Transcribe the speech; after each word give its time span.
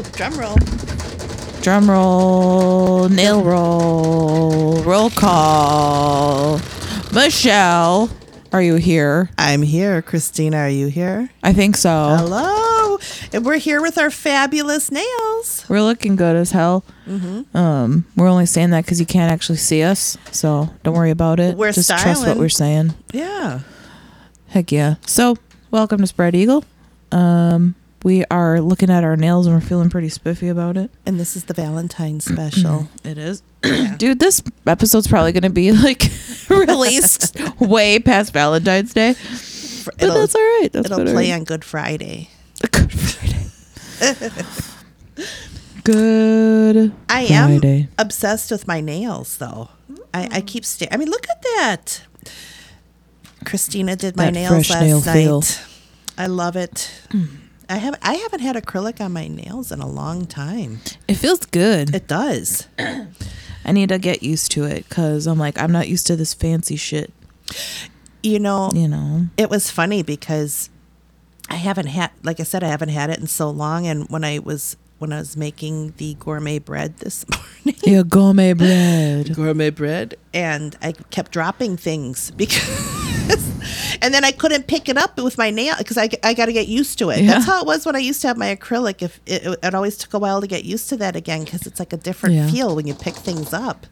Ooh, 0.00 0.04
drum 0.12 0.38
roll. 0.38 0.56
Drum 1.60 1.90
roll, 1.90 3.08
nail 3.10 3.42
roll, 3.42 4.82
roll 4.82 5.10
call. 5.10 6.58
Michelle, 7.12 8.08
are 8.50 8.62
you 8.62 8.76
here? 8.76 9.28
I'm 9.36 9.60
here. 9.60 10.00
Christina, 10.00 10.56
are 10.56 10.70
you 10.70 10.86
here? 10.86 11.28
I 11.42 11.52
think 11.52 11.76
so. 11.76 12.16
Hello. 12.18 12.98
And 13.34 13.44
we're 13.44 13.58
here 13.58 13.82
with 13.82 13.98
our 13.98 14.10
fabulous 14.10 14.90
nails. 14.90 15.66
We're 15.68 15.82
looking 15.82 16.16
good 16.16 16.34
as 16.34 16.52
hell. 16.52 16.82
Mm-hmm. 17.06 17.54
Um, 17.54 18.06
we're 18.16 18.28
only 18.28 18.46
saying 18.46 18.70
that 18.70 18.86
because 18.86 19.00
you 19.00 19.06
can't 19.06 19.30
actually 19.30 19.58
see 19.58 19.82
us, 19.82 20.16
so 20.30 20.70
don't 20.82 20.94
worry 20.94 21.10
about 21.10 21.40
it. 21.40 21.58
We're 21.58 21.72
Just 21.72 21.90
trust 21.90 22.26
what 22.26 22.38
we're 22.38 22.48
saying. 22.48 22.94
Yeah. 23.12 23.60
Heck 24.48 24.72
yeah. 24.72 24.94
So, 25.06 25.36
welcome 25.70 26.00
to 26.00 26.06
Spread 26.06 26.34
Eagle. 26.34 26.64
Um, 27.12 27.74
we 28.02 28.24
are 28.30 28.60
looking 28.60 28.90
at 28.90 29.04
our 29.04 29.16
nails 29.16 29.46
and 29.46 29.54
we're 29.54 29.60
feeling 29.60 29.90
pretty 29.90 30.08
spiffy 30.08 30.48
about 30.48 30.76
it. 30.76 30.90
And 31.04 31.20
this 31.20 31.36
is 31.36 31.44
the 31.44 31.54
Valentine 31.54 32.20
special. 32.20 32.88
It 33.04 33.18
is. 33.18 33.42
Dude, 33.98 34.18
this 34.20 34.42
episode's 34.66 35.06
probably 35.06 35.32
going 35.32 35.42
to 35.42 35.50
be 35.50 35.72
like 35.72 36.10
released 36.48 37.36
way 37.60 37.98
past 37.98 38.32
Valentine's 38.32 38.92
Day. 38.94 39.14
But 39.84 39.94
It'll, 40.02 40.14
that's 40.14 40.34
all 40.34 40.40
right. 40.40 40.68
That's 40.72 40.90
it'll 40.90 41.04
play 41.04 41.32
on 41.32 41.44
Good 41.44 41.64
Friday. 41.64 42.28
Good 42.70 42.92
Friday. 42.92 43.46
Good 45.84 46.92
I 47.08 47.22
am 47.22 47.58
Friday. 47.60 47.88
obsessed 47.98 48.50
with 48.50 48.66
my 48.68 48.80
nails, 48.80 49.38
though. 49.38 49.70
I, 50.12 50.28
I 50.32 50.40
keep 50.42 50.64
staring. 50.64 50.92
I 50.92 50.96
mean, 50.98 51.08
look 51.10 51.26
at 51.28 51.42
that. 51.42 52.02
Christina 53.46 53.96
did 53.96 54.16
my 54.16 54.26
That 54.26 54.34
nails 54.34 54.70
last 54.70 54.80
nail 54.82 55.00
night. 55.00 55.12
feel. 55.14 55.42
I 56.18 56.26
love 56.26 56.56
it. 56.56 56.90
Mm. 57.10 57.28
I 57.70 57.76
have 57.78 57.94
I 58.02 58.14
haven't 58.14 58.40
had 58.40 58.56
acrylic 58.56 59.00
on 59.00 59.12
my 59.12 59.28
nails 59.28 59.70
in 59.72 59.80
a 59.80 59.86
long 59.88 60.26
time. 60.26 60.80
It 61.08 61.14
feels 61.14 61.46
good. 61.46 61.94
It 61.94 62.06
does. 62.08 62.66
I 63.64 63.72
need 63.72 63.90
to 63.90 63.98
get 63.98 64.22
used 64.22 64.50
to 64.52 64.64
it 64.64 64.88
because 64.88 65.26
I'm 65.26 65.38
like, 65.38 65.58
I'm 65.58 65.70
not 65.70 65.86
used 65.88 66.06
to 66.08 66.16
this 66.16 66.34
fancy 66.34 66.76
shit, 66.76 67.12
You 68.22 68.38
know, 68.40 68.70
you 68.74 68.88
know? 68.88 69.26
it 69.36 69.50
was 69.50 69.70
funny 69.70 70.02
because 70.02 70.68
I 71.48 71.54
haven't 71.56 71.86
had 71.88 72.10
like 72.22 72.40
I 72.40 72.42
said 72.44 72.64
I 72.64 72.68
haven't 72.68 72.88
had 72.90 73.10
it 73.10 73.18
in 73.20 73.26
so 73.26 73.50
long 73.50 73.86
and 73.86 74.08
when 74.08 74.24
I 74.24 74.38
was 74.40 74.76
when 74.98 75.12
I 75.12 75.18
was 75.18 75.36
making 75.36 75.94
the 75.96 76.14
gourmet 76.14 76.58
bread 76.58 76.96
this 76.98 77.24
morning 77.64 77.80
Yeah, 77.84 78.02
gourmet 78.02 78.52
bread. 78.54 79.34
gourmet 79.34 79.70
bread 79.70 80.14
and 80.34 80.76
I 80.82 80.92
kept 80.92 81.32
dropping 81.32 81.76
things 81.76 82.30
because 82.32 82.68
and 84.02 84.14
then 84.14 84.24
I 84.24 84.32
couldn't 84.32 84.66
pick 84.66 84.88
it 84.88 84.96
up 84.96 85.16
with 85.18 85.38
my 85.38 85.50
nail 85.50 85.74
because 85.78 85.98
I, 85.98 86.08
I 86.22 86.34
got 86.34 86.46
to 86.46 86.52
get 86.52 86.68
used 86.68 86.98
to 86.98 87.10
it. 87.10 87.20
Yeah. 87.20 87.32
That's 87.32 87.46
how 87.46 87.60
it 87.60 87.66
was 87.66 87.86
when 87.86 87.96
I 87.96 88.00
used 88.00 88.20
to 88.22 88.28
have 88.28 88.36
my 88.36 88.54
acrylic. 88.54 89.02
If 89.02 89.20
it, 89.26 89.46
it, 89.46 89.58
it 89.62 89.74
always 89.74 89.96
took 89.96 90.14
a 90.14 90.18
while 90.18 90.40
to 90.40 90.46
get 90.46 90.64
used 90.64 90.88
to 90.90 90.96
that 90.98 91.16
again 91.16 91.44
because 91.44 91.66
it's 91.66 91.78
like 91.78 91.92
a 91.92 91.96
different 91.96 92.34
Yeah. 92.34 92.50
feel 92.50 92.76
when 92.76 92.86
you 92.86 92.94
pick 92.94 93.14
things 93.14 93.52
up. 93.52 93.86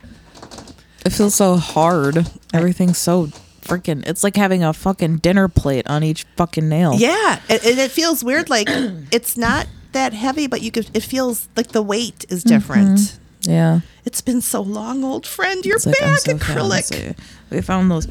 It 1.04 1.10
feels 1.10 1.34
so 1.34 1.56
hard. 1.56 2.30
Everything's 2.52 2.98
so 2.98 3.28
freaking. 3.62 4.06
It's 4.06 4.24
like 4.24 4.36
having 4.36 4.64
a 4.64 4.72
fucking 4.72 5.18
dinner 5.18 5.48
plate 5.48 5.88
on 5.88 6.02
each 6.02 6.24
fucking 6.36 6.68
nail. 6.68 6.94
Yeah, 6.96 7.40
and, 7.48 7.64
and 7.64 7.78
it 7.78 7.90
feels 7.90 8.24
weird. 8.24 8.50
Like 8.50 8.66
it's 8.70 9.36
not 9.36 9.66
that 9.92 10.12
heavy, 10.12 10.46
but 10.46 10.62
you 10.62 10.70
could. 10.70 10.90
It 10.94 11.02
feels 11.02 11.48
like 11.56 11.68
the 11.68 11.82
weight 11.82 12.24
is 12.28 12.44
mm-hmm. 12.44 12.56
different. 12.56 13.18
Yeah. 13.42 13.80
It's 14.04 14.20
been 14.20 14.40
so 14.40 14.60
long, 14.60 15.04
old 15.04 15.26
friend. 15.26 15.64
You're 15.64 15.76
It's 15.76 15.86
like, 15.86 15.98
back, 16.00 16.18
so 16.20 16.34
acrylic. 16.34 17.18
We 17.50 17.60
found 17.60 17.90
those 17.90 18.08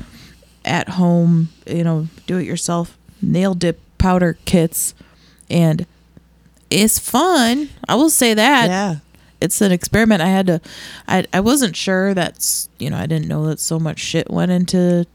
at 0.68 0.90
home, 0.90 1.50
you 1.66 1.84
know, 1.84 2.08
do 2.28 2.38
it 2.38 2.46
yourself 2.46 2.98
nail 3.22 3.54
dip 3.54 3.80
powder 3.98 4.38
kits, 4.46 4.94
and 5.50 5.86
it's 6.70 7.00
fun. 7.00 7.70
I 7.88 7.96
will 7.96 8.10
say 8.10 8.34
that. 8.34 8.70
Yeah, 8.70 8.96
It's 9.42 9.62
an 9.62 9.72
experiment. 9.72 10.22
I 10.22 10.28
had 10.28 10.48
to. 10.48 10.62
I 11.08 11.26
I 11.34 11.40
wasn't 11.40 11.76
sure 11.76 12.14
that's 12.14 12.70
you 12.78 12.90
know 12.90 12.98
I 12.98 13.06
didn't 13.06 13.28
know 13.28 13.46
that 13.48 13.60
so 13.60 13.80
much 13.80 14.00
shit 14.00 14.30
went 14.30 14.52
into 14.52 15.06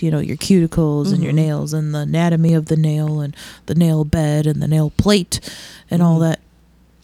you 0.00 0.10
know 0.10 0.20
your 0.20 0.36
cuticles 0.36 1.12
and 1.12 1.22
your 1.22 1.32
mm-hmm. 1.32 1.46
nails 1.46 1.72
and 1.72 1.94
the 1.94 2.00
anatomy 2.00 2.54
of 2.54 2.66
the 2.66 2.76
nail 2.76 3.20
and 3.20 3.36
the 3.66 3.74
nail 3.74 4.04
bed 4.04 4.46
and 4.46 4.62
the 4.62 4.68
nail 4.68 4.90
plate 4.90 5.40
and 5.90 6.02
all 6.02 6.14
mm-hmm. 6.14 6.30
that 6.30 6.40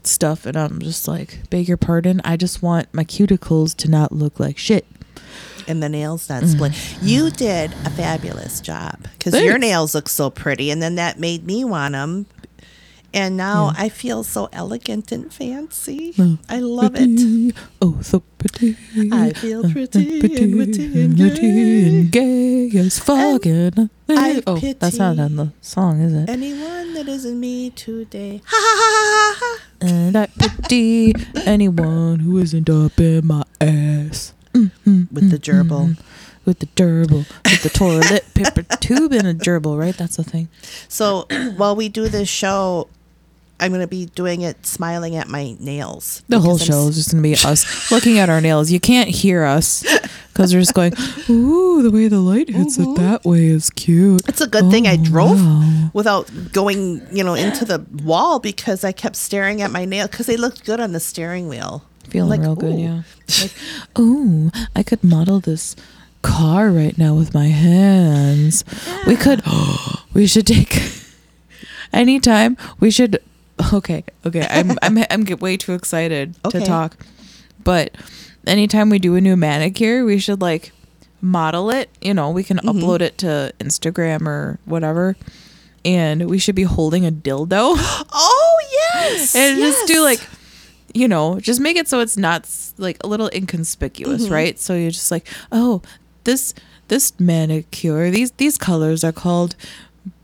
stuff 0.03 0.47
and 0.47 0.56
I'm 0.56 0.81
just 0.81 1.09
like 1.09 1.41
beg 1.51 1.69
your 1.69 1.77
pardon 1.77 2.23
I 2.25 2.37
just 2.37 2.62
want 2.62 2.95
my 2.95 3.05
cuticles 3.05 3.77
to 3.79 3.91
not 3.91 4.12
look 4.12 4.39
like 4.39 4.56
shit 4.56 4.87
and 5.69 5.82
the 5.82 5.88
nails 5.88 6.28
not 6.28 6.44
split. 6.44 6.72
You 7.03 7.31
did 7.31 7.72
a 7.84 7.91
fabulous 7.91 8.60
job 8.60 9.06
because 9.19 9.34
your. 9.43 9.59
Nails 9.59 9.94
look 9.94 10.09
so 10.09 10.28
pretty, 10.31 10.71
and 10.71 10.82
then 10.82 10.97
that 10.97 11.19
made 11.19 11.44
me 11.47 11.65
want 11.65 11.93
them. 11.93 12.27
And 13.15 13.37
now 13.38 13.72
I 13.78 13.88
feel 13.88 14.22
so 14.25 14.50
elegant 14.53 15.10
and 15.10 15.32
fancy. 15.32 16.15
I 16.50 16.59
love 16.59 16.93
it. 16.94 17.55
Oh 17.81 17.99
so 18.03 18.21
pretty 18.37 18.76
I 19.10 19.32
feel 19.32 19.65
uh, 19.65 19.71
pretty 19.72 20.21
pretty 20.21 20.44
and 20.44 20.56
witty 20.56 20.84
and 20.84 21.19
witty 21.19 21.88
and 21.88 22.12
gay 22.12 22.71
as 22.76 22.99
fucking 22.99 23.88
I 24.09 24.43
oh 24.47 24.59
that's 24.59 24.99
not 24.99 25.16
pity 25.16 25.22
on 25.22 25.37
the 25.37 25.53
song 25.62 26.00
is 26.00 26.12
it 26.12 26.28
Anyone 26.28 26.93
that 26.94 27.09
isn't 27.09 27.41
me 27.41 27.71
today. 27.71 28.43
Ha 28.44 28.56
ha 28.60 28.76
ha 28.82 28.93
ha 29.00 29.37
ha. 29.41 29.62
And 29.81 30.16
I 30.16 30.26
pity 30.26 31.15
anyone 31.47 32.21
who 32.21 32.37
isn't 32.38 32.69
up 32.69 32.99
in 33.00 33.26
my 33.26 33.44
ass. 33.60 34.34
Mm-hmm. 34.56 35.15
With 35.15 35.31
the 35.31 35.39
gerbil. 35.39 35.94
Mm-hmm. 35.94 36.03
With 36.44 36.59
the 36.61 36.67
gerbil. 36.67 37.27
With 37.44 37.62
the 37.62 37.71
toilet 37.71 38.25
paper 38.34 38.62
tube 38.81 39.12
and 39.12 39.27
a 39.27 39.34
gerbil, 39.34 39.78
right? 39.78 39.97
That's 39.97 40.17
the 40.17 40.25
thing. 40.25 40.49
So 40.89 41.27
while 41.56 41.77
we 41.77 41.89
do 41.89 42.09
this 42.09 42.28
show, 42.28 42.89
I'm 43.59 43.71
going 43.71 43.81
to 43.81 43.87
be 43.87 44.06
doing 44.06 44.43
it 44.43 44.67
smiling 44.67 45.17
at 45.17 45.28
my 45.28 45.56
nails. 45.59 46.22
The 46.28 46.39
whole 46.39 46.56
because 46.56 46.69
I'm 46.69 46.75
show 46.75 46.89
is 46.89 46.97
just 46.97 47.11
going 47.11 47.22
to 47.22 47.28
be 47.28 47.34
us 47.49 47.91
looking 47.91 48.19
at 48.19 48.28
our 48.28 48.41
nails. 48.41 48.71
You 48.71 48.81
can't 48.81 49.09
hear 49.09 49.44
us 49.44 49.83
because 50.33 50.53
we're 50.53 50.61
just 50.61 50.75
going, 50.75 50.93
ooh, 51.31 51.83
the 51.83 51.91
way 51.91 52.09
the 52.09 52.21
light 52.21 52.50
hits 52.50 52.78
it 52.78 52.83
mm-hmm. 52.83 53.03
that 53.03 53.25
way 53.25 53.47
is 53.47 53.71
cute. 53.71 54.28
It's 54.28 54.41
a 54.41 54.47
good 54.47 54.71
thing 54.71 54.87
I 54.87 54.94
Oh, 54.94 55.05
drove 55.05 55.43
wow. 55.44 55.91
without 55.94 56.31
going, 56.53 57.06
you 57.11 57.25
know, 57.25 57.34
into 57.34 57.65
the 57.65 57.84
wall 58.05 58.38
because 58.41 58.84
I 58.84 58.93
kept 58.93 59.17
staring 59.17 59.62
at 59.62 59.71
my 59.71 59.84
nail 59.84 60.06
because 60.06 60.27
they 60.27 60.37
looked 60.37 60.65
good 60.65 60.81
on 60.81 60.93
the 60.93 61.00
steering 61.00 61.49
wheel. 61.49 61.83
Feeling 62.11 62.31
Like, 62.31 62.41
real 62.41 62.55
good, 62.56 62.78
yeah. 62.78 63.03
Like, 63.41 63.53
ooh, 63.99 64.50
I 64.75 64.83
could 64.83 65.03
model 65.05 65.41
this 65.41 65.75
car 66.22 66.71
right 66.71 66.97
now 66.99 67.15
with 67.15 67.34
my 67.34 67.47
hands. 67.49 68.65
We 69.06 69.17
could, 69.17 69.43
we 70.15 70.27
should 70.27 70.47
take, 70.47 70.77
anytime, 71.93 72.56
we 72.81 72.91
should, 72.91 73.19
okay, 73.72 74.05
okay, 74.25 74.47
I'm, 74.49 74.77
I'm, 74.83 74.99
I'm 75.11 75.25
get 75.25 75.41
way 75.41 75.56
too 75.56 75.75
excited 75.75 76.34
Okay. 76.44 76.61
to 76.61 76.65
talk. 76.65 76.97
But 77.62 77.94
anytime 78.47 78.91
we 78.91 78.99
do 78.99 79.15
a 79.17 79.21
new 79.21 79.37
manicure, 79.37 80.05
we 80.05 80.19
should 80.19 80.41
like 80.41 80.73
model 81.21 81.71
it. 81.71 81.91
You 82.00 82.15
know, 82.15 82.31
we 82.31 82.44
can 82.44 82.59
Mm-hmm. 82.59 82.69
upload 82.78 83.00
it 83.00 83.19
to 83.19 83.53
Instagram 83.61 84.27
or 84.27 84.59
whatever. 84.65 85.17
And 85.84 86.28
we 86.28 86.38
should 86.38 86.55
be 86.56 86.65
holding 86.65 87.06
a 87.06 87.11
dildo. 87.12 87.75
Oh, 88.19 88.61
yes. 88.73 89.34
and 89.37 89.59
just 89.59 89.87
do 89.87 90.00
like 90.03 90.21
you 90.97 91.07
know 91.07 91.39
just 91.41 91.61
make 91.61 91.77
it 91.77 91.87
so 91.89 92.01
it's 92.01 92.17
not 92.17 92.49
like 92.79 92.97
a 93.05 93.07
little 93.07 93.29
inconspicuous 93.34 94.25
Mm-hmm. 94.25 94.33
right? 94.33 94.59
So 94.59 94.75
you're 94.75 94.91
just 94.91 95.11
like 95.11 95.27
oh 95.53 95.83
this 96.25 96.55
this 96.89 97.12
manicure 97.21 98.11
these 98.11 98.31
these 98.33 98.57
colors 98.59 99.05
are 99.05 99.12
called 99.12 99.55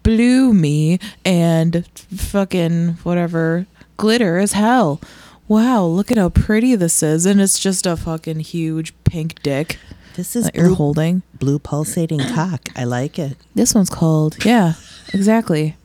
blue 0.03 0.53
me 0.53 0.99
and 1.25 1.87
fucking 2.17 2.95
whatever 3.05 3.67
glitter 3.97 4.39
as 4.39 4.53
hell. 4.53 5.01
Wow 5.49 5.85
look 5.85 6.11
at 6.11 6.17
how 6.19 6.31
pretty 6.31 6.75
this 6.77 7.03
is. 7.03 7.27
And 7.27 7.41
it's 7.41 7.59
just 7.59 7.87
a 7.87 7.97
fucking 7.97 8.41
huge 8.41 8.95
pink 9.05 9.43
dick 9.43 9.79
This 10.17 10.35
is 10.37 10.45
that 10.47 10.55
you're 10.55 10.75
holding. 10.75 11.23
blue 11.39 11.59
pulsating 11.59 12.21
cock. 12.21 12.69
I 12.77 12.85
like 12.85 13.19
it. 13.19 13.37
this 13.55 13.75
one's 13.75 13.91
called 13.91 14.45
yeah 14.45 14.75
exactly. 15.13 15.77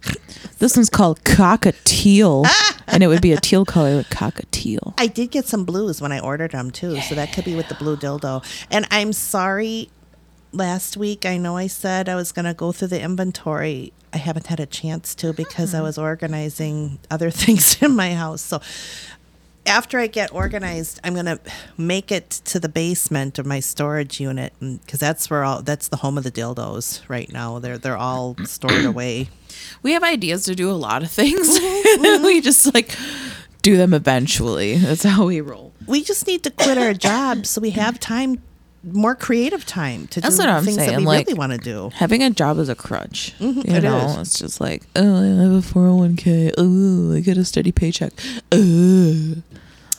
This 0.60 0.76
one's 0.78 0.90
called 0.90 1.24
cockatiel 1.24 2.46
and 2.88 3.04
it 3.04 3.08
would 3.08 3.22
be 3.22 3.32
a 3.32 3.38
teal 3.40 3.66
color 3.66 3.98
like 3.98 4.10
cockatiel 4.10 4.94
I 4.98 5.08
did 5.08 5.32
get 5.32 5.46
some 5.46 5.66
blues 5.66 6.02
when 6.02 6.12
I 6.12 6.20
ordered 6.20 6.52
them 6.52 6.72
too, 6.72 7.00
so 7.02 7.16
that 7.16 7.34
could 7.34 7.46
be 7.46 7.56
with 7.56 7.68
the 7.68 7.76
blue 7.76 7.96
dildo. 7.96 8.44
And 8.72 8.88
I'm 8.92 9.14
sorry, 9.14 9.90
last 10.52 10.98
week 10.98 11.26
I 11.26 11.38
know 11.38 11.58
I 11.58 11.68
said 11.68 12.10
I 12.10 12.16
was 12.16 12.32
going 12.32 12.46
to 12.46 12.54
go 12.54 12.72
through 12.72 12.90
the 12.90 13.02
inventory. 13.02 13.94
I 14.14 14.18
haven't 14.18 14.48
had 14.48 14.60
a 14.60 14.66
chance 14.66 15.14
to 15.16 15.34
because 15.34 15.74
I 15.74 15.80
hmm. 15.80 15.84
was 15.84 15.98
organizing 15.98 17.00
other 17.12 17.30
things 17.44 17.82
in 17.82 17.96
my 17.96 18.14
house. 18.14 18.42
So 18.42 18.62
after 19.68 20.00
I 20.00 20.08
get 20.08 20.34
organized, 20.34 21.00
I'm 21.04 21.14
going 21.14 21.26
to 21.26 21.40
make 21.78 22.12
it 22.12 22.30
to 22.46 22.60
the 22.60 22.70
basement 22.70 23.38
of 23.38 23.46
my 23.46 23.60
storage 23.60 24.20
unit 24.20 24.54
because 24.60 25.00
that's 25.00 25.30
where 25.30 25.44
all 25.44 25.62
that's 25.62 25.90
the 25.90 25.98
home 25.98 26.18
of 26.18 26.24
the 26.24 26.32
dildos 26.32 27.08
right 27.08 27.32
now. 27.32 27.60
They're 27.60 27.78
they're 27.78 27.98
all 27.98 28.36
stored 28.46 28.86
away. 28.86 29.30
We 29.84 29.92
have 29.94 30.04
ideas 30.04 30.46
to 30.46 30.56
do 30.56 30.70
a 30.70 30.74
lot 30.74 31.04
of 31.04 31.12
things. 31.12 31.60
we 32.00 32.42
just 32.42 32.74
like 32.74 32.96
do 33.62 33.78
them 33.78 33.94
eventually. 33.94 34.78
That's 34.78 35.04
how 35.04 35.26
we 35.26 35.42
roll. 35.42 35.74
we 35.86 36.04
just 36.04 36.28
need 36.28 36.44
to 36.44 36.52
quit 36.52 36.78
our 36.78 36.94
jobs 36.94 37.50
so 37.50 37.62
we 37.62 37.72
have 37.72 38.00
time 38.00 38.42
more 38.94 39.16
creative 39.16 39.66
time 39.66 40.08
to 40.08 40.22
That's 40.22 40.36
do 40.38 40.42
what 40.44 40.50
I'm 40.50 40.64
things 40.64 40.78
that 40.78 40.98
we 40.98 41.06
like- 41.06 41.28
really 41.28 41.38
want 41.38 41.52
to 41.54 41.58
do. 41.58 41.90
Having 41.96 42.24
a 42.24 42.30
job 42.30 42.58
is 42.60 42.70
a 42.70 42.76
crutch. 42.76 43.34
You 43.40 43.54
Mm-hmm, 43.54 43.76
it 43.76 43.84
know, 43.84 43.98
is. 43.98 44.18
it's 44.18 44.40
just 44.40 44.60
like, 44.62 44.84
oh, 44.96 45.16
I 45.22 45.44
have 45.44 45.52
a 45.52 45.62
401k. 45.62 46.54
Oh, 46.58 47.16
I 47.16 47.20
get 47.22 47.38
a 47.38 47.46
steady 47.46 47.72
paycheck. 47.72 48.14
Oh, 48.52 49.36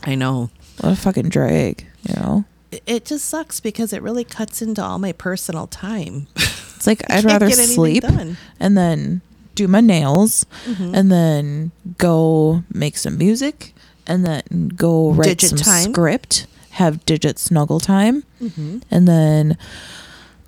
I 0.05 0.14
know. 0.14 0.50
what 0.81 0.93
a 0.93 0.96
fucking 0.96 1.29
drag. 1.29 1.87
You 2.08 2.14
know, 2.17 2.44
It- 2.70 2.82
It 2.87 3.05
just 3.05 3.25
sucks 3.25 3.61
because 3.61 3.93
it 3.93 4.02
really 4.02 4.25
cuts 4.25 4.62
into 4.62 4.82
all 4.82 4.99
my 4.99 5.12
personal 5.12 5.67
time. 5.67 6.26
it's 6.37 6.87
like 6.87 7.02
I'd 7.11 7.25
rather 7.25 7.50
sleep 7.50 8.02
done. 8.02 8.37
and 8.61 8.76
then 8.76 9.20
do 9.55 9.67
my 9.69 9.81
nails 9.81 10.46
Mm-hmm. 10.67 10.94
and 10.94 11.11
then 11.11 11.73
go 11.99 12.62
make 12.73 12.96
some 12.96 13.19
music 13.19 13.75
and 14.06 14.25
then 14.25 14.69
go 14.76 15.11
write 15.11 15.38
Digit 15.38 15.50
some 15.50 15.58
time. 15.58 15.93
script, 15.93 16.46
have 16.79 17.05
digit 17.05 17.39
snuggle 17.39 17.81
time, 17.81 18.25
Mm-hmm. 18.43 18.79
and 18.91 19.07
then 19.07 19.59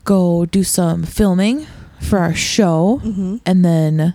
go 0.04 0.46
do 0.46 0.62
some 0.64 1.02
filming 1.04 1.66
for 2.00 2.18
our 2.18 2.34
show 2.34 3.00
and 3.44 3.64
then 3.64 4.14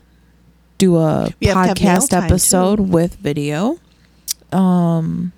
do 0.77 0.95
a 0.97 1.29
Mm-hmm. 1.29 1.33
We 1.39 1.47
have 1.47 1.55
to 1.55 1.67
have 1.67 1.81
nail 1.81 2.01
podcast 2.01 2.23
episode 2.25 2.75
too. 2.77 2.83
with 2.83 3.15
video. 3.15 3.77
Um 4.51 5.31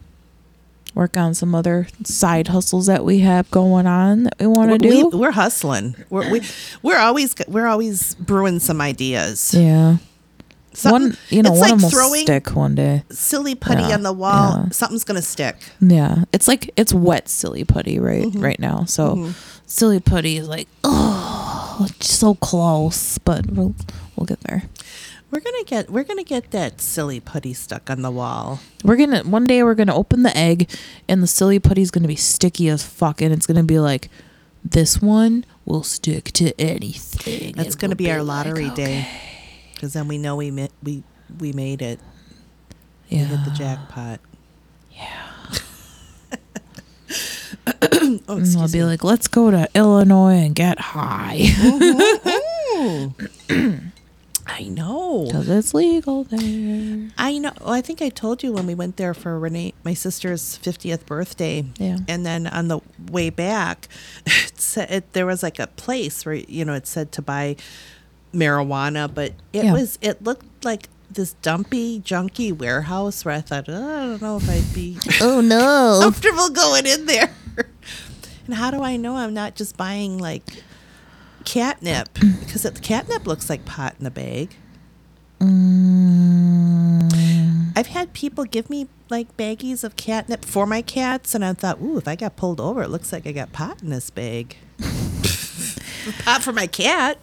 work 0.95 1.15
on 1.15 1.33
some 1.35 1.53
other 1.53 1.87
side 2.05 2.47
hustles 2.47 2.87
that 2.87 3.05
we 3.05 3.19
have 3.19 3.49
going 3.51 3.85
on 3.85 4.23
that 4.23 4.39
we 4.39 4.47
want 4.47 4.81
to 4.81 4.87
we, 4.89 5.01
do. 5.03 5.09
we're 5.17 5.29
hustling. 5.31 5.95
We're 6.09 6.31
we, 6.31 6.41
we're 6.81 6.97
always 6.97 7.35
we're 7.47 7.67
always 7.67 8.15
brewing 8.15 8.59
some 8.59 8.81
ideas. 8.81 9.53
yeah. 9.53 9.97
Something- 10.77 11.09
one 11.09 11.17
you 11.29 11.41
know, 11.43 11.51
it's 11.51 11.59
one 11.59 11.69
like 11.69 11.71
of 11.73 11.79
them 11.79 11.83
will 11.83 11.89
throwing 11.89 12.21
stick 12.21 12.55
one 12.55 12.75
day. 12.75 13.03
silly 13.09 13.55
putty 13.55 13.81
Yeah, 13.81 13.95
on 13.95 14.03
the 14.03 14.13
wall. 14.13 14.63
yeah. 14.65 14.69
Something's 14.71 15.03
gonna 15.03 15.21
stick. 15.21 15.55
Yeah, 15.81 16.23
it's 16.31 16.47
like 16.47 16.71
it's 16.77 16.93
wet 16.93 17.27
silly 17.29 17.63
putty 17.63 17.99
right 17.99 18.25
Mm-hmm. 18.25 18.39
right 18.41 18.59
now. 18.59 18.85
So 18.85 19.31
silly 19.65 19.99
putty 19.99 20.37
is 20.37 20.47
like 20.47 20.67
oh, 20.83 21.87
so 21.99 22.35
close, 22.35 23.17
but 23.17 23.47
we'll 23.51 23.73
we'll 24.15 24.25
get 24.25 24.41
there. 24.41 24.63
We're 25.29 25.41
gonna 25.41 25.63
get 25.65 25.89
we're 25.89 26.03
gonna 26.05 26.23
get 26.23 26.51
that 26.51 26.79
silly 26.79 27.19
putty 27.19 27.53
stuck 27.53 27.89
on 27.89 28.01
the 28.01 28.11
wall. 28.11 28.59
We're 28.83 28.95
gonna 28.95 29.23
one 29.23 29.45
day 29.45 29.61
we're 29.63 29.75
gonna 29.75 29.95
open 29.95 30.23
the 30.23 30.35
egg, 30.37 30.69
and 31.09 31.21
the 31.23 31.27
silly 31.27 31.59
putty's 31.59 31.91
gonna 31.91 32.07
be 32.07 32.15
sticky 32.15 32.69
as 32.69 32.83
fuck, 32.83 33.21
and 33.21 33.33
it's 33.33 33.45
gonna 33.47 33.63
be 33.63 33.79
like 33.79 34.09
this 34.63 35.01
one 35.01 35.43
will 35.65 35.83
stick 35.83 36.25
to 36.33 36.53
anything. 36.61 37.53
That's 37.55 37.75
It 37.75 37.79
gonna 37.79 37.91
will 37.91 37.95
be 37.97 38.11
our 38.11 38.23
like, 38.23 38.45
lottery 38.45 38.67
okay. 38.71 39.07
Because 39.77 39.93
then 39.93 40.07
we 40.07 40.17
know 40.17 40.35
we 40.35 40.49
mi- 40.51 40.69
we 40.83 41.03
we 41.39 41.53
made 41.53 41.81
it. 41.83 41.99
We 43.11 43.17
Yeah, 43.17 43.25
hit 43.25 43.45
the 43.45 43.51
jackpot. 43.51 44.19
yeah. 44.91 45.23
Oh, 48.29 48.37
And 48.37 48.57
I'll 48.57 48.67
be 48.69 48.79
me. 48.79 48.83
like, 48.85 49.03
let's 49.03 49.27
go 49.27 49.51
to 49.51 49.67
Illinois 49.75 50.37
and 50.37 50.55
get 50.55 50.79
high 50.79 51.39
I 54.49 54.63
know. 54.69 55.25
because 55.27 55.49
it's 55.49 55.73
legal 55.73 56.23
there. 56.23 57.09
I 57.17 57.37
know. 57.37 57.51
Well, 57.59 57.71
I 57.73 57.81
think 57.81 58.01
I 58.01 58.07
told 58.09 58.43
you 58.43 58.53
when 58.53 58.65
we 58.65 58.75
went 58.75 58.95
there 58.95 59.13
for 59.13 59.37
Renee, 59.37 59.73
my 59.83 59.93
sister's 59.93 60.55
fiftieth 60.57 61.05
birthday. 61.05 61.65
Yeah. 61.77 61.97
And 62.07 62.25
then 62.25 62.47
on 62.47 62.69
the 62.69 62.79
way 63.11 63.29
back, 63.29 63.89
it 64.25 64.59
said 64.59 64.89
it, 64.89 65.13
there 65.13 65.25
was 65.25 65.43
like 65.43 65.59
a 65.59 65.67
place 65.67 66.25
where 66.25 66.35
you 66.35 66.63
know 66.63 66.73
it 66.73 66.87
said 66.87 67.11
to 67.13 67.21
buy 67.21 67.57
marijuana, 68.37 69.13
but 69.13 69.33
it 69.53 69.65
Yeah. 69.65 69.73
was 69.73 69.97
it 70.01 70.23
looked 70.23 70.63
like 70.63 70.89
this 71.09 71.33
dumpy, 71.41 71.99
junky 72.01 72.51
warehouse 72.55 73.23
where 73.25 73.33
I 73.35 73.41
thought, 73.41 73.65
oh, 73.67 73.73
I 73.73 74.05
don't 74.07 74.21
know 74.21 74.37
if 74.37 74.49
I'd 74.49 74.73
be 74.73 74.97
Oh 75.21 75.41
no! 75.41 75.99
comfortable 76.01 76.49
going 76.49 76.85
in 76.85 77.05
there. 77.05 77.33
And 78.45 78.55
how 78.55 78.71
do 78.71 78.81
I 78.81 78.95
know 78.95 79.17
I'm 79.17 79.33
not 79.33 79.55
just 79.55 79.75
buying 79.75 80.17
like 80.19 80.41
catnip? 81.43 82.07
Because 82.13 82.61
the 82.63 82.71
catnip 82.71 83.27
looks 83.27 83.49
like 83.49 83.65
pot 83.65 83.95
in 83.99 84.05
a 84.05 84.09
bag. 84.09 84.55
Mm, 86.07 87.73
I've 87.77 87.87
had 87.87 88.13
people 88.13 88.45
give 88.45 88.69
me 88.69 88.87
like 89.09 89.35
baggies 89.35 89.83
of 89.83 89.97
catnip 89.97 90.45
for 90.45 90.65
my 90.65 90.81
cats, 90.81 91.35
and 91.35 91.43
I 91.43 91.51
thought, 91.53 91.81
ooh, 91.81 91.97
if 91.97 92.07
I 92.07 92.15
got 92.15 92.37
pulled 92.37 92.61
over, 92.61 92.83
it 92.83 92.89
looks 92.89 93.11
like 93.11 93.27
I 93.27 93.33
got 93.33 93.51
pot 93.51 93.81
in 93.83 93.89
this 93.89 94.09
bag. 94.09 94.55
pot 96.23 96.41
for 96.41 96.53
my 96.53 96.67
cat. 96.67 97.17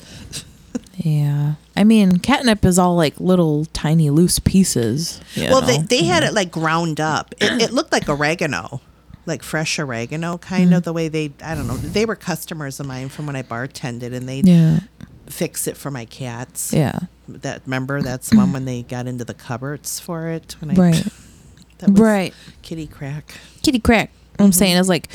Yeah, 0.96 1.55
I 1.76 1.85
mean, 1.85 2.19
catnip 2.19 2.64
is 2.64 2.79
all 2.79 2.96
like 2.96 3.19
little 3.19 3.64
tiny 3.67 4.11
loose 4.11 4.38
pieces. 4.38 5.20
well, 5.37 5.61
they, 5.61 5.79
know? 5.79 5.85
they 5.85 6.05
had 6.05 6.23
mm-hmm. 6.23 6.31
it 6.31 6.35
like 6.35 6.50
ground 6.50 7.00
up. 7.00 7.35
It, 7.41 7.62
it 7.62 7.73
looked 7.73 7.93
like 7.93 8.08
oregano, 8.08 8.81
like 9.26 9.43
fresh 9.43 9.79
oregano, 9.79 10.38
kind 10.38 10.73
of 10.73 10.82
mm. 10.82 10.85
the 10.85 10.93
way 10.93 11.08
they, 11.08 11.32
I 11.43 11.55
don't 11.55 11.67
know. 11.67 11.76
They 11.76 12.05
were 12.05 12.17
customers 12.17 12.79
of 12.81 12.87
mine 12.87 13.08
from 13.08 13.26
when 13.26 13.37
I 13.37 13.43
bartended, 13.43 14.14
and 14.14 14.29
they 14.29 14.41
yeah, 14.41 14.81
fix 15.26 15.67
it 15.67 15.76
for 15.76 15.91
my 15.91 16.05
cats. 16.05 16.73
yeah, 16.73 17.00
That 17.29 17.62
remember 17.67 18.02
that's 18.02 18.31
the 18.31 18.37
one 18.37 18.52
when 18.52 18.64
they 18.64 18.82
got 18.82 19.06
into 19.06 19.25
the 19.25 19.35
cupboards 19.35 19.99
for 19.99 20.29
it. 20.29 20.56
When 20.61 20.70
I, 20.70 20.75
right, 20.75 21.06
that 21.79 21.90
was 21.90 22.00
right. 22.00 22.35
Kitty 22.62 22.87
crack. 22.87 23.35
Kitty 23.62 23.81
crack. 23.81 24.11
What 24.32 24.44
I'm 24.44 24.50
mm-hmm. 24.50 24.58
saying 24.58 24.76
is 24.76 24.88
like 24.88 25.08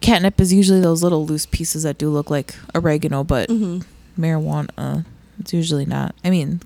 catnip 0.00 0.40
is 0.40 0.52
usually 0.52 0.80
those 0.80 1.02
little 1.02 1.26
loose 1.26 1.46
pieces 1.46 1.82
that 1.84 1.98
do 1.98 2.10
look 2.10 2.30
like 2.30 2.54
oregano, 2.74 3.24
but 3.24 3.48
Mm-hmm. 3.48 3.80
Marijuana, 4.20 4.68
uh, 4.78 5.02
it's 5.38 5.52
usually 5.52 5.86
not. 5.86 6.14
I 6.24 6.30
mean, 6.30 6.60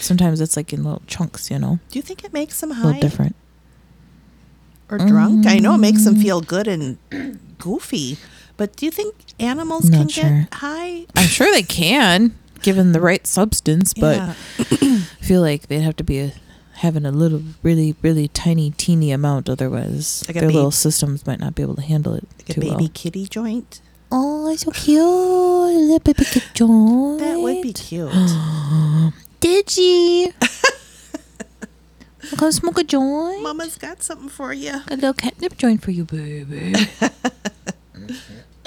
sometimes 0.00 0.40
it's 0.40 0.56
like 0.56 0.72
in 0.72 0.84
little 0.84 1.02
chunks, 1.06 1.50
you 1.50 1.58
know, 1.58 1.78
Do 1.90 1.98
you 1.98 2.02
think 2.02 2.24
it 2.24 2.32
makes 2.32 2.60
them 2.60 2.70
high? 2.70 2.82
a 2.82 2.86
little 2.86 3.00
different. 3.00 3.36
or 4.88 4.98
drunk? 4.98 5.46
I 5.46 5.58
know 5.58 5.74
it 5.74 5.78
makes 5.78 6.04
them 6.04 6.16
Mm. 6.16 6.22
feel 6.22 6.40
good 6.40 6.68
and 6.68 6.98
goofy, 7.58 8.18
but 8.56 8.76
do 8.76 8.84
you 8.86 8.92
think 8.92 9.14
animals 9.40 9.88
Not 9.88 9.98
can 9.98 10.08
sure. 10.08 10.24
get 10.40 10.54
high? 10.54 11.06
I'm 11.16 11.26
sure 11.28 11.50
they 11.52 11.62
can, 11.62 12.34
given 12.62 12.92
the 12.92 13.00
right 13.00 13.26
substance, 13.26 13.94
but 13.94 14.16
Yeah. 14.16 14.34
I 14.58 15.24
feel 15.24 15.40
like 15.40 15.68
they'd 15.68 15.80
have 15.80 15.96
to 15.96 16.04
be 16.04 16.18
a, 16.18 16.32
having 16.74 17.06
a 17.06 17.10
little, 17.12 17.42
really, 17.62 17.94
really 18.02 18.28
tiny, 18.28 18.70
teeny 18.72 19.12
amount. 19.12 19.48
Otherwise, 19.48 20.24
Like 20.28 20.34
their 20.34 20.42
baby- 20.42 20.54
little 20.54 20.70
systems 20.70 21.26
might 21.26 21.40
not 21.40 21.54
be 21.54 21.62
able 21.62 21.76
to 21.76 21.82
handle 21.82 22.12
it 22.14 22.26
like 22.38 22.56
a 22.56 22.60
baby 22.60 22.74
well. 22.76 22.90
kitty 22.92 23.26
joint. 23.26 23.80
Oh, 24.14 24.54
so 24.56 24.70
cute, 24.70 25.00
little 25.00 25.98
baby 26.00 26.26
kid 26.26 26.42
joint. 26.52 27.18
That 27.20 27.40
would 27.40 27.62
be 27.62 27.72
cute. 27.72 28.10
Digi. 29.40 30.34
Come 32.36 32.52
smoke 32.52 32.78
a 32.78 32.84
joint. 32.84 33.42
Mama's 33.42 33.78
got 33.78 34.02
something 34.02 34.28
for 34.28 34.52
you. 34.52 34.74
A 34.88 34.96
little 34.96 35.14
catnip 35.14 35.56
joint 35.56 35.80
for 35.80 35.92
you, 35.92 36.04
baby. 36.04 36.74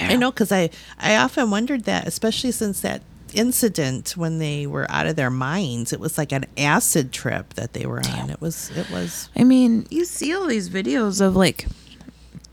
I 0.00 0.16
know 0.16 0.32
because 0.32 0.50
I 0.50 0.70
I 0.98 1.14
often 1.14 1.50
wondered 1.50 1.84
that, 1.84 2.08
especially 2.08 2.50
since 2.50 2.80
that 2.80 3.02
incident 3.34 4.16
when 4.16 4.38
they 4.40 4.66
were 4.66 4.90
out 4.90 5.06
of 5.06 5.14
their 5.14 5.30
minds. 5.30 5.92
It 5.92 6.00
was 6.00 6.18
like 6.18 6.32
an 6.32 6.46
acid 6.58 7.12
trip 7.12 7.54
that 7.54 7.72
they 7.72 7.86
were 7.86 8.02
on. 8.04 8.30
It 8.30 8.40
was 8.40 8.70
it 8.76 8.90
was 8.90 9.28
I 9.36 9.44
mean, 9.44 9.86
you 9.90 10.04
see 10.04 10.34
all 10.34 10.46
these 10.46 10.68
videos 10.68 11.20
of 11.20 11.36
like 11.36 11.66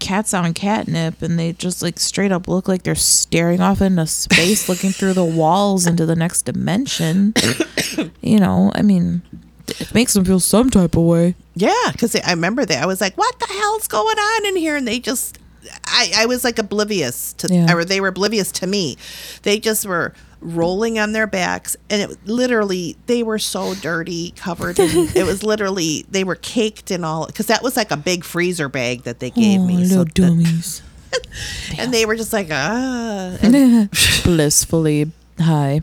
cats 0.02 0.34
on 0.34 0.54
catnip, 0.54 1.22
and 1.22 1.40
they 1.40 1.54
just 1.54 1.82
like 1.82 1.98
straight 2.00 2.32
up 2.34 2.48
look 2.50 2.68
like 2.68 2.84
they're 2.84 2.96
staring 2.96 3.62
off 3.62 3.82
into 3.82 4.06
space, 4.08 4.68
looking 4.68 4.90
through 4.92 5.14
the 5.14 5.24
walls 5.24 5.88
into 5.88 6.06
the 6.06 6.16
next 6.16 6.42
dimension. 6.42 7.34
you 8.22 8.40
know, 8.40 8.72
I 8.76 8.82
mean, 8.82 9.22
it 9.68 9.94
makes 9.94 10.14
them 10.14 10.26
feel 10.26 10.40
some 10.42 10.70
type 10.70 10.98
of 10.98 11.04
way. 11.04 11.36
Yeah, 11.56 11.72
because 11.94 12.16
I 12.16 12.32
remember 12.32 12.66
that. 12.66 12.84
I 12.84 12.86
was 12.86 13.00
like, 13.00 13.18
what 13.18 13.40
the 13.40 13.48
hell's 13.48 13.88
going 13.88 14.18
on 14.18 14.46
in 14.48 14.56
here? 14.58 14.76
And 14.76 14.88
they 14.88 15.00
just, 15.00 15.38
I, 15.86 16.12
I 16.18 16.26
was 16.26 16.44
like 16.44 16.60
oblivious 16.60 17.34
to, 17.34 17.48
Yeah. 17.54 17.74
or 17.74 17.86
they 17.86 18.02
were 18.02 18.08
oblivious 18.10 18.52
to 18.54 18.68
me. 18.68 18.98
They 19.44 19.60
just 19.60 19.86
were 19.86 20.14
rolling 20.42 21.00
on 21.00 21.12
their 21.12 21.28
backs. 21.28 21.78
And 21.90 22.02
it 22.02 22.28
literally, 22.28 22.98
they 23.06 23.24
were 23.24 23.40
so 23.40 23.74
dirty, 23.76 24.32
covered 24.32 24.80
in, 24.80 25.10
it 25.16 25.26
was 25.26 25.44
literally, 25.44 26.06
they 26.10 26.24
were 26.24 26.36
caked 26.36 26.92
in 26.92 27.04
all, 27.04 27.28
because 27.28 27.48
that 27.48 27.64
was 27.64 27.78
like 27.78 27.92
a 27.92 27.98
big 27.98 28.24
freezer 28.24 28.68
bag 28.68 29.04
that 29.04 29.20
they 29.20 29.30
gave 29.30 29.62
oh, 29.62 29.68
me. 29.68 29.78
little 29.78 30.06
that- 30.06 30.14
dummies. 30.14 30.82
and 31.78 31.94
they 31.94 32.06
were 32.06 32.16
just 32.16 32.34
like, 32.34 32.48
ah. 32.52 33.38
And 33.42 33.90
Blissfully 34.24 35.12
high. 35.40 35.82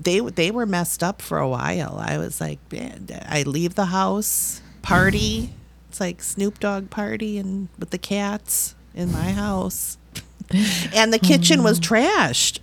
they, 0.00 0.20
they 0.20 0.50
were 0.50 0.66
messed 0.66 1.02
up 1.02 1.20
for 1.20 1.38
a 1.38 1.48
while. 1.48 1.98
I 2.00 2.18
was 2.18 2.40
like, 2.40 2.58
man, 2.72 3.08
I 3.28 3.42
leave 3.42 3.74
the 3.74 3.86
house, 3.86 4.62
party. 4.82 5.50
It's 5.88 6.00
like 6.00 6.22
Snoop 6.22 6.60
Dogg 6.60 6.90
party 6.90 7.38
and 7.38 7.68
with 7.78 7.90
the 7.90 7.98
cats 7.98 8.74
in 8.94 9.12
my 9.12 9.32
house. 9.32 9.98
And 10.94 11.12
the 11.12 11.18
kitchen 11.18 11.62
was 11.62 11.80
trashed. 11.80 12.60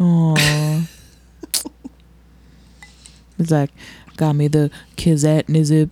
Aww. 0.00 0.88
it's 3.38 3.50
like, 3.50 3.70
got 4.16 4.34
me 4.34 4.48
the 4.48 4.70
kizat 4.96 5.44
nizip. 5.44 5.90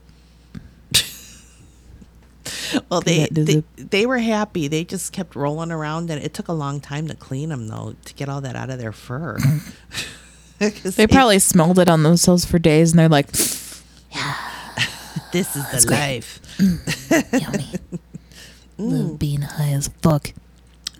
Well, 2.90 3.00
they, 3.00 3.26
they 3.30 3.62
they 3.76 4.06
were 4.06 4.18
happy. 4.18 4.68
They 4.68 4.84
just 4.84 5.12
kept 5.12 5.34
rolling 5.34 5.70
around, 5.70 6.10
and 6.10 6.22
it 6.22 6.34
took 6.34 6.48
a 6.48 6.52
long 6.52 6.80
time 6.80 7.06
to 7.08 7.14
clean 7.14 7.48
them, 7.48 7.68
though, 7.68 7.94
to 8.04 8.14
get 8.14 8.28
all 8.28 8.40
that 8.42 8.56
out 8.56 8.68
of 8.70 8.78
their 8.78 8.92
fur. 8.92 9.38
They 10.58 11.06
probably 11.06 11.38
smelled 11.38 11.78
it 11.78 11.88
on 11.88 12.02
themselves 12.02 12.44
for 12.44 12.58
days, 12.58 12.90
and 12.90 12.98
they're 12.98 13.08
like, 13.08 13.28
yeah. 14.10 14.34
this 15.32 15.54
is 15.54 15.70
the 15.70 15.88
life. 15.88 16.40
Mm, 16.58 17.40
yummy. 17.40 17.66
Mm. 18.78 18.92
Love 18.92 19.18
being 19.18 19.40
high 19.40 19.70
as 19.70 19.88
fuck. 20.02 20.32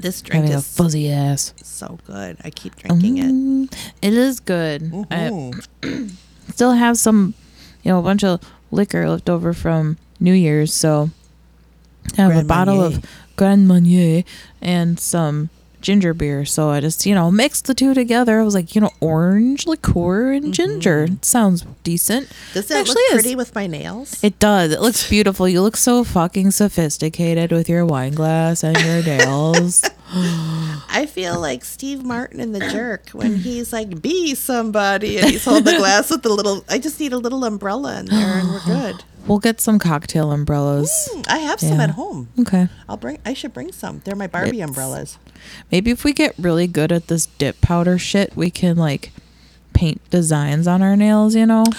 This 0.00 0.23
drink 0.23 0.43
Having 0.45 0.55
a 0.55 0.59
is 0.59 0.76
fuzzy 0.76 1.11
ass. 1.11 1.55
so 1.62 1.99
good. 2.07 2.37
I 2.45 2.50
keep 2.50 2.76
drinking 2.76 3.19
it. 3.19 3.26
Mm, 3.33 3.90
It 4.00 4.14
is 4.14 4.38
good. 4.40 4.93
I 5.11 5.50
still 6.52 6.73
have 6.73 6.97
some, 6.99 7.35
you 7.83 7.90
know, 7.90 7.99
a 7.99 8.02
bunch 8.02 8.23
of 8.25 8.40
liquor 8.71 9.09
left 9.09 9.28
over 9.28 9.52
from 9.52 9.97
New 10.21 10.33
Year's, 10.35 10.73
so 10.73 11.11
I 12.17 12.23
have 12.23 12.37
a 12.37 12.45
bottle 12.45 12.76
Marnier. 12.76 12.97
of 12.99 13.05
Grand 13.37 13.67
Marnier 13.69 14.23
and 14.62 14.99
some 15.00 15.50
ginger 15.88 16.12
beer. 16.12 16.45
So 16.45 16.68
I 16.68 16.80
just, 16.80 17.07
you 17.07 17.14
know, 17.14 17.30
mixed 17.30 17.64
the 17.64 17.73
two 17.73 17.95
together. 17.95 18.40
I 18.40 18.42
was 18.42 18.54
like, 18.54 18.75
you 18.75 18.83
know, 18.83 18.90
orange 19.00 19.66
liqueur 19.66 20.33
and 20.33 20.45
mm-hmm. 20.45 20.52
ginger. 20.52 21.04
It 21.04 21.25
sounds 21.25 21.64
decent. 21.83 22.30
Does 22.52 22.71
it 22.71 22.76
Actually 22.76 22.97
look 22.97 23.04
is. 23.04 23.12
pretty 23.14 23.35
with 23.35 23.54
my 23.54 23.66
nails? 23.66 24.23
It 24.23 24.38
does. 24.38 24.71
It 24.71 24.83
looks 24.83 25.09
beautiful. 25.09 25.49
You 25.49 25.62
look 25.62 25.78
so 25.78 26.04
fucking 26.04 26.50
sophisticated 26.50 27.52
with 27.52 27.71
your 27.71 27.87
wine 27.87 28.12
glass 28.12 28.62
and 28.62 28.78
your 28.78 29.02
nails. 29.02 29.83
I 30.11 31.07
feel 31.11 31.40
like 31.40 31.64
Steve 31.64 32.04
Martin 32.04 32.40
in 32.40 32.52
The 32.52 32.61
Jerk 32.61 33.09
when 33.11 33.37
he's 33.37 33.73
like, 33.73 34.02
be 34.02 34.35
somebody, 34.35 35.18
and 35.18 35.30
he's 35.30 35.45
holding 35.45 35.64
the 35.64 35.78
glass 35.78 36.11
with 36.11 36.23
the 36.23 36.28
little, 36.28 36.64
I 36.68 36.78
just 36.78 37.00
need 37.00 37.14
a 37.14 37.18
little 37.18 37.45
umbrella 37.45 37.99
in 38.00 38.07
there 38.07 38.38
and 38.38 38.49
we're 38.49 38.61
good. 38.66 39.04
We'll 39.26 39.38
get 39.38 39.60
some 39.60 39.78
cocktail 39.78 40.32
umbrellas. 40.32 41.08
Mm, 41.14 41.25
I 41.28 41.38
have 41.38 41.60
some 41.60 41.76
Yeah. 41.78 41.84
at 41.84 41.90
home. 41.90 42.28
Okay. 42.38 42.68
I'll 42.88 42.96
bring, 42.96 43.18
I 43.26 43.34
should 43.34 43.52
bring 43.52 43.72
some. 43.72 44.00
They're 44.04 44.16
my 44.16 44.26
Barbie 44.26 44.48
It's- 44.60 44.68
umbrellas. 44.68 45.18
Maybe 45.70 45.90
if 45.90 46.02
we 46.04 46.12
get 46.12 46.34
really 46.38 46.66
good 46.66 46.90
at 46.92 47.08
this 47.08 47.26
dip 47.26 47.60
powder 47.60 47.98
shit, 47.98 48.34
we 48.37 48.50
can 48.50 48.76
like 48.76 49.12
paint 49.75 50.00
designs 50.10 50.66
on 50.66 50.82
our 50.82 50.96
nails, 50.96 51.34
you 51.34 51.46
know? 51.46 51.64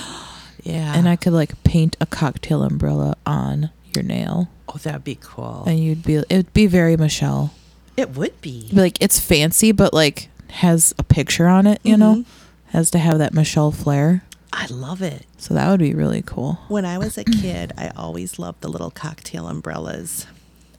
Yeah. 0.62 0.94
And 0.94 1.08
I 1.08 1.16
could 1.16 1.32
like 1.32 1.64
paint 1.64 1.96
a 2.02 2.06
cocktail 2.06 2.64
umbrella 2.64 3.16
on 3.26 3.70
your 3.96 4.04
nail. 4.04 4.50
oh, 4.68 4.78
that'd 4.78 5.06
be 5.06 5.18
cool. 5.20 5.64
And 5.66 5.80
you'd 5.80 6.04
be 6.04 6.16
it 6.16 6.26
would 6.30 6.54
be 6.54 6.68
very 6.68 6.98
Michelle. 6.98 7.54
it 7.96 8.16
would 8.16 8.40
be. 8.42 8.68
Like 8.74 8.98
it's 9.02 9.20
fancy 9.22 9.72
but 9.72 9.94
like 9.94 10.28
has 10.50 10.94
a 11.00 11.04
picture 11.04 11.48
on 11.48 11.66
it, 11.66 11.80
you 11.82 11.96
know? 11.96 12.16
Mhm. 12.18 12.26
Has 12.72 12.92
to 12.92 13.00
have 13.00 13.18
that 13.20 13.34
Michelle 13.34 13.72
flair. 13.72 14.24
I 14.52 14.66
love 14.68 15.02
it. 15.02 15.26
So 15.38 15.54
that 15.54 15.70
would 15.70 15.80
be 15.80 15.94
really 15.94 16.22
cool. 16.22 16.60
When 16.68 16.86
I 16.86 16.98
was 16.98 17.18
a 17.18 17.24
kid, 17.42 17.74
I 17.78 17.90
always 17.96 18.40
loved 18.40 18.62
the 18.62 18.68
little 18.70 18.92
cocktail 18.92 19.48
umbrellas. 19.48 20.26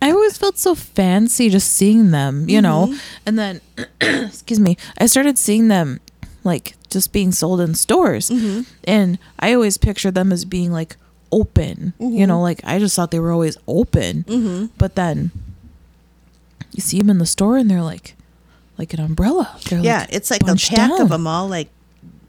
I 0.03 0.11
always 0.11 0.39
felt 0.39 0.57
so 0.59 0.75
fancy 0.75 1.51
just 1.51 1.73
seeing 1.73 2.11
them, 2.11 2.49
you 2.49 2.61
know. 2.63 2.89
Mhm. 2.89 3.01
And 3.27 3.39
then, 3.39 3.61
excuse 4.01 4.59
me, 4.59 4.77
I 4.99 5.07
started 5.07 5.39
seeing 5.39 5.69
them 5.69 6.01
like 6.43 6.75
just 6.89 7.13
being 7.13 7.33
sold 7.33 7.61
in 7.61 7.75
stores, 7.75 8.31
Mhm. 8.31 8.65
and 8.85 9.19
I 9.39 9.53
always 9.53 9.77
pictured 9.77 10.15
them 10.15 10.33
as 10.33 10.45
being 10.47 10.73
like 10.73 10.97
open, 11.31 11.93
you 12.01 12.27
know. 12.27 12.41
Like 12.41 12.61
I 12.65 12.79
just 12.79 12.97
thought 12.97 13.11
they 13.11 13.21
were 13.21 13.31
always 13.31 13.57
open, 13.69 14.25
Mm-hmm. 14.25 14.67
but 14.79 14.95
then 14.97 15.31
you 16.73 16.81
see 16.81 16.99
them 16.99 17.11
in 17.11 17.19
the 17.19 17.27
store, 17.27 17.57
and 17.59 17.71
they're 17.71 17.83
like 17.83 18.17
like 18.79 18.95
an 18.95 19.01
umbrella. 19.01 19.59
They're 19.69 19.81
Yeah, 19.81 20.01
like 20.01 20.09
it's 20.13 20.31
like 20.31 20.43
a 20.43 20.55
pack 20.57 20.71
down. 20.77 21.01
of 21.03 21.09
them 21.11 21.27
all 21.27 21.47
like 21.47 21.69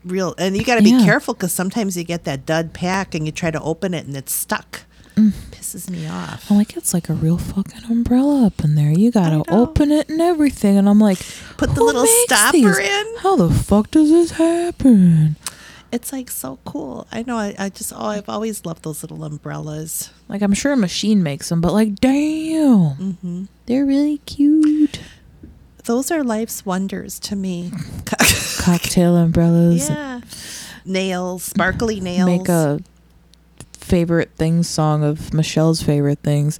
real, 0.04 0.34
and 0.38 0.56
you 0.58 0.64
got 0.64 0.76
to 0.76 0.84
be 0.84 0.92
Yeah. 0.92 1.04
careful 1.04 1.34
because 1.34 1.52
sometimes 1.54 1.96
you 1.98 2.04
get 2.04 2.24
that 2.26 2.46
dud 2.46 2.74
pack 2.74 3.14
and 3.16 3.26
you 3.26 3.32
try 3.32 3.52
to 3.52 3.62
open 3.62 3.94
it 3.94 4.06
and 4.06 4.16
it's 4.18 4.34
stuck. 4.34 4.82
Mm. 5.16 5.32
Pisses 5.52 5.90
me 5.90 6.08
off. 6.08 6.50
I'm 6.50 6.58
like, 6.58 6.78
it's 6.78 6.94
like 6.94 7.10
a 7.10 7.14
real 7.14 7.38
fucking 7.38 7.84
umbrella 7.90 8.46
up 8.46 8.64
in 8.64 8.76
there. 8.76 8.92
You 8.92 9.12
gotta 9.12 9.44
open 9.50 9.92
it 9.92 10.08
and 10.10 10.22
everything. 10.22 10.78
And 10.78 10.88
I'm 10.88 11.00
like, 11.00 11.20
Put 11.58 11.76
the 11.76 11.84
little 11.84 12.06
stopper 12.08 12.54
these? 12.54 12.78
in. 12.78 13.06
How 13.20 13.36
the 13.36 13.50
fuck 13.52 13.92
does 13.92 14.10
this 14.10 14.32
happen? 14.32 15.36
It's 15.92 16.14
like 16.14 16.32
so 16.32 16.58
cool. 16.64 17.06
I 17.12 17.24
know. 17.24 17.36
I, 17.38 17.54
I 17.60 17.68
just 17.68 17.92
oh, 17.94 18.06
I've 18.06 18.30
always 18.30 18.66
loved 18.66 18.84
those 18.84 19.04
little 19.04 19.26
umbrellas. 19.26 20.10
Like 20.30 20.42
I'm 20.42 20.54
sure 20.54 20.72
a 20.72 20.78
machine 20.78 21.22
makes 21.22 21.50
them, 21.50 21.60
but 21.60 21.74
like, 21.74 21.96
damn, 21.96 23.16
hmm 23.16 23.44
they're 23.66 23.86
really 23.86 24.20
cute. 24.20 25.02
Those 25.84 26.10
are 26.12 26.24
life's 26.24 26.66
wonders 26.66 27.20
to 27.20 27.36
me. 27.36 27.72
Cocktail 28.62 29.16
umbrellas. 29.18 29.90
yeah, 29.90 30.22
nails, 30.86 31.44
sparkly 31.44 32.00
nails. 32.00 32.28
Make 32.28 32.48
a 32.50 32.80
favorite 33.74 34.32
things 34.38 34.70
song 34.70 35.04
of 35.04 35.34
Michelle's 35.34 35.82
favorite 35.82 36.20
things. 36.20 36.60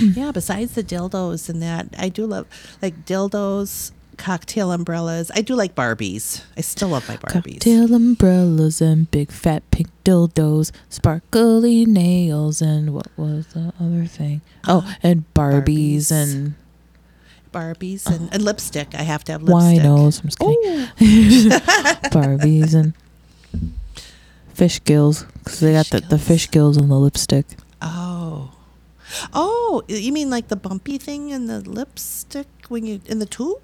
yeah. 0.00 0.30
Besides 0.32 0.74
the 0.74 0.82
dildos 0.84 1.48
and 1.48 1.62
that, 1.62 1.88
I 1.98 2.08
do 2.08 2.26
love 2.26 2.46
like 2.82 3.04
dildos, 3.06 3.92
cocktail 4.18 4.70
umbrellas. 4.72 5.30
I 5.34 5.40
do 5.40 5.54
like 5.54 5.74
Barbies. 5.74 6.42
I 6.56 6.60
still 6.60 6.88
love 6.88 7.08
my 7.08 7.16
Barbies. 7.16 7.54
Cocktail 7.54 7.94
umbrellas 7.94 8.80
and 8.80 9.10
big 9.10 9.30
fat 9.30 9.62
pink 9.70 9.88
dildos, 10.04 10.72
sparkly 10.90 11.86
nails, 11.86 12.60
and 12.60 12.92
what 12.92 13.08
was 13.16 13.46
the 13.48 13.72
other 13.80 14.04
thing? 14.06 14.42
Oh, 14.68 14.94
and 15.02 15.24
Barbies, 15.34 15.62
Barbies. 15.64 16.12
and 16.12 16.54
Barbies 17.56 18.06
and, 18.06 18.28
oh. 18.28 18.32
and 18.32 18.42
lipstick. 18.42 18.94
I 18.94 19.02
have 19.02 19.24
to 19.24 19.32
have 19.32 19.42
lipstick. 19.42 19.82
winos. 19.82 20.22
I'm 20.22 20.28
just 20.28 20.38
kidding. 20.38 20.60
Barbies 22.10 22.74
and 22.74 22.92
fish 24.52 24.82
gills 24.84 25.24
because 25.38 25.60
they 25.60 25.72
got 25.72 25.86
the, 25.86 26.00
the 26.00 26.18
fish 26.18 26.50
gills 26.50 26.76
on 26.78 26.88
the 26.88 26.98
lipstick. 26.98 27.46
Oh. 27.80 28.52
Oh, 29.32 29.82
you 29.88 30.12
mean 30.12 30.30
like 30.30 30.48
the 30.48 30.56
bumpy 30.56 30.98
thing 30.98 31.30
in 31.30 31.46
the 31.46 31.60
lipstick 31.60 32.48
when 32.68 32.84
you 32.84 33.00
in 33.06 33.20
the 33.20 33.26
tube? 33.26 33.62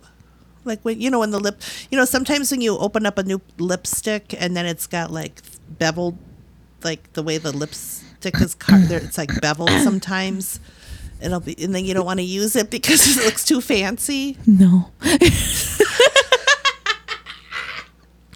Like 0.64 0.80
when 0.82 1.00
you 1.00 1.11
know 1.11 1.18
when 1.18 1.30
the 1.30 1.40
lip, 1.40 1.61
you 1.90 1.99
know, 1.99 2.04
sometimes 2.04 2.50
when 2.50 2.61
you 2.61 2.78
open 2.78 3.04
up 3.04 3.18
a 3.18 3.22
new 3.22 3.40
lipstick 3.58 4.34
and 4.40 4.56
then 4.56 4.64
it's 4.64 4.87
got 4.87 5.11
like 5.11 5.42
beveled, 5.78 6.16
like 6.84 7.12
the 7.14 7.22
way 7.22 7.38
the 7.38 7.52
lipstick 7.52 8.40
is 8.40 8.54
cut, 8.54 8.88
there 8.88 9.00
it's 9.00 9.18
like 9.18 9.40
beveled 9.40 9.70
sometimes. 9.82 10.61
It'll 11.23 11.41
be, 11.41 11.55
and 11.62 11.75
then 11.75 11.85
you 11.85 11.95
don't 11.95 12.05
want 12.07 12.19
to 12.21 12.25
use 12.25 12.57
it 12.57 12.71
because 12.71 13.17
it 13.17 13.25
looks 13.25 13.45
too 13.45 13.61
fancy. 13.61 14.37
No. 14.47 14.91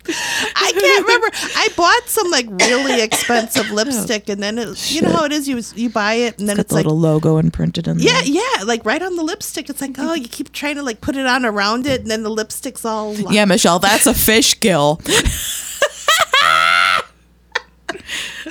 I 0.09 0.71
can't 0.73 1.05
remember. 1.07 1.29
I 1.57 1.69
bought 1.77 2.09
some 2.09 2.31
like 2.31 2.47
really 2.63 3.03
expensive 3.03 3.71
lipstick, 3.73 4.29
and 4.29 4.41
then 4.41 4.57
it, 4.59 4.91
you 4.93 5.03
know 5.03 5.11
how 5.11 5.25
it 5.25 5.33
is. 5.33 5.49
You 5.49 5.61
you 5.75 5.91
buy 5.91 6.15
it, 6.15 6.39
and 6.39 6.49
then 6.49 6.57
Got 6.57 6.61
it's 6.63 6.69
the 6.71 6.77
like 6.77 6.85
little 6.85 6.99
logo 6.99 7.39
imprinted 7.39 7.89
in 7.89 7.99
Yeah, 7.99 8.13
there. 8.21 8.25
yeah, 8.27 8.63
like 8.65 8.85
right 8.85 9.03
on 9.03 9.17
the 9.17 9.25
lipstick. 9.25 9.69
It's 9.69 9.81
like, 9.81 9.97
oh, 9.99 10.15
you 10.15 10.29
keep 10.29 10.53
trying 10.53 10.77
to 10.77 10.83
like 10.85 11.01
put 11.01 11.17
it 11.17 11.27
on 11.27 11.45
around 11.45 11.87
it, 11.89 12.03
and 12.03 12.11
then 12.11 12.23
the 12.23 12.31
lipstick's 12.31 12.85
all. 12.85 13.15
li- 13.15 13.35
Yeah, 13.35 13.47
Michelle, 13.47 13.81
that's 13.81 14.07
a 14.07 14.15
fish 14.15 14.61
gill. 14.61 15.01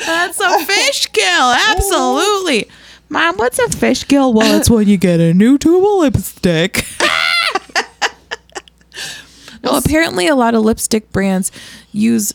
that's 0.06 0.40
a 0.42 0.66
fish 0.66 1.12
gill. 1.14 1.54
Absolutely. 1.70 2.68
Mom, 3.16 3.38
what's 3.38 3.58
a 3.60 3.70
fish 3.70 4.06
gill? 4.10 4.34
Well, 4.34 4.60
it's 4.60 4.70
when 4.70 4.90
you 4.90 4.98
get 4.98 5.22
a 5.22 5.34
new 5.34 5.58
tube 5.58 5.82
of 5.82 6.00
lipstick. 6.00 6.86
no, 9.64 9.78
apparently 9.78 10.28
a 10.28 10.36
lot 10.36 10.54
of 10.54 10.64
lipstick 10.64 11.10
brands 11.14 11.50
use 11.94 12.34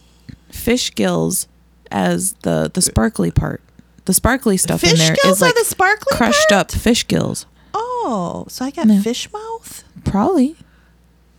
fish 0.49 0.95
gills 0.95 1.47
as 1.91 2.33
the 2.45 2.71
the 2.73 2.81
sparkly 2.81 3.31
part. 3.31 3.61
The 4.07 4.15
sparkly 4.15 4.57
stuff 4.57 4.83
in 4.83 4.89
Fish 4.91 5.01
there 5.01 5.17
gills 5.23 5.37
is 5.37 5.43
like 5.43 5.55
are 5.55 5.59
the 5.59 5.65
sparkly 5.67 6.17
crushed 6.17 6.49
part? 6.49 6.73
up 6.73 6.73
fish 6.73 7.07
gills. 7.07 7.45
Oh, 7.75 8.47
so 8.49 8.65
I 8.65 8.71
got 8.71 8.87
Yeah. 8.87 9.03
fish 9.03 9.31
mouth. 9.31 9.85
Probably. 10.05 10.57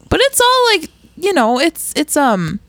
But 0.08 0.20
it's 0.22 0.40
all 0.40 0.66
like, 0.68 0.92
you 1.18 1.34
know, 1.34 1.60
it's 1.60 1.94
it's 1.96 2.16
um 2.16 2.60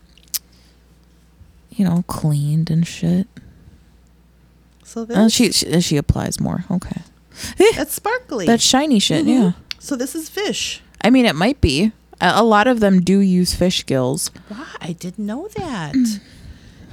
you 1.69 1.85
know, 1.85 2.03
cleaned 2.07 2.71
and 2.71 2.87
shit. 2.87 3.27
So 4.93 5.01
Oh, 5.01 5.05
this, 5.05 5.33
she, 5.33 5.51
she 5.51 5.81
she 5.81 5.97
applies 5.97 6.39
more. 6.39 6.65
Okay. 6.69 7.01
that's 7.75 7.93
sparkly. 7.95 8.45
That's 8.45 8.63
shiny 8.63 8.99
shit, 8.99 9.25
Mhm. 9.25 9.27
yeah. 9.27 9.51
So 9.79 9.95
this 9.95 10.13
is 10.13 10.29
fish. 10.29 10.81
I 11.01 11.09
mean, 11.09 11.25
it 11.25 11.35
might 11.35 11.59
be. 11.61 11.91
A, 12.21 12.33
a 12.35 12.43
lot 12.43 12.67
of 12.67 12.79
them 12.79 13.01
do 13.01 13.19
use 13.19 13.55
fish 13.55 13.85
gills. 13.87 14.29
Wow, 14.51 14.65
I 14.79 14.93
didn't 14.93 15.25
know 15.25 15.47
that. 15.57 15.93
Mm. 15.95 16.19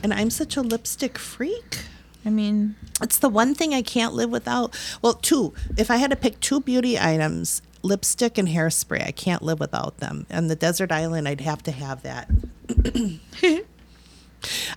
and 0.02 0.14
I'm 0.14 0.30
such 0.30 0.57
a 0.57 0.62
lipstick 0.62 1.19
freak. 1.19 1.80
I 2.25 2.30
mean, 2.30 2.75
It's 3.02 3.19
the 3.19 3.28
one 3.28 3.54
thing 3.54 3.75
I 3.75 3.83
can't 3.83 4.14
live 4.14 4.30
without. 4.30 4.75
Well, 5.02 5.14
two. 5.14 5.52
If 5.76 5.90
I 5.90 5.97
had 5.97 6.11
to 6.11 6.16
pick 6.16 6.40
two 6.40 6.61
beauty 6.61 6.99
items, 6.99 7.61
lipstick 7.83 8.38
and 8.38 8.49
hairspray, 8.49 9.07
I 9.07 9.11
can't 9.11 9.42
live 9.42 9.61
without 9.61 9.99
them. 9.99 10.25
And 10.30 10.50
the 10.50 10.57
desert 10.57 10.90
island, 10.92 11.28
I'd 11.28 11.40
have 11.42 11.62
to 11.64 11.71
have 11.73 12.02
that. 12.02 12.28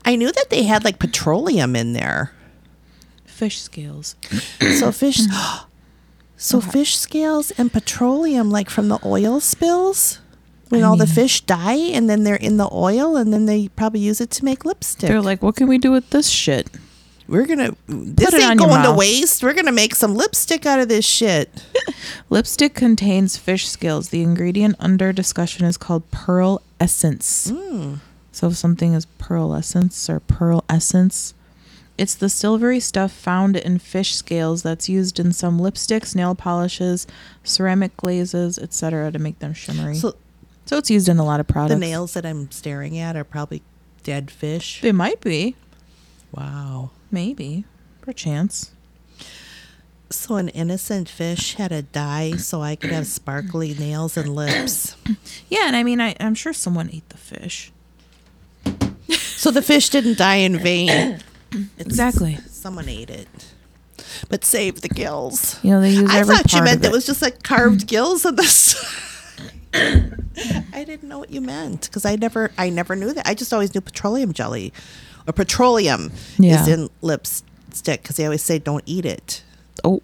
I 0.06 0.16
knew 0.18 0.32
that 0.32 0.50
they 0.50 0.64
had 0.64 0.84
like 0.84 1.00
petroleum 1.00 1.76
in 1.76 1.94
there. 1.94 2.32
Fish 3.44 3.62
scales. 3.62 4.16
So 4.80 4.92
fish 4.92 5.20
so 6.38 6.62
fish 6.62 6.96
scales 6.98 7.52
and 7.52 7.72
petroleum 7.72 8.50
like 8.50 8.70
from 8.70 8.88
the 8.88 9.00
oil 9.04 9.40
spills. 9.40 10.20
When 10.70 10.82
I 10.82 10.88
all 10.88 10.98
the 10.98 11.06
fish 11.06 11.42
die 11.42 11.92
and 11.96 12.10
then 12.10 12.24
they're 12.24 12.36
in 12.50 12.58
the 12.58 12.70
oil 12.72 13.16
and 13.16 13.32
then 13.32 13.46
they 13.46 13.68
probably 13.68 14.00
use 14.00 14.20
it 14.20 14.32
to 14.32 14.46
make 14.46 14.66
lipstick. 14.66 15.08
They're 15.10 15.22
like, 15.22 15.44
what 15.44 15.56
can 15.56 15.68
we 15.68 15.78
do 15.78 15.92
with 15.92 16.10
this 16.10 16.30
shit? 16.30 16.70
We're 17.28 17.46
gonna 17.46 17.76
this 17.88 18.34
it 18.34 18.42
ain't 18.42 18.60
going 18.60 18.84
to 18.84 18.94
waste. 18.94 19.44
We're 19.44 19.54
gonna 19.54 19.72
make 19.72 19.94
some 19.94 20.16
lipstick 20.16 20.66
out 20.66 20.80
of 20.80 20.88
this 20.88 21.06
shit. 21.06 21.50
Lipstick 22.30 22.74
contains 22.74 23.38
fish 23.38 23.68
scales. 23.68 24.10
The 24.10 24.22
ingredient 24.22 24.76
under 24.80 25.14
discussion 25.14 25.66
is 25.66 25.78
called 25.78 26.10
pearl 26.12 26.62
essence. 26.80 27.52
Mm. 27.52 28.00
So 28.32 28.48
if 28.48 28.56
something 28.56 28.94
is 28.94 29.06
pearl 29.18 29.54
essence 29.54 30.10
or 30.10 30.20
pearl 30.20 30.64
essence, 30.70 31.34
It's 31.98 32.16
the 32.16 32.30
silvery 32.30 32.80
stuff 32.80 33.12
found 33.12 33.56
in 33.56 33.78
fish 33.78 34.16
scales 34.16 34.64
that's 34.64 34.90
used 34.90 35.20
in 35.20 35.32
some 35.32 35.60
lipsticks, 35.60 36.16
nail 36.16 36.34
polishes, 36.34 37.06
ceramic 37.44 37.96
glazes, 37.98 38.58
etc. 38.58 39.12
to 39.12 39.20
make 39.20 39.40
them 39.40 39.54
shimmery. 39.54 39.96
So, 39.96 40.16
So 40.66 40.78
it's 40.78 40.90
used 40.90 41.08
in 41.08 41.20
a 41.20 41.24
lot 41.26 41.40
of 41.40 41.48
products. 41.48 41.74
the 41.76 41.80
nails 41.80 42.14
that 42.16 42.26
I'm 42.26 42.50
staring 42.52 42.98
at 42.98 43.16
are 43.16 43.24
probably 43.24 43.62
dead 44.04 44.32
fish. 44.32 44.82
They 44.82 44.92
might 44.92 45.22
be. 45.22 45.56
Wow. 46.32 46.90
Maybe. 47.12 47.66
Perchance. 48.02 48.72
So 50.10 50.36
an 50.36 50.50
innocent 50.50 51.08
fish 51.10 51.56
had 51.56 51.70
to 51.70 51.82
die 51.84 52.34
so 52.38 52.62
I 52.62 52.76
could 52.76 52.92
have 52.92 53.08
sparkly 53.08 53.74
nails 53.76 54.18
and 54.18 54.36
lips. 54.36 54.96
Yeah, 55.50 55.68
and 55.68 55.76
I 55.76 55.84
mean 55.84 56.02
I, 56.02 56.16
I'm 56.20 56.34
sure 56.36 56.54
someone 56.54 56.90
ate 56.92 57.08
the 57.10 57.18
fish. 57.18 57.72
So 59.12 59.52
the 59.52 59.62
fish 59.62 59.90
didn't 59.90 60.18
die 60.18 60.38
in 60.38 60.58
vain. 60.58 61.20
It's- 61.54 61.70
Exactly. 61.88 62.38
Someone 62.50 62.88
ate 62.90 63.10
it. 63.10 63.28
But 64.30 64.44
save 64.44 64.82
the 64.82 64.90
gills. 64.90 65.60
You 65.64 65.72
know, 65.72 65.82
they 65.82 65.92
use 65.92 66.10
I 66.10 66.20
every 66.20 66.36
thought 66.36 66.52
you 66.54 66.64
meant 66.64 66.80
of 66.86 66.86
it 66.86 66.92
was 66.92 67.06
just 67.06 67.22
like 67.22 67.44
carved 67.44 67.88
gills 67.88 68.26
in 68.26 68.36
this. 68.36 68.76
I 69.74 70.84
didn't 70.86 71.04
know 71.10 71.20
what 71.20 71.32
you 71.32 71.42
meant 71.42 71.82
because 71.82 72.06
I 72.06 72.16
never, 72.16 72.52
I 72.58 72.70
never 72.70 72.96
knew 72.96 73.14
that. 73.14 73.28
I 73.28 73.34
just 73.34 73.54
always 73.54 73.74
knew 73.74 73.82
petroleum 73.82 74.34
jelly, 74.34 74.74
or 75.28 75.34
petroleum 75.34 76.12
Yeah. 76.38 76.62
is 76.62 76.68
in 76.68 76.90
lipstick 77.02 78.02
because 78.02 78.18
they 78.18 78.26
always 78.26 78.42
say 78.44 78.60
don't 78.60 78.84
eat 78.86 79.06
it. 79.06 79.44
Oh, 79.84 80.02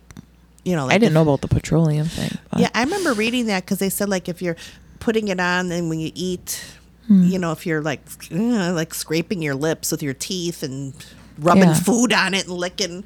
You 0.64 0.76
know, 0.76 0.86
like 0.86 0.96
I 0.96 0.98
didn't 0.98 1.08
if- 1.12 1.14
know 1.14 1.22
about 1.24 1.42
the 1.42 1.48
petroleum 1.48 2.08
thing. 2.08 2.38
but- 2.52 2.62
Yeah, 2.62 2.70
I 2.74 2.84
remember 2.84 3.14
reading 3.14 3.46
that 3.48 3.66
because 3.66 3.80
they 3.80 3.90
said 3.90 4.10
like 4.10 4.28
if 4.30 4.42
you're 4.42 4.58
putting 5.00 5.28
it 5.30 5.40
on 5.40 5.72
and 5.72 5.90
when 5.90 6.00
you 6.00 6.12
eat, 6.16 6.62
Hmm. 7.08 7.24
you 7.26 7.40
know, 7.40 7.52
if 7.52 7.66
you're 7.66 7.82
like 7.82 8.02
like 8.32 8.94
scraping 8.94 9.42
your 9.42 9.56
lips 9.56 9.92
with 9.92 10.02
your 10.04 10.14
teeth 10.14 10.64
and 10.64 10.94
rubbing 11.40 11.64
Yeah. 11.70 11.74
food 11.74 12.14
on 12.14 12.34
it 12.34 12.48
and 12.48 12.58
licking, 12.58 13.04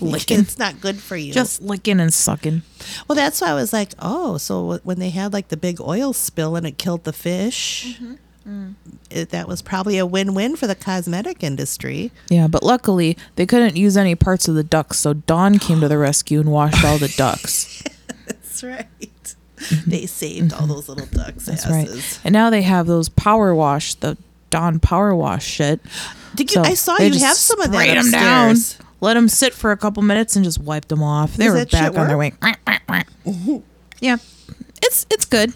Licking. 0.00 0.40
it's 0.40 0.58
not 0.58 0.80
good 0.80 0.98
for 1.00 1.16
you. 1.16 1.32
Just 1.32 1.62
licking 1.62 2.00
and 2.00 2.12
sucking. 2.12 2.62
well, 3.08 3.14
that's 3.16 3.40
why 3.40 3.48
I 3.50 3.54
was 3.54 3.72
like, 3.72 3.92
oh, 4.00 4.36
so 4.38 4.78
when 4.82 4.98
they 4.98 5.10
had 5.10 5.32
like 5.32 5.48
the 5.48 5.56
big 5.56 5.80
oil 5.80 6.12
spill 6.12 6.56
and 6.56 6.66
it 6.66 6.78
killed 6.78 7.04
the 7.04 7.12
fish. 7.12 7.96
Mm-hmm. 8.00 8.14
It, 9.08 9.30
that 9.30 9.46
was 9.46 9.62
probably 9.62 9.98
a 9.98 10.04
win-win 10.06 10.56
for 10.56 10.66
the 10.66 10.74
cosmetic 10.74 11.44
industry. 11.44 12.10
Yeah, 12.28 12.48
but 12.48 12.64
luckily 12.64 13.16
they 13.36 13.46
couldn't 13.46 13.76
use 13.76 13.96
any 13.96 14.16
parts 14.16 14.48
of 14.48 14.56
the 14.56 14.64
ducks, 14.64 14.98
so 14.98 15.12
Dawn 15.14 15.60
came 15.60 15.80
to 15.80 15.86
the 15.86 15.96
rescue 16.08 16.40
and 16.40 16.50
washed 16.50 16.84
all 16.84 16.98
the 16.98 17.14
ducks. 17.16 17.84
That's 18.26 18.64
right. 18.64 19.34
They 19.86 20.06
saved 20.06 20.52
all 20.52 20.66
those 20.66 20.88
little 20.88 21.06
ducks' 21.06 21.44
Mm-hmm. 21.44 21.50
That's 21.52 21.66
asses. 21.66 21.94
right. 21.94 22.20
And 22.24 22.32
now 22.32 22.50
they 22.50 22.62
have 22.62 22.88
those 22.88 23.08
power 23.08 23.54
wash, 23.54 23.94
the 23.94 24.18
Dawn 24.52 24.78
power 24.78 25.14
wash 25.16 25.44
shit. 25.44 25.80
Did 26.36 26.50
you? 26.54 26.62
So 26.62 26.70
I 26.70 26.74
saw 26.74 26.96
you 26.98 27.18
have 27.18 27.36
some 27.36 27.60
of 27.60 27.72
that 27.72 27.76
sprayed 27.78 27.90
'em 27.96 28.04
upstairs. 28.06 28.74
down, 28.74 28.86
let 29.00 29.14
them 29.14 29.28
sit 29.28 29.52
for 29.52 29.72
a 29.72 29.76
couple 29.76 30.02
minutes, 30.04 30.36
and 30.36 30.44
just 30.44 30.58
wipe 30.60 30.86
them 30.86 31.02
off. 31.02 31.34
They 31.34 31.46
Does 31.46 31.54
were 31.54 31.64
back 31.66 31.98
on 31.98 32.06
their 32.06 32.16
way. 32.16 32.32
yeah, 34.00 34.16
it's 34.82 35.06
it's 35.10 35.24
good. 35.24 35.52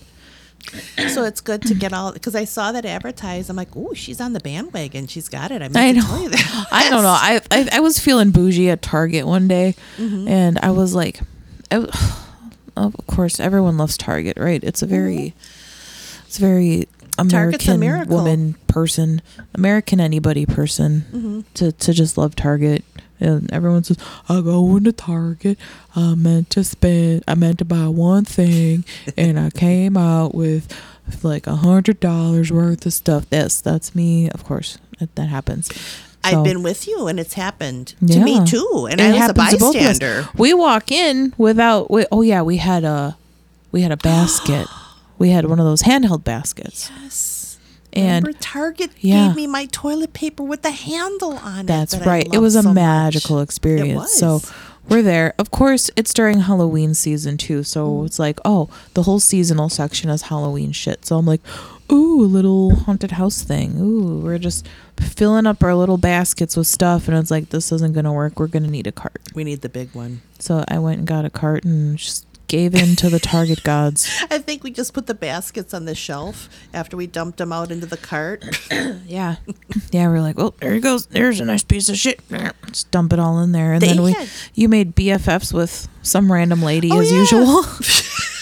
So 1.13 1.23
it's 1.23 1.41
good 1.41 1.63
to 1.63 1.75
get 1.75 1.93
all 1.93 2.13
because 2.13 2.35
I 2.35 2.45
saw 2.45 2.73
that 2.73 2.85
advertised. 2.85 3.49
I'm 3.49 3.57
like, 3.57 3.69
oh, 3.77 3.95
she's 3.95 4.21
on 4.21 4.33
the 4.33 4.41
bandwagon. 4.41 5.07
She's 5.07 5.29
got 5.29 5.53
it. 5.53 5.63
I 5.63 5.69
meant 5.69 5.77
I 5.77 5.93
know. 5.93 6.03
tell 6.03 6.23
you 6.23 6.29
that. 6.31 6.67
I 6.73 6.91
don't 6.91 7.03
know. 7.05 7.09
I, 7.17 7.41
I 7.53 7.69
I 7.75 7.81
was 7.81 7.99
feeling 8.01 8.33
bougie 8.33 8.69
at 8.71 8.83
Target 8.83 9.27
one 9.27 9.47
day, 9.49 9.77
Mm-hmm. 9.97 10.27
and 10.29 10.59
I 10.59 10.71
was 10.71 10.95
like, 10.95 11.21
I 11.71 11.87
of 12.77 12.95
course, 13.07 13.39
everyone 13.41 13.77
loves 13.79 13.97
Target, 13.97 14.37
right? 14.39 14.63
It's 14.65 14.83
a 14.83 14.87
very, 14.87 15.35
it's 16.27 16.39
a 16.39 16.41
very 16.41 16.89
A 17.19 17.23
American 17.23 17.81
miracle. 17.81 18.17
woman 18.17 18.55
person, 18.67 19.23
American 19.55 20.01
anybody 20.01 20.45
person 20.47 21.05
Mm-hmm. 21.13 21.41
to 21.55 21.73
to 21.73 21.93
just 21.93 22.17
love 22.19 22.37
Target. 22.37 22.85
And 23.19 23.51
everyone 23.51 23.83
says, 23.83 23.97
I 24.29 24.43
go 24.43 24.77
into 24.77 24.93
Target. 24.93 25.59
I 25.95 26.15
meant 26.15 26.51
to 26.51 26.63
spend, 26.63 27.25
I 27.27 27.35
meant 27.35 27.59
to 27.61 27.65
buy 27.65 27.87
one 27.89 28.27
thing, 28.27 28.85
and 29.17 29.41
I 29.41 29.49
came 29.49 29.97
out 29.97 30.35
with 30.35 30.69
like 31.23 31.47
a 31.47 31.57
hundred 31.57 31.99
dollars 32.01 32.53
worth 32.53 32.85
of 32.85 32.93
stuff. 32.93 33.25
That's 33.31 33.61
that's 33.63 33.95
me, 33.95 34.29
of 34.31 34.45
course. 34.45 34.77
That, 34.99 35.15
that 35.15 35.29
happens. 35.29 35.71
I've 36.25 36.43
been 36.45 36.63
with 36.65 36.89
you, 36.89 37.07
and 37.07 37.21
it's 37.21 37.35
happened 37.35 37.95
to 38.07 38.19
me 38.21 38.45
too. 38.45 38.89
And 38.91 39.01
It 39.01 39.05
I 39.05 39.09
was 39.13 39.17
a 39.17 39.21
happens 39.23 39.51
to 39.53 39.59
both 39.59 39.77
of 39.77 39.81
us. 39.83 39.99
bystander. 40.01 40.29
We 40.37 40.53
walk 40.55 40.91
in 40.93 41.33
without. 41.39 41.89
We, 41.91 42.05
oh 42.13 42.21
yeah, 42.23 42.43
we 42.43 42.57
had 42.59 42.83
a 42.85 43.17
we 43.73 43.81
had 43.83 43.93
a 43.93 43.97
basket. 43.97 44.67
we 45.19 45.31
had 45.31 45.47
one 45.47 45.59
of 45.59 45.65
those 45.67 45.83
handheld 45.83 46.25
baskets, 46.25 46.91
Yes. 47.03 47.59
and 47.93 48.25
Remember, 48.27 48.39
Target 48.41 48.91
Yeah. 49.01 49.29
gave 49.29 49.37
me 49.37 49.47
my 49.47 49.67
toilet 49.67 50.13
paper 50.13 50.43
with 50.43 50.63
the 50.63 50.71
handle 50.71 51.33
on 51.39 51.61
it. 51.61 51.67
that's 51.67 51.93
that 51.93 52.07
right. 52.07 52.29
It 52.33 52.39
was 52.39 52.55
a 52.57 52.63
so 52.63 52.69
much. 52.69 52.75
magical 52.75 53.41
experience. 53.41 54.13
So 54.13 54.35
was. 54.35 54.53
we're 54.89 55.03
there. 55.03 55.35
Of 55.39 55.51
course, 55.51 55.91
it's 55.97 56.13
during 56.13 56.41
Halloween 56.41 56.95
season 56.95 57.37
too. 57.37 57.63
So 57.63 57.89
Mm. 57.89 58.07
it's 58.07 58.19
like, 58.19 58.39
oh, 58.45 58.69
the 58.95 59.03
whole 59.05 59.21
seasonal 59.21 59.69
section 59.69 60.11
is 60.11 60.23
Halloween 60.23 60.73
shit. 60.73 61.05
So 61.07 61.17
I'm 61.19 61.27
like, 61.27 61.41
ooh, 61.91 62.23
a 62.25 62.27
little 62.27 62.75
haunted 62.75 63.13
house 63.13 63.43
thing. 63.43 63.77
Ooh, 63.81 64.19
we're 64.21 64.39
just 64.39 64.67
filling 64.99 65.47
up 65.47 65.63
our 65.63 65.75
little 65.75 65.99
baskets 65.99 66.57
with 66.57 66.67
stuff, 66.67 67.07
and 67.09 67.17
it's 67.17 67.31
like 67.31 67.51
this 67.51 67.71
isn't 67.73 67.95
gonna 67.95 68.13
work. 68.13 68.39
We're 68.41 68.47
gonna 68.49 68.69
need 68.69 68.87
a 68.87 68.93
cart. 68.93 69.21
We 69.35 69.45
need 69.45 69.61
the 69.63 69.69
big 69.69 69.95
one. 69.95 70.21
So 70.39 70.65
I 70.69 70.79
went 70.81 70.99
and 70.99 71.07
got 71.07 71.25
a 71.25 71.31
cart 71.31 71.65
and 71.65 71.97
just 71.97 72.27
gave 72.49 72.75
in 72.75 72.97
to 72.97 73.09
the 73.11 73.19
Target 73.19 73.63
gods. 73.63 74.09
I 74.31 74.39
think 74.39 74.63
we 74.65 74.71
just 74.71 74.93
put 74.95 75.07
the 75.07 75.15
baskets 75.15 75.75
on 75.75 75.85
the 75.85 75.95
shelf 75.95 76.49
after 76.73 76.97
we 76.97 77.07
dumped 77.07 77.39
them 77.39 77.53
out 77.53 77.71
into 77.71 77.87
the 77.87 77.97
cart. 77.97 78.45
Yeah. 79.07 79.37
Yeah, 79.93 80.09
we're 80.09 80.21
like, 80.21 80.37
well, 80.37 80.55
there 80.61 80.75
he 80.75 80.81
goes. 80.81 81.07
There's 81.07 81.39
a 81.41 81.45
nice 81.45 81.63
piece 81.63 81.89
of 81.89 81.97
shit. 81.97 82.21
Just 82.67 82.91
dump 82.91 83.13
it 83.13 83.19
all 83.19 83.39
in 83.41 83.53
there. 83.53 83.73
And 83.75 83.83
They 83.83 83.89
then 83.89 84.03
we 84.03 84.13
had- 84.13 84.29
you 84.55 84.69
made 84.69 84.95
BFFs 84.97 85.53
with 85.53 85.89
some 86.03 86.31
random 86.33 86.63
lady 86.63 86.91
Oh, 86.93 87.01
as 87.01 87.11
yeah. 87.11 87.19
usual. 87.19 87.65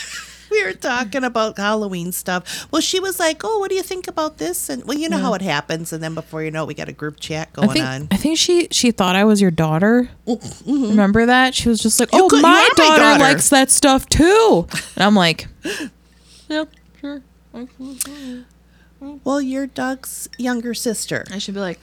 we 0.55 0.65
were 0.65 0.73
talking 0.73 1.25
about 1.25 1.59
Halloween 1.59 2.13
stuff. 2.13 2.67
Well, 2.71 2.81
she 2.81 3.01
was 3.01 3.19
like, 3.21 3.43
"Oh, 3.45 3.59
what 3.59 3.69
do 3.71 3.77
you 3.77 3.83
think 3.83 4.09
about 4.09 4.39
this?" 4.39 4.69
And 4.69 4.85
well, 4.85 4.97
you 4.97 5.09
know 5.09 5.17
Yeah. 5.19 5.23
how 5.25 5.35
it 5.35 5.43
happens. 5.43 5.93
And 5.93 6.03
then 6.03 6.15
before 6.15 6.43
you 6.43 6.51
know, 6.51 6.63
it, 6.65 6.69
we 6.69 6.75
got 6.75 6.89
a 6.89 6.93
group 6.93 7.21
chat 7.21 7.49
I 7.57 7.61
going 7.61 7.71
think 7.71 7.85
on. 7.87 8.09
I 8.11 8.17
think 8.17 8.39
she 8.39 8.69
she 8.71 8.91
thought 8.91 9.17
I 9.17 9.25
was 9.25 9.41
your 9.41 9.51
daughter. 9.51 10.09
Remember 10.67 11.27
that? 11.27 11.55
She 11.55 11.69
was 11.69 11.81
just 11.81 11.99
like, 12.01 12.11
Mm-hmm. 12.11 12.23
"Oh, 12.25 12.29
could- 12.29 12.43
my 12.43 12.49
are 12.51 12.55
my 12.55 12.69
daughter, 12.77 13.01
daughter." 13.03 13.23
likes 13.25 13.49
that 13.51 13.71
stuff 13.71 14.09
too." 14.09 14.67
And 14.97 15.05
I'm 15.05 15.15
like, 15.17 15.49
"Yep, 16.49 16.71
sure." 17.01 17.23
Well, 19.23 19.41
you're 19.41 19.67
Doug's 19.67 20.29
younger 20.39 20.73
sister. 20.75 21.25
I 21.31 21.39
should 21.39 21.55
be 21.55 21.61
like, 21.61 21.79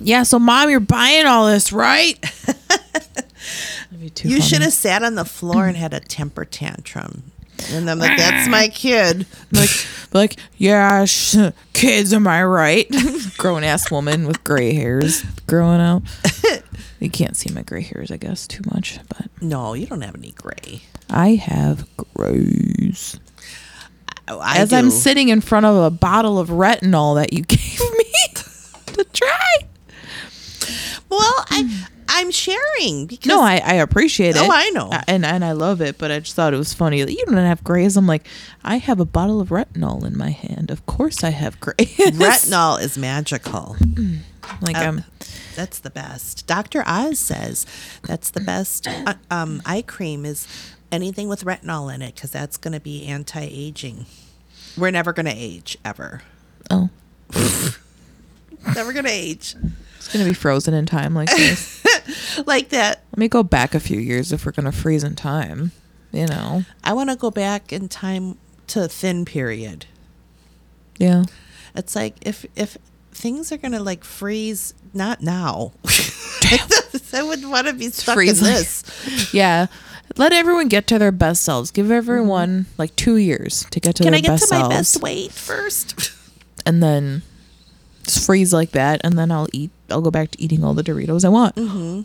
"Yeah, 0.00 0.22
so 0.22 0.38
mom, 0.38 0.70
you're 0.70 0.80
buying 0.80 1.26
all 1.26 1.46
this, 1.46 1.72
right?" 1.72 2.18
Too 4.14 4.28
You 4.28 4.36
funny. 4.38 4.40
should 4.48 4.62
have 4.62 4.72
sat 4.72 5.02
on 5.02 5.14
the 5.14 5.24
floor 5.24 5.66
and 5.68 5.76
had 5.76 5.92
a 5.94 6.00
temper 6.00 6.44
tantrum. 6.44 7.30
And 7.72 7.90
I'm 7.90 7.98
like, 7.98 8.16
"That's 8.16 8.48
my 8.48 8.68
kid." 8.74 9.26
like 9.52 9.70
like 10.12 10.36
yeah 10.56 11.04
sh- 11.04 11.36
kids 11.72 12.12
am 12.12 12.26
i 12.26 12.42
right? 12.42 12.86
Grown 13.38 13.64
ass 13.64 13.90
woman 13.90 14.26
with 14.26 14.42
gray 14.44 14.72
hairs 14.72 15.22
growing 15.46 15.80
out 15.80 16.02
you 17.00 17.10
can't 17.10 17.36
see 17.36 17.52
my 17.52 17.62
gray 17.62 17.82
hairs 17.82 18.10
i 18.10 18.16
guess 18.16 18.46
too 18.46 18.62
much 18.72 18.98
but 19.08 19.26
No, 19.42 19.74
you 19.74 19.86
don't 19.86 20.00
have 20.00 20.14
any 20.14 20.32
gray. 20.32 20.82
i 21.10 21.34
have 21.34 21.86
grays 21.96 23.18
I 24.28 24.58
as 24.58 24.72
i'm 24.72 24.90
sitting 24.90 25.28
in 25.28 25.40
front 25.40 25.66
of 25.66 25.76
a 25.76 25.90
bottle 25.90 26.38
of 26.38 26.48
retinol 26.48 27.16
that 27.16 27.32
you 27.32 27.42
gave 27.42 27.80
me 27.98 28.04
to 28.94 29.04
try. 29.12 29.56
Well, 31.08 31.44
I 31.50 31.86
I'm 32.18 32.30
sharing 32.30 33.06
because 33.06 33.28
no 33.28 33.40
i, 33.42 33.56
I 33.64 33.74
appreciate 33.74 34.36
it 34.36 34.42
Oh, 34.42 34.48
I 34.50 34.70
know. 34.70 34.90
And 35.06 35.24
and 35.24 35.44
i 35.44 35.52
love 35.52 35.80
it 35.80 35.98
but 35.98 36.10
i 36.10 36.18
just 36.20 36.34
thought 36.34 36.52
it 36.54 36.56
was 36.58 36.72
funny 36.74 37.02
that 37.02 37.12
you 37.12 37.24
don't 37.26 37.36
have 37.36 37.62
grays 37.64 37.96
i'm 37.96 38.06
like 38.06 38.26
i 38.64 38.76
have 38.76 39.00
a 39.00 39.04
bottle 39.04 39.40
of 39.40 39.48
retinol 39.50 40.04
in 40.04 40.16
my 40.16 40.30
hand 40.30 40.70
of 40.70 40.84
course 40.86 41.22
i 41.24 41.30
have 41.30 41.58
grays 41.60 41.76
retinol 41.78 42.80
is 42.80 42.96
magical. 42.98 43.76
like 44.62 44.76
Uh, 44.76 44.80
i'm 44.80 45.04
That's 45.56 45.78
the 45.78 45.90
best. 45.90 46.46
Dr. 46.46 46.82
Oz 46.86 47.18
says 47.18 47.64
that's 48.02 48.30
the 48.30 48.40
best 48.40 48.86
uh, 48.88 49.14
um, 49.30 49.62
eye 49.64 49.82
cream 49.82 50.24
is 50.26 50.46
anything 50.92 51.28
with 51.28 51.44
retinol 51.44 51.92
in 51.94 52.02
it 52.02 52.14
because 52.14 52.30
that's 52.30 52.56
going 52.58 52.74
to 52.74 52.80
be 52.80 53.06
anti-aging. 53.06 54.04
We're 54.76 54.90
never 54.90 55.12
going 55.14 55.26
to 55.26 55.32
age 55.34 55.78
ever. 55.84 56.20
oh 56.70 56.90
Never 58.74 58.92
going 58.92 59.04
to 59.06 59.10
age 59.10 59.54
It's 59.96 60.12
gonna 60.12 60.24
be 60.24 60.34
frozen 60.34 60.74
in 60.74 60.86
time 60.86 61.14
like 61.14 61.30
this. 61.30 61.75
like 62.46 62.70
that. 62.70 63.02
Let 63.12 63.18
me 63.18 63.28
go 63.28 63.42
back 63.42 63.74
a 63.74 63.80
few 63.80 63.98
years 63.98 64.32
if 64.32 64.46
we're 64.46 64.52
gonna 64.52 64.72
freeze 64.72 65.04
in 65.04 65.14
time. 65.14 65.72
You 66.12 66.26
know. 66.26 66.64
I 66.82 66.92
want 66.92 67.10
to 67.10 67.16
go 67.16 67.30
back 67.30 67.72
in 67.72 67.88
time 67.88 68.38
to 68.68 68.88
thin 68.88 69.24
period. 69.24 69.86
Yeah. 70.98 71.24
It's 71.74 71.94
like 71.94 72.16
if 72.22 72.46
if 72.56 72.78
things 73.12 73.52
are 73.52 73.56
going 73.56 73.72
to 73.72 73.82
like 73.82 74.04
freeze, 74.04 74.74
not 74.94 75.20
now. 75.20 75.72
I 77.12 77.22
wouldn't 77.22 77.50
want 77.50 77.66
to 77.66 77.72
be 77.72 77.88
stuck 77.90 78.14
freeze 78.14 78.38
in 78.40 78.44
this. 78.44 79.32
Yeah. 79.32 79.66
Let 80.16 80.32
everyone 80.32 80.68
get 80.68 80.86
to 80.88 80.98
their 80.98 81.12
best 81.12 81.42
selves. 81.42 81.70
Give 81.70 81.90
everyone 81.90 82.48
mm-hmm. 82.62 82.72
like 82.78 82.94
two 82.96 83.16
years 83.16 83.66
to 83.70 83.80
get 83.80 83.96
to 83.96 84.04
Can 84.04 84.12
their 84.12 84.18
I 84.18 84.20
get 84.22 84.28
best 84.28 84.48
to 84.48 84.58
my 84.58 84.68
best 84.68 85.02
weight 85.02 85.32
first? 85.32 86.12
and 86.64 86.82
then 86.82 87.22
just 88.04 88.24
freeze 88.24 88.52
like 88.52 88.70
that, 88.72 89.00
and 89.02 89.18
then 89.18 89.30
I'll 89.30 89.48
eat 89.52 89.70
I'll 89.90 90.00
go 90.00 90.10
back 90.10 90.32
to 90.32 90.42
eating 90.42 90.64
all 90.64 90.74
the 90.74 90.82
Doritos 90.82 91.24
I 91.24 91.28
want. 91.28 91.54
Mm-hmm. 91.56 92.02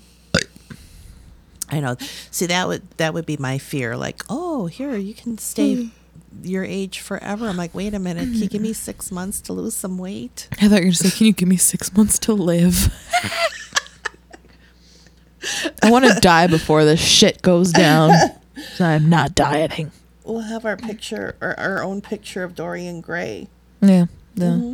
I 1.70 1.80
know. 1.80 1.96
See, 2.32 2.48
that 2.48 2.68
would 2.68 2.90
that 2.98 3.14
would 3.14 3.26
be 3.26 3.38
my 3.38 3.58
fear. 3.58 3.96
Like, 3.96 4.24
oh, 4.30 4.68
here 4.68 4.96
you 4.96 5.14
can 5.14 5.38
stay 5.38 5.90
your 6.44 6.64
age 6.64 7.00
forever. 7.00 7.48
I'm 7.48 7.58
like, 7.58 7.74
wait 7.74 7.94
a 7.94 8.00
minute, 8.00 8.24
can 8.24 8.36
you 8.36 8.50
give 8.50 8.62
me 8.62 8.74
six 8.74 9.12
months 9.12 9.42
to 9.42 9.54
lose 9.54 9.76
some 9.76 9.98
weight? 9.98 10.48
I 10.54 10.68
thought 10.68 10.70
you 10.70 10.76
were 10.76 10.82
gonna 10.82 10.94
say, 10.94 11.12
"Can 11.12 11.28
you 11.28 11.34
give 11.34 11.48
me 11.48 11.58
six 11.58 11.96
months 11.96 12.20
to 12.20 12.34
live?" 12.34 12.94
I 15.84 15.90
want 15.90 16.06
to 16.06 16.20
die 16.20 16.48
before 16.48 16.86
this 16.86 17.02
shit 17.02 17.42
goes 17.42 17.72
down. 17.72 18.12
I'm 18.80 19.10
not 19.10 19.34
dieting. 19.34 19.92
We'll 20.24 20.42
have 20.42 20.66
our 20.66 20.78
picture, 20.78 21.36
or 21.42 21.60
our 21.60 21.84
own 21.84 22.02
picture 22.02 22.44
of 22.44 22.54
Dorian 22.54 23.02
Gray. 23.02 23.48
Yeah, 23.82 24.06
yeah. 24.36 24.46
Mm-hmm. 24.46 24.74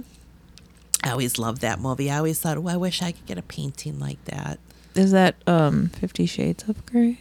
I 1.04 1.12
always 1.12 1.38
loved 1.38 1.62
that 1.62 1.80
movie. 1.80 2.10
I 2.12 2.18
always 2.18 2.40
thought, 2.40 2.58
oh, 2.58 2.68
I 2.68 2.78
wish 2.78 3.02
I 3.02 3.12
could 3.12 3.26
get 3.26 3.38
a 3.38 3.42
painting 3.44 4.00
like 4.00 4.24
that. 4.26 4.60
Is 4.96 5.12
that 5.12 5.36
um 5.46 5.90
Fifty 5.90 6.26
Shades 6.26 6.68
of 6.68 6.84
Grey? 6.86 7.20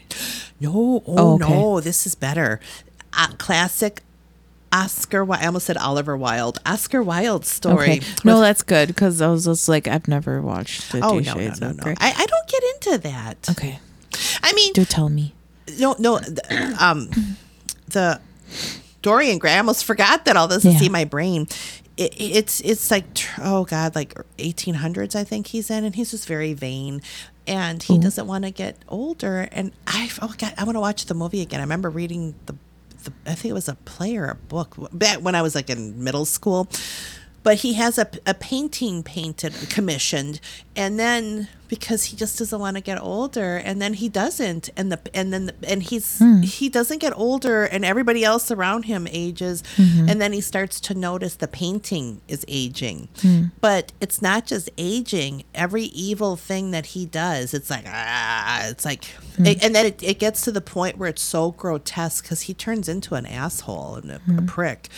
No, 0.61 1.03
oh, 1.07 1.15
Oh, 1.19 1.35
okay. 1.35 1.49
no, 1.53 1.81
this 1.81 2.07
is 2.07 2.15
better. 2.15 2.59
Uh, 3.12 3.29
classic 3.39 4.03
Oscar. 4.73 5.31
I 5.33 5.47
almost 5.47 5.67
said 5.67 5.77
Oliver 5.77 6.17
Wilde. 6.17 6.59
Oscar 6.65 7.03
Wilde 7.03 7.45
story. 7.45 7.99
Okay. 7.99 8.01
No, 8.25 8.41
that's 8.41 8.62
good 8.62 8.89
because 8.89 9.21
I 9.21 9.29
was 9.29 9.45
just 9.45 9.69
like, 9.69 9.87
I've 9.89 10.09
never 10.09 10.41
watched 10.41 10.83
Fifty 10.83 11.07
oh 11.07 11.19
no, 11.19 11.35
Shades 11.35 11.61
no, 11.61 11.71
of 11.71 11.77
no. 11.77 11.83
Grey. 11.83 11.95
I, 11.99 12.12
I 12.17 12.27
don't 12.27 12.49
get 12.49 12.62
into 12.75 12.99
that. 13.09 13.49
okay, 13.51 13.79
I 14.43 14.53
mean, 14.55 14.73
do 14.73 14.85
tell 14.87 15.09
me. 15.11 15.35
no, 15.79 15.95
no. 15.99 16.19
the- 16.19 16.77
Um, 16.81 17.11
the 17.89 18.21
Dorian 19.03 19.39
Gray. 19.39 19.53
I 19.53 19.59
almost 19.59 19.85
forgot 19.85 20.25
that 20.25 20.37
all 20.37 20.49
this 20.49 20.65
is 20.65 20.81
in 20.83 20.91
my 20.93 21.05
brain. 21.05 21.47
It, 21.96 22.14
it's 22.18 22.61
it's 22.61 22.90
like 22.90 23.06
oh 23.38 23.64
god, 23.64 23.94
like 23.94 24.14
1800s. 24.38 25.14
I 25.14 25.24
think 25.24 25.48
he's 25.48 25.70
in, 25.70 25.85
and 25.85 25.94
he's 25.94 26.11
just 26.11 26.26
very 26.26 26.52
vain, 26.52 27.00
and 27.46 27.82
he 27.82 27.98
doesn't 27.98 28.26
want 28.26 28.44
to 28.44 28.50
get 28.50 28.76
older. 28.88 29.48
And 29.52 29.72
I 29.87 30.11
oh 30.20 30.35
god, 30.37 30.54
I 30.59 30.64
want 30.64 30.76
to 30.76 30.80
watch 30.80 31.06
the 31.06 31.14
movie 31.14 31.40
again. 31.40 31.61
I 31.61 31.62
remember 31.62 31.88
reading 31.90 32.35
the, 32.46 32.54
the 33.04 33.12
I 33.26 33.35
think 33.35 33.50
it 33.50 33.54
was 33.54 33.68
a 33.68 33.76
play 33.87 34.16
or 34.16 34.26
a 34.26 34.35
book 34.35 34.76
back 34.92 35.18
when 35.18 35.35
I 35.35 35.42
was 35.42 35.54
like 35.54 35.70
in 35.70 36.02
middle 36.02 36.24
school. 36.26 36.68
But 37.46 37.59
he 37.59 37.74
has 37.74 37.96
a, 37.96 38.09
a 38.26 38.35
painting 38.35 39.04
painted, 39.04 39.54
commissioned, 39.70 40.40
and 40.74 40.98
then 40.98 41.46
because 41.68 42.06
he 42.06 42.16
just 42.16 42.40
doesn't 42.40 42.59
want 42.59 42.76
to 42.76 42.80
get 42.80 43.00
older, 43.00 43.56
and 43.56 43.80
then 43.80 43.94
he 43.94 44.09
doesn't, 44.09 44.68
and 44.76 44.90
the 44.90 44.98
and 45.14 45.32
then 45.32 45.46
the, 45.46 45.54
and 45.62 45.85
he's 45.85 46.18
hmm. 46.18 46.40
he 46.40 46.68
doesn't 46.68 46.98
get 46.98 47.12
older, 47.16 47.62
and 47.62 47.85
everybody 47.85 48.24
else 48.24 48.50
around 48.50 48.87
him 48.87 49.06
ages, 49.12 49.62
mm-hmm. 49.76 50.09
and 50.09 50.20
then 50.20 50.32
he 50.32 50.40
starts 50.40 50.80
to 50.80 50.94
notice 50.94 51.37
the 51.37 51.46
painting 51.46 52.20
is 52.26 52.44
aging, 52.48 53.06
hmm. 53.20 53.44
but 53.61 53.92
it's 54.00 54.20
not 54.20 54.44
just 54.44 54.68
aging. 54.76 55.44
Every 55.54 55.85
evil 55.85 56.35
thing 56.35 56.72
that 56.72 56.87
he 56.87 57.06
does, 57.06 57.54
it's 57.54 57.70
like 57.70 57.85
ah, 57.87 58.66
it's 58.66 58.85
like, 58.85 59.04
hmm. 59.37 59.46
it- 59.46 59.62
and 59.62 59.72
then 59.72 59.87
it, 59.87 60.02
it 60.02 60.18
gets 60.18 60.40
to 60.40 60.50
the 60.50 60.61
point 60.61 60.98
where 60.98 61.11
it's 61.11 61.22
so 61.22 61.52
grotesque 61.52 62.24
because 62.24 62.42
he 62.42 62.54
turns 62.54 62.88
into 62.88 63.14
an 63.14 63.24
asshole 63.24 63.94
and 63.94 64.11
a, 64.11 64.20
a 64.37 64.42
prick 64.42 64.88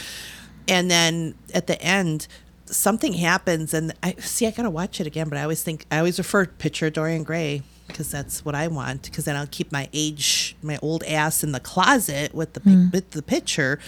and 0.68 0.90
then 0.90 1.34
at 1.54 1.66
the 1.66 1.80
end 1.82 2.26
something 2.66 3.14
happens 3.14 3.72
and 3.72 3.92
i 4.02 4.12
see 4.14 4.46
i 4.46 4.50
gotta 4.50 4.70
watch 4.70 5.00
it 5.00 5.06
again 5.06 5.28
but 5.28 5.38
i 5.38 5.42
always 5.42 5.62
think 5.62 5.86
i 5.90 5.98
always 5.98 6.18
refer 6.18 6.44
picture 6.44 6.90
dorian 6.90 7.22
gray 7.22 7.62
because 7.86 8.10
that's 8.10 8.44
what 8.44 8.54
i 8.54 8.68
want 8.68 9.04
because 9.04 9.24
then 9.24 9.34
i'll 9.34 9.46
keep 9.46 9.72
my 9.72 9.88
age 9.92 10.54
my 10.62 10.78
old 10.82 11.02
ass 11.04 11.42
in 11.42 11.52
the 11.52 11.60
closet 11.60 12.34
with 12.34 12.52
the 12.52 12.60
pic 12.60 12.72
mm. 12.72 12.92
with 12.92 13.10
the 13.12 13.22
picture. 13.22 13.78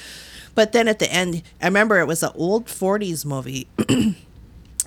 But 0.54 0.72
then 0.72 0.88
at 0.88 0.98
the 0.98 1.10
end 1.12 1.42
i 1.62 1.66
remember 1.66 2.00
it 2.00 2.06
was 2.06 2.22
an 2.22 2.32
old 2.34 2.66
40s 2.66 3.24
movie. 3.24 3.68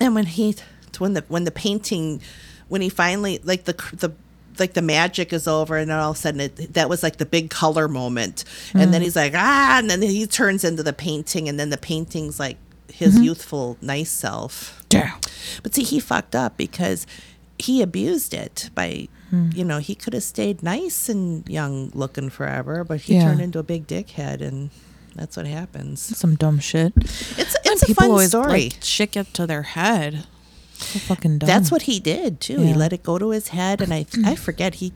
And 0.00 0.14
when 0.14 0.26
he 0.26 0.56
when 0.98 1.14
the 1.14 1.24
when 1.28 1.44
the 1.44 1.50
painting 1.50 2.20
when 2.68 2.80
he 2.80 2.88
finally 2.88 3.40
like 3.44 3.64
the 3.64 3.74
the 3.92 4.12
like 4.58 4.74
the 4.74 4.82
magic 4.82 5.32
is 5.32 5.46
over 5.46 5.76
and 5.76 5.90
then 5.90 5.98
all 5.98 6.10
of 6.10 6.16
a 6.16 6.18
sudden 6.18 6.40
it, 6.40 6.74
that 6.74 6.88
was 6.88 7.02
like 7.02 7.16
the 7.16 7.26
big 7.26 7.50
color 7.50 7.88
moment 7.88 8.44
and 8.72 8.80
then 8.80 8.92
mm-hmm. 8.92 9.02
he's 9.02 9.16
like 9.16 9.32
ah 9.34 9.78
and 9.78 9.90
then 9.90 10.02
he 10.02 10.26
turns 10.26 10.64
into 10.64 10.82
the 10.82 10.92
painting 10.92 11.48
and 11.48 11.58
then 11.58 11.70
the 11.70 11.78
painting's 11.78 12.38
like 12.38 12.56
his 12.92 13.14
mm-hmm. 13.14 13.24
youthful 13.24 13.76
nice 13.80 14.10
self 14.10 14.84
Damn. 14.88 15.18
but 15.62 15.74
see 15.74 15.82
he 15.82 16.00
fucked 16.00 16.34
up 16.34 16.56
because 16.56 17.06
he 17.58 17.82
abused 17.82 18.34
it 18.34 18.70
by 18.74 19.08
hmm. 19.30 19.50
you 19.54 19.64
know 19.64 19.78
he 19.78 19.94
could 19.94 20.12
have 20.12 20.22
stayed 20.22 20.62
nice 20.62 21.08
and 21.08 21.48
young 21.48 21.90
looking 21.94 22.30
forever 22.30 22.84
but 22.84 23.02
he 23.02 23.14
Yeah. 23.14 23.24
turned 23.24 23.40
into 23.40 23.58
a 23.58 23.62
big 23.62 23.86
dickhead 23.86 24.40
and 24.40 24.70
that's 25.14 25.36
what 25.36 25.46
happens 25.46 26.00
Some 26.00 26.34
dumb 26.34 26.58
shit. 26.58 26.92
it's 26.96 27.56
it's 27.64 27.82
a 27.88 27.94
fun 27.94 28.28
story 28.28 28.48
like 28.48 28.74
shit 28.82 29.12
get 29.12 29.32
to 29.34 29.46
their 29.46 29.62
head. 29.62 30.26
So 30.74 30.98
fucking 30.98 31.38
dumb. 31.38 31.46
That's 31.46 31.70
what 31.70 31.82
he 31.82 32.00
did 32.00 32.40
too. 32.40 32.60
He 32.60 32.74
let 32.74 32.92
it 32.92 33.02
go 33.02 33.18
to 33.18 33.30
his 33.30 33.48
head, 33.48 33.80
and 33.80 33.92
I 33.94 34.06
I 34.24 34.34
forget 34.34 34.76
he. 34.76 34.92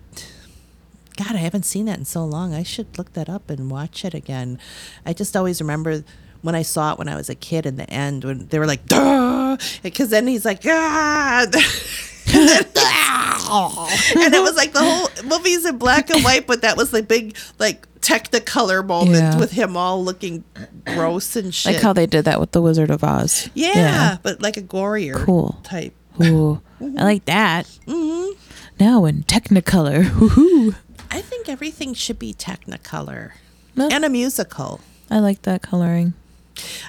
God, 1.16 1.32
I 1.34 1.38
haven't 1.38 1.64
seen 1.64 1.86
that 1.86 1.98
in 1.98 2.04
so 2.04 2.24
long. 2.24 2.54
I 2.54 2.62
should 2.62 2.96
look 2.96 3.12
that 3.14 3.28
up 3.28 3.50
and 3.50 3.70
watch 3.70 4.04
it 4.04 4.14
again. 4.14 4.58
I 5.04 5.12
just 5.12 5.36
always 5.36 5.60
remember 5.60 6.04
when 6.42 6.54
I 6.54 6.62
saw 6.62 6.92
it 6.92 6.98
when 6.98 7.08
I 7.08 7.16
was 7.16 7.28
a 7.28 7.34
kid 7.34 7.66
in 7.66 7.74
the 7.76 7.88
end 7.90 8.24
when 8.24 8.46
they 8.48 8.58
were 8.60 8.66
like, 8.66 8.86
"Duh," 8.86 9.56
because 9.82 10.10
then 10.10 10.26
he's 10.26 10.44
like, 10.44 10.62
"Ah." 10.66 11.46
And, 11.54 11.54
then- 11.54 11.64
and 14.16 14.34
it 14.34 14.42
was 14.42 14.54
like 14.54 14.74
the 14.74 14.82
whole 14.84 15.08
movie's 15.24 15.64
in 15.64 15.78
black 15.78 16.10
and 16.10 16.22
white, 16.22 16.46
but 16.46 16.60
that 16.60 16.76
was 16.76 16.90
the 16.90 17.02
big 17.02 17.34
like 17.58 17.87
technicolor 18.00 18.84
moment 18.86 19.16
Yeah. 19.16 19.38
with 19.38 19.52
him 19.52 19.76
all 19.76 20.02
looking 20.04 20.44
gross 20.86 21.36
and 21.36 21.54
shit. 21.54 21.74
like 21.74 21.82
how 21.82 21.92
they 21.92 22.06
did 22.06 22.24
that 22.24 22.40
with 22.40 22.52
the 22.52 22.62
Wizard 22.62 22.90
of 22.90 23.02
Oz. 23.04 23.48
yeah, 23.54 24.18
but 24.22 24.40
like 24.42 24.56
a 24.56 24.62
gorier 24.62 25.14
Cool. 25.24 25.58
type. 25.62 25.94
Ooh, 26.22 26.60
I 26.80 27.04
like 27.04 27.24
that. 27.26 27.66
Mm-hmm. 27.86 28.38
Now 28.80 29.04
in 29.04 29.22
Technicolor. 29.24 30.04
Woohoo. 30.04 30.74
I 31.10 31.20
think 31.20 31.48
everything 31.48 31.94
should 31.94 32.18
be 32.18 32.34
Technicolor 32.34 33.32
and 33.76 34.04
a 34.04 34.08
musical. 34.08 34.80
I 35.10 35.20
like 35.20 35.42
that 35.42 35.62
coloring. 35.62 36.14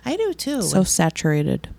I 0.03 0.15
do 0.17 0.33
too. 0.33 0.61
So 0.63 0.83
saturated. 0.83 1.69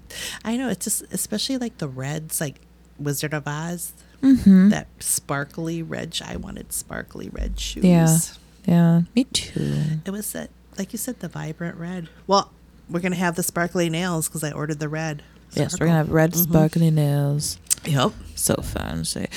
I 0.45 0.57
know 0.57 0.69
it's 0.69 0.85
just 0.85 1.03
especially 1.13 1.59
like 1.59 1.79
the 1.79 1.89
reds, 1.89 2.41
like 2.41 2.61
Wizard 2.99 3.35
of 3.35 3.47
Oz. 3.49 3.93
Mm-hmm. 4.23 4.69
That 4.69 4.87
sparkly 5.01 5.83
red. 5.83 6.19
I 6.25 6.37
wanted 6.37 6.73
sparkly 6.73 7.29
red 7.31 7.59
shoes. 7.59 7.85
Yeah. 7.85 8.19
Yeah. 8.67 9.03
Me 9.15 9.25
too. 9.25 10.01
It 10.05 10.11
was 10.11 10.33
that, 10.33 10.51
like 10.79 10.93
you 10.93 10.99
said, 10.99 11.21
the 11.21 11.29
vibrant 11.29 11.77
red. 11.79 12.09
Well, 12.27 12.53
we're 12.89 13.01
gonna 13.01 13.17
have 13.17 13.37
the 13.37 13.43
sparkly 13.43 13.89
nails 13.91 14.29
because 14.29 14.45
I 14.45 14.53
ordered 14.53 14.79
the 14.81 14.89
red. 14.89 15.23
Yes, 15.55 15.79
we're 15.81 15.87
gonna 15.87 15.99
have 15.99 16.11
red 16.11 16.33
Mm-hmm. 16.33 16.51
sparkly 16.53 16.91
nails. 16.91 17.59
Yep. 17.85 18.13
So 18.37 18.55
fancy. 18.57 19.29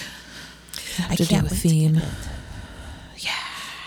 Have 0.97 1.12
I 1.12 1.15
to 1.15 1.25
can't 1.25 1.47
do 1.49 1.53
a 1.55 1.57
wait 1.57 1.65
Yeah, 1.65 1.71
theme. 1.71 1.93
get 1.95 2.03
it. 2.03 2.09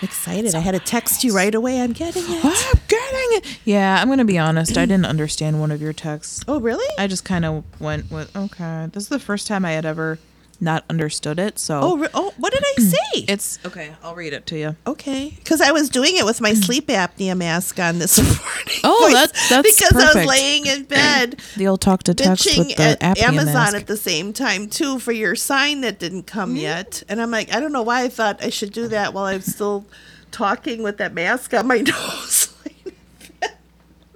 Excited. 0.02 0.54
I 0.54 0.58
had 0.58 0.72
to 0.72 0.78
text 0.78 1.24
you 1.24 1.34
right 1.34 1.54
away. 1.54 1.80
I'm 1.80 1.92
getting 1.94 2.22
it. 2.26 2.44
I'm 2.44 2.80
getting 2.86 3.28
it. 3.38 3.58
Yeah, 3.64 3.98
I'm 4.00 4.08
gonna 4.10 4.26
be 4.26 4.36
honest. 4.38 4.76
I 4.76 4.84
didn't 4.84 5.06
understand 5.06 5.58
one 5.58 5.70
of 5.72 5.80
your 5.80 5.94
texts. 5.94 6.44
Oh, 6.46 6.60
really? 6.60 6.86
I 6.98 7.06
just 7.06 7.24
kind 7.24 7.44
of 7.46 7.64
went 7.80 8.10
with 8.10 8.34
okay. 8.36 8.88
This 8.92 9.04
is 9.04 9.08
the 9.08 9.18
first 9.18 9.46
time 9.46 9.64
I 9.64 9.72
had 9.72 9.86
ever 9.86 10.18
not 10.60 10.84
understood 10.88 11.38
it. 11.38 11.58
So 11.58 11.80
oh, 11.82 11.96
re- 11.98 12.08
oh, 12.14 12.32
what 12.38 12.52
did 12.52 12.62
I 12.64 12.82
say? 12.82 13.20
it's 13.28 13.58
okay. 13.64 13.94
I'll 14.02 14.14
read 14.14 14.32
it 14.32 14.46
to 14.46 14.58
you. 14.58 14.76
Okay, 14.86 15.34
because 15.36 15.60
I 15.60 15.72
was 15.72 15.88
doing 15.88 16.16
it 16.16 16.24
with 16.24 16.40
my 16.40 16.54
sleep 16.66 16.88
apnea 16.88 17.36
mask 17.36 17.78
on 17.78 17.98
this 17.98 18.18
morning. 18.22 18.80
Oh, 18.84 19.10
that's- 19.12 19.48
that's 19.48 19.78
because 19.80 20.02
I 20.02 20.18
was 20.18 20.26
laying 20.26 20.66
in 20.66 20.84
bed 20.88 21.40
The 21.56 21.66
old 21.66 21.80
talk 21.80 22.02
to 22.04 22.14
text 22.14 22.46
with 22.56 22.76
the 22.76 22.96
at 23.02 23.18
Amazon 23.18 23.54
mask. 23.54 23.76
at 23.76 23.86
the 23.86 23.96
same 23.96 24.32
time 24.32 24.68
too 24.68 24.98
for 24.98 25.12
your 25.12 25.34
sign 25.34 25.80
that 25.82 25.98
didn't 25.98 26.24
come 26.24 26.50
mm-hmm. 26.50 26.58
yet, 26.58 27.02
and 27.08 27.20
I'm 27.20 27.30
like, 27.30 27.54
I 27.54 27.60
don't 27.60 27.72
know 27.72 27.82
why 27.82 28.02
I 28.02 28.08
thought 28.08 28.42
I 28.42 28.50
should 28.50 28.72
do 28.72 28.88
that 28.88 29.12
while 29.14 29.24
I'm 29.24 29.40
still 29.42 29.84
talking 30.30 30.82
with 30.82 30.98
that 30.98 31.14
mask 31.14 31.54
on 31.54 31.66
my 31.66 31.78
nose. 31.80 32.52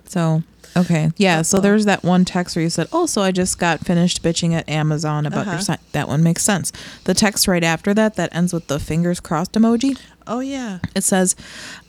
So 0.06 0.42
okay, 0.76 1.10
yeah. 1.16 1.42
So 1.42 1.60
there's 1.60 1.84
that 1.86 2.02
one 2.04 2.24
text 2.24 2.56
where 2.56 2.62
you 2.62 2.70
said, 2.70 2.88
"Oh, 2.92 3.06
so 3.06 3.22
I 3.22 3.32
just 3.32 3.58
got 3.58 3.80
finished 3.80 4.22
bitching 4.22 4.52
at 4.52 4.68
Amazon 4.68 5.26
about 5.26 5.42
Uh-huh. 5.42 5.50
your 5.52 5.60
sign." 5.60 5.78
That 5.92 6.08
one 6.08 6.22
makes 6.22 6.42
sense. 6.42 6.72
The 7.04 7.14
text 7.14 7.46
right 7.48 7.64
after 7.64 7.92
that 7.94 8.16
that 8.16 8.34
ends 8.34 8.52
with 8.52 8.66
the 8.68 8.78
fingers 8.78 9.20
crossed 9.20 9.52
emoji. 9.52 9.96
oh 10.26 10.40
yeah, 10.40 10.78
It 10.94 11.02
says, 11.02 11.34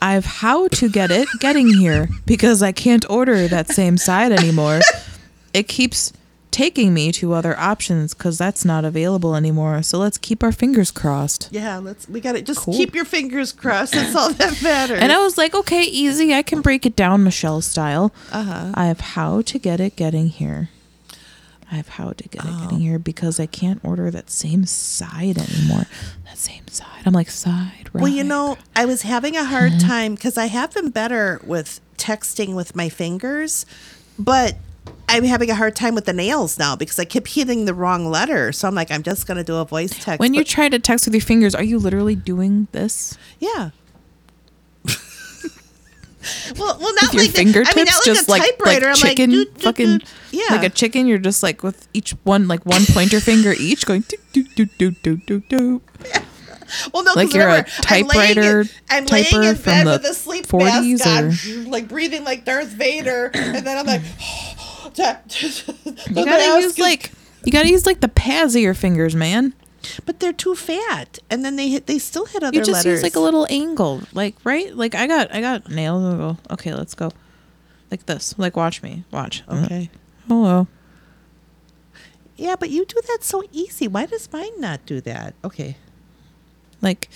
"I've 0.01 0.25
how 0.25 0.67
to 0.69 0.89
get 0.89 1.11
it 1.11 1.27
getting 1.39 1.73
here 1.73 2.09
because 2.25 2.63
I 2.63 2.71
can't 2.71 3.05
order 3.09 3.47
that 3.47 3.69
same 3.69 3.97
side 3.97 4.31
anymore. 4.31 4.79
It 5.53 5.67
keeps 5.67 6.11
taking 6.51 6.93
me 6.93 7.11
to 7.13 7.33
other 7.33 7.57
options 7.57 8.13
because 8.13 8.37
that's 8.37 8.63
not 8.65 8.83
available 8.85 9.35
anymore. 9.35 9.81
So 9.81 9.97
let's 9.97 10.17
keep 10.17 10.43
our 10.43 10.51
fingers 10.51 10.91
crossed." 10.91 11.47
yeah. 11.51 11.77
Let's 11.77 12.07
we 12.09 12.19
got 12.19 12.33
to 12.33 12.41
just 12.41 12.59
Cool. 12.59 12.73
keep 12.75 12.93
your 12.93 13.05
fingers 13.05 13.51
crossed. 13.51 13.93
That's 13.93 14.15
all 14.15 14.31
that 14.33 14.61
matters. 14.61 14.99
And 15.01 15.11
I 15.11 15.17
was 15.19 15.37
like, 15.37 15.55
"Okay, 15.55 15.83
easy. 15.83 16.33
I 16.33 16.41
can 16.43 16.61
break 16.61 16.85
it 16.85 16.95
down, 16.95 17.23
Michelle 17.23 17.61
style." 17.61 18.13
uh 18.31 18.43
huh. 18.43 18.71
I 18.73 18.85
have 18.87 18.99
how 18.99 19.41
to 19.41 19.57
get 19.59 19.79
it 19.79 19.95
getting 19.95 20.27
here. 20.29 20.69
I 21.71 21.75
have 21.75 21.87
how 21.87 22.11
to 22.11 22.27
get 22.27 22.43
it 22.43 22.49
Oh. 22.51 22.61
getting 22.63 22.79
here 22.81 22.99
because 22.99 23.39
I 23.39 23.45
can't 23.45 23.79
order 23.81 24.11
that 24.11 24.29
same 24.29 24.65
side 24.65 25.37
anymore. 25.37 25.85
That 26.25 26.37
same 26.37 26.67
side. 26.67 27.03
I'm 27.05 27.13
like 27.13 27.31
side 27.31 27.89
right. 27.93 28.01
Well, 28.03 28.11
you 28.11 28.25
know, 28.25 28.57
I 28.75 28.83
was 28.85 29.03
having 29.03 29.37
a 29.37 29.45
hard 29.45 29.79
time 29.79 30.15
because 30.15 30.37
I 30.37 30.47
have 30.47 30.73
been 30.73 30.89
better 30.89 31.39
with 31.45 31.79
texting 31.97 32.55
with 32.55 32.75
my 32.75 32.89
fingers, 32.89 33.65
but 34.19 34.57
I'm 35.11 35.23
having 35.25 35.49
a 35.49 35.55
hard 35.55 35.75
time 35.75 35.93
with 35.95 36.05
the 36.05 36.13
nails 36.13 36.57
now 36.57 36.75
because 36.75 36.97
I 36.99 37.05
keep 37.05 37.27
hitting 37.27 37.65
the 37.65 37.73
wrong 37.73 38.05
letter. 38.09 38.51
So 38.51 38.67
I'm 38.67 38.75
like, 38.75 38.89
I'm 38.91 39.03
just 39.03 39.27
gonna 39.27 39.43
do 39.43 39.57
a 39.57 39.65
voice 39.65 39.91
text. 40.03 40.19
When 40.19 40.33
you 40.33 40.43
try 40.43 40.69
to 40.69 40.79
text 40.79 41.05
with 41.05 41.13
your 41.13 41.21
fingers, 41.21 41.53
are 41.53 41.63
you 41.63 41.77
literally 41.79 42.15
doing 42.15 42.67
this? 42.71 43.17
yeah. 43.39 43.71
well, 46.57 46.77
well, 46.79 46.93
not 46.95 47.03
With 47.05 47.13
your 47.13 47.23
like 47.23 47.31
the- 47.31 47.37
fingertips, 47.37 47.73
I 47.75 47.79
mean, 47.79 47.85
not 47.85 48.03
just 48.05 48.29
like 48.29 48.41
like 48.41 48.49
a 48.49 48.51
typewriter. 48.53 48.85
like 48.87 48.95
I'm 48.95 49.07
chicken, 49.09 49.29
doot, 49.31 49.61
fucking 49.61 49.97
doot. 49.99 50.13
yeah, 50.31 50.45
like 50.55 50.63
a 50.63 50.69
chicken. 50.69 51.07
You're 51.07 51.17
just 51.17 51.41
like 51.43 51.63
with 51.63 51.87
each 51.93 52.11
one, 52.23 52.47
like 52.47 52.65
one 52.65 52.83
pointer 52.87 53.19
finger 53.19 53.53
each, 53.57 53.85
going 53.85 54.03
do 54.07 54.17
do 54.33 54.43
do 54.43 54.65
do 54.65 54.91
do 54.91 55.17
do 55.17 55.39
do. 55.39 55.41
doot. 55.49 55.81
Well, 56.93 57.03
no, 57.03 57.11
Like 57.17 57.33
you're 57.33 57.43
a 57.49 57.65
remember, 57.65 57.69
I'm 57.89 58.07
laying 58.07 58.35
typewriter 58.35 58.61
in- 58.61 58.69
I'm 58.89 59.05
laying 59.07 59.43
in 59.43 59.55
from 59.55 59.63
bed 59.73 59.87
the 59.87 59.91
with 59.91 60.05
a 60.05 60.13
sleep 60.13 60.47
40s 60.47 60.99
mask 61.05 61.47
on, 61.57 61.69
like 61.69 61.89
breathing 61.89 62.23
like 62.23 62.45
Darth 62.45 62.69
Vader, 62.69 63.29
and 63.33 63.65
then 63.67 63.77
I'm 63.77 63.85
like, 63.85 64.01
You 66.09 66.25
gotta 66.25 66.61
use 66.61 66.77
like 66.79 67.11
you 67.45 67.51
gotta 67.51 67.69
use 67.69 67.85
like 67.85 68.01
the 68.01 68.07
pads 68.09 68.55
of 68.55 68.61
your 68.61 68.73
fingers, 68.73 69.15
man. 69.15 69.53
but 70.05 70.19
they're 70.19 70.33
too 70.33 70.53
fat, 70.55 71.17
and 71.29 71.43
then 71.43 71.55
they 71.55 71.69
hit. 71.69 71.87
They 71.87 71.97
still 71.97 72.25
hit 72.25 72.43
other 72.43 72.55
You 72.55 72.61
just 72.63 72.85
letters. 72.85 72.97
use 72.99 73.03
like 73.03 73.15
a 73.15 73.19
little 73.19 73.47
angle, 73.49 74.01
like 74.13 74.35
right. 74.43 74.75
Like 74.75 74.93
I 74.95 75.07
got 75.07 75.33
I 75.33 75.41
got 75.41 75.69
nails. 75.69 76.37
Okay, 76.51 76.73
let's 76.73 76.93
go. 76.93 77.11
Like 77.89 78.05
this. 78.05 78.37
Like 78.37 78.55
watch 78.55 78.83
me. 78.83 79.03
Watch. 79.11 79.43
Okay. 79.49 79.89
Hello. 80.27 80.67
Yeah, 82.37 82.55
but 82.59 82.69
you 82.69 82.85
do 82.85 82.99
that 83.07 83.19
so 83.23 83.43
easy. 83.51 83.87
Why 83.87 84.05
does 84.05 84.31
mine 84.31 84.59
not 84.59 84.85
do 84.85 85.01
that? 85.01 85.33
Okay. 85.43 85.77
Like, 86.81 87.09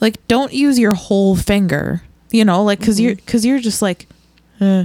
like 0.00 0.24
don't 0.28 0.52
use 0.52 0.78
your 0.78 0.94
whole 0.94 1.34
finger. 1.34 2.02
You 2.30 2.44
know, 2.44 2.62
like 2.62 2.78
because 2.80 3.00
you're 3.00 3.16
because 3.16 3.44
you're 3.46 3.58
just 3.58 3.80
like, 3.82 4.06
uh, 4.60 4.84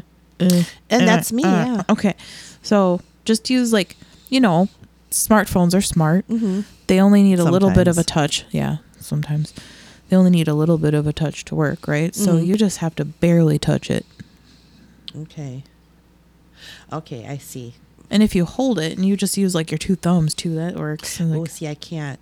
uh, 0.52 0.64
And 0.90 1.04
uh, 1.04 1.06
that's 1.06 1.32
me, 1.32 1.44
uh. 1.44 1.66
yeah. 1.76 1.84
Okay, 1.90 2.16
so 2.62 3.00
just 3.26 3.50
use 3.50 3.72
like 3.72 3.96
you 4.30 4.40
know, 4.40 4.68
smartphones 5.12 5.76
are 5.76 5.82
smart. 5.82 6.28
Mm-hmm. 6.28 6.62
They 6.88 7.00
only 7.00 7.22
need 7.24 7.40
a 7.40 7.44
little 7.46 7.70
bit 7.72 7.88
of 7.88 7.98
a 7.98 8.04
touch. 8.04 8.46
Yeah, 8.52 8.78
sometimes 9.00 9.54
they 10.10 10.16
only 10.18 10.32
need 10.32 10.48
a 10.48 10.54
little 10.56 10.78
bit 10.78 10.94
of 10.94 11.06
a 11.08 11.14
touch 11.14 11.46
to 11.46 11.56
work, 11.56 11.88
right? 11.88 12.14
So 12.16 12.34
Mhm. 12.38 12.46
you 12.48 12.56
just 12.58 12.78
have 12.80 12.96
to 12.96 13.06
barely 13.06 13.58
touch 13.60 13.90
it. 13.92 14.06
Okay. 15.16 15.64
Okay, 16.92 17.28
I 17.28 17.38
see. 17.38 17.76
And 18.10 18.22
if 18.22 18.36
you 18.36 18.46
hold 18.46 18.78
it 18.80 18.96
and 18.98 19.06
you 19.06 19.16
just 19.18 19.38
use 19.38 19.56
like 19.56 19.72
your 19.72 19.78
two 19.78 19.96
thumbs 19.96 20.34
too, 20.34 20.54
that 20.56 20.76
works. 20.76 21.20
And, 21.20 21.36
oh, 21.36 21.46
see, 21.46 21.68
I 21.68 21.76
can't. 21.76 22.20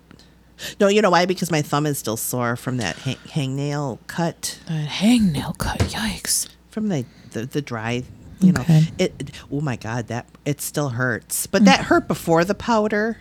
No, 0.80 0.88
you 0.88 1.02
know 1.02 1.10
why? 1.10 1.26
Because 1.26 1.50
my 1.50 1.60
thumb 1.60 1.86
is 1.86 1.98
still 1.98 2.16
sore 2.16 2.56
from 2.56 2.76
that 2.78 2.96
hang- 2.98 3.16
hangnail 3.28 3.98
cut 4.06 4.58
that 4.68 4.88
hangnail 4.88 5.56
cut. 5.58 5.78
Yikes. 5.80 6.48
From 6.72 6.88
the 6.88 7.04
the, 7.30 7.46
the 7.46 7.62
dry. 7.62 8.02
You 8.40 8.50
know, 8.50 8.62
Okay. 8.62 8.88
it, 8.98 9.14
it- 9.20 9.30
Oh 9.52 9.60
my 9.60 9.76
God, 9.76 10.08
that 10.08 10.26
it 10.44 10.60
still 10.60 10.88
hurts. 10.88 11.46
But 11.46 11.64
that 11.66 11.80
mm. 11.80 11.84
hurt 11.84 12.08
before 12.08 12.44
the 12.44 12.56
powder 12.56 13.18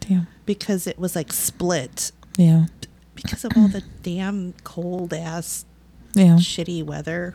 Damn. 0.00 0.28
because 0.46 0.86
it 0.86 0.98
was 0.98 1.14
like 1.14 1.30
split 1.30 2.10
Yeah. 2.38 2.66
because 3.14 3.44
of 3.44 3.52
all 3.54 3.68
the 3.68 3.82
damn 4.02 4.54
cold 4.64 5.12
ass 5.12 5.66
Yeah. 6.14 6.36
shitty 6.36 6.82
weather. 6.82 7.34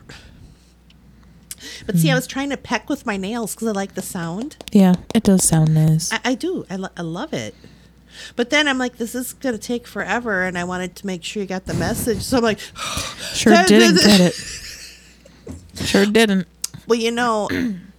But 1.86 1.98
see, 1.98 2.10
I 2.10 2.14
mm. 2.14 2.16
was 2.16 2.26
trying 2.26 2.50
to 2.50 2.58
peck 2.58 2.90
with 2.90 3.06
my 3.06 3.18
nails 3.18 3.54
because 3.54 3.68
I 3.68 3.72
like 3.72 3.94
the 3.94 4.02
sound. 4.02 4.58
Yeah. 4.72 4.96
It 5.14 5.22
does 5.24 5.44
sound 5.44 5.76
nice. 5.76 6.12
I, 6.12 6.20
I 6.26 6.34
do. 6.36 6.66
I, 6.72 6.76
lo- 6.78 6.90
I 6.98 7.02
love 7.04 7.34
it. 7.34 7.54
But 8.36 8.50
then 8.50 8.68
I'm 8.68 8.80
like, 8.80 8.98
this 8.98 9.14
is 9.14 9.34
going 9.34 9.54
to 9.54 9.62
take 9.62 9.86
forever. 9.86 10.44
And 10.44 10.58
I 10.58 10.64
wanted 10.64 10.96
to 10.96 11.06
make 11.06 11.24
sure 11.24 11.42
you 11.44 11.48
got 11.48 11.66
the 11.66 11.74
message. 11.76 12.24
So 12.24 12.38
I'm 12.38 12.44
like, 12.44 12.60
Sure 13.36 13.54
didn't 13.68 13.96
get 14.04 14.20
it. 14.22 14.34
Sure 15.86 16.06
didn't. 16.06 16.48
well, 16.88 17.00
you 17.00 17.12
know, 17.12 17.48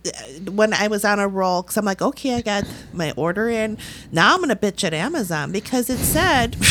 when 0.50 0.72
I 0.74 0.88
was 0.88 1.04
on 1.04 1.18
a 1.18 1.28
roll, 1.28 1.62
because 1.62 1.76
I'm 1.76 1.84
like, 1.84 2.02
okay, 2.02 2.34
I 2.36 2.40
got 2.42 2.64
my 2.92 3.12
order 3.12 3.48
in. 3.48 3.78
Now 4.12 4.32
I'm 4.34 4.38
going 4.42 4.48
to 4.48 4.56
bitch 4.56 4.84
at 4.84 4.94
Amazon 4.94 5.52
because 5.52 5.90
it 5.90 5.98
said, 5.98 6.56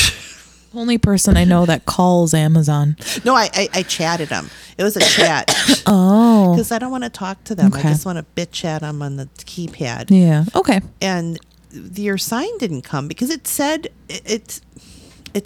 Only 0.74 1.00
person 1.00 1.36
I 1.36 1.46
know 1.46 1.66
that 1.66 1.86
calls 1.88 2.34
Amazon. 2.36 2.96
no, 3.26 3.34
I, 3.34 3.50
I, 3.56 3.70
I 3.74 3.84
chatted 3.84 4.30
them. 4.30 4.52
It 4.78 4.84
was 4.84 4.96
a 4.96 5.00
chat 5.16 5.52
Oh. 5.88 6.54
because 6.54 6.72
I 6.72 6.78
don't 6.78 6.92
want 6.92 7.06
to 7.06 7.10
talk 7.10 7.44
to 7.46 7.56
them. 7.56 7.74
I 7.74 7.82
just 7.82 8.06
want 8.06 8.18
to 8.20 8.26
bitch 8.40 8.64
at 8.64 8.82
them 8.82 9.02
on 9.02 9.16
the 9.16 9.26
keypad. 9.38 10.06
Yeah. 10.10 10.46
Okay. 10.56 10.82
and 11.02 11.40
your 11.72 12.18
sign 12.18 12.56
didn't 12.60 12.82
come 12.82 13.08
because 13.08 13.30
it 13.30 13.48
said 13.48 13.88
it 14.08 14.22
it 14.26 14.62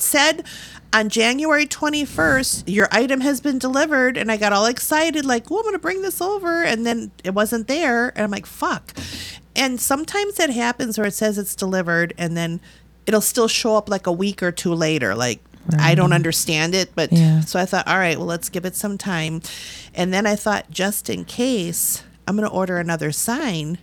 said 0.02 0.43
on 0.91 1.10
January 1.10 1.65
21st 1.65 2.63
your 2.67 2.88
item 2.91 3.22
has 3.22 3.41
been 3.41 3.58
delivered 3.58 4.17
and 4.17 4.32
I 4.32 4.38
got 4.38 4.54
all 4.54 4.65
excited 4.65 5.26
like 5.26 5.50
oh 5.52 5.58
I'm 5.58 5.63
going 5.63 5.74
to 5.74 5.80
bring 5.80 6.02
this 6.02 6.22
over 6.22 6.63
and 6.63 6.86
then 6.86 7.12
it 7.24 7.34
wasn't 7.34 7.67
there 7.67 8.10
and 8.10 8.24
I'm 8.24 8.32
like 8.32 8.46
fuck 8.46 8.93
and 9.56 9.80
sometimes 9.80 10.36
that 10.36 10.50
happens 10.50 10.98
where 10.98 11.08
it 11.08 11.13
says 11.13 11.38
it's 11.38 11.56
delivered 11.56 12.13
and 12.17 12.36
then 12.38 12.62
it'll 13.06 13.22
still 13.22 13.48
show 13.48 13.76
up 13.76 13.89
like 13.89 14.08
a 14.08 14.12
week 14.12 14.41
or 14.43 14.52
two 14.52 14.74
later 14.74 15.15
like 15.15 15.39
I 15.80 15.96
don't 15.96 16.13
understand 16.13 16.76
it 16.76 16.91
but 16.93 17.12
Yeah. 17.12 17.39
so 17.41 17.60
I 17.60 17.65
thought 17.65 17.88
all 17.88 17.98
right 17.98 18.17
well 18.17 18.28
let's 18.28 18.50
give 18.50 18.65
it 18.65 18.76
some 18.76 18.98
time 18.98 19.41
and 19.96 20.13
then 20.13 20.28
I 20.28 20.36
thought 20.36 20.69
just 20.69 21.10
in 21.10 21.26
case 21.26 22.04
I'm 22.28 22.36
going 22.38 22.48
to 22.48 22.54
order 22.54 22.78
another 22.78 23.12
sign 23.12 23.78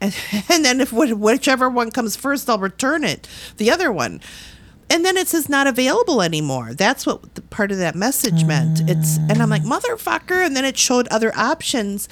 and, 0.00 0.14
and 0.48 0.64
then 0.64 0.80
if 0.80 0.92
whichever 0.92 1.68
one 1.68 1.90
comes 1.90 2.14
first, 2.14 2.48
I'll 2.48 2.58
return 2.60 3.02
it. 3.02 3.26
The 3.56 3.68
other 3.70 3.90
one, 3.90 4.20
and 4.90 5.04
then 5.04 5.16
it 5.16 5.28
says 5.28 5.48
not 5.48 5.66
available 5.66 6.22
anymore. 6.22 6.72
That's 6.74 7.04
what 7.06 7.34
the 7.34 7.42
part 7.42 7.70
of 7.72 7.78
that 7.78 7.94
message 7.94 8.44
meant. 8.44 8.80
It's 8.88 9.16
and 9.18 9.42
I'm 9.42 9.50
like 9.50 9.62
motherfucker, 9.62 10.44
and 10.44 10.56
then 10.56 10.64
it 10.64 10.76
showed 10.78 11.08
other 11.08 11.32
options. 11.36 12.08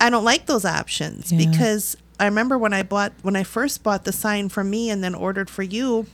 I 0.00 0.10
don't 0.10 0.24
like 0.24 0.46
those 0.46 0.64
options 0.64 1.32
Yeah. 1.32 1.48
because 1.50 1.96
I 2.20 2.24
remember 2.26 2.56
when 2.58 2.72
I 2.72 2.82
bought 2.82 3.12
when 3.22 3.36
I 3.36 3.42
first 3.44 3.82
bought 3.82 4.04
the 4.04 4.12
sign 4.12 4.48
from 4.48 4.70
me 4.70 4.90
and 4.90 5.02
then 5.04 5.14
ordered 5.14 5.50
for 5.50 5.62
you. 5.62 6.06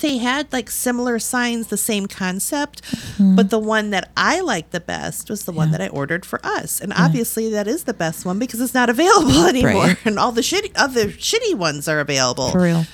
They 0.00 0.16
had 0.16 0.50
like 0.54 0.70
similar 0.70 1.18
signs, 1.18 1.66
the 1.66 1.76
same 1.76 2.06
concept, 2.06 2.80
but 3.18 3.50
the 3.50 3.58
one 3.58 3.90
that 3.90 4.10
I 4.16 4.40
liked 4.40 4.70
the 4.72 4.80
best 4.80 5.28
was 5.28 5.44
the 5.44 5.52
one 5.52 5.66
Mm-hmm. 5.68 5.72
That 5.72 5.80
I 5.82 5.88
ordered 5.88 6.24
for 6.24 6.40
us. 6.42 6.80
And 6.80 6.94
obviously, 6.94 7.50
that 7.50 7.68
is 7.68 7.84
the 7.84 7.92
best 7.92 8.24
one 8.24 8.38
because 8.38 8.58
it's 8.62 8.72
not 8.72 8.88
available 8.88 9.44
anymore, 9.46 9.88
Right. 9.88 9.98
and 10.06 10.18
all 10.18 10.32
the 10.32 10.40
shitty 10.40 10.72
other 10.76 11.08
shitty 11.08 11.54
ones 11.56 11.88
are 11.88 12.00
available. 12.00 12.50
For 12.52 12.62
real. 12.62 12.86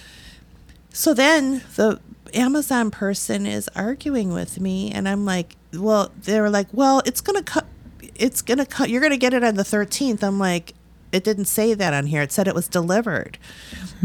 So 0.92 1.14
then 1.14 1.62
the 1.77 2.01
Amazon 2.34 2.90
person 2.90 3.46
is 3.46 3.68
arguing 3.74 4.32
with 4.32 4.60
me, 4.60 4.90
and 4.90 5.08
I'm 5.08 5.24
like, 5.24 5.56
well, 5.72 6.10
they 6.22 6.40
were 6.40 6.50
like, 6.50 6.68
well, 6.72 7.02
it's 7.04 7.20
gonna 7.20 7.42
cut, 7.42 7.66
it's 8.14 8.42
gonna 8.42 8.66
cut, 8.66 8.90
you're 8.90 9.02
gonna 9.02 9.16
get 9.16 9.34
it 9.34 9.44
on 9.44 9.54
the 9.54 9.62
13th. 9.62 10.22
I'm 10.22 10.38
like, 10.38 10.74
it 11.12 11.24
didn't 11.24 11.46
say 11.46 11.74
that 11.74 11.94
on 11.94 12.06
here. 12.06 12.22
It 12.22 12.32
said 12.32 12.48
it 12.48 12.54
was 12.54 12.68
delivered. 12.68 13.38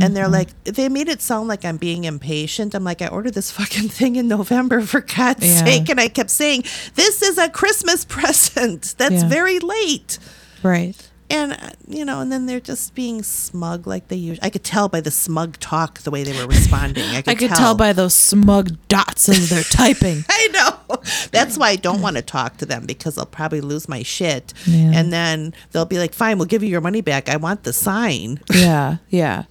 And 0.02 0.16
they're 0.16 0.24
mm-hmm. 0.26 0.34
like, 0.34 0.64
they 0.64 0.90
made 0.90 1.10
it 1.10 1.22
sound 1.22 1.48
like 1.48 1.66
I'm 1.66 1.78
being 1.78 2.06
impatient. 2.06 2.74
I'm 2.74 2.84
like, 2.84 3.02
I 3.02 3.08
ordered 3.08 3.34
this 3.34 3.52
fucking 3.60 3.90
thing 3.90 4.16
in 4.16 4.28
November 4.28 4.82
for 4.82 5.02
God's 5.02 5.46
Yeah. 5.46 5.66
sake. 5.66 5.90
And 5.90 6.00
I 6.00 6.08
kept 6.08 6.30
saying, 6.30 6.64
this 6.96 7.22
is 7.22 7.38
a 7.38 7.50
Christmas 7.50 8.06
present. 8.10 8.96
That's 8.98 9.24
Yeah. 9.24 9.28
very 9.28 9.60
late. 9.60 10.18
Right. 10.64 11.10
And 11.34 11.54
uh, 11.54 11.72
you 11.88 12.06
know, 12.06 12.20
and 12.20 12.32
then 12.32 12.46
they're 12.46 12.60
just 12.60 12.94
being 12.94 13.24
smug 13.24 13.88
like 13.88 14.08
they 14.08 14.16
usually. 14.16 14.46
I 14.46 14.52
could 14.52 14.64
tell 14.64 14.88
by 14.88 15.02
the 15.02 15.10
smug 15.10 15.60
talk 15.60 16.00
the 16.02 16.12
way 16.12 16.24
they 16.24 16.40
were 16.40 16.48
responding. 16.48 17.04
I 17.10 17.24
could, 17.24 17.30
I 17.32 17.36
could 17.36 17.50
tell. 17.50 17.74
by 17.74 17.92
those 17.92 18.14
smug 18.14 18.78
dots 18.88 19.28
as 19.30 19.50
they're 19.50 19.64
typing. 19.64 20.24
I 20.30 20.48
know. 20.50 21.00
That's 21.32 21.58
why 21.58 21.70
I 21.70 21.76
don't 21.76 22.02
want 22.02 22.18
to 22.18 22.22
talk 22.22 22.58
to 22.58 22.68
them 22.68 22.86
because 22.86 23.18
I'll 23.18 23.26
probably 23.26 23.62
lose 23.62 23.90
my 23.90 24.04
shit. 24.04 24.54
Yeah. 24.68 24.92
And 24.94 25.12
then 25.12 25.56
they'll 25.72 25.86
be 25.86 25.98
like, 25.98 26.14
"Fine, 26.14 26.38
we'll 26.38 26.46
give 26.46 26.62
you 26.62 26.70
your 26.70 26.82
money 26.82 27.02
back. 27.02 27.30
I 27.30 27.38
want 27.38 27.64
the 27.64 27.74
sign." 27.74 28.40
Yeah. 28.54 28.98
Yeah. 29.10 29.44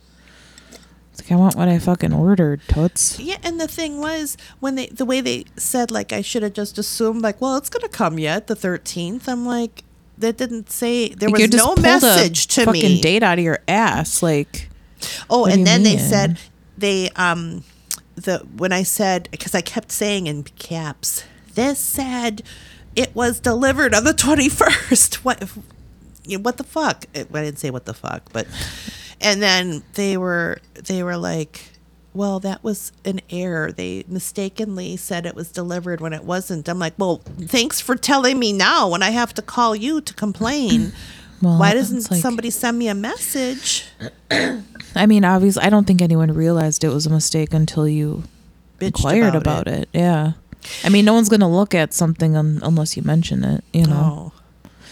It's 1.13 1.21
like 1.21 1.33
I 1.33 1.37
want 1.37 1.57
what 1.57 1.69
I 1.69 1.79
fucking 1.79 2.13
ordered, 2.13 2.63
toots. 2.69 3.19
Yeah, 3.19 3.37
and 3.43 3.61
the 3.61 3.69
thing 3.69 3.99
was 4.01 4.37
when 4.61 4.77
they 4.77 4.87
the 4.87 5.05
way 5.05 5.21
they 5.21 5.45
said 5.57 5.91
like 5.91 6.13
I 6.13 6.23
should 6.23 6.43
have 6.43 6.55
just 6.55 6.79
assumed 6.79 7.21
like, 7.23 7.41
"Well, 7.41 7.57
it's 7.57 7.69
gonna 7.69 7.89
come 7.89 8.19
yet 8.19 8.47
the 8.47 8.55
13th." 8.55 9.29
I'm 9.29 9.45
like, 9.45 9.85
that 10.19 10.37
didn't 10.37 10.71
say 10.71 11.09
there 11.09 11.29
Like, 11.29 11.41
was 11.41 11.55
no 11.55 11.75
message 11.77 12.47
to 12.49 12.65
fucking 12.65 12.83
me. 12.83 13.01
date 13.01 13.23
out 13.23 13.39
of 13.39 13.45
your 13.45 13.59
ass. 13.69 14.23
Like, 14.23 14.69
Oh, 15.29 15.47
and 15.47 15.67
then 15.67 15.83
they 15.83 15.97
said 15.99 16.39
they 16.79 17.09
um 17.17 17.65
the 18.15 18.39
when 18.57 18.73
I 18.73 18.83
said 18.83 19.29
because 19.31 19.55
I 19.55 19.61
kept 19.63 19.91
saying 19.91 20.27
in 20.27 20.45
caps, 20.45 21.25
this 21.55 21.79
said 21.79 22.43
it 22.95 23.15
was 23.15 23.41
delivered 23.41 23.95
on 23.95 24.05
the 24.05 24.15
twenty 24.15 24.49
first. 24.49 25.17
What 25.25 25.49
you 26.25 26.39
know, 26.39 26.43
what 26.43 26.57
the 26.57 26.65
fuck? 26.65 27.05
I 27.17 27.25
didn't 27.25 27.59
say 27.59 27.71
what 27.71 27.85
the 27.87 27.95
fuck, 27.95 28.33
but 28.33 28.47
and 29.21 29.43
then 29.43 29.83
they 29.95 30.17
were 30.17 30.59
they 30.75 31.03
were 31.03 31.17
like. 31.17 31.72
Well, 32.15 32.41
that 32.41 32.63
was 32.63 32.93
an 33.05 33.21
error. 33.31 33.73
They 33.73 34.05
mistakenly 34.07 34.97
said 34.99 35.25
it 35.25 35.35
was 35.35 35.51
delivered 35.51 36.01
when 36.01 36.13
it 36.13 36.25
wasn't. 36.25 36.69
I'm 36.69 36.79
like, 36.79 36.93
well, 36.99 37.23
thanks 37.41 37.81
for 37.81 37.97
telling 37.97 38.39
me 38.39 38.53
now 38.53 38.89
when 38.89 39.03
I 39.03 39.11
have 39.11 39.33
to 39.35 39.43
call 39.43 39.75
you 39.75 40.01
to 40.01 40.15
complain. 40.15 40.93
Well, 41.43 41.59
Why 41.59 41.75
doesn't 41.75 42.09
like- 42.09 42.21
somebody 42.21 42.51
send 42.51 42.79
me 42.79 42.87
a 42.87 42.95
message? 42.95 43.85
I 44.31 45.07
mean, 45.07 45.25
obviously, 45.25 45.65
I 45.65 45.71
don't 45.71 45.85
think 45.89 46.01
anyone 46.01 46.31
realized 46.33 46.85
it 46.85 46.91
was 46.91 47.05
a 47.07 47.11
mistake 47.11 47.53
until 47.53 47.89
you 47.89 48.23
Bitched 48.79 48.87
inquired 48.99 49.35
about, 49.35 49.67
it. 49.67 49.89
Yeah. 49.93 50.35
I 50.85 50.89
mean, 50.89 51.05
no 51.05 51.15
one's 51.15 51.29
gonna 51.29 51.51
look 51.51 51.75
at 51.75 51.93
something 51.93 52.37
un- 52.37 52.61
unless 52.63 52.97
you 52.97 53.03
mention 53.03 53.43
it. 53.43 53.65
You 53.73 53.87
know. 53.89 54.33
Oh. 54.37 54.42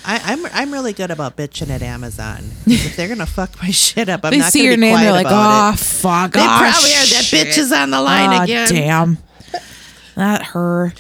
I, 0.05 0.21
I'm 0.33 0.47
I'm 0.47 0.73
really 0.73 0.93
good 0.93 1.11
about 1.11 1.37
bitching 1.37 1.69
at 1.71 1.83
Amazon. 1.83 2.39
if 2.67 2.97
they're 2.97 3.09
gonna 3.09 3.27
fuck 3.27 3.51
my 3.63 3.71
shit 3.71 4.09
up, 4.09 4.25
I'm 4.25 4.31
they 4.31 4.39
not 4.39 4.53
see 4.53 4.61
gonna 4.61 4.69
your 4.69 4.77
be 4.77 4.81
name, 4.81 4.99
they're 5.01 5.13
like, 5.13 5.27
"Oh 5.29 5.71
it. 5.75 5.79
fuck, 5.79 6.33
They 6.33 6.41
oh, 6.41 6.45
probably 6.45 6.91
are. 6.91 7.07
That 7.07 7.29
bitch 7.31 7.59
is 7.59 7.71
on 7.73 7.91
the 7.91 8.01
line 8.01 8.31
Ah, 8.31 8.43
again. 8.45 8.69
Damn, 8.69 9.19
that 10.17 10.43
her. 10.47 10.95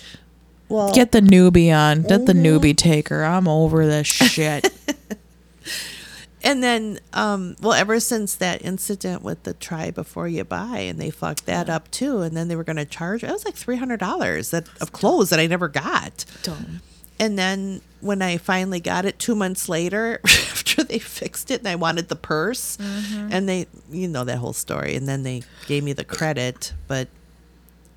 Well, 0.68 0.92
Get 0.94 1.10
the 1.12 1.20
newbie 1.20 1.74
on. 1.76 2.02
Get 2.02 2.26
the 2.26 2.32
Mm-hmm. 2.32 2.44
newbie 2.46 2.76
taker. 2.76 3.24
I'm 3.24 3.48
over 3.48 3.86
this 3.86 4.06
shit. 4.06 4.72
and 6.42 6.62
then, 6.62 7.00
um, 7.12 7.56
well, 7.60 7.72
ever 7.72 7.98
since 8.00 8.36
that 8.36 8.64
incident 8.64 9.22
with 9.22 9.42
the 9.42 9.52
try 9.54 9.90
before 9.90 10.28
you 10.28 10.44
buy, 10.44 10.78
and 10.78 11.00
they 11.00 11.10
fucked 11.10 11.46
that 11.46 11.68
up 11.68 11.90
too, 11.90 12.20
and 12.20 12.36
then 12.36 12.48
they 12.48 12.54
were 12.54 12.62
gonna 12.64 12.84
charge. 12.84 13.24
It 13.24 13.30
was 13.30 13.44
like 13.44 13.54
three 13.56 13.76
hundred 13.76 13.98
dollars 13.98 14.50
that 14.50 14.68
of 14.80 14.92
clothes 14.92 15.30
that 15.30 15.40
I 15.40 15.46
never 15.46 15.68
got. 15.68 16.24
Dumb. 16.42 16.82
And 17.20 17.38
then 17.38 17.82
when 18.00 18.22
I 18.22 18.38
finally 18.38 18.80
got 18.80 19.04
it 19.04 19.18
two 19.18 19.34
months 19.34 19.68
later, 19.68 20.20
after 20.24 20.82
they 20.82 20.98
fixed 20.98 21.50
it, 21.50 21.60
and 21.60 21.68
I 21.68 21.76
wanted 21.76 22.08
the 22.08 22.16
purse, 22.16 22.78
mm-hmm. 22.78 23.28
and 23.30 23.48
they, 23.48 23.66
you 23.90 24.08
know, 24.08 24.24
that 24.24 24.38
whole 24.38 24.54
story. 24.54 24.96
And 24.96 25.06
then 25.06 25.22
they 25.22 25.42
gave 25.66 25.84
me 25.84 25.92
the 25.92 26.04
credit. 26.04 26.72
But 26.88 27.08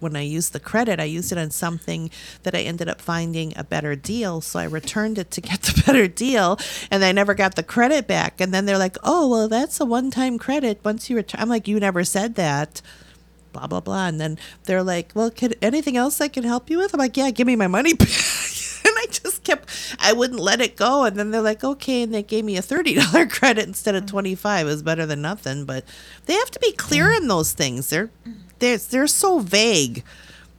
when 0.02 0.18
I 0.18 0.22
used 0.22 0.52
the 0.52 0.60
credit, 0.60 1.00
I 1.00 1.06
used 1.06 1.32
it 1.32 1.38
on 1.38 1.52
something 1.52 2.12
that 2.44 2.54
I 2.54 2.60
ended 2.60 2.90
up 2.90 3.00
finding 3.00 3.54
a 3.56 3.64
better 3.64 3.96
deal. 3.96 4.42
So 4.42 4.60
I 4.60 4.66
returned 4.66 5.18
it 5.18 5.32
to 5.32 5.42
get 5.42 5.62
the 5.62 5.82
better 5.86 6.10
deal, 6.10 6.60
and 6.92 7.04
I 7.04 7.14
never 7.14 7.34
got 7.34 7.56
the 7.56 7.64
credit 7.64 8.06
back. 8.06 8.42
And 8.42 8.54
then 8.54 8.66
they're 8.66 8.78
like, 8.78 8.98
oh, 9.04 9.30
well, 9.30 9.48
that's 9.48 9.80
a 9.80 9.86
one 9.86 10.12
time 10.12 10.38
credit. 10.38 10.82
Once 10.84 11.10
you 11.10 11.16
return, 11.16 11.42
I'm 11.42 11.50
like, 11.50 11.68
you 11.68 11.80
never 11.80 12.04
said 12.04 12.36
that. 12.36 12.82
Blah 13.54 13.68
blah 13.68 13.82
blah, 13.82 14.08
and 14.08 14.20
then 14.20 14.40
they're 14.64 14.82
like, 14.82 15.12
"Well, 15.14 15.30
could 15.30 15.56
anything 15.62 15.96
else 15.96 16.20
I 16.20 16.28
can 16.28 16.44
help 16.44 16.72
you 16.72 16.80
with?" 16.80 16.92
I'm 16.92 16.98
like, 16.98 17.16
"Yeah, 17.16 17.30
give 17.30 17.46
me 17.46 17.56
my 17.56 17.68
money 17.68 17.94
back." 17.94 18.10
I 19.04 19.08
just 19.12 19.44
kept, 19.44 19.70
I 20.00 20.14
wouldn't 20.14 20.40
let 20.40 20.62
it 20.62 20.76
go. 20.76 21.04
And 21.04 21.18
then 21.18 21.32
they're 21.32 21.42
like, 21.42 21.64
okay. 21.64 22.04
And 22.04 22.14
they 22.14 22.24
gave 22.24 22.46
me 22.46 22.58
a 22.58 22.62
$30 22.62 23.30
credit 23.30 23.68
instead 23.68 23.96
of 23.96 24.04
mm. 24.04 24.08
25 24.08 24.66
It 24.66 24.70
was 24.70 24.84
better 24.84 25.06
than 25.06 25.22
nothing. 25.22 25.66
But 25.66 25.86
they 26.26 26.34
have 26.34 26.52
to 26.52 26.60
be 26.60 26.72
clear 26.72 27.12
in 27.12 27.28
those 27.28 27.54
things. 27.54 27.90
They're, 27.90 28.10
they're, 28.60 28.78
they're 28.78 29.08
so 29.08 29.40
vague 29.40 30.04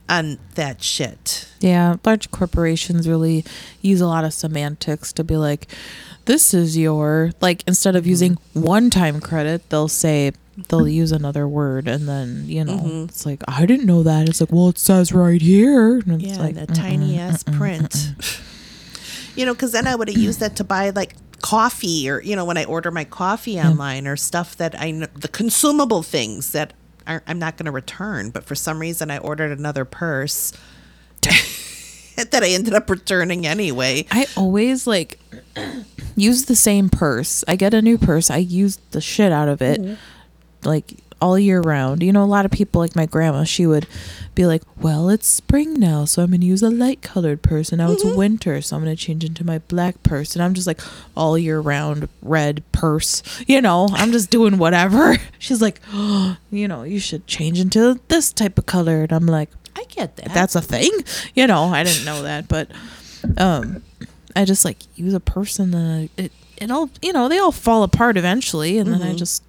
on 0.09 0.39
that 0.55 0.83
shit. 0.83 1.49
Yeah, 1.61 1.97
large 2.05 2.31
corporations 2.31 3.09
really 3.09 3.45
use 3.81 4.01
a 4.01 4.07
lot 4.07 4.25
of 4.25 4.35
semantics 4.35 5.13
to 5.15 5.25
be 5.25 5.37
like, 5.37 5.69
this 6.27 6.55
is 6.55 6.77
your, 6.77 7.33
like, 7.41 7.65
instead 7.67 7.97
of 7.97 8.03
mm-hmm. 8.03 8.11
using 8.11 8.39
one 8.53 8.91
time 8.91 9.21
credit, 9.21 9.69
they'll 9.71 9.89
say, 9.89 10.33
they'll 10.69 10.89
use 10.89 11.13
another 11.13 11.47
word. 11.49 11.89
And 11.89 12.09
then, 12.09 12.45
you 12.47 12.65
know, 12.65 12.79
Mhm. 12.79 13.09
it's 13.09 13.27
like, 13.27 13.43
I 13.49 13.67
didn't 13.67 13.87
know 13.87 14.03
that. 14.03 14.29
It's 14.29 14.41
like, 14.41 14.53
well, 14.53 14.69
it 14.69 14.79
says 14.79 15.13
right 15.13 15.41
here. 15.43 15.99
And 15.99 16.23
it's 16.23 16.25
Yeah, 16.37 16.39
like, 16.43 16.55
that 16.55 16.75
tiny 16.75 17.19
ass 17.19 17.43
print. 17.43 18.15
you 19.37 19.45
know, 19.47 19.53
because 19.55 19.73
then 19.73 19.87
I 19.87 19.95
would 19.95 20.09
have 20.09 20.17
used 20.17 20.41
that 20.41 20.57
to 20.57 20.65
buy 20.65 20.91
like 20.91 21.15
coffee 21.43 22.09
or, 22.09 22.21
you 22.23 22.37
know, 22.37 22.45
when 22.45 22.57
I 22.57 22.65
order 22.65 22.91
my 22.91 23.05
coffee 23.05 23.59
online 23.61 24.07
or 24.07 24.17
stuff 24.17 24.57
that 24.57 24.81
I 24.81 24.91
know, 24.93 25.07
the 25.17 25.29
consumable 25.29 26.03
things 26.03 26.51
that 26.53 26.73
I'm 27.07 27.39
not 27.39 27.57
going 27.59 27.67
to 27.67 27.73
return. 27.73 28.31
But 28.31 28.45
for 28.45 28.55
some 28.55 28.79
reason, 28.79 29.11
I 29.11 29.19
ordered 29.19 29.59
another 29.59 29.85
purse 29.85 30.53
that 31.23 32.43
I 32.43 32.49
ended 32.51 32.75
up 32.75 32.89
returning 32.89 33.47
anyway. 33.47 34.07
I 34.11 34.27
always 34.37 34.87
like 34.87 35.19
use 36.17 36.45
the 36.47 36.57
same 36.57 36.89
purse. 36.89 37.45
I 37.49 37.57
get 37.57 37.75
a 37.75 37.83
new 37.83 37.99
purse. 37.99 38.31
I 38.31 38.37
use 38.39 38.79
the 38.93 39.01
shit 39.01 39.33
out 39.33 39.49
of 39.49 39.61
it 39.61 39.81
like 40.67 40.95
all 41.21 41.39
year 41.39 41.61
round. 41.61 42.03
You 42.03 42.13
know, 42.13 42.23
a 42.23 42.27
lot 42.27 42.45
of 42.45 42.51
people 42.51 42.81
like 42.81 42.95
my 42.97 43.07
grandma, 43.07 43.45
she 43.45 43.67
would 43.67 43.87
be 44.35 44.45
like, 44.47 44.63
"Well, 44.81 45.09
it's 45.09 45.27
spring 45.27 45.75
now, 45.75 46.05
so 46.05 46.23
I'm 46.23 46.31
going 46.31 46.41
to 46.41 46.47
use 46.47 46.63
a 46.63 46.69
light 46.71 47.01
colored 47.03 47.41
purse, 47.41 47.71
and 47.73 47.79
now 47.79 47.93
it's 47.93 48.05
winter, 48.05 48.61
so 48.61 48.77
I'm 48.77 48.85
going 48.85 48.95
to 48.95 49.01
change 49.03 49.25
into 49.25 49.45
my 49.45 49.59
black 49.61 50.03
purse." 50.03 50.35
And 50.35 50.43
I'm 50.43 50.55
just 50.55 50.67
like 50.67 50.81
all 51.17 51.39
year 51.39 51.61
round 51.61 52.09
red 52.21 52.63
purse. 52.73 53.23
You 53.47 53.61
know, 53.61 53.89
I'm 53.93 54.11
just 54.13 54.31
doing 54.31 54.59
whatever. 54.59 55.17
She's 55.39 55.63
like, 55.63 55.81
oh, 55.93 56.37
"You 56.51 56.67
know, 56.69 56.83
you 56.83 56.99
should 56.99 57.27
change 57.27 57.59
into 57.61 58.01
this 58.09 58.33
type 58.33 58.59
of 58.59 58.67
color." 58.67 59.03
And 59.05 59.13
I'm 59.13 59.27
like, 59.27 59.51
I 59.77 59.85
get 59.89 60.17
that. 60.17 60.35
that's 60.35 60.55
a 60.57 60.61
thing 60.61 60.91
you 61.35 61.47
know 61.49 61.65
i 61.65 61.83
didn't 61.83 62.05
know 62.05 62.23
that 62.23 62.47
but 62.49 62.69
um 63.39 63.83
i 64.37 64.45
just 64.45 64.65
like 64.65 64.79
use 64.97 65.15
a 65.15 65.21
person 65.21 65.75
and 65.75 66.09
it 66.17 66.33
it 66.57 66.71
all 66.71 66.89
you 67.03 67.13
know 67.13 67.29
they 67.29 67.39
all 67.39 67.51
fall 67.53 67.83
apart 67.83 68.17
eventually 68.17 68.79
and 68.79 68.93
then 68.93 69.03
i 69.03 69.13
Mhm. 69.13 69.19
just 69.19 69.43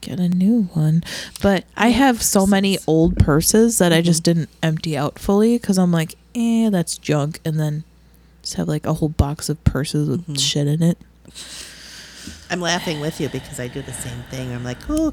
get 0.00 0.18
a 0.20 0.28
new 0.28 0.62
one 0.74 1.02
but 1.42 1.64
i 1.76 1.88
have 1.88 2.22
so 2.22 2.46
many 2.46 2.78
old 2.86 3.16
purses 3.18 3.78
that 3.78 3.92
i 3.92 4.00
just 4.00 4.22
didn't 4.22 4.48
empty 4.62 4.96
out 4.96 5.18
fully 5.18 5.58
because 5.58 5.76
i'm 5.78 5.90
like 5.92 6.14
eh 6.34 6.70
that's 6.70 6.96
junk 6.98 7.40
and 7.44 7.58
then 7.58 7.82
just 8.42 8.54
have 8.54 8.68
like 8.68 8.86
a 8.86 8.94
whole 8.94 9.08
box 9.08 9.48
of 9.48 9.62
purses 9.64 10.08
with 10.08 10.26
Mhm. 10.26 10.38
shit 10.38 10.66
in 10.66 10.82
it 10.82 10.98
I'm 12.50 12.60
laughing 12.62 13.00
with 13.00 13.20
you 13.20 13.28
because 13.28 13.60
I 13.60 13.68
do 13.68 13.82
the 13.82 13.92
same 13.92 14.22
thing. 14.30 14.52
I'm 14.54 14.64
like, 14.64 14.78
oh, 14.88 15.12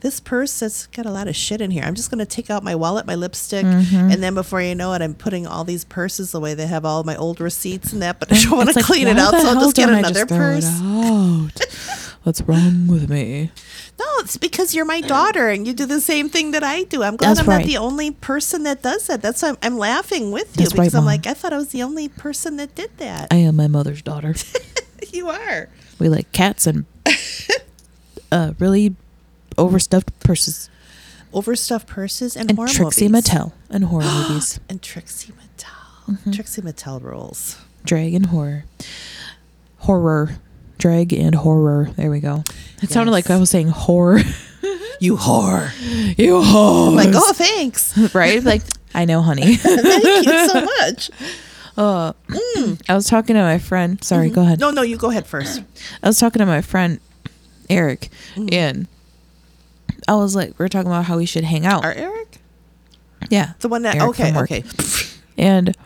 this 0.00 0.18
purse 0.18 0.58
has 0.60 0.86
got 0.88 1.06
a 1.06 1.12
lot 1.12 1.28
of 1.28 1.36
shit 1.36 1.60
in 1.60 1.70
here. 1.70 1.84
I'm 1.84 1.94
just 1.94 2.10
going 2.10 2.18
to 2.18 2.26
take 2.26 2.50
out 2.50 2.64
my 2.64 2.74
wallet, 2.74 3.06
my 3.06 3.14
lipstick, 3.14 3.64
Mhm. 3.64 4.12
and 4.12 4.20
then 4.22 4.34
before 4.34 4.60
you 4.60 4.74
know 4.74 4.92
it, 4.92 5.00
I'm 5.00 5.14
putting 5.14 5.46
all 5.46 5.62
these 5.62 5.84
purses 5.84 6.34
away. 6.34 6.54
They 6.54 6.66
have 6.66 6.84
all 6.84 7.04
my 7.04 7.14
old 7.14 7.40
receipts 7.40 7.92
and 7.92 8.02
that, 8.02 8.18
but 8.18 8.32
I 8.32 8.42
don't 8.42 8.56
want 8.56 8.68
to 8.70 8.74
like, 8.76 8.84
clean 8.84 9.06
it 9.06 9.16
out, 9.16 9.30
so 9.30 9.48
I'll 9.48 9.60
just 9.60 9.76
get 9.76 9.88
another 9.90 10.22
it 10.22 10.28
purse. 10.28 10.66
What's 12.22 12.40
wrong 12.42 12.86
with 12.86 13.10
me? 13.10 13.50
No, 13.98 14.04
it's 14.18 14.36
because 14.36 14.74
you're 14.74 14.84
my 14.84 15.00
daughter 15.00 15.48
and 15.48 15.66
you 15.66 15.72
do 15.72 15.86
the 15.86 16.00
same 16.00 16.28
thing 16.28 16.52
that 16.52 16.62
I 16.62 16.84
do. 16.84 17.02
I'm 17.02 17.16
glad 17.16 17.30
That's 17.30 17.40
I'm 17.40 17.46
right. 17.46 17.58
not 17.58 17.66
the 17.66 17.78
only 17.78 18.12
person 18.12 18.62
that 18.62 18.80
does 18.82 19.08
that. 19.08 19.20
That's 19.22 19.42
why 19.42 19.48
I'm, 19.50 19.58
I'm 19.60 19.76
laughing 19.78 20.30
with 20.30 20.56
you 20.56 20.64
That's 20.64 20.74
right, 20.76 20.84
because 20.84 20.94
I'm 20.94 21.00
Mom. 21.04 21.06
like, 21.06 21.26
I 21.26 21.34
thought 21.34 21.52
I 21.52 21.56
was 21.56 21.70
the 21.70 21.82
only 21.82 22.08
person 22.08 22.56
that 22.58 22.76
did 22.76 22.96
that. 22.98 23.28
I 23.32 23.36
am 23.36 23.56
my 23.56 23.66
mother's 23.66 24.02
daughter. 24.02 24.34
you 25.12 25.30
are. 25.30 25.68
We 25.98 26.08
like 26.08 26.30
cats 26.30 26.66
and 26.68 26.84
uh, 28.32 28.52
really 28.58 28.94
overstuffed 29.58 30.18
purses 30.20 30.70
Overstuffed 31.34 31.86
purses 31.86 32.36
and, 32.36 32.50
and 32.50 32.58
horror 32.58 32.68
Trixie 32.68 33.08
movies. 33.08 33.24
Mattel 33.30 33.52
and 33.70 33.84
horror 33.84 34.04
movies, 34.28 34.60
And 34.68 34.82
Trixie 34.82 35.32
Mattel. 35.32 36.06
Mm-hmm. 36.10 36.30
Trixie 36.30 36.60
Mattel 36.62 37.02
rules. 37.02 37.56
Dragon 37.84 38.24
horror, 38.24 38.64
horror, 39.78 40.36
drag 40.82 41.12
and 41.12 41.32
horror. 41.34 41.88
There 41.96 42.10
we 42.10 42.18
go. 42.18 42.42
It 42.82 42.90
sounded 42.90 43.12
like 43.12 43.30
I 43.30 43.38
was 43.38 43.50
saying 43.50 43.68
horror. 43.68 44.20
You 45.00 45.16
whore. 45.16 45.68
you 46.16 46.34
whore. 46.34 46.90
I'm 46.90 46.94
like, 46.94 47.08
oh, 47.12 47.32
thanks. 47.32 48.14
right? 48.14 48.40
Like 48.52 48.62
I 48.94 49.04
know, 49.04 49.20
honey. 49.20 49.56
Thank 49.56 50.26
you 50.26 50.48
so 50.48 50.60
much. 50.64 51.10
uh, 51.76 52.12
I 52.88 52.94
was 52.94 53.08
talking 53.08 53.34
to 53.34 53.42
my 53.42 53.58
friend. 53.58 54.02
Sorry, 54.04 54.30
go 54.30 54.42
ahead. 54.42 54.60
No, 54.60 54.70
no, 54.70 54.82
you 54.82 54.96
go 54.96 55.10
ahead 55.10 55.26
first. 55.26 55.60
I 56.04 56.06
was 56.06 56.20
talking 56.20 56.38
to 56.38 56.46
my 56.46 56.60
friend 56.62 57.00
Eric, 57.68 58.10
Mm-hmm. 58.36 58.48
and 58.54 58.88
I 60.06 60.14
was 60.14 60.36
like, 60.36 60.56
we 60.56 60.64
are 60.66 60.68
talking 60.68 60.86
about 60.92 61.06
how 61.06 61.16
we 61.16 61.26
should 61.26 61.42
hang 61.44 61.66
out. 61.66 61.84
Our 61.84 61.92
Eric? 61.94 62.38
yeah, 63.28 63.54
The 63.58 63.68
one 63.68 63.82
that, 63.82 63.96
Eric 63.96 64.10
okay, 64.10 64.38
okay. 64.38 64.62
and 65.36 65.76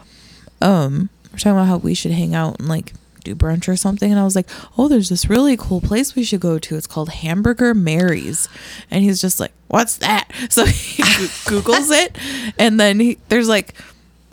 um 0.61 1.09
we're 1.33 1.39
talking 1.39 1.53
about 1.53 1.69
how 1.69 1.79
we 1.79 1.95
should 1.95 2.13
hang 2.13 2.35
out 2.35 2.59
and 2.59 2.69
like 2.69 2.93
do 3.27 3.35
brunch 3.35 3.69
or 3.69 3.77
something 3.77 4.11
and 4.11 4.19
i 4.19 4.25
was 4.25 4.35
like 4.35 4.49
oh 4.79 4.89
there's 4.89 5.09
this 5.11 5.29
really 5.29 5.57
cool 5.57 5.81
place 5.81 6.15
we 6.15 6.25
should 6.25 6.41
go 6.41 6.59
to. 6.59 6.77
It's 6.77 6.87
called 6.87 7.11
hamburger 7.11 7.75
mary's. 7.75 8.49
And 8.91 9.03
he's 9.05 9.21
just 9.21 9.39
like 9.41 9.53
what's 9.69 9.99
that? 9.99 10.29
So 10.51 10.65
he 10.65 11.03
googles 11.51 11.91
it 11.93 12.17
and 12.59 12.79
then 12.81 13.01
he, 13.01 13.19
there's 13.29 13.49
like 13.49 13.75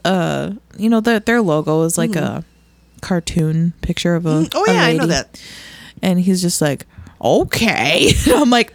uh 0.06 0.51
you 0.77 0.89
know 0.89 0.99
their, 1.01 1.19
their 1.19 1.41
logo 1.41 1.84
is 1.84 1.97
like 1.97 2.15
a 2.15 2.43
cartoon 3.01 3.73
picture 3.82 4.15
of 4.15 4.25
a 4.25 4.29
Mm, 4.43 4.51
Oh, 4.56 4.65
a 4.65 4.73
yeah, 4.73 4.84
I 4.84 4.93
know 4.93 5.08
that. 5.08 5.41
and 6.01 6.19
he's 6.19 6.41
just 6.41 6.62
like 6.62 6.86
okay. 7.21 8.12
And 8.25 8.34
i'm 8.36 8.49
like 8.49 8.73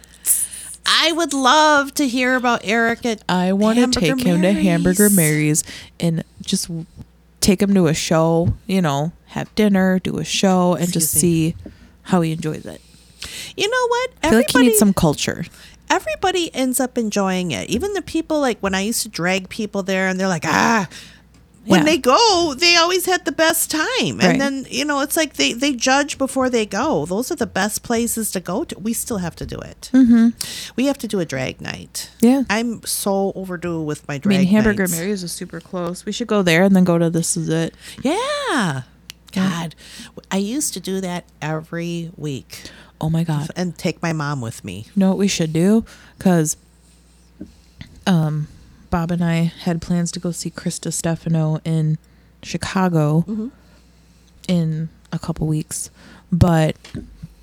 I 0.91 1.11
would 1.11 1.33
love 1.33 1.93
to 1.95 2.07
hear 2.07 2.35
about 2.35 2.61
Eric 2.63 3.05
at 3.05 3.23
I 3.29 3.53
want 3.53 3.77
to 3.77 3.87
take 3.99 4.19
him 4.21 4.41
to 4.41 4.51
Hamburger 4.53 5.09
Mary's. 5.09 5.63
Mary's 5.63 5.63
and 5.99 6.23
just 6.41 6.67
take 7.41 7.61
him 7.61 7.73
to 7.73 7.87
a 7.87 7.93
show, 7.93 8.53
you 8.67 8.81
know, 8.81 9.11
have 9.27 9.53
dinner, 9.55 9.99
do 9.99 10.17
a 10.17 10.25
show, 10.25 10.73
and 10.75 10.91
just 10.91 11.13
Excuse 11.15 11.21
see 11.21 11.55
how 12.03 12.21
he 12.21 12.31
enjoys 12.31 12.65
it. 12.65 12.81
You 13.55 13.69
know 13.69 13.87
what? 13.87 14.09
I 14.23 14.29
feel 14.29 14.39
like 14.39 14.51
he 14.51 14.59
needs 14.59 14.79
some 14.79 14.93
culture. 14.93 15.45
everybody 15.89 16.53
ends 16.53 16.79
up 16.79 16.97
enjoying 16.97 17.51
it. 17.51 17.69
Even 17.69 17.93
the 17.93 18.01
people 18.01 18.39
like 18.39 18.59
when 18.59 18.75
I 18.75 18.81
used 18.81 19.01
to 19.03 19.09
drag 19.09 19.49
people 19.49 19.83
there 19.83 20.07
and 20.07 20.19
they're 20.19 20.27
like, 20.27 20.45
ah 20.45 20.87
when 21.69 21.81
Yeah. 21.81 21.85
they 21.85 21.97
go, 21.99 22.55
they 22.57 22.75
always 22.75 23.05
had 23.05 23.25
the 23.25 23.31
best 23.31 23.69
time. 23.69 24.19
And 24.19 24.23
Right. 24.23 24.39
then, 24.39 24.65
you 24.69 24.83
know, 24.85 25.01
it's 25.01 25.15
like 25.15 25.33
they, 25.35 25.53
they 25.53 25.73
judge 25.73 26.17
before 26.17 26.49
they 26.49 26.65
go. 26.65 27.05
Those 27.05 27.31
are 27.31 27.35
the 27.35 27.45
best 27.61 27.83
places 27.83 28.31
to 28.31 28.39
go 28.39 28.63
to. 28.63 28.77
We 28.79 28.91
still 28.93 29.19
have 29.19 29.35
to 29.37 29.45
do 29.45 29.57
it. 29.59 29.89
Mm-hmm. 29.93 30.29
We 30.75 30.87
have 30.87 30.97
to 30.97 31.07
do 31.07 31.19
a 31.19 31.25
drag 31.25 31.61
night. 31.61 32.09
Yeah. 32.21 32.43
I'm 32.49 32.83
so 32.85 33.31
overdue 33.35 33.81
with 33.81 34.07
my 34.07 34.17
drag 34.17 34.35
I 34.35 34.39
mean, 34.39 34.47
Hamburger 34.47 34.83
nights. 34.87 34.97
Mary's 34.97 35.23
is 35.23 35.31
super 35.31 35.59
close. 35.61 36.05
We 36.05 36.11
should 36.11 36.27
go 36.27 36.41
there 36.41 36.63
and 36.63 36.75
then 36.75 36.83
go 36.85 36.97
to 36.97 37.09
This 37.11 37.37
Is 37.37 37.49
It. 37.49 37.75
Yeah. 38.01 38.83
God, 39.31 39.75
I 40.31 40.37
used 40.37 40.73
to 40.73 40.79
do 40.79 40.99
that 41.01 41.25
every 41.39 42.09
week 42.17 42.63
Oh 42.99 43.11
my 43.11 43.23
God. 43.23 43.51
and 43.55 43.77
take 43.77 44.01
my 44.01 44.11
mom 44.11 44.41
with 44.41 44.63
me. 44.65 44.85
You 44.87 44.99
know 45.01 45.09
what 45.09 45.19
we 45.19 45.27
should 45.27 45.53
do? 45.53 45.85
Because 46.17 46.57
um, 48.07 48.47
Bob 48.89 49.11
and 49.11 49.23
I 49.23 49.51
had 49.63 49.81
plans 49.81 50.11
to 50.13 50.19
go 50.19 50.31
see 50.31 50.49
Krista 50.49 50.91
Stefano 50.91 51.59
in 51.65 51.97
Chicago 52.43 53.23
Mm-hmm. 53.27 53.47
in 54.47 54.89
a 55.11 55.19
couple 55.19 55.47
weeks, 55.47 55.89
but 56.31 56.75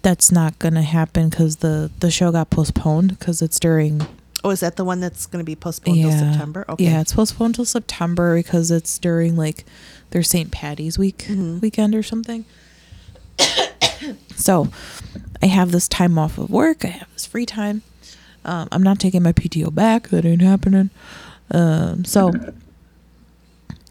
that's 0.02 0.30
not 0.30 0.58
gonna 0.58 0.82
happen 0.82 1.28
because 1.28 1.56
the 1.56 1.90
the 2.00 2.10
show 2.10 2.30
got 2.32 2.50
postponed 2.50 3.18
because 3.18 3.42
it's 3.42 3.58
during 3.60 4.06
Oh, 4.44 4.50
is 4.50 4.60
that 4.60 4.76
the 4.76 4.84
one 4.84 5.00
that's 5.00 5.26
going 5.26 5.40
to 5.42 5.44
be 5.44 5.56
postponed 5.56 5.96
till 5.98 6.10
yeah 6.10 6.30
September? 6.30 6.64
Okay. 6.68 6.84
yeah 6.84 7.00
it's 7.00 7.12
postponed 7.12 7.56
till 7.56 7.64
September 7.64 8.36
because 8.36 8.70
it's 8.70 8.96
during 8.98 9.34
like 9.36 9.64
their 10.10 10.22
St. 10.22 10.52
Patty's 10.52 10.96
week 10.98 11.26
Mhm. 11.28 11.60
weekend 11.60 11.94
or 11.96 12.02
something. 12.04 12.44
so 14.36 14.68
I 15.42 15.46
have 15.46 15.72
this 15.72 15.88
time 15.88 16.18
off 16.18 16.38
of 16.38 16.50
work. 16.50 16.84
I 16.84 16.88
have 16.88 17.12
this 17.14 17.26
free 17.26 17.46
time. 17.46 17.82
Um, 18.44 18.68
I'm 18.70 18.82
not 18.82 19.00
taking 19.00 19.22
my 19.22 19.32
PTO 19.32 19.74
back. 19.74 20.08
That 20.10 20.24
ain't 20.24 20.42
happening. 20.42 20.90
Um, 21.50 22.04
so 22.04 22.32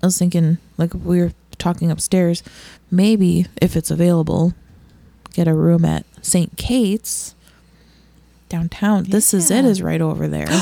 I 0.01 0.05
was 0.05 0.17
thinking, 0.17 0.57
like 0.77 0.93
we 0.93 1.19
were 1.19 1.31
talking 1.57 1.89
upstairs, 1.91 2.43
maybe 2.91 3.45
if 3.61 3.75
it's 3.75 3.89
available, 3.91 4.53
get 5.33 5.47
a 5.47 5.53
room 5.53 5.85
at 5.85 6.05
St. 6.21 6.57
Kate's 6.57 7.33
downtown. 8.49 9.05
This 9.05 9.33
is 9.33 9.49
it 9.51 9.65
is 9.65 9.81
right 9.81 10.01
over 10.01 10.27
there. 10.27 10.47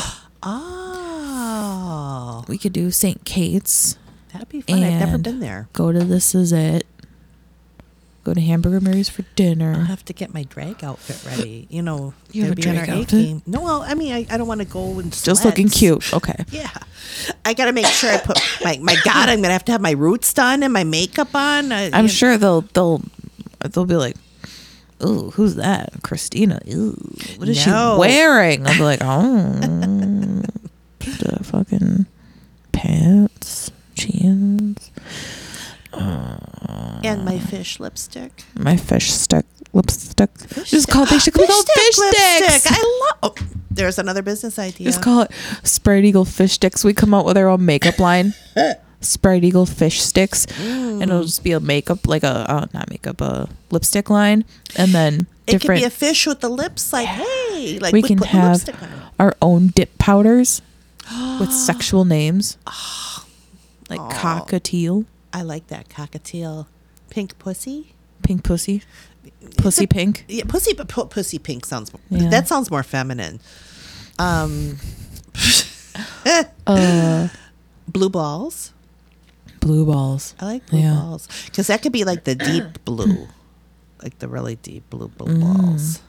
Oh, 0.46 2.44
we 2.48 2.58
could 2.58 2.74
do 2.74 2.92
St. 2.92 3.24
Kate's. 3.26 3.98
that'd 4.32 4.50
be 4.50 4.62
fun. 4.62 4.84
I've 4.84 5.00
never 5.00 5.18
been 5.18 5.40
there. 5.40 5.68
Go 5.74 5.92
to 5.92 6.00
This 6.04 6.36
Is 6.36 6.52
It. 6.52 6.86
Go 8.24 8.34
to 8.34 8.40
Hamburger 8.40 8.80
Mary's 8.80 9.10
for 9.10 9.24
dinner. 9.36 9.74
I'll 9.74 9.84
have 9.86 10.06
to 10.06 10.14
get 10.14 10.34
my 10.34 10.44
drag 10.44 10.82
outfit 10.82 11.22
ready. 11.30 11.68
You 11.70 11.82
know, 11.82 12.14
You 12.32 12.44
have 12.44 12.54
a 12.54 12.56
drag 12.56 12.90
outfit? 12.90 13.46
No, 13.46 13.62
well, 13.62 13.82
I 13.82 13.96
mean, 13.96 14.14
I, 14.14 14.26
I 14.30 14.38
don't 14.38 14.48
want 14.48 14.62
to 14.62 14.66
go 14.66 14.98
and 15.00 15.12
Just 15.12 15.44
looking 15.44 15.68
cute. 15.68 16.14
Okay. 16.14 16.46
Yeah, 16.50 16.70
I 17.44 17.54
got 17.54 17.66
to 17.66 17.74
make 17.74 17.86
sure 17.86 18.10
I 18.12 18.20
put 18.20 18.40
my 18.64 18.78
my 18.82 18.96
God. 19.04 19.28
I'm 19.28 19.42
gonna 19.42 19.52
have 19.54 19.66
to 19.66 19.74
have 19.74 19.82
my 19.82 19.92
roots 19.92 20.34
done 20.34 20.64
and 20.64 20.72
my 20.72 20.86
makeup 20.86 21.36
on. 21.36 21.74
I, 21.74 21.90
I'm 21.92 22.04
you 22.06 22.10
sure 22.10 22.38
they'll 22.38 22.62
they'll 22.62 23.02
they'll 23.72 23.86
be 23.86 23.98
like, 23.98 24.16
"Ooh, 25.04 25.32
who's 25.32 25.56
that? 25.56 25.92
Christina? 26.04 26.62
Ooh, 26.74 26.92
what 27.38 27.50
is 27.50 27.66
No. 27.68 27.96
she 27.96 28.00
wearing?" 28.00 28.66
I'll 28.66 28.74
be 28.78 28.84
like, 28.84 29.00
"Oh, 29.02 29.60
the 31.00 31.40
fucking 31.44 32.06
pants, 32.72 33.70
jeans, 33.96 34.92
and 35.98 37.26
my 37.26 37.40
fish 37.40 37.80
lipstick. 37.80 38.44
my 38.56 38.78
fish 38.78 39.12
stick 39.12 39.46
lipstick. 39.74 40.30
Fish 40.38 40.70
Just 40.72 40.88
call 40.88 41.06
they 41.06 41.20
should 41.20 41.34
be 41.34 41.46
called 41.46 41.68
fish 41.68 41.96
sticks. 41.96 42.68
I 42.72 42.80
love. 43.02 43.18
Oh, 43.24 43.36
there's 43.72 43.98
another 44.00 44.22
business 44.22 44.60
idea. 44.60 44.86
Just 44.88 45.02
call 45.02 45.22
it 45.22 45.32
Spread 45.64 46.06
Eagle 46.06 46.26
Fish 46.26 46.54
Sticks. 46.54 46.84
We 46.84 46.94
come 46.94 47.14
out 47.14 47.26
with 47.26 47.38
our 47.38 47.48
own 47.48 47.66
makeup 47.66 47.98
line. 48.00 48.34
Spread 49.02 49.44
Eagle 49.44 49.66
Fish 49.66 50.02
Sticks, 50.02 50.46
and 50.46 51.02
Mm. 51.02 51.04
it'll 51.04 51.24
just 51.24 51.44
be 51.44 51.52
a 51.52 51.60
makeup, 51.60 52.08
like 52.08 52.24
a 52.24 52.50
uh, 52.50 52.66
not 52.74 52.90
makeup, 52.90 53.20
a 53.20 53.50
lipstick 53.72 54.10
line, 54.10 54.46
and 54.78 54.94
then 54.94 55.28
it 55.48 55.54
could 55.54 55.60
different. 55.62 55.82
be 55.82 55.86
a 55.86 55.90
fish 55.90 56.26
with 56.26 56.40
the 56.40 56.48
lips, 56.50 56.94
like 56.94 57.08
hey, 57.08 57.80
like 57.80 57.92
we 57.94 58.02
with 58.02 58.08
can 58.10 58.18
have 58.20 58.52
lipstick 58.54 58.82
on. 58.82 58.90
our 59.20 59.36
own 59.42 59.68
dip 59.68 59.98
powders 59.98 60.62
with 61.40 61.52
sexual 61.52 62.06
names, 62.06 62.58
like 63.90 64.00
Aw. 64.00 64.12
cockatiel, 64.12 65.04
I 65.34 65.42
like 65.42 65.68
that 65.68 65.90
cockatiel, 65.90 66.68
pink 67.10 67.38
pussy. 67.40 67.94
pink 68.22 68.44
pussy, 68.44 68.84
pussy 69.58 69.86
pink. 69.88 70.24
Yeah, 70.30 70.44
pussy, 70.48 70.74
but 70.74 70.88
pu- 70.88 71.06
pussy 71.08 71.40
pink 71.40 71.66
sounds. 71.66 71.92
Yeah. 72.10 72.30
That 72.30 72.48
sounds 72.48 72.70
more 72.72 72.84
feminine. 72.84 73.40
Um, 74.20 74.78
Uh, 76.66 77.28
blue 77.88 78.10
balls. 78.10 78.72
blue 79.60 79.86
balls. 79.86 80.34
I 80.40 80.46
like 80.46 80.66
blue 80.68 80.80
Yeah. 80.80 80.96
balls 80.96 81.28
because 81.46 81.68
that 81.68 81.82
could 81.82 81.92
be 81.92 82.04
like 82.04 82.24
the 82.24 82.36
deep 82.36 82.64
blue, 82.86 83.28
like 84.02 84.18
the 84.20 84.28
really 84.28 84.56
deep 84.56 84.90
blue 84.90 85.10
blue 85.10 85.36
Mm. 85.36 85.42
balls. 85.42 86.02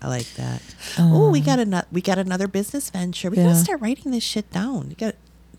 I 0.00 0.08
like 0.08 0.26
that. 0.34 0.60
Oh, 0.98 1.30
we 1.30 1.40
got 1.40 1.58
another. 1.58 1.86
We 1.92 2.00
got 2.02 2.18
another 2.18 2.48
business 2.48 2.90
venture. 2.90 3.30
We 3.30 3.36
Yeah. 3.38 3.44
gotta 3.44 3.58
start 3.58 3.80
writing 3.80 4.10
this 4.12 4.24
shit 4.24 4.50
down. 4.50 4.90
You 4.90 4.96
got. 4.96 5.14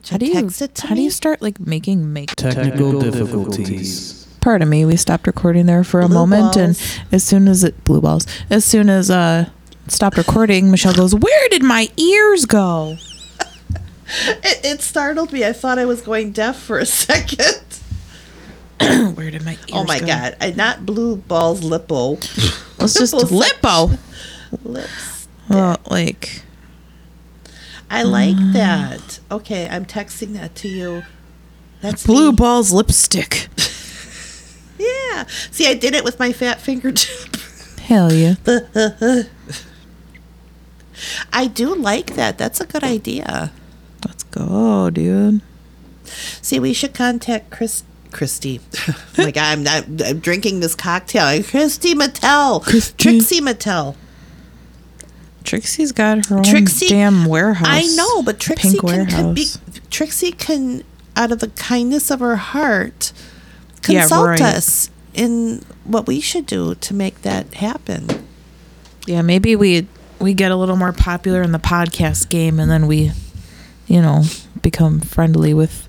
How 0.10 0.18
do 0.18 0.26
you 0.26 0.34
text 0.34 0.62
it 0.62 0.76
to 0.76 0.88
how 0.88 0.96
do 0.96 1.02
you 1.02 1.10
start 1.10 1.42
like 1.42 1.60
making 1.60 2.12
make? 2.12 2.36
Technical 2.36 3.00
difficulties. 3.00 4.28
Pardon 4.42 4.68
me, 4.70 4.84
we 4.86 4.98
stopped 4.98 5.26
recording 5.28 5.66
there 5.66 5.84
for 5.86 6.02
a 6.02 6.08
Blue 6.08 6.16
moment, 6.16 6.58
and 6.58 6.82
as 7.12 7.24
soon 7.24 7.48
as 7.48 7.64
it 7.64 7.82
blue 7.86 8.02
balls, 8.02 8.28
as 8.50 8.66
soon 8.66 8.90
as 8.90 9.10
uh 9.10 9.50
stopped 9.88 10.18
recording, 10.18 10.70
Michelle 10.70 10.94
goes, 10.94 11.16
"Where 11.16 11.50
did 11.50 11.64
my 11.64 11.90
ears 11.98 12.46
go?" 12.46 12.98
It, 14.44 14.66
it 14.66 14.82
startled 14.82 15.32
me. 15.32 15.46
I 15.46 15.54
thought 15.54 15.80
I 15.80 15.86
was 15.86 16.02
going 16.02 16.34
deaf 16.34 16.60
for 16.60 16.78
a 16.78 16.86
second. 17.08 17.64
Where 19.16 19.32
did 19.32 19.46
my 19.46 19.54
ears 19.54 19.72
oh 19.72 19.86
my 19.86 20.00
go? 20.00 20.08
god! 20.08 20.36
I, 20.42 20.52
not 20.52 20.86
blue 20.86 21.16
balls, 21.16 21.62
lipo. 21.62 22.20
Let's 22.80 22.94
just 22.96 23.14
Lipo 23.14 23.42
lipo. 23.42 23.98
Lips. 24.66 25.28
Well, 25.50 25.80
like 25.90 26.44
I 27.94 28.04
like 28.04 28.36
Mm. 28.36 28.54
that. 28.54 29.20
Okay, 29.32 29.68
I'm 29.70 29.86
texting 29.86 30.34
that 30.34 30.56
to 30.56 30.68
you. 30.68 31.04
That's 31.82 32.06
blue 32.06 32.32
balls 32.34 32.72
lipstick. 32.72 33.48
Yeah. 34.80 35.26
See, 35.52 35.68
I 35.68 35.76
did 35.76 35.94
it 35.96 36.04
with 36.04 36.20
my 36.20 36.34
fat 36.34 36.60
fingertip. 36.60 37.38
Hell 37.84 38.12
yeah. 38.12 38.36
I 41.32 41.48
do 41.48 41.74
like 41.76 42.16
that. 42.16 42.38
That's 42.38 42.60
a 42.60 42.66
good 42.66 42.84
idea. 42.84 43.52
Let's 44.06 44.24
go, 44.24 44.90
dude. 44.90 45.42
See, 46.42 46.60
we 46.60 46.74
should 46.74 46.94
contact 46.94 47.50
Chris. 47.52 47.84
Christy. 48.12 48.60
like 49.18 49.38
I'm, 49.38 49.66
I'm, 49.68 49.98
I'm 50.06 50.20
drinking 50.20 50.60
this 50.60 50.76
cocktail. 50.76 51.42
Christy 51.44 51.94
Mattel. 51.96 52.62
Christy. 52.64 52.96
Trixie 52.98 53.42
Mattel. 53.42 53.96
Trixie's 55.54 55.92
got 55.92 56.26
her 56.28 56.38
own 56.38 56.44
Trixie- 56.44 56.88
damn 56.88 57.26
warehouse. 57.26 57.68
I 57.70 57.84
know, 57.96 58.24
but 58.24 58.40
Trixie 58.40 58.78
can, 58.80 59.06
can 59.06 59.34
be. 59.36 59.46
Trixie 59.92 60.32
can, 60.32 60.84
out 61.16 61.32
of 61.32 61.40
the 61.40 61.50
kindness 61.50 62.10
of 62.10 62.20
her 62.22 62.38
heart, 62.38 63.14
Yeah, 63.88 64.02
consult 64.02 64.28
right. 64.30 64.42
us 64.42 64.90
in 65.14 65.64
what 65.84 66.08
we 66.08 66.20
should 66.20 66.46
do 66.48 66.74
to 66.76 66.94
make 66.94 67.22
that 67.22 67.54
happen. 67.56 68.26
Yeah, 69.06 69.22
maybe 69.22 69.56
we 69.56 69.88
we 70.20 70.34
get 70.34 70.52
a 70.52 70.56
little 70.56 70.78
more 70.78 70.94
popular 70.94 71.42
in 71.44 71.52
the 71.52 71.60
podcast 71.60 72.30
game, 72.30 72.60
and 72.60 72.72
then 72.72 72.88
we, 72.88 73.12
you 73.88 74.02
know, 74.02 74.24
become 74.62 75.02
friendly 75.02 75.54
with 75.54 75.88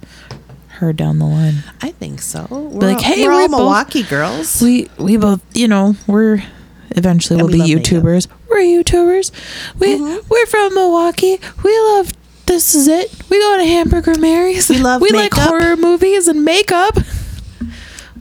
her 0.81 0.93
down 0.93 1.21
the 1.21 1.25
line. 1.27 1.63
I 1.81 1.93
think 1.93 2.21
so. 2.21 2.47
We're 2.51 2.89
like, 2.89 2.97
all, 2.97 3.03
hey, 3.03 3.23
we're 3.23 3.29
we're 3.29 3.33
all 3.33 3.49
both- 3.49 3.57
Milwaukee 3.59 4.03
girls. 4.03 4.61
We 4.61 4.91
we 4.99 5.17
both, 5.17 5.41
you 5.57 5.69
know, 5.69 5.95
we're 6.07 6.43
eventually 6.91 7.39
And 7.41 7.49
we'll 7.49 7.61
we 7.67 7.75
be 7.75 7.81
YouTubers. 7.81 8.29
makeup. 8.29 8.41
YouTubers. 8.61 8.83
We're 8.83 8.83
YouTubers. 8.83 9.31
We 9.79 9.99
Mhm. 9.99 10.25
we're 10.29 10.47
from 10.47 10.75
Milwaukee. 10.75 11.41
We 11.63 11.79
love. 11.93 12.13
This 12.47 12.75
is 12.75 12.89
it. 12.89 13.11
We 13.31 13.39
go 13.41 13.57
to 13.59 13.65
Hamburger 13.65 14.15
Mary's. 14.19 14.69
We 14.69 14.79
love 14.79 15.01
We 15.01 15.11
like 15.11 15.33
horror 15.35 15.77
movies 15.77 16.29
and 16.29 16.45
makeup. 16.45 16.99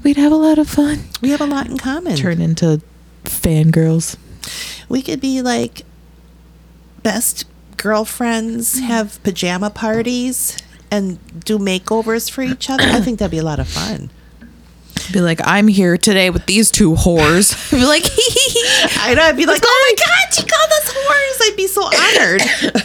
We'd 0.04 0.18
have 0.18 0.32
a 0.32 0.36
lot 0.38 0.58
of 0.58 0.70
fun. 0.70 1.06
we 1.22 1.30
have 1.30 1.42
a 1.42 1.46
lot 1.46 1.68
in 1.68 1.78
common. 1.78 2.16
Turn 2.16 2.42
into 2.42 2.82
fangirls. 3.26 4.16
We 4.90 5.02
could 5.02 5.20
be 5.22 5.42
like 5.42 5.84
best 7.04 7.46
girlfriends, 7.78 8.80
have 8.80 9.22
pajama 9.24 9.70
parties, 9.70 10.58
and 10.92 11.20
do 11.44 11.58
makeovers 11.60 12.30
for 12.30 12.42
each 12.44 12.70
other. 12.70 12.84
I 12.86 13.02
think 13.02 13.20
that'd 13.20 13.32
be 13.32 13.38
a 13.38 13.44
lot 13.44 13.60
of 13.60 13.68
fun. 13.68 14.10
Be 15.12 15.22
like, 15.22 15.40
I'm 15.44 15.68
here 15.68 15.98
today 15.98 16.30
with 16.30 16.46
these 16.46 16.72
two 16.72 16.94
whores. 16.94 17.72
Be 17.72 17.86
like, 17.86 18.04
I 19.02 19.14
know. 19.16 19.24
I'd 19.24 19.38
be 19.38 19.46
like, 19.46 19.62
oh 19.66 19.96
my 19.98 20.06
god, 20.06 20.34
she 20.34 20.44
called 20.44 20.72
us 20.72 20.94
whores. 20.94 21.50
I'd 21.50 21.58
be 21.58 21.68
so 21.68 21.84
honored. 21.84 22.42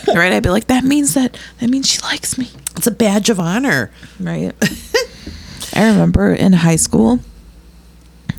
right? 0.17 0.33
I'd 0.33 0.43
be 0.43 0.51
like, 0.51 0.67
that 0.67 0.85
means 0.85 1.15
that 1.15 1.39
that 1.61 1.71
means 1.71 1.89
she 1.89 2.01
likes 2.01 2.37
me, 2.39 2.51
it's 2.77 2.87
a 2.87 2.91
badge 2.91 3.31
of 3.31 3.39
honor. 3.39 3.91
right? 4.19 4.53
I 5.75 5.89
remember 5.91 6.33
in 6.33 6.55
high 6.55 6.77
school, 6.77 7.21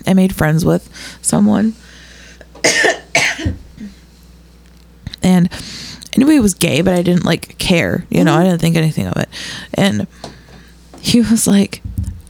I 0.06 0.14
made 0.14 0.36
friends 0.36 0.66
with 0.66 0.90
someone, 1.22 1.74
and 5.24 5.50
I 5.52 6.18
knew 6.18 6.28
he 6.28 6.40
was 6.40 6.54
gay, 6.54 6.82
but 6.82 6.94
I 6.94 7.02
didn't 7.02 7.26
like 7.26 7.58
care. 7.58 8.06
You 8.10 8.24
know, 8.24 8.34
I 8.34 8.40
mm-hmm. 8.40 8.50
didn't 8.50 8.62
think 8.62 8.76
anything 8.76 9.08
of 9.08 9.18
it, 9.18 9.30
and 9.74 10.08
he 11.02 11.22
was 11.22 11.48
like, 11.48 11.82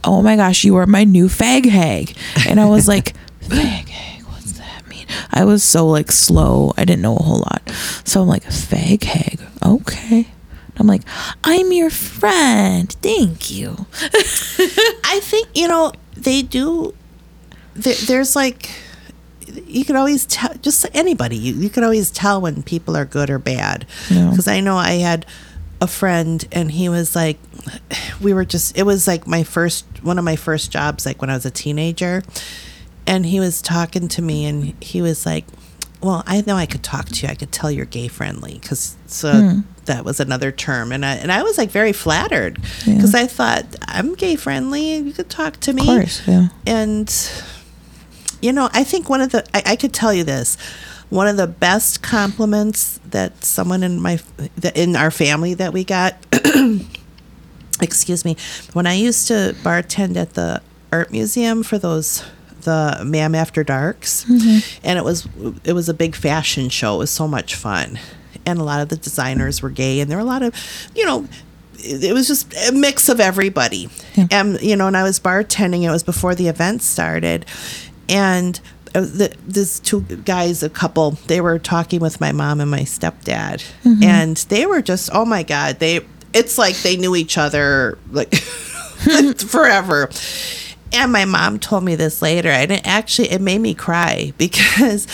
"Oh 0.04 0.22
my 0.22 0.36
gosh, 0.36 0.64
you 0.64 0.76
are 0.76 0.86
my 0.86 1.04
new 1.04 1.26
fag 1.28 1.66
hag," 1.66 2.16
and 2.48 2.60
I 2.60 2.66
was 2.66 2.88
like, 2.88 3.14
"Fag 3.42 3.88
hag, 3.88 4.22
what's 4.24 4.52
that 4.52 4.86
mean?" 4.88 5.06
I 5.32 5.44
was 5.44 5.62
so 5.62 5.86
like 5.86 6.12
slow. 6.12 6.72
I 6.76 6.84
didn't 6.84 7.02
know 7.02 7.16
a 7.16 7.22
whole 7.22 7.38
lot, 7.40 7.62
so 8.04 8.22
I'm 8.22 8.28
like, 8.28 8.44
"Fag 8.44 9.04
hag, 9.04 9.40
okay." 9.64 10.26
I'm 10.78 10.86
like, 10.86 11.02
I'm 11.44 11.72
your 11.72 11.90
friend. 11.90 12.90
Thank 13.02 13.50
you. 13.50 13.86
I 15.04 15.20
think 15.22 15.48
you 15.54 15.68
know 15.68 15.92
they 16.16 16.40
do. 16.40 16.94
There, 17.74 17.94
there's 18.06 18.34
like 18.34 18.70
you 19.66 19.84
could 19.84 19.96
always 19.96 20.26
tell 20.26 20.54
just 20.62 20.86
anybody 20.94 21.36
you, 21.36 21.54
you 21.54 21.70
could 21.70 21.82
always 21.84 22.10
tell 22.10 22.40
when 22.40 22.62
people 22.62 22.96
are 22.96 23.04
good 23.04 23.30
or 23.30 23.38
bad 23.38 23.86
because 24.08 24.46
i 24.46 24.60
know 24.60 24.76
i 24.76 24.92
had 24.92 25.26
a 25.80 25.86
friend 25.86 26.46
and 26.52 26.70
he 26.72 26.88
was 26.88 27.16
like 27.16 27.38
we 28.20 28.34
were 28.34 28.44
just 28.44 28.76
it 28.76 28.82
was 28.84 29.06
like 29.06 29.26
my 29.26 29.42
first 29.42 29.86
one 30.02 30.18
of 30.18 30.24
my 30.24 30.36
first 30.36 30.70
jobs 30.70 31.06
like 31.06 31.20
when 31.20 31.30
I 31.30 31.34
was 31.34 31.46
a 31.46 31.50
teenager 31.50 32.22
and 33.06 33.24
he 33.24 33.40
was 33.40 33.62
talking 33.62 34.06
to 34.08 34.22
me 34.22 34.44
and 34.44 34.74
he 34.82 35.00
was 35.00 35.24
like 35.24 35.46
well 36.02 36.22
I 36.26 36.42
know 36.46 36.56
I 36.56 36.66
could 36.66 36.82
talk 36.82 37.06
to 37.06 37.26
you 37.26 37.32
I 37.32 37.34
could 37.34 37.50
tell 37.50 37.70
you're 37.70 37.86
gay 37.86 38.08
friendly 38.08 38.58
cuz 38.58 38.96
so 39.06 39.32
Hmm. 39.32 39.60
that 39.86 40.04
was 40.04 40.20
another 40.20 40.52
term 40.52 40.92
and 40.92 41.04
I 41.04 41.14
and 41.14 41.32
I 41.32 41.42
was 41.42 41.56
like 41.56 41.70
very 41.70 41.92
flattered 41.94 42.58
Yeah. 42.84 43.00
cuz 43.00 43.14
I 43.14 43.26
thought 43.26 43.64
I'm 43.88 44.14
gay 44.14 44.36
friendly 44.36 44.96
you 44.96 45.12
could 45.12 45.30
talk 45.30 45.60
to 45.60 45.72
me 45.72 45.82
Of 45.82 45.86
course, 45.88 46.22
yeah. 46.26 46.48
and 46.66 47.10
you 48.42 48.52
know 48.52 48.70
i 48.72 48.82
think 48.84 49.08
one 49.10 49.20
of 49.20 49.32
the 49.32 49.44
I, 49.54 49.62
I 49.72 49.76
could 49.76 49.92
tell 49.92 50.14
you 50.14 50.24
this 50.24 50.56
one 51.10 51.28
of 51.28 51.36
the 51.36 51.46
best 51.46 52.02
compliments 52.02 52.98
that 53.10 53.44
someone 53.44 53.82
in 53.82 54.00
my 54.00 54.18
in 54.74 54.96
our 54.96 55.10
family 55.10 55.54
that 55.54 55.72
we 55.72 55.84
got 55.84 56.14
excuse 57.82 58.24
me 58.24 58.36
when 58.72 58.86
i 58.86 58.94
used 58.94 59.28
to 59.28 59.54
bartend 59.62 60.16
at 60.16 60.34
the 60.34 60.62
art 60.92 61.10
museum 61.10 61.62
for 61.62 61.78
those 61.78 62.24
the 62.62 63.00
MAM 63.04 63.34
After 63.34 63.64
Darks 63.64 64.24
mm-hmm. 64.24 64.80
and 64.84 64.98
it 64.98 65.04
was 65.04 65.28
it 65.64 65.72
was 65.72 65.88
a 65.88 65.94
big 65.94 66.14
fashion 66.14 66.68
show. 66.68 66.96
It 66.96 66.98
was 66.98 67.10
so 67.10 67.26
much 67.26 67.54
fun. 67.54 67.98
And 68.46 68.58
a 68.58 68.64
lot 68.64 68.80
of 68.80 68.88
the 68.88 68.96
designers 68.96 69.62
were 69.62 69.70
gay 69.70 70.00
and 70.00 70.10
there 70.10 70.18
were 70.18 70.22
a 70.22 70.26
lot 70.26 70.42
of 70.42 70.54
you 70.94 71.04
know 71.04 71.26
it 71.78 72.04
it 72.04 72.12
was 72.12 72.26
just 72.26 72.52
a 72.68 72.72
mix 72.72 73.08
of 73.08 73.20
everybody. 73.20 73.88
And 74.30 74.60
you 74.60 74.76
know 74.76 74.86
and 74.86 74.96
i 74.96 75.02
was 75.02 75.18
bartending 75.18 75.82
it 75.82 75.90
was 75.90 76.02
before 76.02 76.34
the 76.34 76.48
event 76.48 76.82
started 76.82 77.46
and 78.08 78.60
uh, 78.94 79.00
the, 79.00 79.34
these 79.46 79.80
two 79.80 80.00
guys 80.02 80.62
a 80.62 80.70
couple 80.70 81.12
they 81.26 81.40
were 81.40 81.58
talking 81.58 82.00
with 82.00 82.20
my 82.20 82.32
mom 82.32 82.60
and 82.60 82.70
my 82.70 82.80
stepdad. 82.80 83.64
And 84.02 84.36
they 84.36 84.66
were 84.66 84.82
just 84.82 85.10
oh 85.12 85.24
my 85.24 85.42
god 85.42 85.78
they 85.78 86.00
it's 86.32 86.58
like 86.58 86.76
they 86.78 86.96
knew 86.96 87.16
each 87.16 87.38
other 87.38 87.98
like 88.10 88.34
forever. 89.38 90.10
And 90.92 91.12
my 91.12 91.24
mom 91.24 91.58
told 91.58 91.84
me 91.84 91.94
this 91.94 92.20
later 92.20 92.48
and 92.48 92.72
it 92.72 92.86
actually 92.86 93.30
it 93.30 93.40
made 93.40 93.58
me 93.60 93.74
cry 93.74 94.32
because 94.38 95.06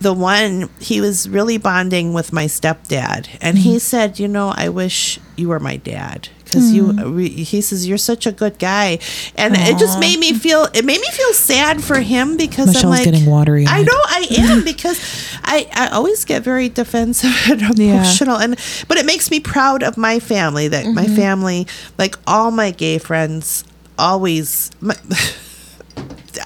the 0.00 0.12
one 0.12 0.68
he 0.80 1.00
was 1.00 1.28
really 1.28 1.56
bonding 1.56 2.12
with 2.12 2.32
my 2.32 2.44
stepdad. 2.46 3.28
And 3.40 3.58
he 3.58 3.78
said 3.78 4.18
you 4.18 4.28
know 4.28 4.52
i 4.56 4.68
wish 4.68 5.18
you 5.36 5.48
were 5.48 5.60
my 5.60 5.76
dad 5.76 6.28
because 6.54 6.72
you 6.72 6.86
we- 7.12 7.28
he 7.28 7.60
says 7.60 7.86
you're 7.86 7.98
such 7.98 8.26
a 8.26 8.32
good 8.32 8.58
guy 8.58 8.98
and 9.36 9.54
it 9.56 9.78
just 9.78 9.98
made 9.98 10.18
me 10.18 10.32
feel 10.32 10.64
it 10.72 10.84
made 10.84 11.00
me 11.00 11.08
feel 11.10 11.32
sad 11.32 11.82
for 11.82 12.00
him 12.00 12.36
because 12.36 12.68
i'm 12.68 12.72
Michelle's 12.74 12.90
like 12.98 13.04
getting 13.04 13.26
watery 13.26 13.64
i 13.66 13.82
know 13.82 14.00
i 14.06 14.26
am 14.38 14.64
because 14.64 14.98
i 15.44 15.66
i 15.74 15.88
always 15.88 16.24
get 16.24 16.42
very 16.42 16.68
defensive 16.68 17.30
and 17.50 17.78
Yeah. 17.78 17.94
emotional 17.96 18.36
and 18.36 18.58
but 18.88 18.96
it 18.98 19.06
makes 19.06 19.30
me 19.30 19.40
proud 19.40 19.82
of 19.82 19.96
my 19.96 20.20
family 20.20 20.68
that 20.68 20.86
my 20.86 21.04
Mm-hmm. 21.04 21.16
family 21.16 21.66
like 21.98 22.16
all 22.26 22.50
my 22.50 22.70
gay 22.70 22.98
friends 22.98 23.64
always 23.98 24.70
my, 24.80 24.96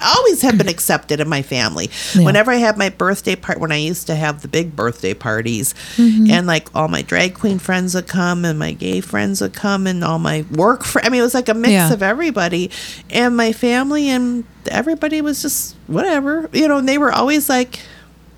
always 0.01 0.41
have 0.41 0.57
been 0.57 0.67
accepted 0.67 1.19
in 1.19 1.27
my 1.29 1.41
family. 1.41 1.89
Yeah. 2.15 2.25
Whenever 2.25 2.51
I 2.51 2.55
have 2.57 2.77
my 2.77 2.89
birthday 2.89 3.35
part, 3.35 3.59
when 3.59 3.71
I 3.71 3.77
used 3.77 4.07
to 4.07 4.15
have 4.15 4.41
the 4.41 4.47
big 4.47 4.75
birthday 4.75 5.13
parties, 5.13 5.73
Mm-hmm. 5.97 6.31
and 6.31 6.47
like 6.47 6.67
all 6.75 6.87
my 6.87 7.01
drag 7.01 7.33
queen 7.35 7.59
friends 7.59 7.95
would 7.95 8.07
come, 8.07 8.45
and 8.45 8.57
my 8.59 8.71
gay 8.73 9.01
friends 9.01 9.41
would 9.41 9.53
come, 9.53 9.87
and 9.87 10.03
all 10.03 10.19
my 10.19 10.45
work 10.51 10.83
fr- 10.83 10.99
I 11.03 11.09
mean, 11.09 11.19
it 11.21 11.23
was 11.23 11.33
like 11.33 11.49
a 11.49 11.53
mix 11.53 11.71
Yeah. 11.71 11.93
of 11.93 12.01
everybody, 12.03 12.71
and 13.09 13.35
my 13.35 13.51
family, 13.53 14.09
and 14.09 14.43
everybody 14.67 15.21
was 15.21 15.41
just 15.41 15.75
whatever, 15.87 16.49
you 16.53 16.67
know. 16.67 16.77
And 16.77 16.87
they 16.89 16.97
were 16.97 17.11
always 17.11 17.49
like, 17.49 17.79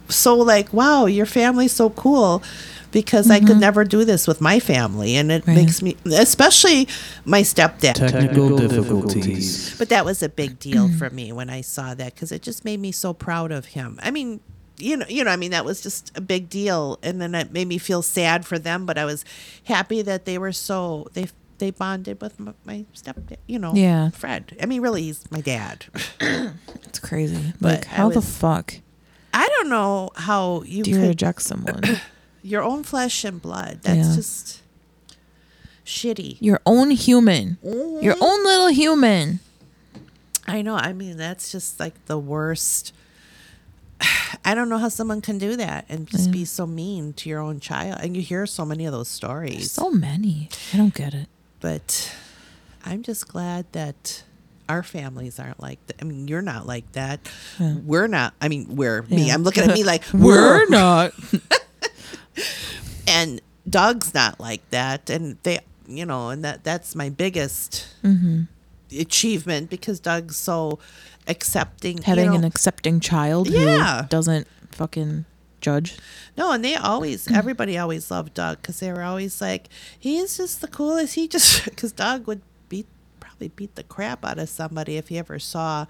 so 0.10 0.36
like, 0.36 0.74
wow, 0.74 1.06
your 1.06 1.26
family's 1.26 1.72
so 1.72 1.89
cool. 1.91 2.43
Because 2.92 3.30
I 3.32 3.39
could 3.39 3.58
never 3.60 3.84
do 3.86 4.04
this 4.06 4.28
with 4.28 4.42
my 4.42 4.60
family, 4.60 5.16
and 5.16 5.32
it 5.32 5.42
Mm-hmm. 5.44 5.52
Right. 5.52 5.58
makes 5.58 5.82
me, 5.82 5.96
especially 6.06 6.88
my 7.26 7.42
stepdad. 7.42 7.94
Technical 7.96 8.58
difficulties. 8.58 9.76
But 9.78 9.89
that 9.89 10.04
was 10.06 10.22
a 10.22 10.30
big 10.30 10.60
deal 10.60 10.88
Mm. 10.89 10.98
for 10.98 11.10
me 11.10 11.32
when 11.32 11.50
I 11.50 11.62
saw 11.62 11.94
that 11.96 12.14
because 12.14 12.32
it 12.32 12.42
just 12.42 12.66
made 12.66 12.80
me 12.80 12.92
so 12.92 13.14
proud 13.14 13.52
of 13.52 13.66
him. 13.68 14.00
I 14.04 14.12
mean, 14.12 14.39
you 14.78 14.98
know, 14.98 15.06
you 15.08 15.24
know, 15.24 15.32
I 15.32 15.36
mean, 15.38 15.52
that 15.52 15.64
was 15.64 15.82
just 15.82 16.12
a 16.18 16.22
big 16.22 16.50
deal, 16.50 16.98
and 17.04 17.22
then 17.22 17.34
it 17.36 17.52
made 17.54 17.68
me 17.68 17.78
feel 17.78 18.02
sad 18.02 18.46
for 18.46 18.58
them. 18.60 18.86
But 18.86 18.98
I 18.98 19.06
was 19.06 19.24
happy 19.66 20.02
that 20.02 20.26
they 20.26 20.38
were 20.38 20.52
so 20.52 21.08
they 21.14 21.28
they 21.60 21.70
bonded 21.72 22.20
with 22.22 22.39
my, 22.39 22.54
my 22.66 22.86
stepdad. 22.96 23.38
You 23.48 23.60
know, 23.60 23.72
Yeah. 23.76 24.10
Fred. 24.10 24.58
I 24.62 24.66
mean, 24.66 24.82
really, 24.82 25.04
he's 25.04 25.30
my 25.32 25.42
dad. 25.42 25.86
It's 26.88 27.00
crazy. 27.00 27.54
But 27.62 27.72
Like, 27.86 27.88
I 27.92 27.96
how 27.96 28.10
the 28.10 28.22
fuck 28.22 28.74
I 29.34 29.48
don't 29.48 29.70
know 29.70 30.10
how 30.16 30.64
you 30.66 30.84
do 30.84 30.89
you 30.92 30.98
could 30.98 31.08
reject 31.08 31.42
someone? 31.44 31.82
your 32.44 32.64
own 32.64 32.84
flesh 32.84 33.24
and 33.24 33.42
blood. 33.42 33.80
That's 33.84 34.10
Yeah. 34.10 34.16
just 34.16 34.62
shitty. 35.86 36.38
Your 36.39 36.60
own 36.66 36.92
human. 36.92 37.58
Your 37.64 38.14
Mm-hmm. 38.16 38.24
own 38.24 38.44
little 38.44 38.68
human. 38.70 39.39
I 40.48 40.62
know. 40.62 40.76
I 40.76 40.94
mean, 40.94 41.18
that's 41.18 41.52
just 41.52 41.80
like 41.80 42.06
the 42.06 42.18
worst. 42.18 42.94
I 44.46 44.56
don't 44.56 44.70
know 44.70 44.78
how 44.80 44.89
someone 44.89 45.22
can 45.22 45.38
do 45.38 45.56
that 45.56 45.86
and 45.89 46.08
just 46.08 46.32
be 46.32 46.46
so 46.46 46.66
mean 46.66 47.14
to 47.14 47.30
your 47.30 47.39
own 47.39 47.60
child. 47.60 48.00
And 48.02 48.16
you 48.16 48.22
hear 48.24 48.46
so 48.48 48.66
many 48.66 48.86
of 48.86 48.92
those 48.92 49.08
stories. 49.08 49.72
So 49.72 49.92
many. 49.92 50.50
I 50.74 50.78
don't 50.78 50.94
get 50.94 51.14
it. 51.14 51.28
but 51.60 52.12
I'm 52.84 53.04
just 53.04 53.28
glad 53.28 53.66
that 53.74 54.24
our 54.68 54.82
families 54.82 55.38
aren't 55.39 55.60
like 55.60 55.86
that. 55.88 55.98
I 56.02 56.06
mean, 56.06 56.28
you're 56.28 56.42
not 56.42 56.66
like 56.66 56.92
that. 56.94 57.20
We're 57.60 58.08
not. 58.08 58.34
I 58.42 58.48
mean, 58.48 58.76
we're 58.76 59.04
me. 59.04 59.30
I'm 59.32 59.44
looking 59.44 59.64
at 59.64 59.76
me 59.76 59.84
like 59.84 60.04
We're 60.14 60.68
not. 60.70 61.14
and 63.07 63.41
Doug's 63.69 64.13
not 64.13 64.39
like 64.39 64.67
that. 64.71 65.09
And 65.09 65.38
they, 65.43 65.59
you 65.88 66.05
know, 66.05 66.29
and 66.29 66.43
that 66.43 66.63
that's 66.63 66.95
my 66.95 67.09
biggest 67.09 67.88
Mm-hmm. 68.03 68.43
achievement 68.99 69.69
because 69.69 69.99
Doug's 69.99 70.38
so 70.38 70.79
accepting. 71.27 71.97
you 71.97 72.03
Having 72.03 72.29
know. 72.32 72.36
an 72.36 72.43
accepting 72.43 72.99
child 72.99 73.47
Yeah. 73.47 74.01
who 74.03 74.07
doesn't 74.09 74.47
fucking 74.71 75.25
judge. 75.61 75.97
No, 76.36 76.51
and 76.51 76.65
they 76.65 76.75
always, 76.75 77.29
everybody 77.34 77.77
always 77.77 78.09
loved 78.11 78.34
Doug 78.34 78.61
because 78.61 78.79
they 78.79 78.91
were 78.91 79.03
always 79.03 79.39
like, 79.41 79.69
he's 79.99 80.38
just 80.38 80.61
the 80.61 80.67
coolest. 80.67 81.13
He 81.15 81.27
just, 81.27 81.65
because 81.69 81.91
Doug 81.91 82.25
would 82.27 82.41
beat, 82.67 82.88
probably 83.19 83.49
beat 83.49 83.75
the 83.75 83.84
crap 83.84 84.25
out 84.25 84.39
of 84.39 84.49
somebody 84.49 84.97
if 84.97 85.07
he 85.09 85.17
ever 85.19 85.38
saw 85.39 85.86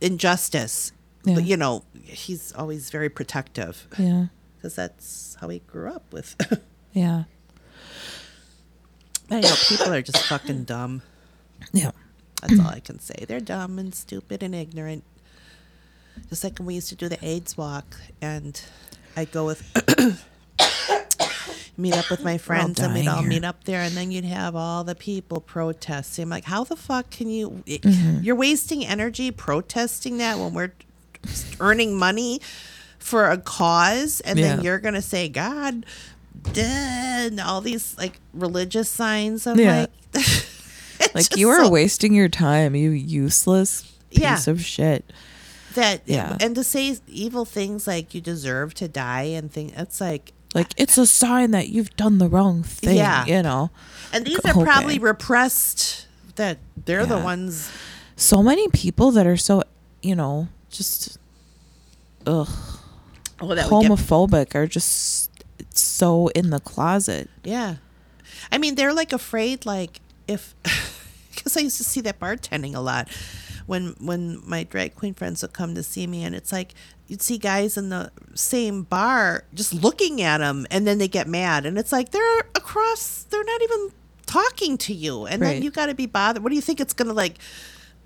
injustice. 0.00 0.92
Yeah. 1.24 1.34
But, 1.34 1.44
you 1.44 1.56
know, 1.56 1.84
he's 2.02 2.52
always 2.52 2.90
very 2.90 3.08
protective 3.08 3.86
Yeah. 3.98 4.26
Because 4.62 4.76
that's 4.76 5.36
how 5.40 5.48
we 5.48 5.58
grew 5.60 5.90
up 5.90 6.12
with. 6.12 6.36
Yeah. 6.94 7.24
I 9.30 9.40
know 9.40 9.54
people 9.66 9.94
are 9.94 10.02
just 10.02 10.26
fucking 10.26 10.64
dumb. 10.64 11.00
Yeah. 11.72 11.92
That's 12.42 12.60
all 12.60 12.66
I 12.66 12.80
can 12.80 12.98
say. 12.98 13.24
They're 13.26 13.40
dumb 13.40 13.78
and 13.78 13.94
stupid 13.94 14.42
and 14.42 14.54
ignorant. 14.54 15.02
Just 16.28 16.44
like 16.44 16.58
when 16.58 16.66
we 16.66 16.74
used 16.74 16.90
to 16.90 16.94
do 16.94 17.08
the 17.08 17.16
AIDS 17.24 17.56
walk, 17.56 17.96
and 18.20 18.60
I'd 19.16 19.32
go 19.32 19.46
with 19.46 19.62
meet 21.78 21.96
up 21.96 22.10
with 22.10 22.22
my 22.22 22.36
friends, 22.36 22.78
and 22.78 22.92
we'd 22.92 23.08
all 23.08 23.20
here. 23.20 23.28
meet 23.30 23.44
up 23.44 23.64
there, 23.64 23.80
and 23.80 23.96
then 23.96 24.10
you'd 24.10 24.26
have 24.26 24.54
all 24.54 24.84
the 24.84 24.94
people 24.94 25.40
protesting. 25.40 26.24
I'm 26.24 26.28
like, 26.28 26.44
how 26.44 26.62
the 26.62 26.76
fuck 26.76 27.08
can 27.08 27.30
you? 27.30 27.62
Mm-hmm. 27.66 28.22
You're 28.22 28.36
wasting 28.36 28.84
energy 28.84 29.30
protesting 29.30 30.18
that 30.18 30.36
when 30.36 30.52
we're 30.52 30.74
earning 31.58 31.96
money 31.96 32.42
for 33.02 33.30
a 33.30 33.36
cause, 33.38 34.20
and 34.20 34.38
then 34.38 34.62
you're 34.62 34.78
gonna 34.78 35.02
say 35.02 35.28
God. 35.28 35.84
duh, 36.52 36.62
And 36.62 37.38
all 37.40 37.60
these 37.60 37.94
like 37.98 38.18
religious 38.34 38.88
signs. 38.88 39.46
I'm 39.46 39.58
Yeah. 39.58 39.86
like, 40.14 40.24
Like 41.14 41.36
you 41.36 41.50
are 41.50 41.64
so- 41.64 41.70
wasting 41.70 42.14
your 42.14 42.28
time, 42.28 42.74
you 42.74 42.90
useless 42.90 43.82
piece 44.10 44.20
Yeah. 44.22 44.50
of 44.50 44.64
shit. 44.64 45.04
that 45.74 46.02
Yeah. 46.04 46.36
and 46.40 46.54
to 46.56 46.62
say 46.64 46.96
evil 47.08 47.44
things 47.46 47.86
like 47.86 48.12
you 48.14 48.20
deserve 48.20 48.74
to 48.74 48.88
die 48.88 49.22
and 49.22 49.50
thing 49.50 49.72
it's 49.76 50.00
like 50.02 50.32
Like 50.54 50.74
it's 50.76 50.98
a 50.98 51.06
sign 51.06 51.50
that 51.52 51.68
you've 51.70 51.96
done 51.96 52.18
the 52.18 52.28
wrong 52.28 52.62
thing. 52.62 52.96
Yeah. 52.96 53.24
You 53.24 53.42
know. 53.42 53.70
and 54.12 54.26
these 54.26 54.38
Okay. 54.38 54.50
are 54.50 54.64
probably 54.64 54.98
repressed 54.98 56.06
that 56.36 56.58
they're 56.84 57.06
the 57.06 57.18
ones 57.18 57.70
So 58.16 58.42
many 58.42 58.68
people 58.68 59.12
that 59.12 59.26
are 59.26 59.36
so 59.38 59.62
you 60.02 60.14
know, 60.16 60.48
just 60.70 61.16
ugh 62.26 62.48
oh, 63.42 63.54
that 63.54 63.70
would 63.70 63.82
get- 63.82 63.90
homophobic 63.90 64.54
are 64.54 64.66
just 64.66 65.30
so 65.74 66.28
in 66.28 66.50
the 66.50 66.60
closet. 66.60 67.28
yeah. 67.44 67.76
I 68.50 68.58
mean 68.58 68.74
they're 68.74 68.94
like 68.94 69.12
afraid 69.12 69.66
like 69.66 70.00
if 70.26 70.54
because 71.30 71.56
i 71.56 71.60
used 71.60 71.76
to 71.76 71.84
see 71.84 72.00
that 72.00 72.18
bartending 72.18 72.74
a 72.74 72.80
lot 72.80 73.08
when 73.66 73.94
when 74.00 74.40
my 74.46 74.64
drag 74.64 74.94
queen 74.94 75.14
friends 75.14 75.42
would 75.42 75.52
come 75.52 75.74
to 75.74 75.82
see 75.82 76.06
me 76.06 76.24
and 76.24 76.34
it's 76.34 76.50
like 76.50 76.74
you'd 77.06 77.22
see 77.22 77.38
guys 77.38 77.76
in 77.76 77.88
the 77.90 78.10
same 78.34 78.82
bar 78.82 79.44
just 79.54 79.72
looking 79.72 80.20
at 80.22 80.38
them 80.38 80.66
and 80.70 80.86
then 80.86 80.98
they 80.98 81.08
get 81.08 81.28
mad 81.28 81.64
and 81.66 81.78
it's 81.78 81.92
like 81.92 82.10
they're 82.10 82.40
across 82.56 83.24
they're 83.30 83.44
not 83.44 83.62
even 83.62 83.90
talking 84.26 84.76
to 84.78 84.94
you 84.94 85.26
and 85.26 85.42
then 85.42 85.62
you 85.62 85.70
got 85.70 85.86
to 85.86 85.94
be 85.94 86.06
bothered. 86.06 86.42
What 86.42 86.48
do 86.48 86.56
you 86.56 86.62
think 86.62 86.80
it's 86.80 86.94
gonna 86.94 87.12
like 87.12 87.38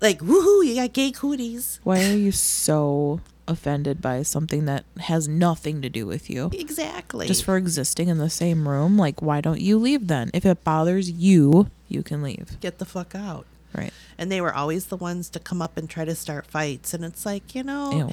like 0.01 0.19
woohoo 0.19 0.65
you 0.65 0.75
got 0.75 0.93
gay 0.93 1.11
cooties? 1.11 1.79
Why 1.83 2.03
are 2.05 2.15
you 2.15 2.31
so 2.31 3.21
offended 3.47 4.01
by 4.01 4.23
something 4.23 4.65
that 4.65 4.83
has 5.01 5.27
nothing 5.27 5.81
to 5.81 5.89
do 5.89 6.05
with 6.05 6.29
you? 6.29 6.49
exactly 6.53 7.27
Just 7.27 7.43
for 7.43 7.57
existing 7.57 8.07
in 8.09 8.17
the 8.17 8.29
same 8.29 8.67
room? 8.67 8.97
Like 8.97 9.21
why 9.21 9.41
don't 9.41 9.61
you 9.61 9.77
leave 9.77 10.07
then? 10.07 10.29
If 10.33 10.45
it 10.45 10.63
bothers 10.63 11.09
you, 11.11 11.69
you 11.89 12.03
can 12.03 12.21
leave. 12.21 12.59
Get 12.59 12.77
the 12.79 12.85
fuck 12.85 13.15
out. 13.15 13.45
Right. 13.75 13.91
And 14.17 14.31
they 14.31 14.41
were 14.41 14.53
always 14.53 14.87
the 14.87 14.97
ones 14.97 15.29
to 15.29 15.39
come 15.39 15.61
up 15.61 15.77
and 15.77 15.89
try 15.89 16.03
to 16.05 16.15
start 16.15 16.47
fights. 16.47 16.93
And 16.93 17.05
it's 17.05 17.25
like, 17.25 17.53
you 17.53 17.63
know, 17.63 18.11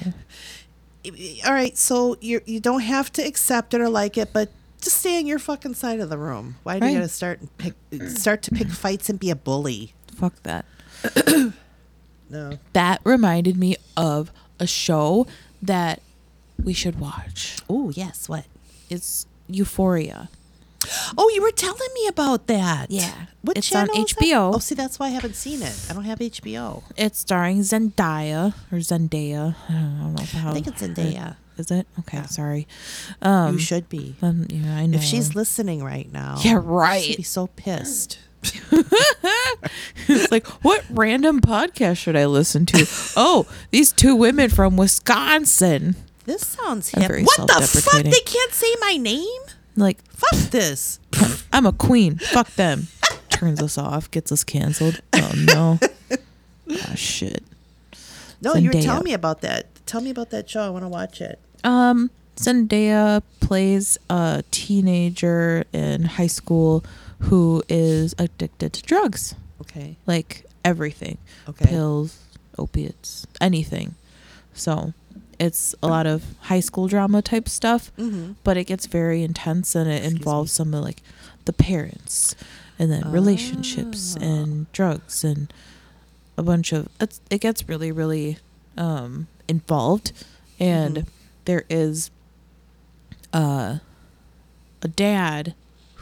Ew. 1.03 1.39
all 1.45 1.53
right, 1.53 1.77
so 1.77 2.17
you 2.21 2.41
you 2.45 2.59
don't 2.59 2.81
have 2.81 3.11
to 3.13 3.21
accept 3.23 3.73
it 3.73 3.81
or 3.81 3.89
like 3.89 4.17
it, 4.17 4.31
but 4.33 4.49
just 4.81 4.97
stay 4.99 5.17
on 5.17 5.25
your 5.25 5.39
fucking 5.39 5.73
side 5.73 5.99
of 5.99 6.09
the 6.09 6.17
room. 6.17 6.55
Why 6.63 6.79
do 6.79 6.85
you 6.85 6.91
Right. 6.93 6.97
gotta 6.99 7.09
start 7.09 7.39
and 7.41 7.57
pick 7.57 7.73
start 8.09 8.41
to 8.43 8.51
pick 8.51 8.67
fights 8.67 9.09
and 9.09 9.19
be 9.19 9.29
a 9.31 9.35
bully? 9.35 9.93
Fuck 10.15 10.43
that. 10.43 10.65
No. 12.29 12.57
That 12.73 13.01
reminded 13.03 13.55
me 13.55 13.75
of 13.95 14.31
a 14.59 14.67
show 14.67 15.27
that 15.61 16.01
we 16.63 16.73
should 16.73 16.99
watch. 16.99 17.57
Oh 17.69 17.89
yes, 17.91 18.27
what? 18.29 18.45
It's 18.89 19.25
Euphoria. 19.47 20.29
Oh, 21.17 21.31
you 21.33 21.41
were 21.41 21.51
telling 21.51 21.89
me 21.95 22.07
about 22.07 22.45
that. 22.45 22.91
Yeah. 22.91 23.25
What 23.41 23.57
It's 23.57 23.73
on 23.75 23.87
channel 23.87 24.03
is 24.05 24.11
that? 24.13 24.19
HBO. 24.23 24.53
Oh, 24.55 24.59
see, 24.59 24.75
that's 24.75 24.99
why 24.99 25.07
I 25.07 25.09
haven't 25.09 25.35
seen 25.35 25.63
it. 25.63 25.75
I 25.89 25.93
don't 25.93 26.03
have 26.03 26.19
HBO. 26.19 26.83
It's 26.95 27.17
starring 27.19 27.59
Zendaya 27.61 28.53
or 28.71 28.77
Zendaya. 28.77 29.55
I 29.67 29.71
don't 29.73 30.13
know 30.15 30.23
how. 30.23 30.51
I 30.51 30.53
think 30.53 30.67
it's 30.67 30.81
Zendaya. 30.83 31.37
Is 31.57 31.71
it? 31.71 31.87
Okay, 32.01 32.17
Yeah. 32.17 32.25
sorry. 32.27 32.67
Um, 33.21 33.53
you 33.53 33.59
should 33.59 33.89
be. 33.89 34.15
um, 34.21 34.45
yeah, 34.49 34.75
I 34.75 34.85
know. 34.85 34.97
If 34.97 35.03
she's 35.03 35.33
listening 35.35 35.83
right 35.83 36.11
now, 36.11 36.37
Yeah, 36.43 36.59
right. 36.63 37.01
she'd 37.01 37.17
be 37.17 37.23
so 37.23 37.47
pissed. 37.47 38.19
it's 40.07 40.31
like, 40.31 40.47
what 40.63 40.83
random 40.89 41.41
podcast 41.41 41.97
should 41.97 42.15
I 42.15 42.25
listen 42.25 42.65
to? 42.67 42.85
oh, 43.17 43.47
these 43.71 43.91
two 43.91 44.15
women 44.15 44.49
from 44.49 44.77
Wisconsin. 44.77 45.95
This 46.25 46.45
sounds 46.45 46.89
hip. 46.89 47.11
What 47.11 47.47
the 47.47 47.81
fuck? 47.81 48.03
They 48.03 48.11
can't 48.11 48.51
say 48.53 48.73
my 48.81 48.97
name. 48.97 49.41
Like, 49.75 49.99
Fuck 50.15 50.39
this. 50.51 50.99
I'm 51.53 51.65
a 51.65 51.73
queen. 51.73 52.17
Fuck 52.17 52.51
them. 52.51 52.87
Turns 53.29 53.61
us 53.61 53.77
off, 53.77 54.09
gets 54.11 54.31
us 54.31 54.43
canceled. 54.43 55.01
Oh 55.13 55.31
no. 55.35 55.79
Oh, 56.67 56.95
shit. 56.95 57.43
No, 58.41 58.55
you 58.55 58.71
were 58.71 58.81
telling 58.81 59.03
me 59.03 59.13
about 59.13 59.41
that. 59.41 59.67
Tell 59.85 60.01
me 60.01 60.09
about 60.09 60.29
that 60.31 60.49
show. 60.49 60.61
I 60.61 60.69
want 60.69 60.83
to 60.83 60.89
watch 60.89 61.21
it. 61.21 61.39
Um, 61.63 62.09
Zendaya 62.37 63.21
plays 63.39 63.97
a 64.09 64.43
teenager 64.51 65.65
in 65.73 66.03
high 66.03 66.27
school 66.27 66.83
who 67.19 67.63
is 67.69 68.13
addicted 68.17 68.73
to 68.73 68.81
drugs, 68.83 69.35
Okay. 69.61 69.97
like 70.05 70.45
everything, 70.63 71.17
Okay. 71.47 71.65
pills, 71.65 72.17
opiates, 72.57 73.25
anything. 73.41 73.95
So, 74.53 74.93
it's 75.39 75.75
a 75.83 75.87
lot 75.87 76.07
of 76.07 76.23
high 76.41 76.61
school 76.61 76.87
drama 76.87 77.21
type 77.21 77.49
stuff, 77.49 77.91
Mm-hmm. 77.97 78.33
but 78.43 78.55
it 78.57 78.65
gets 78.65 78.85
very 78.85 79.21
intense 79.23 79.75
and 79.75 79.89
it 79.89 79.95
Excuse 80.03 80.13
involves 80.13 80.51
me. 80.51 80.55
some 80.55 80.73
of 80.73 80.83
like 80.83 81.01
the 81.45 81.53
parents 81.53 82.35
and 82.79 82.91
then 82.91 83.11
relationships 83.11 84.15
Ah. 84.19 84.23
and 84.23 84.71
drugs 84.71 85.23
and 85.23 85.51
a 86.37 86.43
bunch 86.43 86.71
of 86.73 86.87
it's, 86.99 87.21
it 87.29 87.39
gets 87.39 87.67
really 87.69 87.91
really 87.91 88.37
um 88.77 89.27
involved 89.47 90.11
and 90.59 90.95
Mhm. 90.97 91.05
there 91.45 91.63
is 91.69 92.11
uh 93.33 93.77
a 94.81 94.87
dad 94.87 95.53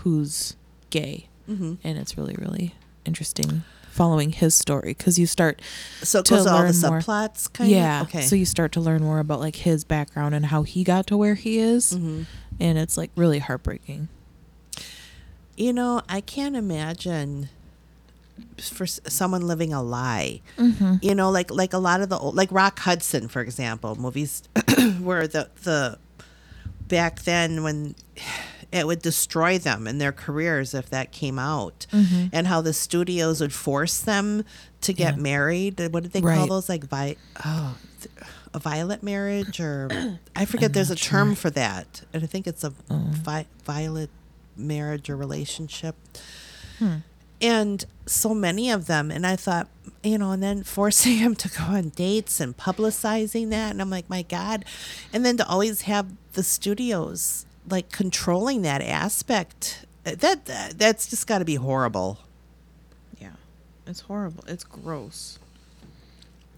who's 0.01 0.55
gay 0.99 1.27
Mm-hmm. 1.49 1.73
and 1.83 1.97
it's 1.97 2.17
really 2.17 2.35
really 2.39 2.73
interesting 3.03 3.63
following 3.89 4.31
his 4.31 4.55
story 4.55 4.93
because 4.97 5.19
you 5.19 5.27
start 5.27 5.61
So 6.01 6.19
it 6.19 6.25
To 6.27 6.35
goes 6.35 6.45
to 6.45 6.51
all 6.53 6.61
the 6.63 6.69
subplots, 6.71 7.51
kind 7.51 7.69
yeah 7.69 8.01
of. 8.01 8.07
Okay. 8.07 8.21
so 8.21 8.35
you 8.35 8.45
start 8.45 8.71
to 8.73 8.79
learn 8.81 9.01
more 9.03 9.19
about 9.19 9.39
like 9.41 9.57
his 9.57 9.83
background 9.83 10.33
and 10.35 10.45
how 10.47 10.63
he 10.63 10.83
got 10.85 11.05
to 11.07 11.17
where 11.17 11.35
he 11.35 11.59
is 11.59 11.91
hmm 11.91 12.23
and 12.61 12.77
it's 12.77 12.95
like 12.97 13.11
really 13.15 13.39
heartbreaking 13.39 14.07
You 15.57 15.73
know, 15.73 16.01
I 16.09 16.21
can't 16.21 16.55
imagine 16.55 17.49
for 18.57 18.85
someone 18.87 19.45
living 19.45 19.71
a 19.73 19.81
lie. 19.83 20.41
mm-hmm. 20.57 20.95
You 21.01 21.13
know, 21.13 21.29
like 21.29 21.51
like 21.51 21.73
a 21.73 21.77
lot 21.89 22.01
of 22.01 22.09
the 22.09 22.17
old, 22.17 22.35
like 22.35 22.51
Rock 22.51 22.79
Hudson, 22.79 23.27
for 23.27 23.41
example, 23.41 23.95
movies 23.95 24.41
where 25.07 25.27
the 25.27 25.49
the 25.63 25.97
back 26.87 27.21
then 27.23 27.61
when 27.63 27.95
it 28.73 28.87
would 28.87 29.01
destroy 29.01 29.57
them 29.57 29.87
and 29.87 30.01
their 30.01 30.11
careers 30.11 30.73
if 30.73 30.89
that 30.89 31.11
came 31.11 31.37
out, 31.39 31.85
Mhm. 31.91 32.29
and 32.33 32.47
how 32.47 32.59
the 32.61 32.73
studios 32.73 33.39
would 33.41 33.53
force 33.53 33.97
them 33.99 34.43
to 34.81 34.91
get 34.93 35.15
Yeah. 35.15 35.21
married. 35.21 35.79
What 35.91 36.03
did 36.03 36.11
they 36.13 36.21
call 36.21 36.47
those? 36.47 36.67
Like 36.69 36.85
vi- 36.85 37.15
oh, 37.45 37.77
a 38.53 38.59
violet 38.59 39.01
marriage, 39.03 39.59
or 39.59 39.87
I 40.35 40.45
forget. 40.45 40.69
I'm 40.69 40.73
there's 40.73 40.91
a 40.91 40.95
term 40.95 41.29
sure. 41.29 41.35
for 41.35 41.49
that, 41.51 42.01
and 42.13 42.23
I 42.23 42.27
think 42.27 42.47
it's 42.47 42.63
a 42.63 42.73
Oh. 42.89 43.05
vi- 43.11 43.45
violet 43.65 44.09
marriage 44.57 45.09
or 45.09 45.15
relationship 45.17 45.95
Hmm. 46.79 46.97
and 47.41 47.85
so 48.05 48.33
many 48.35 48.69
of 48.69 48.85
them 48.85 49.09
and 49.09 49.25
i 49.25 49.35
thought 49.35 49.67
you 50.03 50.17
know 50.17 50.29
and 50.31 50.43
then 50.43 50.63
forcing 50.63 51.17
him 51.25 51.33
to 51.35 51.49
go 51.49 51.63
on 51.63 51.89
dates 51.89 52.39
and 52.39 52.55
publicizing 52.55 53.49
that 53.49 53.71
and 53.71 53.81
i'm 53.81 53.89
like 53.89 54.07
my 54.11 54.21
god 54.21 54.63
and 55.11 55.25
then 55.25 55.37
to 55.37 55.47
always 55.47 55.81
have 55.81 56.05
the 56.33 56.43
studios 56.43 57.45
like 57.69 57.91
controlling 57.91 58.61
that 58.63 58.81
aspect 58.81 59.85
uh, 60.05 60.15
that, 60.19 60.45
that 60.45 60.77
that's 60.77 61.09
just 61.09 61.27
got 61.27 61.39
to 61.39 61.45
be 61.45 61.55
horrible. 61.55 62.19
Yeah. 63.19 63.31
It's 63.87 64.01
horrible. 64.01 64.43
It's 64.47 64.63
gross. 64.63 65.39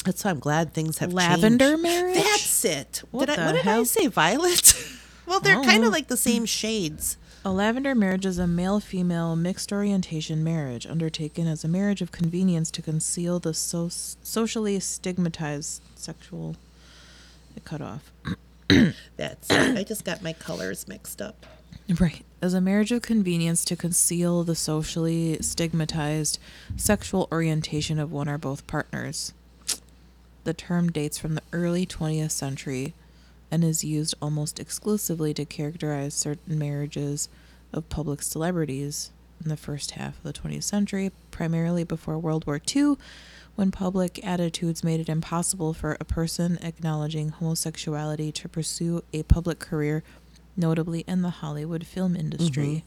That's 0.03 0.23
why 0.23 0.29
i'm 0.29 0.39
glad 0.39 0.71
things 0.71 0.99
have 0.99 1.13
lavender 1.13 1.69
changed. 1.69 1.83
marriage? 1.83 2.15
That's 2.15 2.65
it. 2.65 3.03
What 3.11 3.27
did 3.27 3.39
I, 3.39 3.45
what 3.47 3.55
did 3.55 3.67
i 3.67 3.83
say 3.83 4.07
violet? 4.07 4.73
Well 5.27 5.39
they're 5.39 5.63
kind 5.63 5.83
of 5.83 5.91
like 5.91 6.07
the 6.07 6.17
same 6.17 6.45
shades. 6.45 7.17
A 7.43 7.51
lavender 7.51 7.95
marriage 7.95 8.27
is 8.27 8.37
a 8.37 8.45
male 8.45 8.79
female 8.79 9.35
mixed 9.35 9.73
orientation 9.73 10.43
marriage 10.43 10.85
undertaken 10.85 11.47
as 11.47 11.63
a 11.63 11.67
marriage 11.67 12.03
of 12.03 12.11
convenience 12.11 12.69
to 12.71 12.83
conceal 12.83 13.39
the 13.39 13.51
so- 13.55 13.89
socially 13.89 14.79
stigmatized 14.79 15.81
sexual. 15.95 16.55
Cut 17.63 17.81
off. 17.81 18.11
that's 19.17 19.51
i 19.51 19.83
just 19.83 20.03
got 20.03 20.21
my 20.21 20.33
colors 20.33 20.87
mixed 20.87 21.21
up 21.21 21.45
Right. 21.99 22.25
As 22.41 22.55
a 22.55 22.61
marriage 22.61 22.91
of 22.91 23.03
convenience 23.03 23.63
to 23.65 23.75
conceal 23.75 24.43
the 24.43 24.55
socially 24.55 25.37
stigmatized 25.41 26.39
sexual 26.75 27.27
orientation 27.31 27.99
of 27.99 28.11
one 28.11 28.27
or 28.27 28.39
both 28.39 28.65
partners. 28.65 29.33
The 30.45 30.53
term 30.53 30.91
dates 30.91 31.19
from 31.19 31.35
the 31.35 31.43
early 31.53 31.85
20th 31.85 32.31
century 32.31 32.93
and 33.51 33.63
is 33.63 33.83
used 33.83 34.15
almost 34.19 34.59
exclusively 34.59 35.33
to 35.35 35.45
characterize 35.45 36.15
certain 36.15 36.57
marriages 36.57 37.29
of 37.71 37.89
public 37.89 38.23
celebrities 38.23 39.11
in 39.43 39.49
the 39.49 39.57
first 39.57 39.91
half 39.91 40.17
of 40.17 40.23
the 40.23 40.33
20th 40.33 40.63
century, 40.63 41.11
primarily 41.29 41.83
before 41.83 42.17
World 42.17 42.47
War 42.47 42.59
II, 42.75 42.95
when 43.55 43.71
public 43.71 44.19
attitudes 44.25 44.83
made 44.83 44.99
it 44.99 45.09
impossible 45.09 45.73
for 45.73 45.95
a 45.99 46.05
person 46.05 46.57
acknowledging 46.61 47.29
homosexuality 47.29 48.31
to 48.33 48.49
pursue 48.49 49.03
a 49.13 49.23
public 49.23 49.59
career, 49.59 50.03
notably 50.57 51.03
in 51.07 51.21
the 51.21 51.29
Hollywood 51.29 51.85
film 51.85 52.15
industry. 52.15 52.83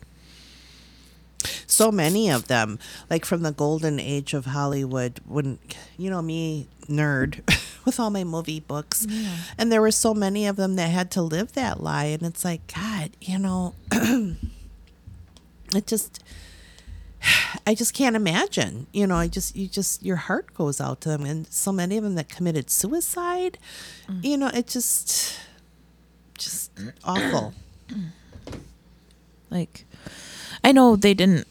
Mm-hmm. 1.40 1.62
so 1.66 1.92
many 1.92 2.28
of 2.30 2.48
them 2.48 2.78
like 3.08 3.24
from 3.24 3.42
the 3.42 3.52
golden 3.52 4.00
age 4.00 4.34
of 4.34 4.44
hollywood 4.46 5.20
when 5.24 5.58
you 5.96 6.10
know 6.10 6.20
me 6.20 6.66
nerd 6.88 7.40
with 7.84 8.00
all 8.00 8.10
my 8.10 8.24
movie 8.24 8.58
books 8.58 9.06
Yeah. 9.08 9.36
and 9.56 9.70
there 9.70 9.80
were 9.80 9.92
so 9.92 10.12
many 10.14 10.46
of 10.46 10.56
them 10.56 10.74
that 10.76 10.88
had 10.90 11.12
to 11.12 11.22
live 11.22 11.52
that 11.52 11.80
lie 11.80 12.06
and 12.06 12.22
it's 12.24 12.44
like 12.44 12.62
god 12.74 13.10
you 13.20 13.38
know 13.38 13.74
it 15.74 15.86
just 15.86 16.22
i 17.66 17.74
just 17.74 17.94
can't 17.94 18.14
imagine 18.16 18.86
you 18.92 19.06
know 19.06 19.16
i 19.16 19.26
just 19.26 19.56
you 19.56 19.66
just 19.68 20.02
your 20.02 20.16
heart 20.16 20.52
goes 20.54 20.80
out 20.80 21.00
to 21.00 21.08
them 21.08 21.24
and 21.24 21.46
so 21.52 21.72
many 21.72 21.96
of 21.96 22.04
them 22.04 22.14
that 22.14 22.28
committed 22.28 22.70
suicide 22.70 23.58
you 24.22 24.36
know 24.36 24.48
it 24.54 24.66
just 24.66 25.38
just 26.36 26.70
awful 27.04 27.52
Like, 29.50 29.86
I 30.62 30.72
know 30.72 30.94
they 30.96 31.14
didn't, 31.14 31.46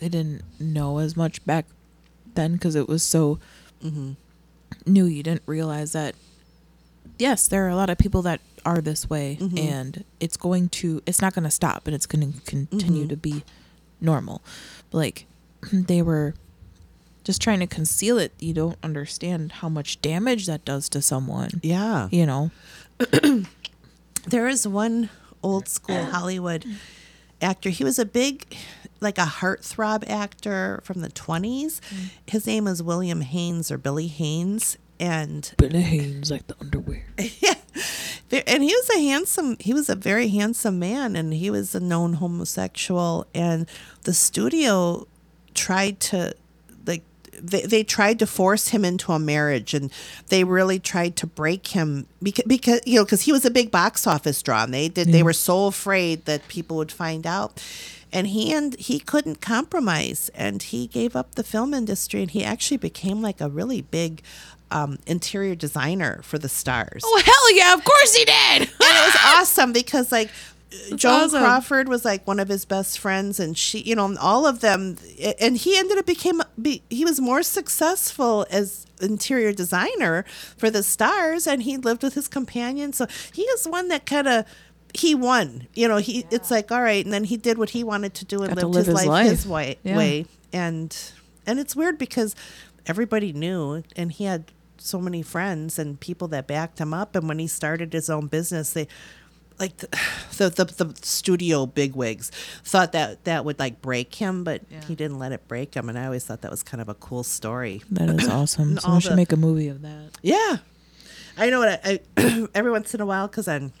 they 0.00 0.08
didn't 0.08 0.42
know 0.58 0.98
as 0.98 1.16
much 1.16 1.44
back 1.44 1.66
then 2.34 2.54
because 2.54 2.74
it 2.74 2.88
was 2.88 3.02
so 3.02 3.38
mm-hmm. 3.84 4.12
new. 4.86 5.04
You 5.04 5.22
didn't 5.22 5.42
realize 5.46 5.92
that. 5.92 6.14
Yes, 7.18 7.46
there 7.46 7.66
are 7.66 7.68
a 7.68 7.76
lot 7.76 7.90
of 7.90 7.98
people 7.98 8.22
that 8.22 8.40
are 8.64 8.80
this 8.80 9.10
way, 9.10 9.36
Mhm. 9.38 9.58
and 9.58 10.04
it's 10.18 10.38
going 10.38 10.70
to. 10.80 11.02
It's 11.04 11.20
not 11.20 11.34
going 11.34 11.44
to 11.44 11.50
stop, 11.50 11.86
and 11.86 11.94
it's 11.94 12.06
going 12.06 12.32
to 12.32 12.40
continue 12.40 13.04
Mhm. 13.04 13.08
to 13.10 13.16
be 13.16 13.44
normal. 14.00 14.42
But 14.90 14.98
like, 14.98 15.26
they 15.72 16.02
were 16.02 16.34
just 17.24 17.40
trying 17.42 17.60
to 17.60 17.66
conceal 17.66 18.18
it. 18.18 18.32
You 18.38 18.54
don't 18.54 18.78
understand 18.82 19.52
how 19.52 19.68
much 19.68 20.00
damage 20.00 20.46
that 20.46 20.64
does 20.64 20.88
to 20.90 21.02
someone. 21.02 21.60
yeah 21.62 22.08
You 22.10 22.26
know. 22.26 22.50
There 24.26 24.48
is 24.48 24.68
one 24.68 25.08
old 25.42 25.66
school 25.68 26.04
Hollywood 26.04 26.64
actor. 27.40 27.70
He 27.70 27.84
was 27.84 27.98
a 27.98 28.04
big, 28.04 28.54
like 29.00 29.16
a 29.16 29.22
heartthrob 29.24 30.08
actor 30.08 30.80
from 30.84 31.00
the 31.00 31.08
20s. 31.08 31.80
Mm. 31.80 32.10
His 32.26 32.46
name 32.46 32.66
is 32.66 32.82
William 32.82 33.22
Haines 33.22 33.70
or 33.70 33.78
Billy 33.78 34.08
Haines. 34.08 34.76
And 35.00 35.50
Billy 35.56 35.80
Haines 35.80 36.30
like 36.30 36.46
the 36.48 36.56
underwear. 36.60 37.06
Ve- 37.16 37.30
and 38.30 38.62
he 38.62 38.72
was 38.74 38.90
a 38.90 39.00
handsome 39.00 39.56
he 39.60 39.74
was 39.74 39.88
a 39.88 39.96
very 39.96 40.28
handsome 40.28 40.78
man 40.78 41.16
and 41.16 41.34
he 41.34 41.50
was 41.50 41.74
a 41.74 41.80
known 41.80 42.14
homosexual 42.14 43.26
and 43.34 43.66
the 44.04 44.14
studio 44.14 45.06
tried 45.54 46.00
to 46.00 46.34
like 46.86 47.02
they, 47.42 47.62
they 47.62 47.82
tried 47.82 48.18
to 48.18 48.26
force 48.26 48.68
him 48.68 48.84
into 48.84 49.12
a 49.12 49.18
marriage 49.18 49.74
and 49.74 49.90
they 50.28 50.44
really 50.44 50.78
tried 50.78 51.16
to 51.16 51.26
break 51.26 51.68
him 51.68 52.06
because, 52.22 52.44
because 52.46 52.80
you 52.86 52.96
know 52.96 53.04
because 53.04 53.22
he 53.22 53.32
was 53.32 53.44
a 53.44 53.50
big 53.50 53.70
box 53.70 54.06
office 54.06 54.42
draw 54.42 54.64
and 54.64 54.74
they 54.74 54.88
did 54.88 55.08
they 55.08 55.22
were 55.22 55.32
so 55.32 55.66
afraid 55.66 56.24
that 56.26 56.46
people 56.48 56.76
would 56.76 56.92
find 56.92 57.26
out. 57.26 57.62
And 58.12 58.26
he 58.26 58.52
and 58.52 58.74
he 58.74 58.98
couldn't 58.98 59.40
compromise 59.40 60.30
and 60.34 60.60
he 60.60 60.88
gave 60.88 61.14
up 61.14 61.36
the 61.36 61.44
film 61.44 61.72
industry 61.72 62.22
and 62.22 62.30
he 62.30 62.42
actually 62.42 62.76
became 62.76 63.22
like 63.22 63.40
a 63.40 63.48
really 63.48 63.82
big 63.82 64.20
um, 64.70 64.98
interior 65.06 65.54
designer 65.54 66.20
for 66.22 66.38
the 66.38 66.48
stars 66.48 67.02
Oh 67.04 67.22
hell 67.24 67.56
yeah! 67.56 67.74
Of 67.74 67.84
course 67.84 68.14
he 68.14 68.24
did. 68.24 68.34
and 68.62 68.62
it 68.62 68.70
was 68.78 69.16
awesome 69.24 69.72
because 69.72 70.12
like 70.12 70.30
Joan 70.94 71.22
awesome. 71.24 71.40
Crawford 71.40 71.88
was 71.88 72.04
like 72.04 72.24
one 72.28 72.38
of 72.38 72.46
his 72.48 72.64
best 72.64 73.00
friends, 73.00 73.40
and 73.40 73.58
she, 73.58 73.80
you 73.80 73.96
know, 73.96 74.14
all 74.20 74.46
of 74.46 74.60
them, 74.60 74.98
and 75.40 75.56
he 75.56 75.76
ended 75.76 75.98
up 75.98 76.06
became 76.06 76.40
be, 76.62 76.82
he 76.88 77.04
was 77.04 77.20
more 77.20 77.42
successful 77.42 78.46
as 78.50 78.86
interior 79.00 79.52
designer 79.52 80.24
for 80.56 80.70
the 80.70 80.84
stars, 80.84 81.48
and 81.48 81.64
he 81.64 81.76
lived 81.76 82.04
with 82.04 82.14
his 82.14 82.28
companion, 82.28 82.92
so 82.92 83.06
he 83.32 83.42
is 83.42 83.66
one 83.66 83.88
that 83.88 84.06
kind 84.06 84.28
of 84.28 84.44
he 84.94 85.12
won. 85.12 85.66
You 85.74 85.88
know, 85.88 85.96
he 85.96 86.24
it's 86.30 86.52
like 86.52 86.70
all 86.70 86.82
right, 86.82 87.04
and 87.04 87.12
then 87.12 87.24
he 87.24 87.36
did 87.36 87.58
what 87.58 87.70
he 87.70 87.82
wanted 87.82 88.14
to 88.14 88.24
do 88.24 88.44
and 88.44 88.54
lived 88.54 88.76
his, 88.76 88.86
live 88.86 88.96
his 88.98 89.06
life, 89.06 89.28
his 89.30 89.46
way, 89.48 89.76
Yeah. 89.82 89.96
way, 89.96 90.26
and 90.52 90.96
and 91.48 91.58
it's 91.58 91.74
weird 91.74 91.98
because 91.98 92.36
everybody 92.86 93.32
knew, 93.32 93.82
and 93.96 94.12
he 94.12 94.22
had 94.22 94.44
so 94.82 95.00
many 95.00 95.22
friends 95.22 95.78
and 95.78 95.98
people 96.00 96.28
that 96.28 96.46
backed 96.46 96.78
him 96.78 96.92
up, 96.94 97.14
and 97.14 97.28
when 97.28 97.38
he 97.38 97.46
started 97.46 97.92
his 97.92 98.08
own 98.10 98.26
business, 98.26 98.72
they 98.72 98.88
like 99.58 99.76
the, 99.76 99.88
the 100.38 100.48
the 100.64 100.84
the 100.84 100.94
studio 101.02 101.66
bigwigs 101.66 102.30
thought 102.64 102.92
that 102.92 103.24
that 103.24 103.44
would 103.44 103.58
like 103.58 103.82
break 103.82 104.14
him, 104.14 104.42
but 104.44 104.62
Yeah. 104.70 104.84
he 104.86 104.94
didn't 104.94 105.18
let 105.18 105.32
it 105.32 105.46
break 105.48 105.74
him, 105.74 105.88
and 105.88 105.98
I 105.98 106.06
always 106.06 106.24
thought 106.24 106.40
that 106.42 106.50
was 106.50 106.62
kind 106.62 106.80
of 106.80 106.88
a 106.88 106.94
cool 106.94 107.22
story. 107.24 107.82
That 107.90 108.08
is 108.08 108.28
awesome. 108.38 108.70
And 108.70 108.80
Someone 108.80 109.00
should 109.00 109.12
the- 109.12 109.16
make 109.16 109.32
a 109.32 109.36
movie 109.36 109.68
of 109.68 109.82
that. 109.82 110.10
Yeah, 110.22 110.58
I 111.36 111.50
know 111.50 111.58
what 111.60 111.80
I, 111.84 112.00
I 112.16 112.48
every 112.54 112.70
once 112.70 112.94
in 112.94 113.00
a 113.00 113.06
while 113.06 113.28
because 113.28 113.48
on 113.48 113.72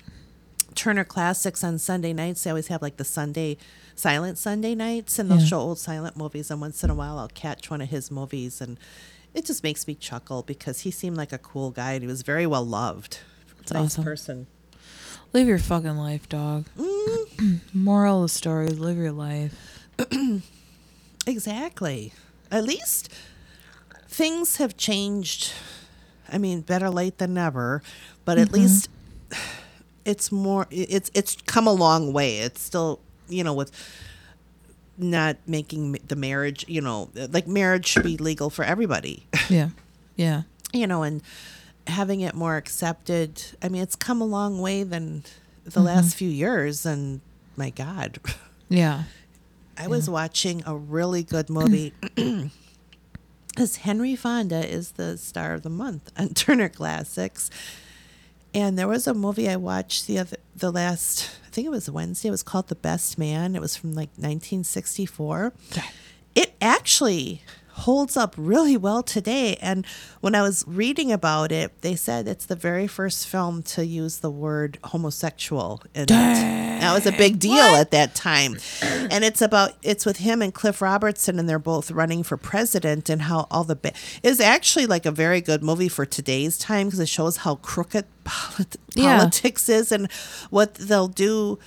Turner 0.74 1.04
Classics 1.04 1.64
on 1.64 1.78
Sunday 1.78 2.12
nights 2.12 2.44
they 2.44 2.50
always 2.50 2.68
have 2.68 2.80
like 2.82 2.96
the 2.96 3.04
Sunday 3.04 3.56
silent 3.96 4.38
Sunday 4.38 4.74
nights, 4.74 5.18
and 5.18 5.30
they'll 5.30 5.38
Yeah. 5.40 5.44
show 5.46 5.58
old 5.60 5.78
silent 5.78 6.16
movies, 6.16 6.50
and 6.50 6.60
once 6.60 6.84
in 6.84 6.90
a 6.90 6.94
while 6.94 7.18
I'll 7.18 7.28
catch 7.28 7.70
one 7.70 7.80
of 7.80 7.88
his 7.88 8.10
movies, 8.10 8.60
and 8.60 8.78
it 9.34 9.44
just 9.44 9.62
makes 9.62 9.86
me 9.86 9.94
chuckle 9.94 10.42
because 10.42 10.80
he 10.80 10.90
seemed 10.90 11.16
like 11.16 11.32
a 11.32 11.38
cool 11.38 11.70
guy 11.70 11.92
and 11.92 12.02
he 12.02 12.06
was 12.08 12.22
very 12.22 12.46
well 12.46 12.64
loved. 12.64 13.18
That's 13.58 13.72
nice 13.72 13.84
awesome. 13.84 14.04
person. 14.04 14.46
Live 15.32 15.46
your 15.46 15.58
fucking 15.58 15.96
life, 15.96 16.28
dog. 16.28 16.66
Mm. 16.78 17.60
Moral 17.74 18.18
of 18.18 18.22
the 18.24 18.28
story: 18.28 18.68
live 18.68 18.96
your 18.96 19.12
life. 19.12 19.86
Exactly. 21.26 22.12
At 22.50 22.64
least 22.64 23.12
things 24.08 24.56
have 24.56 24.76
changed. 24.76 25.52
I 26.32 26.38
mean, 26.38 26.62
better 26.62 26.90
late 26.90 27.18
than 27.18 27.34
never, 27.34 27.82
but 28.24 28.38
at 28.38 28.52
least 28.52 28.88
it's 30.04 30.32
more 30.32 30.66
it's 30.70 31.10
it's 31.14 31.36
come 31.46 31.66
a 31.66 31.72
long 31.72 32.12
way. 32.12 32.38
It's 32.38 32.60
still, 32.60 33.00
you 33.28 33.44
know, 33.44 33.54
with 33.54 33.70
not 35.02 35.36
making 35.46 35.92
the 36.06 36.16
marriage, 36.16 36.64
you 36.68 36.80
know, 36.80 37.10
like 37.14 37.46
marriage 37.46 37.86
should 37.86 38.02
be 38.02 38.16
legal 38.16 38.50
for 38.50 38.64
everybody. 38.64 39.26
Yeah, 39.48 39.70
yeah. 40.14 40.42
you 40.72 40.86
know, 40.86 41.02
and 41.02 41.22
having 41.88 42.20
it 42.20 42.36
more 42.36 42.56
accepted. 42.56 43.42
I 43.60 43.68
mean, 43.68 43.82
it's 43.82 43.96
come 43.96 44.20
a 44.20 44.24
long 44.24 44.60
way 44.60 44.84
than 44.84 45.24
the 45.64 45.70
mm-hmm. 45.70 45.82
last 45.82 46.14
few 46.14 46.28
years 46.28 46.86
and 46.86 47.20
my 47.56 47.70
god. 47.70 48.18
Yeah. 48.68 49.02
I 49.76 49.88
was 49.88 50.08
watching 50.08 50.62
a 50.64 50.76
really 50.76 51.24
good 51.24 51.50
movie. 51.50 51.92
Because 53.48 53.76
Henry 53.78 54.14
Fonda 54.14 54.64
is 54.64 54.92
the 54.92 55.18
star 55.18 55.54
of 55.54 55.62
the 55.62 55.70
month 55.70 56.12
on 56.16 56.28
Turner 56.34 56.68
Classics, 56.68 57.50
and 58.54 58.78
there 58.78 58.88
was 58.88 59.06
a 59.06 59.14
movie 59.14 59.48
I 59.48 59.56
watched 59.56 60.06
the 60.06 60.18
other, 60.18 60.36
the 60.54 60.70
last, 60.70 61.30
I 61.46 61.50
think 61.50 61.66
it 61.66 61.70
was 61.70 61.90
Wednesday. 61.90 62.28
It 62.28 62.32
was 62.32 62.42
called 62.42 62.68
The 62.68 62.74
Best 62.74 63.18
Man. 63.18 63.54
It 63.54 63.60
was 63.60 63.76
from 63.76 63.90
like 63.92 64.10
1964. 64.16 65.52
It 66.34 66.54
actually 66.60 67.42
holds 67.72 68.16
up 68.16 68.34
really 68.36 68.76
well 68.76 69.02
today. 69.02 69.56
And 69.60 69.86
when 70.20 70.34
I 70.34 70.42
was 70.42 70.64
reading 70.66 71.10
about 71.12 71.52
it, 71.52 71.80
they 71.82 71.96
said 71.96 72.28
it's 72.28 72.46
the 72.46 72.56
very 72.56 72.86
first 72.86 73.26
film 73.26 73.62
to 73.64 73.84
use 73.84 74.18
the 74.18 74.30
word 74.30 74.78
homosexual 74.84 75.82
in 75.94 76.02
it. 76.02 76.08
That 76.08 76.94
was 76.94 77.06
a 77.06 77.12
big 77.12 77.38
deal 77.38 77.58
at 77.58 77.90
that 77.90 78.14
time. 78.14 78.58
And 78.82 79.24
it's 79.24 79.42
about 79.42 79.72
it's 79.82 80.06
with 80.06 80.18
him 80.18 80.42
and 80.42 80.52
Cliff 80.52 80.80
Robertson, 80.80 81.38
and 81.38 81.48
they're 81.48 81.58
both 81.58 81.90
running 81.90 82.22
for 82.22 82.36
president, 82.36 83.08
and 83.08 83.22
how 83.22 83.46
all 83.50 83.64
the 83.64 83.76
ba- 83.76 83.92
is 84.22 84.40
actually 84.40 84.86
like 84.86 85.06
a 85.06 85.10
very 85.10 85.40
good 85.40 85.62
movie 85.62 85.88
for 85.88 86.06
today's 86.06 86.58
time 86.58 86.86
because 86.86 87.00
it 87.00 87.08
shows 87.08 87.38
how 87.38 87.56
crooked 87.56 88.06
polit- 88.24 88.76
Yeah. 88.94 89.18
politics 89.18 89.68
is 89.68 89.92
and 89.92 90.10
what 90.50 90.74
they'll 90.74 91.08
do 91.08 91.58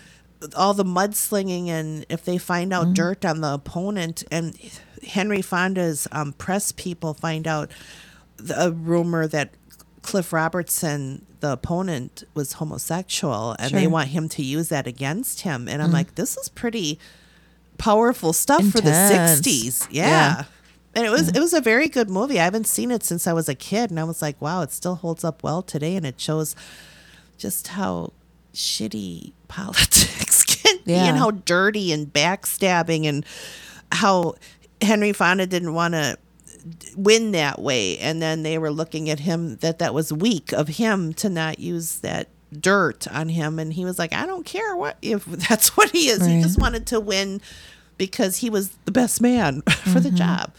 all 0.55 0.73
the 0.73 0.83
mudslinging 0.83 1.67
and 1.67 2.05
if 2.09 2.25
they 2.25 2.37
find 2.37 2.73
out 2.73 2.85
mm-hmm. 2.85 2.93
dirt 2.93 3.25
on 3.25 3.41
the 3.41 3.53
opponent 3.53 4.23
and 4.29 4.57
Henry 5.03 5.41
Fonda's 5.41 6.07
um, 6.11 6.33
press 6.33 6.71
people 6.71 7.13
find 7.13 7.47
out 7.47 7.69
the, 8.37 8.67
a 8.67 8.71
rumor 8.71 9.27
that 9.27 9.51
Cliff 10.01 10.33
Robertson, 10.33 11.25
the 11.39 11.53
opponent, 11.53 12.23
was 12.33 12.53
homosexual 12.53 13.55
and 13.59 13.71
they 13.71 13.87
want 13.87 14.09
him 14.09 14.27
to 14.29 14.43
use 14.43 14.69
that 14.69 14.85
against 14.87 15.41
him. 15.41 15.67
And 15.67 15.81
I'm 15.81 15.91
like, 15.91 16.15
this 16.15 16.37
is 16.37 16.49
pretty 16.49 16.99
powerful 17.77 18.33
stuff 18.33 18.65
for 18.67 18.81
the 18.81 18.91
60s. 18.91 19.87
Yeah. 19.89 20.07
Yeah. 20.07 20.43
And 20.95 21.05
it 21.07 21.09
was 21.09 21.29
it 21.29 21.39
was 21.39 21.53
a 21.53 21.61
very 21.61 21.87
good 21.87 22.09
movie. 22.09 22.39
I 22.39 22.43
haven't 22.43 22.67
seen 22.67 22.91
it 22.91 23.03
since 23.03 23.25
I 23.25 23.33
was 23.33 23.49
a 23.49 23.55
kid 23.55 23.89
and 23.89 23.99
I 23.99 24.03
was 24.03 24.21
like, 24.21 24.39
wow, 24.39 24.61
it 24.61 24.71
still 24.71 24.95
holds 24.95 25.23
up 25.23 25.41
well 25.41 25.63
today 25.63 25.95
and 25.95 26.05
it 26.05 26.19
shows 26.19 26.55
just 27.37 27.69
how 27.69 28.13
shitty 28.53 29.31
politics 29.47 30.43
can 30.43 30.77
be 30.85 30.93
and 30.93 31.17
how 31.17 31.31
dirty 31.31 31.91
and 31.91 32.13
backstabbing 32.13 33.05
and 33.05 33.25
how 33.91 34.35
Henry 34.83 35.13
Fonda 35.13 35.47
didn't 35.47 35.73
want 35.73 35.93
to 35.93 36.17
win 36.95 37.31
that 37.31 37.59
way 37.59 37.97
and 37.97 38.21
then 38.21 38.43
they 38.43 38.57
were 38.57 38.71
looking 38.71 39.09
at 39.09 39.19
him 39.19 39.57
that 39.57 39.79
that 39.79 39.93
was 39.93 40.13
weak 40.13 40.53
of 40.53 40.67
him 40.69 41.13
to 41.13 41.29
not 41.29 41.59
use 41.59 41.99
that 41.99 42.29
dirt 42.57 43.07
on 43.07 43.29
him 43.29 43.59
and 43.59 43.73
he 43.73 43.83
was 43.83 43.99
like 43.99 44.13
I 44.13 44.25
don't 44.25 44.45
care 44.45 44.75
what 44.75 44.97
if 45.01 45.25
that's 45.49 45.75
what 45.75 45.89
he 45.91 46.07
is. 46.09 46.25
He 46.25 46.41
just 46.41 46.59
wanted 46.59 46.87
to 46.87 46.99
win 46.99 47.41
because 47.97 48.37
he 48.37 48.49
was 48.49 48.69
the 48.85 48.91
best 48.91 49.21
man 49.21 49.61
for 49.91 49.99
the 49.99 50.11
job. 50.11 50.53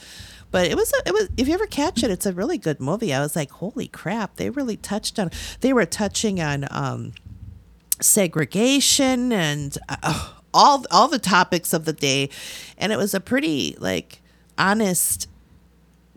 But 0.51 0.69
it 0.69 0.77
was 0.77 0.93
a, 0.93 1.09
it 1.09 1.15
was 1.15 1.29
if 1.37 1.49
you 1.49 1.55
ever 1.55 1.67
catch 1.67 2.03
it 2.03 2.11
it's 2.11 2.27
a 2.27 2.33
really 2.33 2.59
good 2.59 2.81
movie. 2.81 3.15
I 3.15 3.21
was 3.21 3.35
like 3.35 3.51
holy 3.51 3.89
crap 3.89 4.37
they 4.37 4.51
really 4.51 4.77
touched 4.77 5.19
on 5.19 5.31
they 5.61 5.73
were 5.73 5.87
touching 5.87 6.41
on 6.41 6.67
um 6.71 7.13
segregation 8.01 9.33
and 9.33 9.79
uh, 9.89 10.33
all 10.55 10.87
all 10.91 11.09
the 11.09 11.19
topics 11.19 11.73
of 11.75 11.85
the 11.85 11.93
day 11.93 12.31
and 12.79 12.93
it 12.93 12.97
was 12.97 13.13
a 13.13 13.21
pretty 13.21 13.77
like 13.79 14.23
honest 14.57 15.29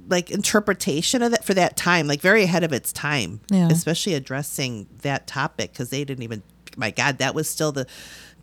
like 0.08 0.32
interpretation 0.32 1.22
of 1.22 1.32
that 1.32 1.44
for 1.44 1.54
that 1.54 1.76
time 1.76 2.08
like 2.08 2.22
very 2.22 2.44
ahead 2.44 2.64
of 2.64 2.72
its 2.72 2.94
time 2.94 3.42
Yeah. 3.52 3.68
especially 3.70 4.14
addressing 4.14 4.88
that 5.02 5.28
topic 5.28 5.74
because 5.74 5.90
they 5.90 6.06
didn't 6.06 6.24
even 6.24 6.44
my 6.78 6.92
god 6.92 7.18
that 7.18 7.36
was 7.36 7.50
still 7.50 7.72
the 7.74 7.86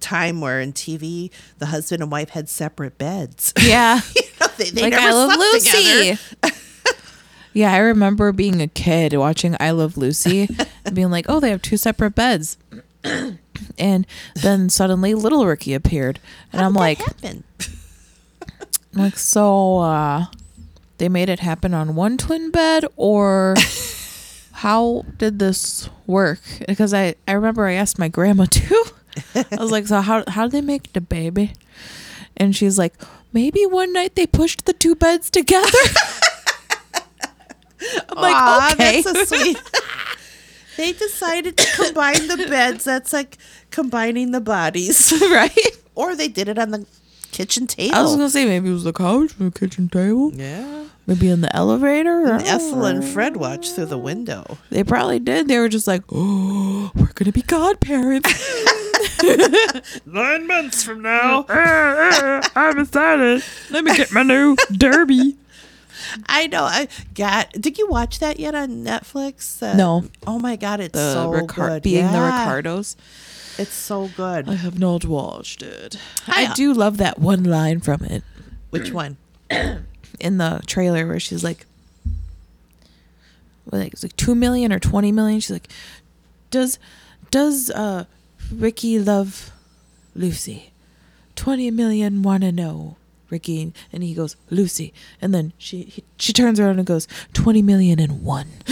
time 0.00 0.40
where 0.42 0.60
in 0.60 0.72
tv 0.74 1.30
the 1.58 1.66
husband 1.66 2.02
and 2.02 2.12
wife 2.12 2.30
had 2.30 2.48
separate 2.50 2.98
beds 2.98 3.54
Yeah. 3.62 4.00
you 4.14 4.22
know, 4.40 4.46
they, 4.58 4.70
they 4.70 4.82
like 4.82 4.90
never 4.90 5.06
I 5.08 5.12
Love 5.12 5.32
slept 5.32 5.52
Lucy. 5.54 6.18
yeah, 7.54 7.72
I 7.72 7.78
remember 7.78 8.32
being 8.32 8.60
a 8.60 8.66
kid 8.66 9.14
watching 9.14 9.56
I 9.60 9.70
Love 9.70 9.96
Lucy 9.96 10.48
and 10.84 10.94
being 10.94 11.10
like, 11.10 11.26
"Oh, 11.28 11.38
they 11.40 11.50
have 11.50 11.62
two 11.62 11.76
separate 11.76 12.14
beds." 12.16 12.58
and 13.78 14.06
then 14.34 14.68
suddenly 14.68 15.14
Little 15.14 15.46
Ricky 15.46 15.74
appeared, 15.74 16.20
and 16.52 16.60
How 16.60 16.66
I'm 16.68 16.74
like, 16.74 16.98
happen? 16.98 17.44
I'm 18.94 19.02
like, 19.02 19.18
so 19.18 19.78
uh, 19.78 20.26
they 20.98 21.08
made 21.08 21.28
it 21.28 21.40
happen 21.40 21.74
on 21.74 21.94
one 21.94 22.16
twin 22.18 22.50
bed, 22.50 22.84
or 22.96 23.54
how 24.52 25.04
did 25.18 25.38
this 25.38 25.88
work? 26.06 26.40
Because 26.66 26.94
I 26.94 27.14
I 27.26 27.32
remember 27.32 27.66
I 27.66 27.74
asked 27.74 27.98
my 27.98 28.08
grandma 28.08 28.44
too. 28.50 28.84
I 29.34 29.44
was 29.58 29.70
like, 29.70 29.86
so 29.86 30.00
how 30.00 30.24
how 30.28 30.44
did 30.44 30.52
they 30.52 30.60
make 30.60 30.92
the 30.92 31.00
baby? 31.00 31.52
And 32.36 32.54
she's 32.54 32.78
like, 32.78 32.94
maybe 33.32 33.64
one 33.66 33.92
night 33.92 34.14
they 34.14 34.26
pushed 34.26 34.64
the 34.64 34.72
two 34.72 34.94
beds 34.94 35.30
together. 35.30 35.68
I'm 38.08 38.16
like, 38.16 38.72
okay, 38.72 39.02
that's 39.02 39.32
a 39.32 39.36
sweet. 39.36 39.58
They 40.76 40.92
decided 40.92 41.56
to 41.56 41.76
combine 41.84 42.26
the 42.28 42.46
beds. 42.48 42.84
That's 42.84 43.12
like 43.12 43.38
combining 43.70 44.30
the 44.32 44.40
bodies, 44.40 45.12
right? 45.30 45.56
or 45.94 46.14
they 46.16 46.28
did 46.28 46.48
it 46.48 46.58
on 46.58 46.70
the 46.70 46.86
kitchen 47.32 47.66
table. 47.66 47.94
I 47.96 48.02
was 48.02 48.12
gonna 48.16 48.30
say 48.30 48.44
maybe 48.44 48.68
it 48.70 48.72
was 48.72 48.84
the 48.84 48.92
couch 48.92 49.32
the 49.38 49.50
kitchen 49.50 49.88
table. 49.88 50.32
yeah, 50.34 50.84
Maybe 51.06 51.28
in 51.28 51.40
the 51.42 51.54
elevator. 51.54 52.22
Or, 52.22 52.34
And 52.34 52.46
Ethel 52.46 52.84
and 52.86 53.02
oh. 53.04 53.06
Fred 53.06 53.36
watched 53.36 53.74
through 53.74 53.86
the 53.86 53.98
window. 53.98 54.58
They 54.70 54.84
probably 54.84 55.18
did. 55.18 55.48
They 55.48 55.58
were 55.58 55.68
just 55.68 55.86
like, 55.86 56.02
"Oh, 56.10 56.90
we're 56.94 57.12
gonna 57.14 57.32
be 57.32 57.42
godparents." 57.42 58.30
Nine 60.06 60.46
months 60.46 60.82
from 60.82 61.02
now. 61.02 61.44
I'm 61.48 62.78
excited. 62.78 63.42
Let 63.70 63.84
me 63.84 63.96
get 63.96 64.12
my 64.12 64.22
new 64.22 64.56
derby. 64.72 65.36
I 66.26 66.46
know. 66.46 66.64
I 66.64 66.88
got. 67.14 67.52
Did 67.52 67.78
you 67.78 67.86
watch 67.88 68.18
that 68.20 68.38
yet 68.40 68.54
on 68.54 68.84
Netflix? 68.84 69.62
Uh, 69.62 69.74
No. 69.76 70.04
Oh 70.26 70.38
my 70.38 70.56
god, 70.56 70.80
it's 70.80 70.92
The 70.92 71.12
so 71.12 71.32
Ricar- 71.32 71.54
good. 71.68 71.82
being 71.82 72.06
the 72.12 72.20
Ricardos. 72.20 72.96
It's 73.58 73.72
so 73.72 74.10
good. 74.16 74.48
I 74.48 74.54
have 74.54 74.78
not 74.78 75.04
watched 75.04 75.62
it. 75.62 75.96
I- 76.26 76.46
I 76.46 76.54
do 76.54 76.72
love 76.72 76.96
that 76.98 77.18
one 77.20 77.44
line 77.44 77.80
from 77.80 78.02
it 78.04 78.22
Which 78.70 78.90
one? 78.92 79.16
in 79.50 80.38
the 80.38 80.60
trailer 80.66 81.06
where 81.06 81.20
she's 81.20 81.44
like, 81.44 81.66
like 83.70 83.92
it's 83.92 84.02
like 84.02 84.16
two 84.16 84.34
million 84.34 84.72
or 84.72 84.78
twenty 84.78 85.12
million. 85.12 85.40
She's 85.40 85.50
like, 85.52 85.68
does 86.50 86.78
does 87.30 87.70
uh 87.70 88.04
Ricky 88.52 88.98
love 88.98 89.50
Lucy? 90.14 90.72
Twenty 91.36 91.70
million 91.70 92.22
want 92.22 92.42
to 92.42 92.52
know 92.52 92.96
Ricky, 93.34 93.72
and 93.92 94.04
he 94.04 94.14
goes 94.14 94.36
Lucy, 94.48 94.94
and 95.20 95.34
then 95.34 95.52
she 95.58 95.82
he, 95.82 96.04
she 96.18 96.32
turns 96.32 96.60
around 96.60 96.78
and 96.78 96.86
goes 96.86 97.08
twenty 97.32 97.62
million 97.62 97.98
and 97.98 98.22
one, 98.22 98.46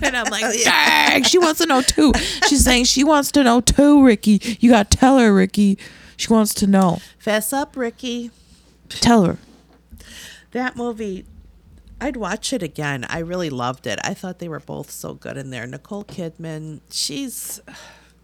and 0.00 0.16
I'm 0.16 0.30
like, 0.30 0.62
dang, 0.62 1.24
she 1.24 1.38
wants 1.38 1.58
to 1.58 1.66
know 1.66 1.82
too. 1.82 2.12
She's 2.48 2.62
saying 2.64 2.84
she 2.84 3.02
wants 3.02 3.32
to 3.32 3.42
know 3.42 3.60
too, 3.60 4.04
Ricky. 4.04 4.40
You 4.60 4.70
got 4.70 4.92
to 4.92 4.96
tell 4.96 5.18
her, 5.18 5.34
Ricky. 5.34 5.76
She 6.16 6.32
wants 6.32 6.54
to 6.54 6.68
know. 6.68 7.00
Fess 7.18 7.52
up, 7.52 7.76
Ricky. 7.76 8.30
Tell 8.88 9.24
her. 9.24 9.38
That 10.52 10.76
movie. 10.76 11.24
I'd 12.00 12.16
watch 12.16 12.52
it 12.52 12.62
again. 12.62 13.04
I 13.08 13.18
really 13.18 13.50
loved 13.50 13.86
it. 13.88 13.98
I 14.04 14.14
thought 14.14 14.38
they 14.38 14.48
were 14.48 14.60
both 14.60 14.88
so 14.92 15.14
good 15.14 15.36
in 15.36 15.50
there. 15.50 15.66
Nicole 15.66 16.04
Kidman, 16.04 16.80
she's 16.90 17.60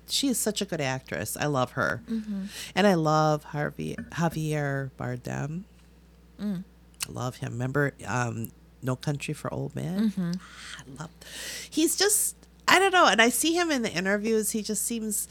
she's 0.09 0.39
such 0.39 0.61
a 0.61 0.65
good 0.65 0.81
actress. 0.81 1.37
I 1.39 1.47
love 1.47 1.73
her, 1.73 2.03
mm-hmm. 2.09 2.45
and 2.75 2.87
I 2.87 2.95
love 2.95 3.45
Harvey 3.45 3.97
Javier 4.13 4.91
Bardem. 4.99 5.63
I 6.41 6.63
love 7.11 7.37
him. 7.37 7.53
Remember, 7.53 7.93
um, 8.07 8.51
No 8.83 8.97
Country 8.97 9.35
for 9.35 9.53
Old 9.53 9.75
Men. 9.75 10.11
Mm-hmm. 10.11 10.33
I 10.79 11.03
love. 11.03 11.11
He's 11.71 11.97
just 11.97 12.37
I 12.67 12.79
don't 12.79 12.93
know, 12.93 13.07
and 13.07 13.21
I 13.21 13.29
see 13.29 13.55
him 13.55 13.71
in 13.71 13.83
the 13.83 13.93
interviews. 13.93 14.51
He 14.53 14.63
just 14.63 14.85
seems 14.85 15.29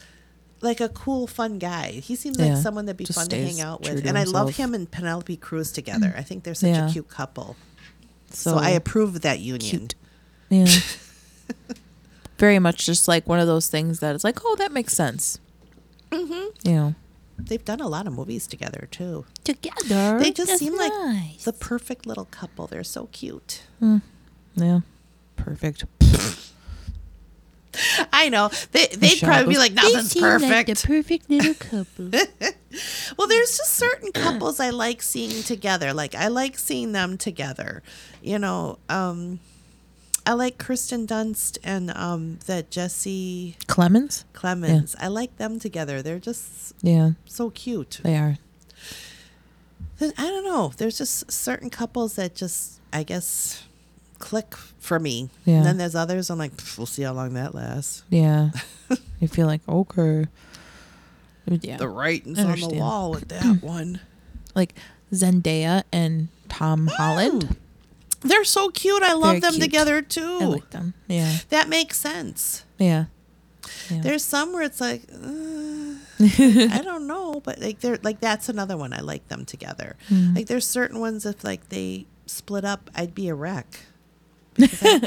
like 0.61 0.80
a 0.80 0.89
cool, 0.89 1.28
fun 1.28 1.59
guy. 1.59 1.91
He 1.91 2.15
seems 2.15 2.39
like 2.39 2.57
someone 2.57 2.86
that'd 2.86 2.97
be 2.97 3.05
just 3.05 3.19
fun 3.19 3.28
to 3.30 3.36
hang 3.36 3.59
out 3.59 3.82
with, 3.82 4.05
and 4.05 4.17
I 4.17 4.24
love 4.24 4.55
him 4.55 4.74
and 4.74 4.89
Penelope 4.89 5.36
Cruz 5.38 5.71
together. 5.71 6.07
Mm. 6.07 6.17
I 6.17 6.21
think 6.21 6.43
they're 6.43 6.53
such 6.53 6.69
Yeah. 6.69 6.88
a 6.88 6.91
cute 6.91 7.09
couple. 7.09 7.55
So, 8.30 8.57
I 8.57 8.69
approve 8.71 9.15
of 9.15 9.21
that 9.21 9.39
union. 9.39 9.89
Cute. 9.89 9.95
Yeah. 10.49 10.65
Very 12.43 12.59
much 12.59 12.85
just 12.85 13.07
like 13.07 13.25
one 13.25 13.39
of 13.39 13.47
those 13.47 13.67
things 13.67 14.01
that 14.01 14.13
it's 14.15 14.25
like, 14.25 14.39
oh, 14.43 14.57
that 14.57 14.73
makes 14.73 14.91
sense. 14.91 15.39
Mm-hmm. 16.11 16.67
You 16.67 16.75
know, 16.75 16.95
They've 17.37 17.63
done 17.63 17.79
a 17.79 17.87
lot 17.87 18.05
of 18.05 18.11
movies 18.11 18.47
together 18.47 18.89
too. 18.91 19.23
together. 19.45 20.19
They 20.19 20.31
just 20.31 20.49
that's 20.49 20.59
seem 20.59 20.75
like 20.75 20.91
the 21.45 21.53
perfect 21.53 22.05
little 22.05 22.25
couple. 22.25 22.67
They're 22.67 22.83
so 22.83 23.07
cute. 23.13 23.63
yeah, 24.55 24.81
perfect. 25.37 25.85
I 28.11 28.27
know. 28.27 28.49
They 28.73 28.87
they'd 28.87 29.21
probably 29.21 29.53
be 29.53 29.57
like, 29.57 29.71
nothing's 29.71 30.13
perfect. 30.13 30.81
The 30.81 30.87
perfect 30.87 31.29
little 31.29 31.53
couple. 31.53 32.09
well, 33.17 33.27
there's 33.29 33.57
just 33.57 33.73
certain 33.75 34.11
couples 34.11 34.59
I 34.59 34.69
like 34.71 35.01
seeing 35.01 35.43
together. 35.43 35.93
Like 35.93 36.13
I 36.13 36.27
like 36.27 36.59
seeing 36.59 36.91
them 36.91 37.17
together. 37.17 37.83
You 38.21 38.37
know, 38.37 38.79
um, 38.89 39.39
I 40.26 40.34
like 40.34 40.57
Kirsten 40.57 41.05
Dunst 41.05 41.57
and 41.63 41.91
um, 41.91 42.39
that 42.45 42.71
Jesse 42.71 43.57
Plemons. 43.67 44.24
Plemons. 44.34 44.95
I 44.99 45.07
like 45.07 45.38
them 45.38 45.59
together. 45.59 46.01
They're 46.01 46.19
just 46.19 46.74
Yeah, 46.82 47.11
so 47.26 47.49
cute. 47.49 47.99
they 48.03 48.15
are. 48.15 48.38
I 50.01 50.11
don't 50.17 50.43
know. 50.45 50.71
There's 50.78 50.97
just 50.97 51.32
certain 51.32 51.69
couples 51.69 52.15
that 52.15 52.36
just, 52.36 52.80
I 52.91 53.03
guess, 53.03 53.63
click 54.19 54.55
for 54.80 54.99
me. 54.99 55.30
Yeah. 55.45 55.57
And 55.57 55.65
then 55.65 55.78
there's 55.78 55.95
others 55.95 56.30
I'm 56.30 56.38
like, 56.39 56.51
we'll 56.78 56.86
see 56.88 57.03
how 57.03 57.13
long 57.13 57.34
that 57.34 57.53
lasts. 57.55 58.03
Yeah, 58.09 58.51
you 59.19 59.28
feel 59.28 59.47
like 59.47 59.61
okay. 59.67 60.26
Yeah, 61.45 61.76
The 61.78 61.89
writing's 61.89 62.39
on 62.39 62.57
the 62.59 62.69
wall 62.80 63.11
with 63.11 63.28
that 63.28 63.61
one. 63.61 63.99
like 64.55 64.74
Zendaya 65.11 65.84
and 65.91 66.30
Tom 66.47 66.88
Holland. 66.88 67.57
They're 68.24 68.43
so 68.45 68.69
cute. 68.69 69.03
I 69.03 69.13
love 69.13 69.41
them 69.41 69.53
cute. 69.53 69.63
together 69.63 69.97
I 69.97 70.01
too. 70.01 70.39
like 70.39 70.69
them. 70.71 70.93
Yeah, 71.07 71.38
that 71.49 71.67
makes 71.69 71.97
sense. 71.99 72.63
yeah. 72.78 73.05
yeah. 73.89 74.01
There's 74.01 74.24
some 74.24 74.53
where 74.53 74.63
it's 74.63 74.80
like, 74.82 75.01
uh, 75.11 75.95
I 76.19 76.82
don't 76.84 77.07
know, 77.07 77.41
but 77.43 77.59
like 77.59 77.80
they're 77.80 77.99
like 78.03 78.19
that's 78.19 78.49
another 78.49 78.78
one. 78.78 78.93
I 78.93 78.99
like 79.01 79.28
them 79.28 79.45
together. 79.45 79.95
Mm. 80.09 80.36
Like 80.36 80.47
there's 80.47 80.65
certain 80.67 80.99
ones 80.99 81.26
if 81.26 81.43
like 81.43 81.69
they 81.69 82.05
split 82.26 82.63
up, 82.65 82.89
I'd 82.95 83.13
be 83.13 83.28
a 83.30 83.36
wreck. 83.36 83.80
I, 84.59 85.01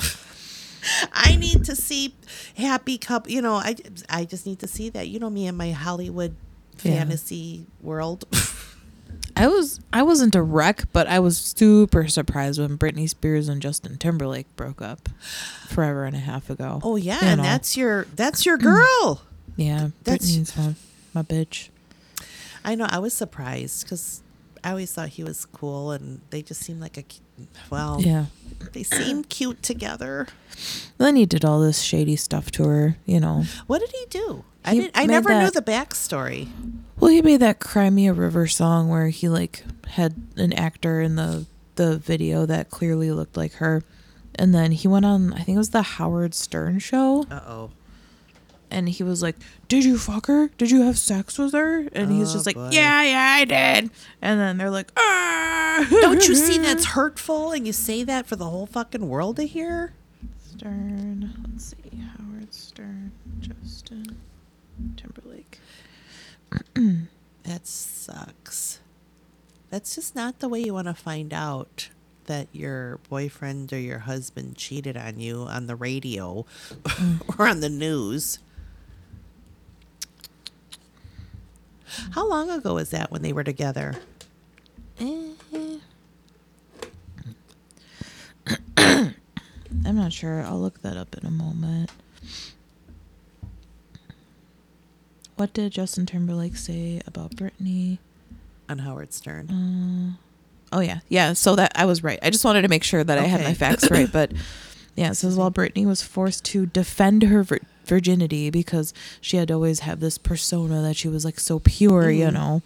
I 1.13 1.37
need 1.37 1.65
to 1.65 1.75
see 1.77 2.15
happy 2.57 2.99
couple. 2.99 3.33
You 3.33 3.43
know, 3.43 3.55
I 3.55 3.77
I 4.11 4.25
just 4.25 4.47
need 4.47 4.59
to 4.61 4.67
see 4.67 4.89
that. 4.91 5.09
You 5.09 5.19
know 5.21 5.31
me 5.31 5.47
and 5.47 5.57
my 5.57 5.71
Hollywood 5.73 6.35
Yeah. 6.83 6.99
fantasy 6.99 7.67
world. 7.81 8.25
I 9.37 9.49
was 9.49 9.81
I 9.93 10.03
wasn't 10.03 10.35
a 10.35 10.43
wreck, 10.43 10.85
but 10.93 11.07
I 11.07 11.19
was 11.21 11.37
super 11.37 12.09
surprised 12.09 12.59
when 12.61 12.79
Britney 12.79 13.09
Spears 13.09 13.49
and 13.49 13.61
Justin 13.61 13.99
Timberlake 13.99 14.47
broke 14.57 14.81
up 14.81 15.09
forever 15.69 16.05
and 16.05 16.17
a 16.17 16.21
half 16.21 16.49
ago. 16.49 16.81
oh 16.83 16.97
yeah, 16.97 17.21
You 17.21 17.27
and 17.29 17.37
know. 17.39 17.43
that's 17.43 17.77
your 17.77 18.05
that's 18.17 18.47
your 18.47 18.57
mm. 18.59 18.63
girl. 18.63 19.23
yeah, 19.57 19.89
that's- 20.05 20.31
Britney's 20.31 20.57
my 20.57 20.75
my 21.13 21.23
bitch. 21.23 21.69
I 22.65 22.75
know. 22.75 22.87
I 22.89 22.99
was 22.99 23.15
surprised 23.15 23.85
because 23.85 24.23
I 24.65 24.71
always 24.71 24.93
thought 24.93 25.11
he 25.11 25.23
was 25.23 25.45
cool, 25.45 25.93
and 25.93 26.21
they 26.31 26.43
just 26.43 26.63
seemed 26.63 26.81
like 26.81 26.97
a 26.99 27.05
well. 27.71 28.01
Yeah. 28.01 28.27
They 28.73 28.83
seem 28.83 29.23
cute 29.23 29.63
together. 29.63 30.27
Then 30.99 31.15
he 31.17 31.27
did 31.27 31.45
all 31.45 31.61
this 31.61 31.83
shady 31.83 32.17
stuff 32.17 32.51
to 32.53 32.65
her, 32.65 32.97
you 33.05 33.21
know. 33.21 33.45
What 33.67 33.81
did 33.81 33.91
he 33.93 34.07
do? 34.09 34.45
I 34.67 34.75
did, 34.75 34.91
I 34.95 35.07
never 35.07 35.29
knew 35.41 35.51
the 35.51 35.63
backstory. 35.63 36.49
Well, 36.99 37.11
he 37.11 37.23
made 37.23 37.41
that 37.41 37.61
Cry 37.61 37.89
Me 37.91 38.07
a 38.09 38.13
River 38.13 38.47
song 38.47 38.89
where 38.89 39.09
he 39.09 39.29
like 39.29 39.65
had 39.89 40.15
an 40.37 40.53
actor 40.53 41.01
in 41.01 41.17
the 41.17 41.47
the 41.77 41.99
video 41.99 42.47
that 42.47 42.71
clearly 42.71 43.11
looked 43.13 43.37
like 43.37 43.55
her. 43.55 43.83
And 44.35 44.55
then 44.55 44.73
he 44.73 44.89
went 44.89 45.05
on 45.05 45.33
I 45.33 45.41
think 45.43 45.57
it 45.57 45.59
was 45.59 45.71
the 45.71 45.83
Howard 45.83 46.35
Stern 46.35 46.79
show 46.79 47.27
Uh 47.31 47.41
oh. 47.47 47.71
and 48.71 48.89
he 48.89 49.03
was 49.03 49.23
like, 49.23 49.37
"Did 49.69 49.85
you 49.85 49.97
fuck 49.99 50.27
her? 50.27 50.49
Did 50.59 50.71
you 50.71 50.83
have 50.83 50.99
sex 50.99 51.39
with 51.39 51.53
her?" 51.53 51.87
And 51.93 52.11
he's 52.11 52.31
Oh, 52.31 52.35
just 52.35 52.47
like, 52.47 52.57
boy. 52.57 52.71
"Yeah, 52.73 53.03
yeah, 53.03 53.35
I 53.39 53.45
did." 53.45 53.91
And 54.21 54.41
then 54.41 54.57
they're 54.59 54.71
like, 54.71 54.91
"Ah!" 54.97 55.87
Don't 55.91 56.27
you 56.27 56.35
see 56.35 56.59
that's 56.67 56.87
hurtful, 56.87 57.53
and 57.53 57.67
you 57.67 57.73
say 57.73 58.03
that 58.05 58.27
for 58.27 58.37
the 58.37 58.47
whole 58.51 58.67
fucking 58.67 59.09
world 59.09 59.37
to 59.37 59.47
hear? 59.47 59.93
Stern? 60.57 61.33
Let's 61.51 61.67
see, 61.77 61.99
Howard 62.19 62.53
Stern, 62.55 63.13
Justin 63.41 64.17
Timberlake. 64.97 65.61
That 67.45 67.65
sucks. 67.65 68.81
That's 69.71 69.95
just 69.95 70.17
not 70.17 70.41
the 70.41 70.49
way 70.49 70.61
you 70.61 70.75
want 70.75 70.89
to 70.89 70.95
find 70.95 71.33
out 71.33 71.91
that 72.25 72.49
your 72.53 72.99
boyfriend 73.09 73.73
or 73.73 73.79
your 73.79 74.01
husband 74.01 74.57
cheated 74.57 74.97
on 74.97 75.21
you 75.21 75.43
on 75.43 75.69
the 75.69 75.77
radio 75.77 76.45
or 77.39 77.47
on 77.47 77.61
the 77.61 77.69
news. 77.69 78.41
How 82.11 82.29
long 82.29 82.51
ago 82.51 82.75
was 82.75 82.91
that 82.91 83.13
when 83.13 83.23
they 83.23 83.33
were 83.33 83.45
together? 83.45 83.95
Eh. 84.99 85.35
I'm 88.77 89.15
not 89.85 90.13
sure. 90.13 90.43
I'll 90.43 90.61
look 90.61 90.83
that 90.83 90.97
up 90.97 91.17
in 91.17 91.25
a 91.25 91.31
moment. 91.31 91.91
What 95.37 95.53
did 95.53 95.73
Justin 95.73 96.07
Timberlake 96.07 96.57
say 96.57 97.01
about 97.07 97.33
Britney? 97.37 97.99
On 98.69 98.79
Howard 98.79 99.13
Stern. 99.13 99.49
Uh, 99.51 100.23
Oh 100.73 100.81
yeah, 100.81 100.99
yeah. 101.09 101.33
So 101.35 101.55
that 101.55 101.71
I 101.77 101.85
was 101.85 102.03
right. 102.03 102.19
I 102.23 102.31
just 102.31 102.45
wanted 102.45 102.63
to 102.63 102.69
make 102.69 102.83
sure 102.83 103.05
that 103.05 103.19
I 103.19 103.23
had 103.23 103.43
my 103.43 103.55
facts 103.55 103.89
right. 103.91 104.11
But 104.11 104.33
yeah, 104.97 105.11
it 105.11 105.15
says 105.15 105.37
while 105.37 105.53
Britney 105.53 105.87
was 105.87 106.03
forced 106.03 106.45
to 106.47 106.67
defend 106.67 107.23
her 107.23 107.45
vir- 107.45 107.61
virginity 107.85 108.51
because 108.51 108.93
she 109.21 109.37
had 109.37 109.47
to 109.49 109.55
always 109.55 109.81
have 109.81 110.01
this 110.01 110.19
persona 110.19 110.83
that 110.83 110.97
she 110.97 111.07
was 111.07 111.25
like 111.25 111.39
so 111.39 111.61
pure, 111.61 112.11
you 112.11 112.27
Mhm. 112.27 112.33
know. 112.33 112.63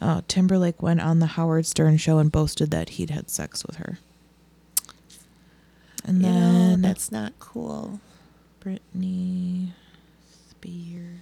Uh, 0.00 0.22
Timberlake 0.28 0.82
went 0.82 1.02
on 1.02 1.18
the 1.18 1.26
Howard 1.26 1.66
Stern 1.66 1.98
show 1.98 2.16
and 2.18 2.32
boasted 2.32 2.70
that 2.70 2.90
he'd 2.90 3.10
had 3.10 3.28
sex 3.28 3.66
with 3.66 3.76
her. 3.76 3.98
And 6.04 6.22
you 6.22 6.28
know, 6.30 6.40
then 6.70 6.82
that's 6.82 7.12
not 7.12 7.34
cool. 7.38 8.00
Britney 8.64 9.72
Spears, 10.50 11.20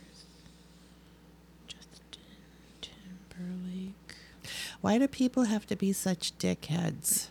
Why 4.84 4.98
do 4.98 5.08
people 5.08 5.44
have 5.44 5.66
to 5.68 5.76
be 5.76 5.94
such 5.94 6.36
dickheads? 6.36 7.28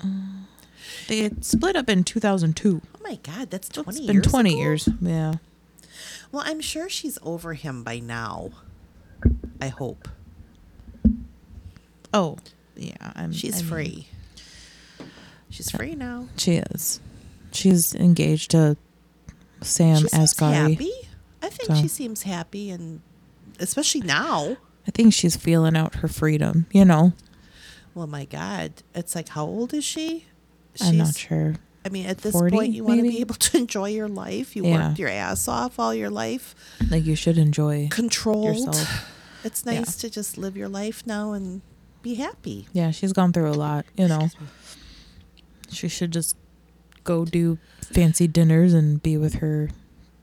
Um, 0.00 0.48
they 1.08 1.28
split 1.42 1.76
up 1.76 1.90
in 1.90 2.02
2002. 2.02 2.80
Oh 2.82 2.98
my 3.02 3.16
God, 3.16 3.50
that's 3.50 3.68
20 3.68 3.90
it's 3.90 4.00
been 4.06 4.14
years 4.14 4.26
20 4.26 4.50
ago? 4.50 4.58
years. 4.58 4.88
Yeah. 4.98 5.34
Well, 6.32 6.42
I'm 6.46 6.62
sure 6.62 6.88
she's 6.88 7.18
over 7.20 7.52
him 7.52 7.82
by 7.82 7.98
now. 7.98 8.52
I 9.60 9.68
hope. 9.68 10.08
Oh, 12.14 12.38
yeah. 12.74 13.12
I'm, 13.14 13.34
she's 13.34 13.60
I'm, 13.60 13.66
free. 13.66 14.08
She's 15.50 15.70
free 15.70 15.94
now. 15.96 16.28
She 16.38 16.52
is. 16.52 16.98
She's 17.52 17.94
engaged 17.94 18.52
to 18.52 18.78
Sam 19.60 19.98
she 19.98 20.06
Asghari. 20.06 20.70
Happy. 20.70 20.92
I 21.42 21.50
think 21.50 21.66
so. 21.66 21.74
she 21.74 21.88
seems 21.88 22.22
happy 22.22 22.70
and 22.70 23.02
especially 23.62 24.00
now. 24.02 24.56
I 24.86 24.90
think 24.90 25.14
she's 25.14 25.36
feeling 25.36 25.76
out 25.76 25.96
her 25.96 26.08
freedom. 26.08 26.66
You 26.72 26.84
know, 26.84 27.12
Well, 27.94 28.06
my 28.06 28.24
God, 28.24 28.72
it's 28.94 29.14
like 29.14 29.28
how 29.30 29.44
old 29.44 29.72
is 29.74 29.84
she? 29.84 30.26
I'm 30.80 30.98
not 30.98 31.14
sure. 31.16 31.54
I 31.84 31.88
mean, 31.88 32.06
at 32.06 32.18
this 32.18 32.32
40 32.32 32.56
point, 32.56 32.72
you 32.72 32.84
want 32.84 32.98
to 33.00 33.02
be 33.08 33.20
able 33.20 33.34
to 33.50 33.56
enjoy 33.58 33.88
your 33.90 34.08
life. 34.08 34.54
You 34.56 34.64
Yeah. 34.64 34.88
worked 34.88 34.98
your 34.98 35.08
ass 35.08 35.46
off 35.48 35.78
all 35.78 35.94
your 35.94 36.10
life, 36.10 36.54
Like 36.90 37.04
you 37.04 37.14
should 37.16 37.38
enjoy. 37.38 37.88
control 37.90 38.44
Yourself. 38.44 39.08
It's 39.44 39.62
Yeah. 39.66 39.74
nice 39.80 39.96
to 39.96 40.08
just 40.10 40.38
live 40.38 40.56
your 40.56 40.68
life 40.68 41.02
now 41.06 41.32
and 41.32 41.60
be 42.02 42.14
happy. 42.14 42.66
Yeah, 42.72 42.90
she's 42.92 43.12
gone 43.12 43.32
through 43.32 43.50
a 43.50 43.54
lot. 43.54 43.84
You 43.96 44.08
know, 44.08 44.30
she 45.70 45.88
should 45.88 46.12
just 46.12 46.36
go 47.04 47.24
do 47.24 47.58
fancy 47.82 48.26
dinners 48.28 48.72
and 48.74 49.02
be 49.02 49.16
with 49.16 49.34
her, 49.34 49.70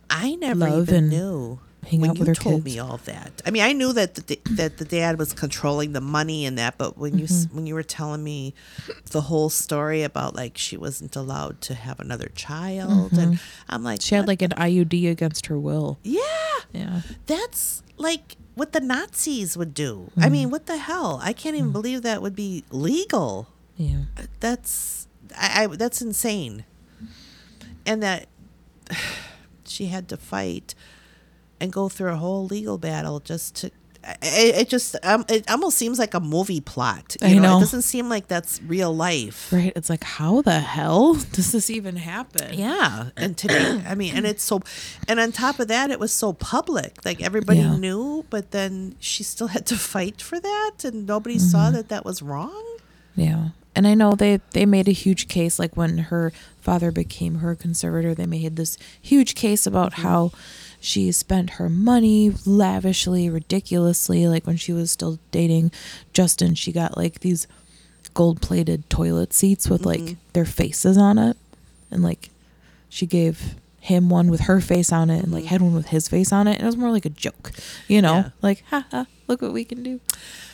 I 0.10 0.36
never 0.36 0.62
Love 0.70 0.84
even 0.90 0.96
and 0.96 1.10
knew 1.10 1.60
hang 1.88 2.02
when 2.02 2.10
out 2.12 2.18
you 2.18 2.20
with 2.22 2.28
her 2.30 2.36
told 2.36 2.64
kids. 2.64 2.76
me 2.76 2.80
all 2.80 2.98
that. 3.06 3.42
I 3.46 3.52
mean, 3.52 3.64
I 3.64 3.74
knew 3.74 3.94
that 3.94 4.16
the, 4.16 4.40
that 4.52 4.78
the 4.78 4.86
dad 4.86 5.18
was 5.18 5.34
controlling 5.34 5.94
the 5.94 6.02
money 6.02 6.46
and 6.46 6.58
that, 6.58 6.78
but 6.78 6.98
when 6.98 7.18
you 7.18 7.26
Mm-hmm. 7.26 7.56
when 7.56 7.66
you 7.68 7.74
were 7.76 7.84
telling 7.84 8.24
me 8.24 8.54
the 9.12 9.22
whole 9.22 9.50
story 9.50 10.04
about 10.04 10.36
like 10.36 10.58
she 10.58 10.78
wasn't 10.78 11.16
allowed 11.16 11.62
to 11.62 11.74
have 11.74 12.00
another 12.00 12.30
child, 12.36 13.14
and 13.14 13.40
I'm 13.70 13.84
like, 13.84 14.00
Mm-hmm. 14.00 14.08
She 14.08 14.16
had 14.16 14.28
like 14.28 14.42
an 14.42 14.52
IUD 14.52 15.10
against 15.10 15.46
her 15.48 15.58
will. 15.60 16.00
yeah, 16.04 16.20
Yeah. 16.74 17.02
that's 17.28 17.84
like 17.98 18.36
what 18.56 18.74
the 18.74 18.80
Nazis 18.82 19.56
would 19.58 19.74
do. 19.74 20.10
Mm-hmm. 20.12 20.24
I 20.24 20.30
mean, 20.30 20.50
what 20.50 20.66
the 20.66 20.78
hell? 20.78 21.20
I 21.24 21.32
can't 21.34 21.56
even 21.56 21.72
believe 21.72 22.02
that 22.04 22.22
would 22.22 22.36
be 22.36 22.64
legal. 22.72 23.48
Yeah. 23.78 24.04
That's 24.42 25.08
I, 25.38 25.64
I 25.64 25.68
that's 25.68 26.02
insane. 26.02 26.66
And 27.86 28.04
that 28.04 28.28
she 29.66 29.86
had 29.88 30.08
to 30.10 30.18
fight 30.18 30.76
and 31.60 31.72
go 31.72 31.90
through 31.90 32.12
a 32.12 32.18
whole 32.18 32.46
legal 32.46 32.78
battle 32.78 33.20
just 33.20 33.56
to 33.56 33.72
it, 34.22 34.56
it 34.56 34.70
just 34.70 34.96
um, 35.04 35.26
it 35.28 35.50
almost 35.52 35.78
seems 35.78 36.00
like 36.00 36.14
a 36.14 36.22
movie 36.22 36.62
plot. 36.62 37.18
You 37.22 37.28
I 37.28 37.34
know. 37.34 37.58
It 37.58 37.60
doesn't 37.60 37.82
seem 37.82 38.08
like 38.08 38.30
that's 38.30 38.62
real 38.64 38.96
life. 38.96 39.52
Right. 39.52 39.74
It's 39.76 39.90
like, 39.90 40.06
how 40.06 40.42
the 40.42 40.62
hell 40.62 41.16
does 41.34 41.52
this 41.52 41.70
even 41.70 41.98
happen? 41.98 42.58
Yeah, 42.58 43.10
and 43.18 43.38
today, 43.38 43.84
I 43.86 43.96
mean, 43.96 44.16
and 44.16 44.26
it's 44.26 44.42
so, 44.42 44.62
and 45.10 45.20
on 45.20 45.34
top 45.34 45.60
of 45.60 45.68
that, 45.68 45.92
it 45.92 46.00
was 46.00 46.14
so 46.14 46.32
public. 46.32 47.04
Like 47.04 47.22
everybody 47.22 47.60
Yeah. 47.60 47.76
knew, 47.76 48.26
but 48.30 48.52
then 48.52 48.96
she 49.02 49.22
still 49.24 49.48
had 49.48 49.66
to 49.68 49.76
fight 49.76 50.22
for 50.22 50.40
that, 50.40 50.76
and 50.86 51.06
nobody 51.06 51.36
Mm-hmm. 51.36 51.48
saw 51.48 51.70
that 51.72 51.90
that 51.90 52.06
was 52.06 52.22
wrong. 52.22 52.78
Yeah. 53.18 53.50
And 53.76 53.86
I 53.86 53.96
know 53.96 54.14
they 54.16 54.40
they 54.52 54.66
made 54.66 54.88
a 54.88 54.94
huge 54.94 55.28
case 55.28 55.60
like 55.60 55.76
when 55.76 55.98
her 55.98 56.32
father 56.62 56.90
became 56.92 57.36
her 57.36 57.54
conservator, 57.54 58.16
they 58.16 58.26
made 58.26 58.56
this 58.56 58.78
huge 59.02 59.36
case 59.36 59.68
about 59.68 59.94
how 59.96 60.32
she 60.80 61.12
spent 61.12 61.52
her 61.52 61.70
money 61.70 62.32
lavishly, 62.46 63.30
ridiculously. 63.30 64.28
Like 64.28 64.48
when 64.48 64.58
she 64.58 64.72
was 64.72 64.92
still 64.92 65.20
dating 65.32 65.72
Justin, 66.14 66.56
she 66.56 66.72
got 66.72 66.98
like 66.98 67.20
these 67.20 67.48
gold-plated 68.14 68.90
toilet 68.90 69.34
seats 69.34 69.70
with 69.70 69.86
like 69.86 70.00
mm-hmm. 70.00 70.20
their 70.34 70.46
faces 70.46 70.98
on 70.98 71.18
it. 71.18 71.38
And 71.92 72.04
like 72.04 72.30
she 72.88 73.06
gave 73.06 73.56
him 73.82 74.10
one 74.10 74.30
with 74.30 74.42
her 74.42 74.62
face 74.62 74.92
on 74.92 75.10
it 75.10 75.24
and 75.24 75.32
like 75.32 75.44
mm-hmm. 75.44 75.50
had 75.50 75.62
one 75.62 75.74
with 75.74 75.88
his 75.88 76.08
face 76.08 76.32
on 76.32 76.48
it. 76.48 76.56
And 76.56 76.64
it 76.64 76.66
was 76.66 76.78
more 76.78 76.92
like 76.92 77.06
a 77.06 77.10
joke, 77.10 77.52
you 77.88 78.02
know? 78.02 78.16
Yeah. 78.16 78.30
Like, 78.42 78.64
ha 78.70 78.86
ha, 78.92 79.06
look 79.28 79.42
what 79.42 79.54
we 79.54 79.66
can 79.66 79.84
do. 79.84 80.00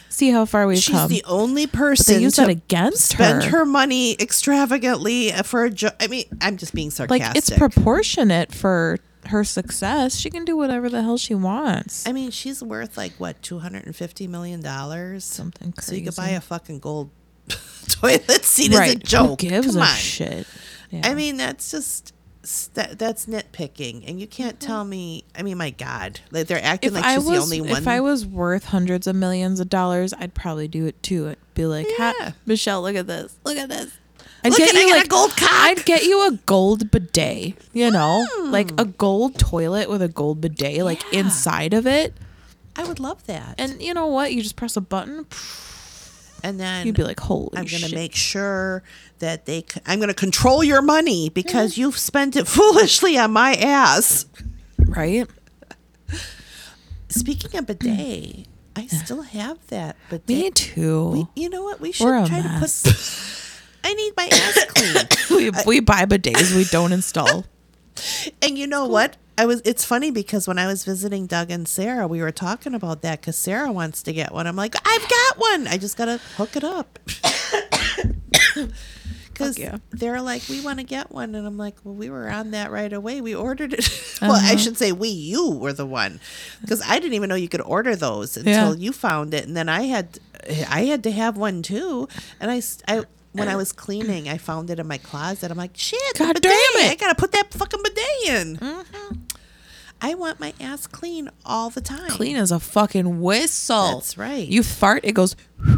See 0.09 0.29
how 0.29 0.45
far 0.45 0.65
we've 0.65 0.77
She's 0.77 0.95
come. 0.95 1.09
She's 1.09 1.21
the 1.21 1.27
only 1.27 1.65
but 1.65 1.73
they 1.73 1.77
person 1.77 2.21
use 2.21 2.35
that 2.37 2.47
against 2.47 3.09
spend 3.09 3.43
her. 3.43 3.49
her 3.49 3.65
money 3.65 4.13
extravagantly 4.13 5.31
for 5.43 5.65
a 5.65 5.69
joke. 5.69 5.95
I 5.99 6.07
mean, 6.07 6.23
I'm 6.39 6.55
just 6.55 6.73
being 6.73 6.87
like 6.87 6.93
sarcastic. 6.93 7.35
it's 7.35 7.49
proportionate 7.49 8.53
for 8.53 8.99
her 9.27 9.43
success. 9.43 10.15
She 10.15 10.29
can 10.29 10.45
do 10.45 10.55
whatever 10.57 10.89
the 10.89 11.01
hell 11.01 11.17
she 11.17 11.33
wants. 11.35 12.07
I 12.07 12.11
mean, 12.11 12.31
she's 12.31 12.61
worth 12.63 12.97
like 12.97 13.13
what, 13.13 13.41
two 13.41 13.59
hundred 13.59 13.85
and 13.85 13.95
fifty 13.95 14.27
million 14.27 14.61
dollars, 14.61 15.23
Something 15.23 15.71
crazy. 15.71 15.87
So 15.91 15.95
you 15.95 16.03
could 16.05 16.15
buy 16.15 16.29
a 16.29 16.41
fucking 16.41 16.79
gold 16.79 17.09
toilet 17.87 18.43
seat 18.45 18.71
as 18.71 18.77
a 18.77 18.81
right? 18.81 19.03
joke. 19.03 19.41
Who 19.41 19.49
gives 19.49 19.67
Come 19.67 19.77
a 19.77 19.81
on. 19.81 19.95
shit? 19.95 20.47
Yeah. 20.91 21.01
I 21.03 21.13
mean, 21.15 21.37
that's 21.37 21.71
just 21.71 22.13
that, 22.75 22.99
that's 22.99 23.25
nitpicking, 23.25 24.03
and 24.07 24.19
you 24.19 24.27
can't 24.27 24.59
tell 24.59 24.85
me. 24.85 25.23
I 25.35 25.41
mean, 25.41 25.57
my 25.57 25.71
God, 25.71 26.19
like 26.31 26.47
they're 26.47 26.63
acting 26.63 26.91
Mm-hmm. 26.91 26.97
if 26.97 27.03
like 27.03 27.11
I 27.11 27.15
she's 27.15 27.25
was 27.25 27.49
the 27.49 27.55
only 27.57 27.61
one. 27.71 27.81
if 27.81 27.87
I 27.87 27.99
was 28.01 28.25
worth 28.25 28.65
hundreds 28.65 29.07
of 29.07 29.15
millions 29.15 29.59
of 29.59 29.69
dollars, 29.69 30.13
I'd 30.13 30.33
probably 30.35 30.67
do 30.67 30.85
it 30.85 31.01
too. 31.01 31.29
I'd 31.29 31.37
be 31.55 31.65
like, 31.65 31.87
Yeah. 31.97 32.13
ha, 32.19 32.33
Michelle, 32.45 32.81
look 32.83 32.95
at 32.95 33.07
this, 33.07 33.37
look 33.43 33.57
at 33.57 33.69
this. 33.69 33.97
I'd 34.45 34.51
Look 34.51 34.59
at- 34.61 34.75
I 34.75 34.89
got 34.89 35.05
a 35.05 35.07
gold 35.07 35.31
cock. 35.37 35.49
I'd 35.51 35.85
get 35.85 36.03
you 36.03 36.27
a 36.27 36.31
gold 36.45 36.91
bidet, 36.91 37.55
you 37.73 37.89
know, 37.91 38.25
Hmm. 38.31 38.51
like 38.51 38.71
a 38.79 38.85
gold 38.85 39.39
toilet 39.39 39.89
with 39.89 40.01
a 40.01 40.07
gold 40.07 40.39
bidet, 40.41 40.83
like 40.83 41.01
Yeah. 41.11 41.19
inside 41.21 41.73
of 41.73 41.87
it. 41.87 42.13
I 42.75 42.83
would 42.83 42.99
love 42.99 43.25
that, 43.27 43.55
And 43.57 43.81
you 43.81 43.93
know 43.93 44.07
what? 44.07 44.33
You 44.33 44.43
just 44.43 44.55
press 44.55 44.75
a 44.77 44.81
button. 44.81 45.25
and 46.43 46.59
then 46.59 46.85
You'd 46.85 46.95
be 46.95 47.03
like, 47.03 47.19
holy 47.21 47.49
I'm 47.57 47.65
going 47.65 47.81
to 47.83 47.95
make 47.95 48.13
sure 48.13 48.83
that 49.19 49.45
they. 49.47 49.61
c- 49.67 49.79
I'm 49.87 49.97
going 49.99 50.09
to 50.09 50.13
control 50.13 50.63
your 50.63 50.81
money 50.83 51.29
because 51.29 51.77
you've 51.77 51.97
spent 51.97 52.35
it 52.35 52.47
foolishly 52.55 53.17
on 53.17 53.31
my 53.31 53.53
ass. 53.55 54.25
right? 54.77 55.27
Speaking 57.09 57.57
of 57.57 57.65
bidet, 57.67 58.45
I 58.75 58.87
still 58.87 59.21
have 59.21 59.57
that 59.67 59.95
bidet. 60.09 60.27
Me 60.27 60.51
too. 60.51 61.09
We, 61.35 61.41
you 61.43 61.49
know 61.49 61.63
what? 61.63 61.79
We 61.79 61.91
should 61.93 62.03
try 62.27 62.41
mess. 62.41 62.83
to 62.83 62.89
put. 62.91 63.41
I 63.85 63.93
need 63.93 64.13
my 64.17 64.27
ass 64.31 64.65
clean. 64.75 65.07
we, 65.37 65.51
we 65.65 65.79
buy 65.79 66.05
bidets 66.05 66.55
we 66.55 66.65
don't 66.65 66.91
install. 66.91 67.45
And 68.41 68.57
you 68.57 68.67
know 68.67 68.85
what? 68.87 69.15
I 69.37 69.45
was. 69.45 69.61
It's 69.63 69.85
funny 69.85 70.11
because 70.11 70.49
when 70.49 70.59
I 70.59 70.67
was 70.67 70.83
visiting 70.83 71.27
Doug 71.27 71.49
and 71.49 71.65
Sarah, 71.65 72.07
we 72.09 72.19
were 72.19 72.31
talking 72.31 72.73
about 72.73 73.01
that 73.03 73.21
because 73.21 73.37
Sarah 73.37 73.71
wants 73.71 74.03
to 74.03 74.11
get 74.11 74.33
one. 74.33 74.47
I'm 74.47 74.57
like, 74.57 74.75
I've 74.85 75.07
got 75.09 75.37
one. 75.37 75.67
I 75.67 75.77
just 75.77 75.95
gotta 75.95 76.17
hook 76.35 76.57
it 76.57 76.63
up. 76.65 76.99
Because 79.33 79.57
yeah. 79.59 79.79
they're 79.91 80.21
like, 80.21 80.43
we 80.49 80.61
want 80.61 80.79
to 80.79 80.85
get 80.85 81.11
one, 81.11 81.35
and 81.35 81.45
I'm 81.45 81.57
like, 81.57 81.75
well, 81.83 81.93
we 81.93 82.09
were 82.09 82.29
on 82.29 82.51
that 82.51 82.71
right 82.71 82.91
away. 82.93 83.19
We 83.19 83.35
ordered 83.35 83.73
it. 83.73 83.89
well, 84.21 84.31
I 84.31 84.37
Uh-huh. 84.53 84.57
should 84.57 84.77
say 84.77 84.93
we. 84.93 85.09
You 85.09 85.51
were 85.51 85.73
the 85.73 85.85
one, 85.85 86.21
because 86.61 86.81
I 86.81 86.99
didn't 86.99 87.15
even 87.15 87.27
know 87.27 87.35
you 87.35 87.49
could 87.49 87.59
order 87.59 87.97
those 87.97 88.37
until 88.37 88.73
Yeah. 88.73 88.79
you 88.81 88.93
found 88.93 89.33
it, 89.33 89.45
and 89.45 89.57
then 89.57 89.67
I 89.67 89.83
had, 89.83 90.19
I 90.69 90.85
had 90.85 91.03
to 91.03 91.11
have 91.11 91.35
one 91.35 91.63
too, 91.63 92.07
and 92.39 92.49
I, 92.49 92.61
I- 92.87 93.03
when 93.35 93.47
I 93.47 93.55
was 93.55 93.71
cleaning, 93.71 94.29
I 94.29 94.37
found 94.37 94.69
it 94.69 94.79
in 94.79 94.87
my 94.87 94.97
closet. 94.97 95.51
I'm 95.51 95.57
like, 95.57 95.75
shit, 95.75 95.99
God 96.17 96.33
bidet. 96.35 96.43
damn 96.43 96.85
it. 96.85 96.91
I 96.91 96.95
gotta 96.95 97.15
put 97.15 97.31
that 97.33 97.53
fucking 97.53 97.81
bidet 97.83 98.05
in. 98.27 98.57
Mm-hmm. 98.57 99.15
I 100.01 100.13
want 100.13 100.39
my 100.39 100.53
ass 100.59 100.87
clean 100.87 101.29
all 101.45 101.69
the 101.69 101.81
time. 101.81 102.09
Clean 102.09 102.35
as 102.35 102.51
a 102.51 102.59
fucking 102.59 103.21
whistle. 103.21 103.95
That's 103.95 104.17
right. 104.17 104.47
You 104.47 104.61
fart, 104.63 105.01
it 105.03 105.13
goes. 105.13 105.35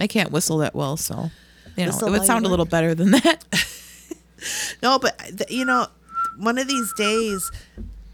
I 0.00 0.06
can't 0.06 0.30
whistle 0.30 0.58
that 0.58 0.74
well, 0.74 0.96
so 0.96 1.30
you 1.76 1.84
know 1.84 1.90
Whistle 1.92 2.08
it 2.08 2.10
would 2.12 2.24
sound 2.24 2.46
a 2.46 2.48
little 2.48 2.64
better 2.64 2.94
than 2.94 3.10
that. 3.12 3.44
No, 4.84 5.00
but 5.00 5.50
you 5.50 5.64
know, 5.64 5.88
one 6.36 6.58
of 6.58 6.68
these 6.68 6.92
days 6.96 7.50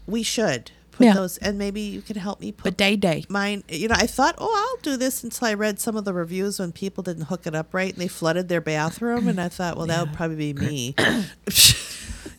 we 0.07 0.23
should 0.23 0.71
put 0.95 1.05
Yeah. 1.05 1.13
those, 1.13 1.37
and 1.37 1.57
maybe 1.57 1.81
you 1.81 2.01
can 2.01 2.15
help 2.17 2.39
me 2.41 2.51
put 2.51 2.63
But 2.63 2.77
day 2.77 2.95
day. 2.95 3.25
mine. 3.29 3.63
You 3.69 3.87
know, 3.89 3.95
I 3.97 4.07
thought, 4.07 4.35
oh, 4.37 4.51
I'll 4.75 4.81
do 4.81 4.97
this 4.97 5.23
until 5.23 5.47
I 5.47 5.53
read 5.53 5.79
some 5.79 5.95
of 5.95 6.05
the 6.05 6.13
reviews 6.13 6.59
when 6.59 6.71
people 6.71 7.03
didn't 7.03 7.25
hook 7.25 7.45
it 7.45 7.53
up 7.55 7.73
right 7.73 7.91
and 7.93 8.01
they 8.01 8.07
flooded 8.07 8.47
their 8.49 8.61
bathroom, 8.61 9.27
and 9.27 9.39
I 9.39 9.49
thought, 9.49 9.77
well, 9.77 9.87
that 9.87 10.07
would 10.07 10.15
probably 10.15 10.53
be 10.53 10.59
me. 10.65 10.95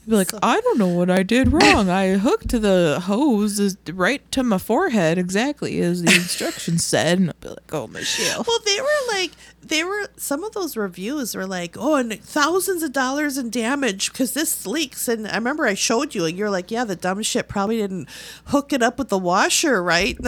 Be 0.08 0.14
like, 0.14 0.30
I 0.42 0.60
don't 0.60 0.78
know 0.78 0.88
what 0.88 1.10
I 1.10 1.22
did 1.24 1.52
wrong. 1.52 1.90
I 1.90 2.12
hooked 2.18 2.50
the 2.50 3.02
hose 3.04 3.76
right 3.92 4.30
to 4.32 4.44
my 4.44 4.58
forehead 4.58 5.18
exactly 5.18 5.80
as 5.80 6.02
the 6.02 6.14
instructions 6.14 6.84
said, 6.84 7.18
and 7.18 7.30
I'd 7.30 7.40
be 7.40 7.48
like, 7.48 7.72
oh 7.74 7.88
Michelle. 7.88 8.44
Well, 8.46 8.60
they 8.64 8.80
were 8.80 9.12
like, 9.14 9.32
they 9.62 9.82
were, 9.82 10.08
some 10.16 10.44
of 10.44 10.52
those 10.52 10.76
reviews 10.76 11.34
were 11.34 11.46
like, 11.46 11.76
oh, 11.76 11.96
and 11.96 12.12
thousands 12.22 12.84
of 12.84 12.92
dollars 12.92 13.36
in 13.36 13.50
damage 13.50 14.12
because 14.12 14.32
this 14.32 14.64
leaks. 14.64 15.08
And 15.08 15.26
I 15.26 15.34
remember 15.34 15.66
I 15.66 15.74
showed 15.74 16.14
you, 16.14 16.24
and 16.24 16.38
you're 16.38 16.50
like, 16.50 16.70
yeah, 16.70 16.84
the 16.84 16.94
dumb 16.94 17.20
shit 17.22 17.48
probably 17.48 17.78
didn't 17.78 18.08
hook 18.46 18.72
it 18.72 18.82
up 18.82 18.98
with 18.98 19.08
the 19.08 19.18
washer, 19.18 19.82
right? 19.82 20.16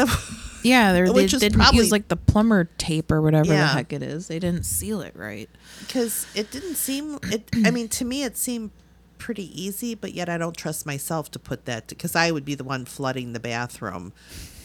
Yeah, 0.65 0.93
they're, 0.93 1.07
they 1.07 1.13
Which 1.13 1.35
is 1.35 1.41
didn't 1.41 1.61
probably- 1.61 1.79
use 1.79 1.93
like 1.93 2.09
the 2.09 2.17
plumber 2.17 2.65
tape 2.79 3.13
or 3.13 3.23
whatever 3.23 3.47
the 3.49 3.57
heck 3.57 3.93
it 3.93 4.03
is. 4.03 4.27
They 4.27 4.41
didn't 4.41 4.65
seal 4.65 5.03
it 5.03 5.15
right. 5.15 5.49
Because 5.79 6.27
it 6.35 6.51
didn't 6.51 6.75
seem, 6.75 7.17
it, 7.31 7.49
I 7.65 7.71
mean, 7.71 7.87
to 7.91 8.05
me, 8.05 8.25
it 8.25 8.37
seemed 8.37 8.73
pretty 9.19 9.51
easy, 9.63 9.95
but 9.95 10.15
yet 10.15 10.29
I 10.29 10.39
don't 10.39 10.57
trust 10.57 10.87
myself 10.87 11.31
to 11.33 11.39
put 11.39 11.65
that, 11.67 11.89
because 11.89 12.15
I 12.17 12.31
would 12.31 12.45
be 12.45 12.55
the 12.55 12.65
one 12.65 12.85
flooding 12.85 13.33
the 13.33 13.41
bathroom. 13.41 14.13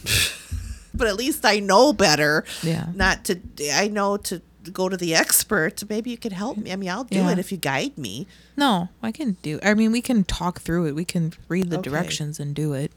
but 0.93 1.08
at 1.08 1.16
least 1.16 1.45
I 1.45 1.60
know 1.60 1.93
better. 1.93 2.45
Yeah. 2.62 2.88
Not 2.93 3.26
to, 3.26 3.39
I 3.72 3.88
know 3.88 4.18
to 4.18 4.41
go 4.72 4.88
to 4.89 4.95
the 4.95 5.14
expert. 5.16 5.84
Maybe 5.89 6.10
you 6.12 6.18
could 6.18 6.32
help 6.34 6.58
me. 6.58 6.72
I 6.72 6.76
mean, 6.76 6.89
I'll 6.89 7.04
do 7.04 7.18
Yeah. 7.18 7.32
it 7.32 7.39
if 7.39 7.51
you 7.51 7.58
guide 7.58 7.97
me. 7.97 8.28
No, 8.56 8.89
I 9.01 9.12
can 9.12 9.34
do. 9.41 9.60
I 9.64 9.74
mean, 9.74 9.91
we 9.91 10.01
can 10.01 10.24
talk 10.24 10.62
through 10.62 10.86
it. 10.88 10.95
We 10.95 11.04
can 11.06 11.34
read 11.49 11.70
the 11.70 11.80
Okay. 11.80 11.89
directions 11.89 12.39
and 12.39 12.56
do 12.56 12.74
it. 12.74 12.91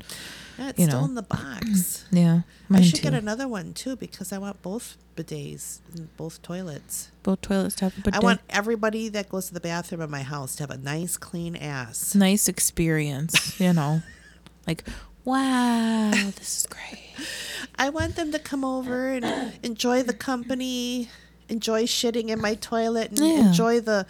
Yeah, 0.59 0.69
it's 0.71 0.79
You 0.79 0.87
still 0.87 1.01
know. 1.01 1.05
in 1.07 1.15
the 1.15 1.23
box. 1.23 2.05
Yeah, 2.13 2.41
I 2.71 2.81
should 2.81 2.97
too. 2.97 3.03
get 3.03 3.15
another 3.15 3.47
one 3.49 3.75
too 3.75 3.97
because 3.97 4.33
I 4.33 4.39
want 4.39 4.63
both 4.63 4.97
bidets 5.17 5.81
both 6.17 6.41
toilets. 6.43 7.11
Both 7.23 7.41
toilets 7.43 7.75
to 7.77 7.87
have 7.87 7.99
a 7.99 8.01
bidet. 8.01 8.15
I 8.15 8.25
want 8.25 8.41
everybody 8.51 9.09
that 9.11 9.29
goes 9.29 9.49
to 9.49 9.55
the 9.55 9.61
bathroom 9.61 10.01
in 10.03 10.11
my 10.11 10.23
house 10.23 10.57
to 10.57 10.63
have 10.63 10.71
a 10.71 10.77
nice, 10.79 11.17
clean 11.17 11.57
ass. 11.57 12.15
nice 12.15 12.49
experience. 12.49 13.59
You 13.61 13.73
know, 13.73 14.03
like 14.67 14.85
wow, 15.25 16.11
this 16.13 16.61
is 16.61 16.67
great. 16.69 17.03
I 17.79 17.91
want 17.91 18.17
them 18.17 18.33
to 18.33 18.39
come 18.39 18.65
over 18.65 19.09
and 19.13 19.53
enjoy 19.63 20.03
the 20.03 20.15
company, 20.15 21.11
enjoy 21.49 21.85
shitting 21.85 22.29
in 22.29 22.41
my 22.41 22.55
toilet, 22.55 23.11
and 23.11 23.19
Yeah. 23.19 23.49
enjoy 23.49 23.81
the 23.81 24.07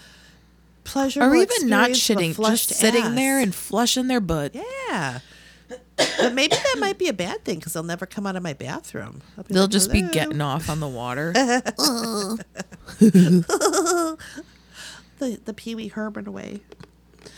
pleasure. 0.84 1.22
Or 1.22 1.34
even 1.34 1.68
not 1.68 1.90
shitting, 1.90 2.36
just 2.36 2.68
sitting 2.70 3.14
there 3.16 3.40
and 3.40 3.54
flushing 3.54 4.06
their 4.08 4.20
butt. 4.20 4.54
yeah. 4.54 5.20
But 6.18 6.34
maybe 6.34 6.56
that 6.56 6.76
might 6.78 6.98
be 6.98 7.08
a 7.08 7.12
bad 7.12 7.44
thing 7.44 7.58
because 7.58 7.72
they'll 7.72 7.82
never 7.82 8.06
come 8.06 8.26
out 8.26 8.36
of 8.36 8.42
my 8.42 8.52
bathroom. 8.52 9.22
I'll 9.36 9.44
They'll 9.44 9.62
like, 9.62 9.70
just 9.70 9.92
be 9.92 10.02
getting 10.02 10.40
off 10.40 10.70
on 10.70 10.80
the 10.80 10.88
water. 10.88 11.32
the 15.18 15.18
the 15.18 15.54
Pee 15.54 15.74
Wee 15.74 15.88
Herman 15.88 16.32
way. 16.32 16.60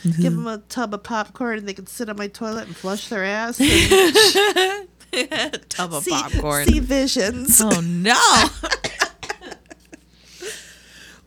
Mm-hmm. 0.04 0.22
Give 0.22 0.34
them 0.34 0.46
a 0.46 0.58
tub 0.58 0.94
of 0.94 1.02
popcorn 1.02 1.58
and 1.58 1.68
they 1.68 1.74
can 1.74 1.86
sit 1.86 2.08
on 2.08 2.16
my 2.16 2.28
toilet 2.28 2.66
and 2.66 2.76
flush 2.76 3.08
their 3.08 3.24
ass. 3.24 3.60
And 3.60 4.88
Tub 5.70 5.94
of 5.94 6.04
see, 6.04 6.10
popcorn. 6.10 6.66
see 6.66 6.80
visions. 6.80 7.60
Oh 7.62 7.80
no! 7.80 8.14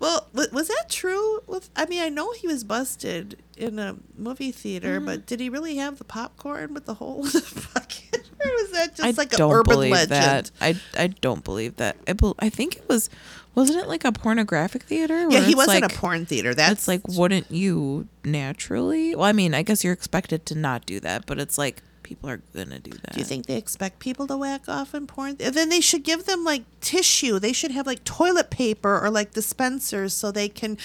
Well, 0.02 0.28
was 0.34 0.68
that 0.68 0.86
true? 0.89 1.41
With 1.47 1.70
I 1.76 1.86
mean, 1.86 2.02
I 2.02 2.10
know 2.10 2.34
he 2.34 2.47
was 2.47 2.64
busted 2.66 3.38
in 3.56 3.78
a 3.80 3.95
movie 4.18 4.52
theater, 4.52 4.97
Mm-hmm. 4.97 5.06
but 5.06 5.26
did 5.28 5.39
he 5.39 5.47
really 5.49 5.76
have 5.78 5.97
the 5.99 6.04
popcorn 6.04 6.74
with 6.74 6.86
the 6.86 6.95
hole 6.95 7.20
in 7.26 7.32
the 7.32 7.68
bucket, 7.74 8.30
or 8.43 8.49
was 8.52 8.72
that 8.72 8.95
just 8.95 9.04
I 9.04 9.12
like 9.12 9.32
an 9.34 9.38
don't 9.38 9.54
urban 9.54 9.76
believe 9.76 9.91
legend? 9.91 10.10
that. 10.10 10.52
I 10.60 10.76
I 10.97 11.08
don't 11.08 11.43
believe 11.43 11.76
that. 11.78 11.97
I 12.08 12.14
bel 12.14 12.36
I 12.39 12.49
think 12.49 12.78
it 12.78 12.89
was. 12.89 13.10
Wasn't 13.54 13.78
it 13.78 13.88
like 13.89 14.06
a 14.06 14.12
pornographic 14.14 14.84
theater? 14.84 15.28
Yeah, 15.30 15.41
he 15.41 15.54
wasn't 15.56 15.82
like, 15.82 15.93
a 15.93 15.95
porn 15.95 16.26
theater. 16.26 16.54
That's 16.54 16.72
It's 16.72 16.88
like, 16.88 17.02
wouldn't 17.10 17.52
you 17.52 18.08
naturally? 18.24 19.14
Well, 19.14 19.26
I 19.26 19.34
mean, 19.34 19.54
I 19.54 19.62
guess 19.62 19.84
you're 19.84 19.91
expected 19.93 20.45
to 20.47 20.56
not 20.56 20.86
do 20.86 20.99
that, 21.02 21.26
but 21.26 21.38
it's 21.38 21.58
like 21.58 21.84
people 22.12 22.30
are 22.30 22.41
gonna 22.53 22.78
do 22.80 22.91
that. 22.91 23.14
Do 23.14 23.20
you 23.20 23.26
think 23.26 23.45
they 23.45 23.55
expect 23.55 23.99
people 23.99 24.28
to 24.28 24.36
whack 24.36 24.68
off 24.68 24.93
in 24.93 25.07
porn? 25.07 25.38
And 25.39 25.55
then 25.55 25.70
they 25.70 25.80
should 25.80 26.03
give 26.03 26.26
them 26.26 26.43
like 26.43 26.64
tissue. 26.82 27.39
They 27.39 27.53
should 27.53 27.72
have 27.72 27.88
like 27.88 28.03
toilet 28.03 28.49
paper 28.49 28.99
or 28.99 29.09
like 29.09 29.32
dispensers 29.34 30.14
so 30.14 30.30
they 30.30 30.49
can 30.49 30.78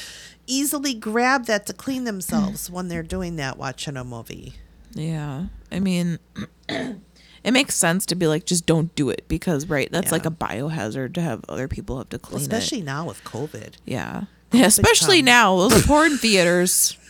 easily 0.47 0.95
grab 0.95 1.47
that 1.47 1.67
to 1.67 1.73
clean 1.73 2.05
themselves 2.05 2.71
when 2.75 2.87
they're 2.87 3.03
doing 3.03 3.35
that 3.37 3.59
watching 3.59 3.97
a 3.97 4.05
movie. 4.05 4.55
Yeah, 4.95 5.47
I 5.73 5.81
mean, 5.81 6.21
it 6.69 7.53
makes 7.53 7.75
sense 7.75 8.07
to 8.07 8.15
be 8.15 8.29
like, 8.29 8.47
just 8.47 8.65
don't 8.67 8.95
do 8.95 9.11
it 9.11 9.25
because, 9.27 9.67
right? 9.67 9.91
That's 9.91 10.07
Yeah. 10.07 10.13
like 10.13 10.27
a 10.27 10.31
biohazard 10.31 11.13
to 11.15 11.21
have 11.21 11.45
other 11.49 11.67
people 11.67 11.99
have 11.99 12.09
to 12.11 12.21
clean 12.21 12.41
especially 12.41 12.79
it. 12.79 12.85
now 12.85 13.05
with 13.07 13.23
COVID. 13.25 13.75
Yeah, 13.85 14.25
yeah, 14.53 14.67
especially 14.67 15.19
comes. 15.19 15.27
now 15.27 15.57
those 15.69 15.85
porn 15.87 16.19
theaters. 16.19 16.97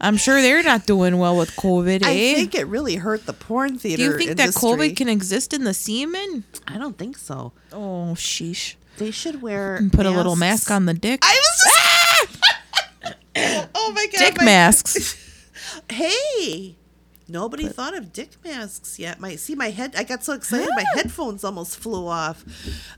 I'm 0.00 0.16
sure 0.16 0.40
they're 0.40 0.62
not 0.62 0.86
doing 0.86 1.18
well 1.18 1.36
with 1.36 1.50
COVID. 1.56 2.04
I 2.04 2.14
eh? 2.14 2.34
think 2.34 2.54
it 2.54 2.66
really 2.68 2.96
hurt 2.96 3.26
the 3.26 3.32
porn 3.32 3.78
theater. 3.78 3.96
Do 3.96 4.02
you 4.04 4.16
think 4.16 4.36
that. 4.38 4.50
COVID 4.50 4.96
can 4.96 5.08
exist 5.08 5.52
in 5.52 5.64
the 5.64 5.74
semen? 5.74 6.44
I 6.66 6.78
don't 6.78 6.96
think 6.96 7.18
so. 7.18 7.52
Oh, 7.72 8.12
sheesh. 8.14 8.76
They 8.98 9.10
should 9.10 9.42
wear 9.42 9.76
And 9.76 9.92
put 9.92 10.06
a 10.06 10.10
little 10.10 10.36
mask 10.36 10.70
on 10.70 10.86
the 10.86 10.94
dick. 10.94 11.20
I 11.22 11.38
was 11.40 11.62
just. 13.04 13.18
oh 13.74 13.92
my 13.94 14.06
god! 14.06 14.18
dick 14.18 14.36
my- 14.38 14.44
masks. 14.44 15.24
Hey, 15.90 16.76
nobody 17.28 17.68
thought 17.68 17.96
of 17.96 18.12
dick 18.12 18.30
masks 18.44 18.98
yet. 18.98 19.20
My 19.20 19.36
see 19.36 19.54
my 19.54 19.70
head. 19.70 19.94
I 19.96 20.02
got 20.04 20.24
so 20.24 20.32
excited, 20.32 20.68
my 20.74 20.84
headphones 20.94 21.44
almost 21.44 21.76
flew 21.76 22.06
off. 22.06 22.44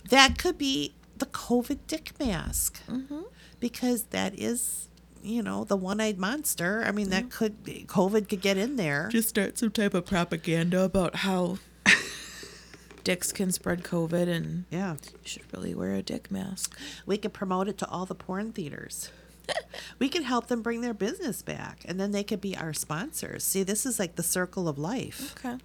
That 0.09 0.39
could 0.39 0.57
be 0.59 0.95
the 1.19 1.27
COVID 1.27 1.81
dick 1.87 2.13
mask, 2.21 2.81
Mm-hmm. 2.87 3.23
because 3.59 4.05
that 4.05 4.39
is, 4.39 4.89
you 5.23 5.43
know, 5.43 5.65
the 5.65 5.77
one-eyed 5.77 6.19
monster. 6.19 6.83
I 6.87 6.93
mean, 6.93 7.11
that 7.11 7.31
could 7.31 7.63
be, 7.65 7.85
COVID 7.89 8.29
could 8.29 8.41
get 8.41 8.57
in 8.57 8.77
there. 8.77 9.09
Just 9.11 9.29
start 9.29 9.59
some 9.59 9.71
type 9.71 9.95
of 9.95 10.07
propaganda 10.07 10.83
about 10.83 11.17
how 11.17 11.59
dicks 13.05 13.33
can 13.33 13.53
spread 13.53 13.83
COVID 13.83 14.29
and 14.29 14.65
yeah, 14.71 14.95
you 15.13 15.19
should 15.25 15.53
really 15.53 15.75
wear 15.75 15.95
a 15.95 16.03
dick 16.03 16.31
mask. 16.31 16.79
we 17.07 17.17
could 17.17 17.33
promote 17.33 17.69
it 17.69 17.79
to 17.79 17.89
all 17.89 18.07
the 18.07 18.15
porn 18.15 18.53
theaters. 18.53 19.11
we 19.99 20.09
could 20.09 20.23
help 20.23 20.47
them 20.47 20.63
bring 20.63 20.81
their 20.81 20.95
business 20.95 21.43
back, 21.43 21.81
and 21.85 21.99
then 21.99 22.13
they 22.13 22.23
could 22.23 22.41
be 22.41 22.57
our 22.57 22.73
sponsors. 22.73 23.45
See, 23.45 23.63
this 23.63 23.85
is 23.85 23.99
like 23.99 24.17
the 24.17 24.23
circle 24.23 24.69
of 24.69 24.79
life. 24.79 25.35
Okay. 25.39 25.57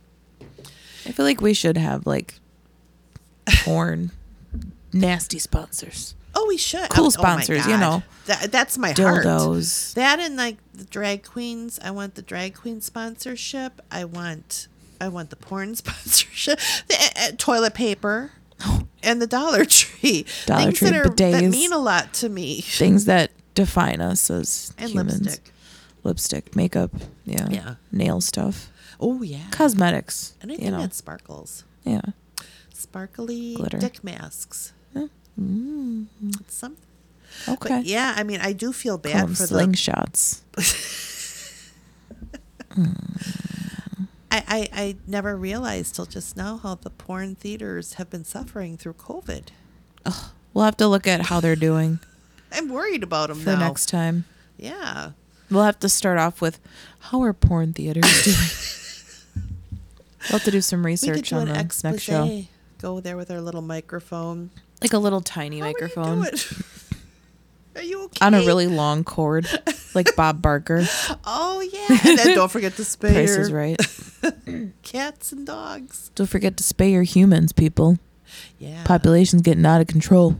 I 1.05 1.11
feel 1.11 1.25
like 1.25 1.41
we 1.41 1.53
should 1.53 1.77
have 1.77 2.05
like 2.07 2.35
porn 3.63 4.11
nasty 4.91 5.39
sponsors. 5.39 6.15
Oh, 6.35 6.45
we 6.47 6.57
should. 6.57 6.89
Cool 6.89 7.05
Oh, 7.05 7.07
oh 7.07 7.09
sponsors, 7.11 7.65
you 7.65 7.77
know. 7.77 8.03
That, 8.25 8.51
that's 8.51 8.77
my 8.77 8.91
heart. 8.91 9.25
Dildos. 9.25 9.93
That 9.93 10.19
and 10.19 10.35
like 10.35 10.57
the 10.73 10.83
drag 10.85 11.23
queens. 11.23 11.79
I 11.83 11.91
want 11.91 12.15
the 12.15 12.21
drag 12.21 12.55
queen 12.55 12.81
sponsorship. 12.81 13.81
I 13.91 14.03
want 14.05 14.67
I 14.99 15.07
want 15.07 15.29
the 15.29 15.35
porn 15.35 15.75
sponsorship. 15.83 16.59
The 16.87 16.95
uh, 17.17 17.31
toilet 17.37 17.73
paper. 17.73 18.31
And 19.03 19.21
the 19.21 19.27
Dollar 19.27 19.65
Tree. 19.65 20.25
Dollar 20.47 20.63
Things 20.63 20.79
Tree 20.79 20.89
that, 20.89 21.05
are, 21.05 21.09
that 21.09 21.43
mean 21.51 21.71
a 21.71 21.77
lot 21.77 22.11
to 22.15 22.27
me. 22.29 22.61
Things 22.61 23.05
that 23.05 23.29
define 23.53 24.01
us 24.01 24.31
as 24.31 24.73
And 24.79 24.89
humans. 24.89 25.21
lipstick. 25.21 25.51
Lipstick, 26.03 26.55
makeup, 26.55 26.89
yeah. 27.23 27.47
Yeah. 27.51 27.75
Nail 27.91 28.19
stuff. 28.19 28.71
Oh 28.99 29.21
yeah. 29.21 29.43
Cosmetics. 29.51 30.33
Anything 30.41 30.65
you 30.65 30.71
know. 30.71 30.81
that 30.81 30.95
sparkles. 30.95 31.65
yeah. 31.83 32.01
Sparkly 32.73 33.53
Glitter. 33.55 33.77
dick 33.77 34.03
masks. 34.03 34.73
Mm. 35.39 36.05
It's 36.41 36.55
some, 36.55 36.77
Okay. 37.47 37.69
but 37.69 37.85
yeah, 37.85 38.13
I 38.15 38.23
mean, 38.23 38.39
I 38.41 38.53
do 38.53 38.71
feel 38.71 38.97
Call 38.97 39.11
bad 39.11 39.27
them 39.27 39.35
for 39.35 39.45
the 39.47 39.55
slingshots. 39.55 40.41
I, 44.31 44.43
I, 44.47 44.67
I 44.73 44.95
never 45.07 45.35
realized 45.37 45.95
till 45.95 46.05
just 46.05 46.35
now 46.35 46.57
how 46.57 46.75
the 46.75 46.89
porn 46.89 47.35
theaters 47.35 47.93
have 47.93 48.09
been 48.09 48.25
suffering 48.25 48.77
through 48.77 48.93
COVID. 48.95 49.47
We'll 50.53 50.65
have 50.65 50.77
to 50.77 50.87
look 50.87 51.07
at 51.07 51.21
how 51.23 51.39
they're 51.39 51.55
doing 51.55 51.99
I'm 52.51 52.69
worried 52.69 53.03
about 53.03 53.29
them 53.29 53.39
for 53.39 53.51
now. 53.51 53.59
next 53.59 53.87
time. 53.87 54.25
Yeah. 54.57 55.11
We'll 55.49 55.63
have 55.63 55.79
to 55.79 55.89
start 55.89 56.17
off 56.17 56.41
with 56.41 56.59
how 56.99 57.21
are 57.23 57.33
porn 57.33 57.73
theaters 57.73 58.23
doing? 59.33 59.45
we'll 60.29 60.39
have 60.39 60.43
to 60.43 60.51
do 60.51 60.61
some 60.61 60.85
research 60.85 61.29
do 61.29 61.35
on 61.37 61.47
the 61.47 61.59
expose. 61.59 61.83
next 61.91 62.03
show. 62.03 62.43
Go 62.79 62.99
there 62.99 63.17
with 63.17 63.29
our 63.31 63.41
little 63.41 63.61
microphone. 63.61 64.51
Like 64.81 64.93
a 64.93 64.97
little 64.97 65.21
tiny 65.21 65.59
How 65.59 65.65
are 65.65 65.69
you 65.69 65.73
microphone? 65.73 66.25
Are 67.75 67.81
you 67.81 68.03
okay? 68.05 68.25
on 68.25 68.33
a 68.33 68.39
really 68.39 68.67
long 68.67 69.03
cord, 69.03 69.45
like 69.93 70.15
Bob 70.15 70.41
Barker. 70.41 70.85
Oh 71.25 71.59
yeah. 71.59 71.99
And 72.05 72.17
then 72.19 72.35
don't 72.35 72.49
forget 72.49 72.73
to 72.77 72.81
spay 72.83 73.11
Price 73.13 73.35
your 73.35 73.41
is 73.41 73.51
right. 73.51 73.77
cats 74.81 75.33
and 75.33 75.45
dogs. 75.45 76.09
Don't 76.15 76.27
forget 76.27 76.55
to 76.55 76.63
spay 76.63 76.93
your 76.93 77.03
humans, 77.03 77.51
people. 77.51 77.99
Yeah. 78.59 78.81
Population's 78.85 79.41
getting 79.41 79.65
out 79.65 79.81
of 79.81 79.87
control, 79.87 80.39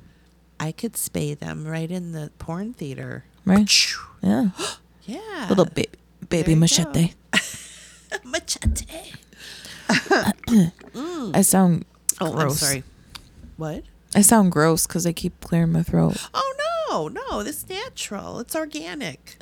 I 0.61 0.71
could 0.71 0.93
spay 0.93 1.37
them 1.37 1.65
right 1.67 1.91
in 1.91 2.13
the 2.13 2.31
porn 2.39 2.71
theater. 2.73 3.25
right? 3.45 3.69
Yeah. 4.21 4.49
Yeah. 5.07 5.45
Little 5.49 5.65
baby, 5.65 5.89
baby 6.29 6.51
you 6.51 6.57
machete. 6.57 7.13
machete. 8.23 9.11
I 11.33 11.41
sound 11.43 11.85
Oh, 12.19 12.27
I'm 12.31 12.31
gross. 12.33 12.59
sorry. 12.59 12.83
What? 13.57 13.83
I 14.15 14.21
sound 14.21 14.51
gross 14.51 14.87
because 14.87 15.05
I 15.05 15.11
keep 15.11 15.39
clearing 15.41 15.71
my 15.73 15.83
throat. 15.83 16.17
Oh 16.33 16.53
no, 16.89 17.07
no, 17.09 17.39
it's 17.41 17.67
natural. 17.69 18.39
It's 18.39 18.55
organic. 18.55 19.37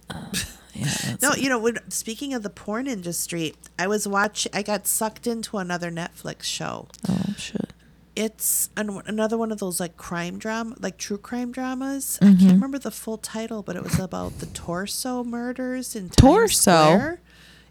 Yeah, 0.75 0.85
that's- 0.85 1.21
No, 1.21 1.33
you 1.35 1.49
know, 1.49 1.59
when, 1.59 1.77
speaking 1.91 2.33
of 2.33 2.41
the 2.41 2.49
porn 2.49 2.87
industry, 2.87 3.53
I 3.77 3.85
was 3.87 4.07
watching. 4.07 4.51
I 4.55 4.63
got 4.63 4.87
sucked 4.87 5.27
into 5.27 5.57
another 5.57 5.91
Netflix 5.91 6.43
show. 6.43 6.87
Oh 7.07 7.33
shit. 7.37 7.71
It's 8.15 8.69
an, 8.77 9.01
another 9.05 9.37
one 9.37 9.51
of 9.51 9.59
those 9.59 9.79
like 9.79 9.97
crime 9.97 10.37
drama, 10.39 10.75
like 10.79 10.97
true 10.97 11.17
crime 11.17 11.51
dramas. 11.51 12.19
Mm-hmm. 12.21 12.33
I 12.35 12.39
can't 12.39 12.53
remember 12.53 12.79
the 12.79 12.91
full 12.91 13.17
title, 13.17 13.61
but 13.63 13.75
it 13.75 13.83
was 13.83 13.99
about 13.99 14.39
the 14.39 14.45
torso 14.47 15.23
murders 15.23 15.95
in 15.95 16.09
Torso? 16.09 17.17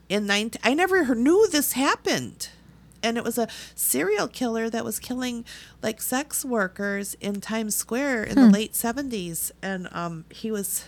In 0.09 0.27
19. 0.27 0.61
I 0.65 0.75
never 0.75 1.15
knew 1.15 1.49
this 1.49 1.73
happened. 1.73 2.49
And 3.03 3.17
it 3.19 3.25
was 3.25 3.39
a 3.39 3.49
serial 3.75 4.29
killer 4.29 4.71
that 4.71 4.85
was 4.85 4.99
killing 4.99 5.45
like 5.83 6.01
sex 6.01 6.45
workers 6.45 7.15
in 7.21 7.41
Times 7.41 7.75
Square 7.75 8.25
in 8.25 8.37
the 8.37 8.47
Hmm. 8.47 8.53
late 8.53 8.73
70s. 8.75 9.51
And 9.63 9.89
um, 9.93 10.25
he 10.31 10.51
was 10.51 10.85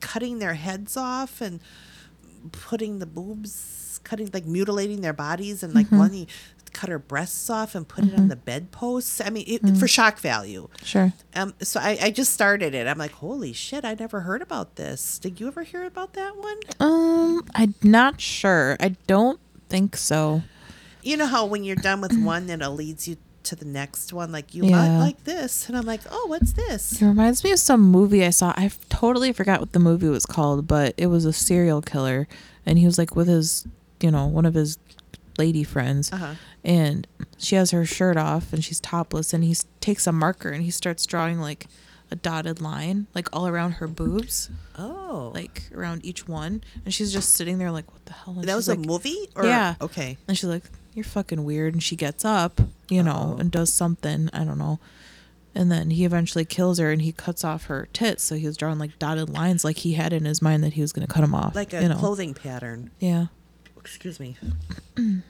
cutting 0.00 0.38
their 0.38 0.54
heads 0.54 0.96
off 0.96 1.40
and 1.40 1.60
putting 2.52 2.98
the 2.98 3.06
boobs, 3.06 4.00
cutting 4.04 4.30
like 4.32 4.44
mutilating 4.46 5.00
their 5.00 5.12
bodies, 5.12 5.62
and 5.62 5.74
like 5.74 5.90
one 5.90 6.12
he 6.12 6.28
cut 6.72 6.90
her 6.90 6.98
breasts 6.98 7.48
off 7.48 7.74
and 7.74 7.88
put 7.88 8.04
it 8.04 8.12
on 8.18 8.28
the 8.28 8.36
bedposts. 8.36 9.20
I 9.20 9.30
mean, 9.30 9.44
it, 9.46 9.76
for 9.78 9.88
shock 9.88 10.18
value. 10.18 10.68
Sure. 10.84 11.10
Um, 11.34 11.54
so 11.62 11.80
I, 11.80 11.96
I 12.02 12.10
just 12.10 12.34
started 12.34 12.74
it. 12.74 12.86
I'm 12.86 12.98
like, 12.98 13.12
holy 13.12 13.54
shit, 13.54 13.82
I 13.84 13.94
never 13.94 14.20
heard 14.20 14.42
about 14.42 14.76
this. 14.76 15.18
Did 15.18 15.40
you 15.40 15.46
ever 15.48 15.62
hear 15.62 15.84
about 15.84 16.12
that 16.12 16.36
one? 16.36 16.58
Um, 16.78 17.44
I'm 17.54 17.74
not 17.82 18.20
sure. 18.20 18.76
I 18.78 18.90
don't 19.06 19.40
think 19.70 19.96
so. 19.96 20.42
You 21.06 21.16
know 21.16 21.26
how 21.26 21.46
when 21.46 21.64
you're 21.64 21.76
done 21.76 22.00
with 22.00 22.16
one, 22.22 22.46
then 22.46 22.62
it 22.62 22.68
leads 22.68 23.06
you 23.08 23.16
to 23.44 23.54
the 23.56 23.64
next 23.64 24.12
one. 24.12 24.32
Like 24.32 24.54
you 24.54 24.64
Yeah. 24.66 24.98
like 24.98 25.24
this, 25.24 25.68
and 25.68 25.76
I'm 25.78 25.86
like, 25.86 26.00
oh, 26.10 26.26
what's 26.28 26.52
this? 26.52 27.00
It 27.00 27.06
reminds 27.06 27.44
me 27.44 27.52
of 27.52 27.58
some 27.60 27.80
movie 27.80 28.24
I 28.24 28.30
saw. 28.30 28.52
I 28.56 28.70
totally 28.88 29.32
forgot 29.32 29.60
what 29.60 29.72
the 29.72 29.78
movie 29.78 30.08
was 30.08 30.26
called, 30.26 30.66
but 30.66 30.94
it 30.96 31.06
was 31.06 31.24
a 31.24 31.32
serial 31.32 31.80
killer, 31.80 32.26
and 32.66 32.78
he 32.78 32.86
was 32.86 32.98
like 32.98 33.14
with 33.14 33.28
his, 33.28 33.66
you 34.00 34.10
know, 34.10 34.26
one 34.26 34.44
of 34.46 34.54
his 34.54 34.78
lady 35.38 35.62
friends, 35.64 36.12
Uh 36.12 36.16
huh. 36.16 36.34
and 36.64 37.06
she 37.38 37.54
has 37.56 37.70
her 37.70 37.84
shirt 37.84 38.16
off 38.16 38.52
and 38.52 38.64
she's 38.64 38.80
topless, 38.80 39.32
and 39.34 39.44
he 39.44 39.54
takes 39.80 40.06
a 40.06 40.12
marker 40.12 40.48
and 40.50 40.62
he 40.64 40.70
starts 40.70 41.04
drawing 41.06 41.38
like 41.40 41.66
a 42.10 42.16
dotted 42.16 42.60
line, 42.60 43.06
like 43.14 43.28
all 43.32 43.46
around 43.46 43.72
her 43.72 43.86
boobs, 43.86 44.48
Oh, 44.78 45.30
like 45.34 45.64
around 45.74 46.04
each 46.04 46.26
one, 46.26 46.64
and 46.84 46.92
she's 46.94 47.12
just 47.12 47.34
sitting 47.34 47.58
there 47.58 47.70
like, 47.70 47.92
what 47.92 48.04
the 48.06 48.12
hell? 48.12 48.34
And 48.38 48.44
that 48.48 48.56
was 48.56 48.64
she's 48.64 48.74
a 48.74 48.78
movie. 48.78 49.28
Or, 49.36 49.44
Yeah. 49.44 49.74
Okay. 49.80 50.16
And 50.26 50.36
she's 50.38 50.48
like, 50.48 50.64
You're 50.96 51.04
fucking 51.04 51.44
weird. 51.44 51.74
And 51.74 51.82
she 51.82 51.94
gets 51.94 52.24
up, 52.24 52.60
you 52.88 53.04
know, 53.04 53.34
Oh. 53.36 53.40
and 53.40 53.50
does 53.52 53.72
something. 53.72 54.28
I 54.32 54.42
don't 54.42 54.58
know. 54.58 54.80
And 55.54 55.70
then 55.70 55.90
he 55.90 56.04
eventually 56.04 56.44
kills 56.44 56.78
her 56.78 56.90
and 56.90 57.00
he 57.02 57.12
cuts 57.12 57.44
off 57.44 57.66
her 57.66 57.88
tits. 57.92 58.24
So 58.24 58.34
he 58.34 58.46
was 58.46 58.56
drawing 58.56 58.78
like 58.78 58.98
dotted 58.98 59.30
lines, 59.30 59.64
like 59.64 59.78
he 59.78 59.92
had 59.94 60.12
in 60.12 60.24
his 60.24 60.42
mind 60.42 60.64
that 60.64 60.72
he 60.72 60.80
was 60.80 60.92
going 60.92 61.06
to 61.06 61.12
cut 61.12 61.20
them 61.20 61.34
off. 61.34 61.54
Like 61.54 61.72
a 61.72 61.82
you 61.82 61.88
know. 61.88 61.96
clothing 61.96 62.34
pattern. 62.34 62.90
Yeah. 62.98 63.26
Excuse 63.78 64.18
me. 64.18 64.36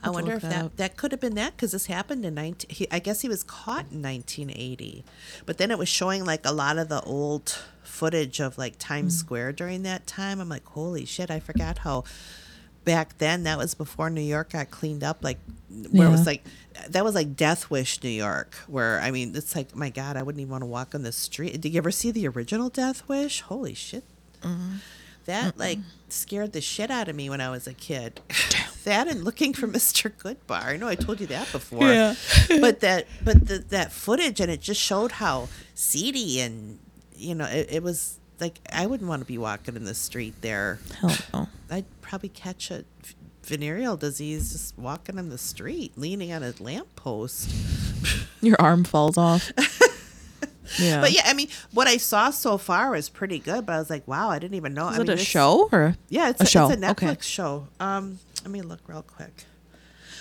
I 0.00 0.10
wonder 0.10 0.34
if 0.34 0.42
that 0.42 0.50
that, 0.50 0.76
that 0.76 0.96
could 0.96 1.10
have 1.10 1.20
been 1.20 1.34
that 1.34 1.56
because 1.56 1.72
this 1.72 1.86
happened 1.86 2.24
in 2.24 2.34
19. 2.34 2.70
He, 2.70 2.86
I 2.90 3.00
guess 3.00 3.22
he 3.22 3.28
was 3.28 3.42
caught 3.42 3.86
in 3.90 4.00
1980, 4.00 5.04
but 5.44 5.58
then 5.58 5.72
it 5.72 5.78
was 5.78 5.88
showing 5.88 6.24
like 6.24 6.46
a 6.46 6.52
lot 6.52 6.78
of 6.78 6.88
the 6.88 7.00
old 7.02 7.58
footage 7.82 8.38
of 8.38 8.56
like 8.58 8.78
Times 8.78 9.16
Mm. 9.16 9.18
Square 9.18 9.52
during 9.54 9.82
that 9.82 10.06
time. 10.06 10.38
I'm 10.40 10.48
like, 10.48 10.64
holy 10.66 11.04
shit! 11.04 11.32
I 11.32 11.40
forgot 11.40 11.78
how 11.78 12.04
back 12.84 13.18
then 13.18 13.44
that 13.44 13.58
was 13.58 13.74
before 13.74 14.10
New 14.10 14.20
York 14.20 14.52
got 14.52 14.70
cleaned 14.70 15.04
up. 15.04 15.18
Like 15.22 15.38
where 15.90 16.08
it 16.08 16.10
was 16.10 16.26
like 16.26 16.44
that 16.88 17.04
was 17.04 17.14
like 17.14 17.36
Death 17.36 17.70
Wish, 17.70 18.02
New 18.02 18.08
York. 18.08 18.54
Where 18.66 19.00
I 19.00 19.10
mean, 19.10 19.34
it's 19.36 19.54
like 19.54 19.74
my 19.74 19.90
God, 19.90 20.16
I 20.16 20.22
wouldn't 20.22 20.40
even 20.40 20.50
want 20.50 20.62
to 20.62 20.66
walk 20.66 20.94
on 20.94 21.02
the 21.02 21.12
street. 21.12 21.60
Did 21.60 21.72
you 21.72 21.78
ever 21.78 21.90
see 21.90 22.10
the 22.10 22.26
original 22.28 22.68
Death 22.68 23.08
Wish? 23.08 23.42
Holy 23.42 23.74
shit! 23.74 24.04
Mm-hmm. 24.42 24.76
That 25.26 25.58
like 25.58 25.78
scared 26.08 26.52
the 26.52 26.62
shit 26.62 26.90
out 26.90 27.08
of 27.08 27.14
me 27.14 27.28
when 27.28 27.40
I 27.40 27.50
was 27.50 27.66
a 27.66 27.74
kid. 27.74 28.20
that 28.84 29.08
and 29.08 29.24
looking 29.24 29.52
for 29.52 29.68
Mr. 29.68 30.10
Goodbar. 30.10 30.64
I 30.64 30.76
know 30.76 30.88
I 30.88 30.94
told 30.94 31.20
you 31.20 31.26
that 31.28 31.50
before. 31.52 31.86
Yeah. 31.86 32.14
but 32.60 32.80
that 32.80 33.06
but 33.22 33.46
the, 33.46 33.58
that 33.68 33.92
footage 33.92 34.40
and 34.40 34.50
it 34.50 34.60
just 34.60 34.80
showed 34.80 35.12
how 35.12 35.48
seedy 35.74 36.40
and 36.40 36.78
you 37.14 37.34
know 37.34 37.44
it, 37.44 37.68
it 37.70 37.82
was 37.82 38.18
like 38.40 38.58
I 38.72 38.86
wouldn't 38.86 39.08
want 39.08 39.20
to 39.20 39.26
be 39.26 39.38
walking 39.38 39.76
in 39.76 39.84
the 39.84 39.94
street 39.94 40.40
there. 40.40 40.78
Hell 41.00 41.16
no. 41.34 41.48
I'd 41.70 41.84
probably 42.08 42.30
catch 42.30 42.70
a 42.70 42.84
venereal 43.44 43.96
disease 43.96 44.52
just 44.52 44.78
walking 44.78 45.18
on 45.18 45.28
the 45.28 45.38
street, 45.38 45.92
leaning 45.96 46.32
on 46.32 46.42
a 46.42 46.54
lamppost. 46.58 47.50
Your 48.40 48.60
arm 48.60 48.84
falls 48.84 49.18
off. 49.18 49.50
yeah. 50.78 51.00
But 51.00 51.12
yeah, 51.12 51.22
I 51.26 51.34
mean, 51.34 51.48
what 51.72 51.86
I 51.86 51.98
saw 51.98 52.30
so 52.30 52.56
far 52.56 52.90
was 52.90 53.08
pretty 53.08 53.38
good. 53.38 53.66
But 53.66 53.74
I 53.74 53.78
was 53.78 53.90
like, 53.90 54.08
wow, 54.08 54.30
I 54.30 54.38
didn't 54.38 54.54
even 54.54 54.74
know. 54.74 54.88
Is 54.88 54.98
I 54.98 55.02
it 55.02 55.04
mean, 55.04 55.10
a 55.10 55.16
this- 55.16 55.26
show 55.26 55.68
or? 55.70 55.96
Yeah, 56.08 56.30
it's 56.30 56.40
A 56.40 56.44
a, 56.44 56.46
show, 56.46 56.70
It's 56.70 56.76
a 56.76 56.80
Netflix 56.80 57.10
okay. 57.10 57.16
show. 57.20 57.68
Um, 57.78 58.18
let 58.42 58.50
me 58.50 58.62
look 58.62 58.80
real 58.86 59.02
quick. 59.02 59.44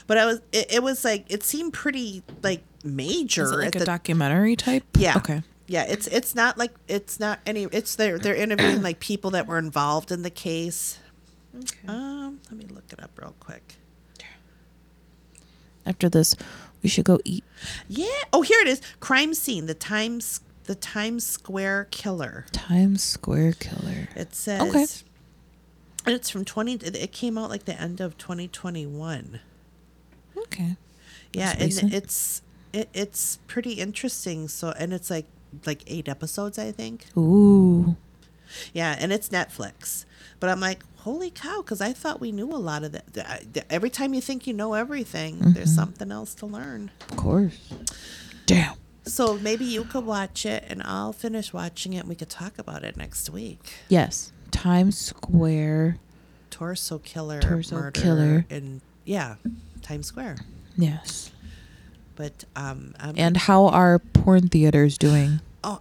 But 0.07 0.17
I 0.17 0.25
was, 0.25 0.41
it, 0.51 0.73
it 0.75 0.83
was 0.83 1.03
like 1.05 1.25
it 1.29 1.43
seemed 1.43 1.73
pretty 1.73 2.23
like 2.43 2.63
major. 2.83 3.43
Is 3.43 3.51
it 3.51 3.55
like 3.57 3.75
a 3.75 3.79
the- 3.79 3.85
documentary 3.85 4.55
type? 4.55 4.83
Yeah. 4.97 5.17
Okay. 5.17 5.43
Yeah, 5.69 5.83
it's 5.83 6.07
it's 6.07 6.33
not 6.33 6.57
like 6.57 6.71
it's 6.87 7.19
not 7.19 7.39
any. 7.45 7.63
It's 7.65 7.95
they're 7.95 8.17
they're 8.17 8.35
interviewing 8.35 8.81
like 8.81 9.01
people 9.01 9.31
that 9.31 9.47
were 9.47 9.57
involved 9.57 10.11
in 10.13 10.21
the 10.21 10.29
case. 10.29 10.97
Um, 11.87 12.39
let 12.49 12.57
me 12.57 12.65
look 12.65 12.91
it 12.91 13.01
up 13.01 13.11
real 13.19 13.35
quick. 13.39 13.75
After 15.85 16.09
this, 16.09 16.35
we 16.83 16.89
should 16.89 17.05
go 17.05 17.19
eat. 17.23 17.43
Yeah. 17.87 18.07
Oh, 18.33 18.41
here 18.41 18.59
it 18.59 18.67
is. 18.67 18.81
Crime 18.99 19.33
scene. 19.33 19.67
The 19.67 19.73
Times 19.73 20.41
the 20.65 20.75
Times 20.75 21.25
Square 21.25 21.87
killer. 21.91 22.45
Times 22.51 23.01
Square 23.01 23.53
Killer. 23.53 24.09
It 24.15 24.35
says. 24.35 24.61
Okay. 24.69 24.85
And 26.05 26.13
it's 26.15 26.29
from 26.29 26.45
twenty. 26.45 26.73
It 26.73 26.95
it 26.95 27.11
came 27.11 27.37
out 27.37 27.49
like 27.49 27.65
the 27.65 27.79
end 27.79 28.01
of 28.01 28.17
twenty 28.17 28.47
twenty 28.47 28.85
one. 28.85 29.39
Okay. 30.37 30.75
Yeah, 31.33 31.53
That's 31.53 31.61
and 31.61 31.91
recent. 31.91 31.93
it's 31.93 32.41
it, 32.73 32.89
it's 32.93 33.39
pretty 33.47 33.73
interesting. 33.73 34.47
So 34.49 34.71
and 34.77 34.93
it's 34.93 35.09
like 35.09 35.25
like 35.65 35.83
eight 35.87 36.07
episodes, 36.09 36.59
I 36.59 36.71
think. 36.71 37.05
Ooh. 37.17 37.95
Yeah, 38.73 38.95
and 38.99 39.11
it's 39.13 39.29
Netflix. 39.29 40.05
But 40.39 40.49
I'm 40.49 40.59
like, 40.59 40.83
holy 40.97 41.29
cow, 41.31 41.61
because 41.61 41.81
I 41.81 41.93
thought 41.93 42.19
we 42.19 42.31
knew 42.31 42.49
a 42.51 42.57
lot 42.57 42.83
of 42.83 42.91
that. 42.91 43.13
Th- 43.13 43.25
th- 43.53 43.65
Every 43.69 43.89
time 43.89 44.13
you 44.13 44.21
think 44.21 44.45
you 44.47 44.53
know 44.53 44.73
everything, 44.75 45.39
there's 45.39 45.73
something 45.73 46.11
else 46.11 46.35
to 46.35 46.45
learn. 46.45 46.91
Of 47.09 47.17
course. 47.17 47.73
Damn. 48.45 48.75
So 49.05 49.37
maybe 49.37 49.65
you 49.65 49.83
could 49.85 50.05
watch 50.05 50.45
it, 50.45 50.65
and 50.67 50.83
I'll 50.83 51.13
finish 51.13 51.53
watching 51.53 51.93
it, 51.93 51.99
and 51.99 52.09
we 52.09 52.15
could 52.15 52.29
talk 52.29 52.59
about 52.59 52.83
it 52.83 52.97
next 52.97 53.29
week. 53.29 53.73
Yes. 53.89 54.31
Times 54.51 54.97
Square. 54.97 55.97
Torso 56.49 56.97
killer, 56.99 57.39
Torso 57.39 57.75
murder, 57.75 57.91
killer. 58.01 58.45
and 58.49 58.81
yeah, 59.05 59.35
Times 59.81 60.07
Square. 60.07 60.37
Yes. 60.77 61.31
But 62.15 62.45
um, 62.55 62.93
I'm, 62.99 63.13
And 63.17 63.37
how 63.37 63.67
are 63.67 63.99
porn 63.99 64.47
theaters 64.49 64.97
doing? 64.97 65.39
oh, 65.63 65.79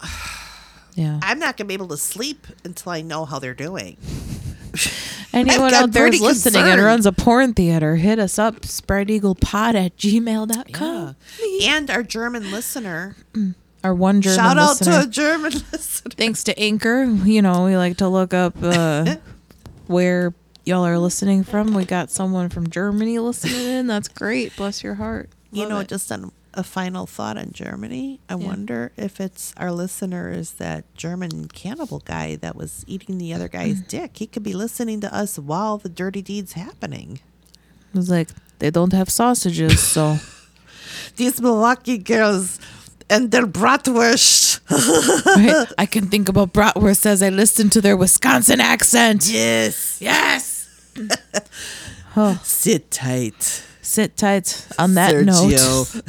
Yeah. 0.96 1.20
I'm 1.22 1.38
not 1.38 1.56
gonna 1.56 1.68
be 1.68 1.74
able 1.74 1.88
to 1.88 1.96
sleep 1.96 2.46
until 2.64 2.90
I 2.90 3.02
know 3.02 3.24
how 3.24 3.38
they're 3.38 3.54
doing. 3.54 3.96
Anyone 5.32 5.74
out 5.74 5.92
there 5.92 6.10
listening 6.10 6.62
and 6.62 6.82
runs 6.82 7.04
a 7.04 7.12
porn 7.12 7.52
theater, 7.52 7.96
hit 7.96 8.18
us 8.18 8.38
up, 8.38 8.60
spreadeaglepod 8.62 9.74
at 9.74 9.96
gmail.com. 9.98 11.16
Yeah. 11.44 11.76
And 11.76 11.90
our 11.90 12.02
German 12.02 12.50
listener, 12.50 13.16
Our 13.84 13.94
one 13.94 14.20
German 14.22 14.38
listener. 14.38 14.48
shout 14.48 14.58
out 14.58 14.68
listener. 14.80 15.02
to 15.02 15.06
a 15.06 15.10
German 15.10 15.52
listener. 15.72 16.10
Thanks 16.16 16.42
to 16.44 16.58
Anchor. 16.58 17.04
You 17.04 17.42
know, 17.42 17.66
we 17.66 17.76
like 17.76 17.98
to 17.98 18.08
look 18.08 18.32
up 18.34 18.54
uh, 18.62 19.16
where 19.86 20.32
y'all 20.64 20.84
are 20.86 20.98
listening 20.98 21.44
from. 21.44 21.74
We 21.74 21.84
got 21.84 22.10
someone 22.10 22.48
from 22.48 22.68
Germany 22.70 23.18
listening 23.18 23.60
in. 23.60 23.86
That's 23.86 24.08
great. 24.08 24.56
Bless 24.56 24.82
your 24.82 24.94
heart. 24.94 25.28
You 25.52 25.68
know, 25.68 25.80
it. 25.80 25.88
just 25.88 26.10
on 26.10 26.32
a 26.56 26.64
final 26.64 27.06
thought 27.06 27.36
on 27.36 27.50
Germany. 27.52 28.20
I 28.28 28.34
Yeah. 28.34 28.46
wonder 28.46 28.92
if 28.96 29.20
it's 29.20 29.52
our 29.56 29.70
listener 29.70 30.30
is 30.30 30.52
that 30.52 30.84
German 30.94 31.48
cannibal 31.48 32.00
guy 32.00 32.36
that 32.36 32.56
was 32.56 32.82
eating 32.86 33.18
the 33.18 33.32
other 33.34 33.48
guy's 33.48 33.80
dick. 33.88 34.16
He 34.16 34.26
could 34.26 34.42
be 34.42 34.54
listening 34.54 35.00
to 35.02 35.14
us 35.14 35.38
while 35.38 35.78
the 35.78 35.88
dirty 35.88 36.22
deed's 36.22 36.52
happening. 36.54 37.20
It 37.94 37.96
was 37.96 38.10
like, 38.10 38.28
they 38.58 38.70
don't 38.70 38.92
have 38.92 39.08
sausages, 39.10 39.80
so. 39.80 40.18
These 41.16 41.40
Milwaukee 41.40 41.98
girls 41.98 42.58
and 43.10 43.30
their 43.30 43.46
bratwurst. 43.46 44.60
Right? 45.36 45.66
I 45.78 45.86
can 45.86 46.08
think 46.08 46.28
about 46.28 46.52
bratwurst 46.52 47.06
as 47.06 47.22
I 47.22 47.28
listen 47.28 47.70
to 47.70 47.80
their 47.80 47.96
Wisconsin 47.96 48.60
accent. 48.60 49.28
yes. 49.28 49.98
Yes. 50.00 50.68
oh, 52.16 52.40
Sit 52.42 52.90
tight. 52.90 53.62
sit 53.82 54.16
tight 54.16 54.66
on 54.78 54.94
that 54.94 55.12
Sergio. 55.14 55.26
note. 55.26 56.02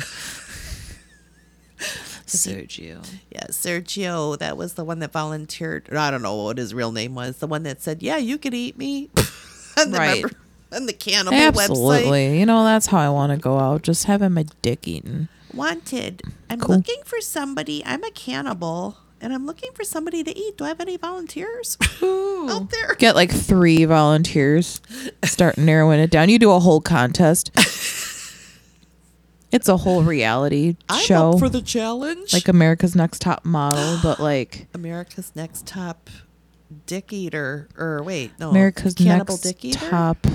Sergio. 2.27 3.05
Yeah, 3.31 3.45
Sergio, 3.49 4.37
that 4.39 4.57
was 4.57 4.73
the 4.73 4.83
one 4.83 4.99
that 4.99 5.11
volunteered. 5.11 5.93
I 5.93 6.11
don't 6.11 6.21
know 6.21 6.35
what 6.35 6.57
his 6.57 6.73
real 6.73 6.91
name 6.91 7.15
was. 7.15 7.37
The 7.37 7.47
one 7.47 7.63
that 7.63 7.81
said, 7.81 8.01
"Yeah, 8.03 8.17
you 8.17 8.37
could 8.37 8.53
eat 8.53 8.77
me." 8.77 9.09
Right. 9.77 10.21
member- 10.23 10.31
on 10.73 10.85
the 10.87 10.93
cannibal 10.93 11.37
website. 11.37 11.69
Absolutely. 11.69 12.39
You 12.39 12.45
know, 12.47 12.63
that's 12.63 12.87
how 12.87 12.97
I 12.97 13.09
want 13.09 13.31
to 13.31 13.37
go 13.37 13.59
out. 13.59 13.83
Just 13.83 14.05
having 14.05 14.33
my 14.33 14.45
dick 14.63 14.87
eaten. 14.87 15.29
Wanted. 15.53 16.23
I'm 16.49 16.59
Cool. 16.59 16.77
looking 16.77 17.01
for 17.05 17.21
somebody. 17.21 17.83
I'm 17.85 18.03
a 18.03 18.09
cannibal, 18.11 18.97
and 19.21 19.31
I'm 19.33 19.45
looking 19.45 19.71
for 19.73 19.83
somebody 19.83 20.23
to 20.23 20.35
eat. 20.37 20.57
Do 20.57 20.65
I 20.65 20.69
have 20.69 20.81
any 20.81 20.97
volunteers 20.97 21.77
out 22.01 22.69
there? 22.71 22.95
Get 22.97 23.15
like 23.15 23.31
three 23.31 23.85
volunteers. 23.85 24.81
Start 25.23 25.57
narrowing 25.59 25.99
it 25.99 26.09
down. 26.09 26.27
You 26.29 26.39
do 26.39 26.51
a 26.51 26.59
whole 26.59 26.81
contest. 26.81 27.51
it's 29.51 29.69
a 29.69 29.77
whole 29.77 30.03
reality 30.03 30.75
I'm 30.89 31.03
show. 31.03 31.31
up 31.31 31.39
for 31.39 31.49
the 31.49 31.61
challenge. 31.61 32.33
like 32.33 32.47
America's 32.47 32.95
Next 32.95 33.21
Top 33.21 33.45
Model, 33.45 33.99
but 34.03 34.19
like 34.19 34.67
America's 34.73 35.31
Next 35.35 35.65
Top 35.65 36.09
Dick 36.85 37.13
Eater, 37.13 37.69
or 37.77 38.03
wait, 38.03 38.31
no, 38.39 38.49
America's 38.49 38.93
Cannibal 38.93 39.35
Next 39.35 39.43
Dick 39.43 39.65
Eater. 39.65 39.89
Top 39.89 40.27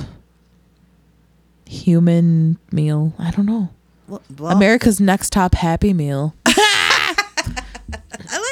Human 1.67 2.59
Meal. 2.71 3.15
I 3.19 3.31
don't 3.31 3.47
know. 3.47 3.71
Well, 4.09 4.23
well, 4.39 4.57
America's 4.57 5.01
Next 5.01 5.31
Top 5.31 5.55
Happy 5.55 5.93
Meal. 5.93 6.35
I 6.47 7.15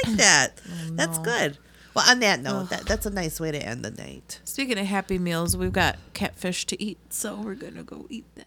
like 0.05 0.17
that. 0.17 0.61
Oh, 0.67 0.91
That's 0.93 1.19
good. 1.19 1.59
Well, 1.95 2.09
on 2.09 2.21
that 2.21 2.41
note, 2.41 2.71
that, 2.71 2.87
that's 2.87 3.05
a 3.05 3.11
nice 3.11 3.41
way 3.41 3.51
to 3.51 3.59
end 3.59 3.85
the 3.85 3.91
night. 3.91 4.41
Speaking 4.45 4.79
of 4.79 4.87
Happy 4.87 5.19
Meals, 5.19 5.57
we've 5.57 5.73
got 5.73 5.99
catfish 6.15 6.65
to 6.67 6.81
eat, 6.81 6.99
so 7.11 7.35
we're 7.35 7.57
gonna 7.57 7.83
go 7.83 8.07
eat 8.09 8.25
that. 8.37 8.47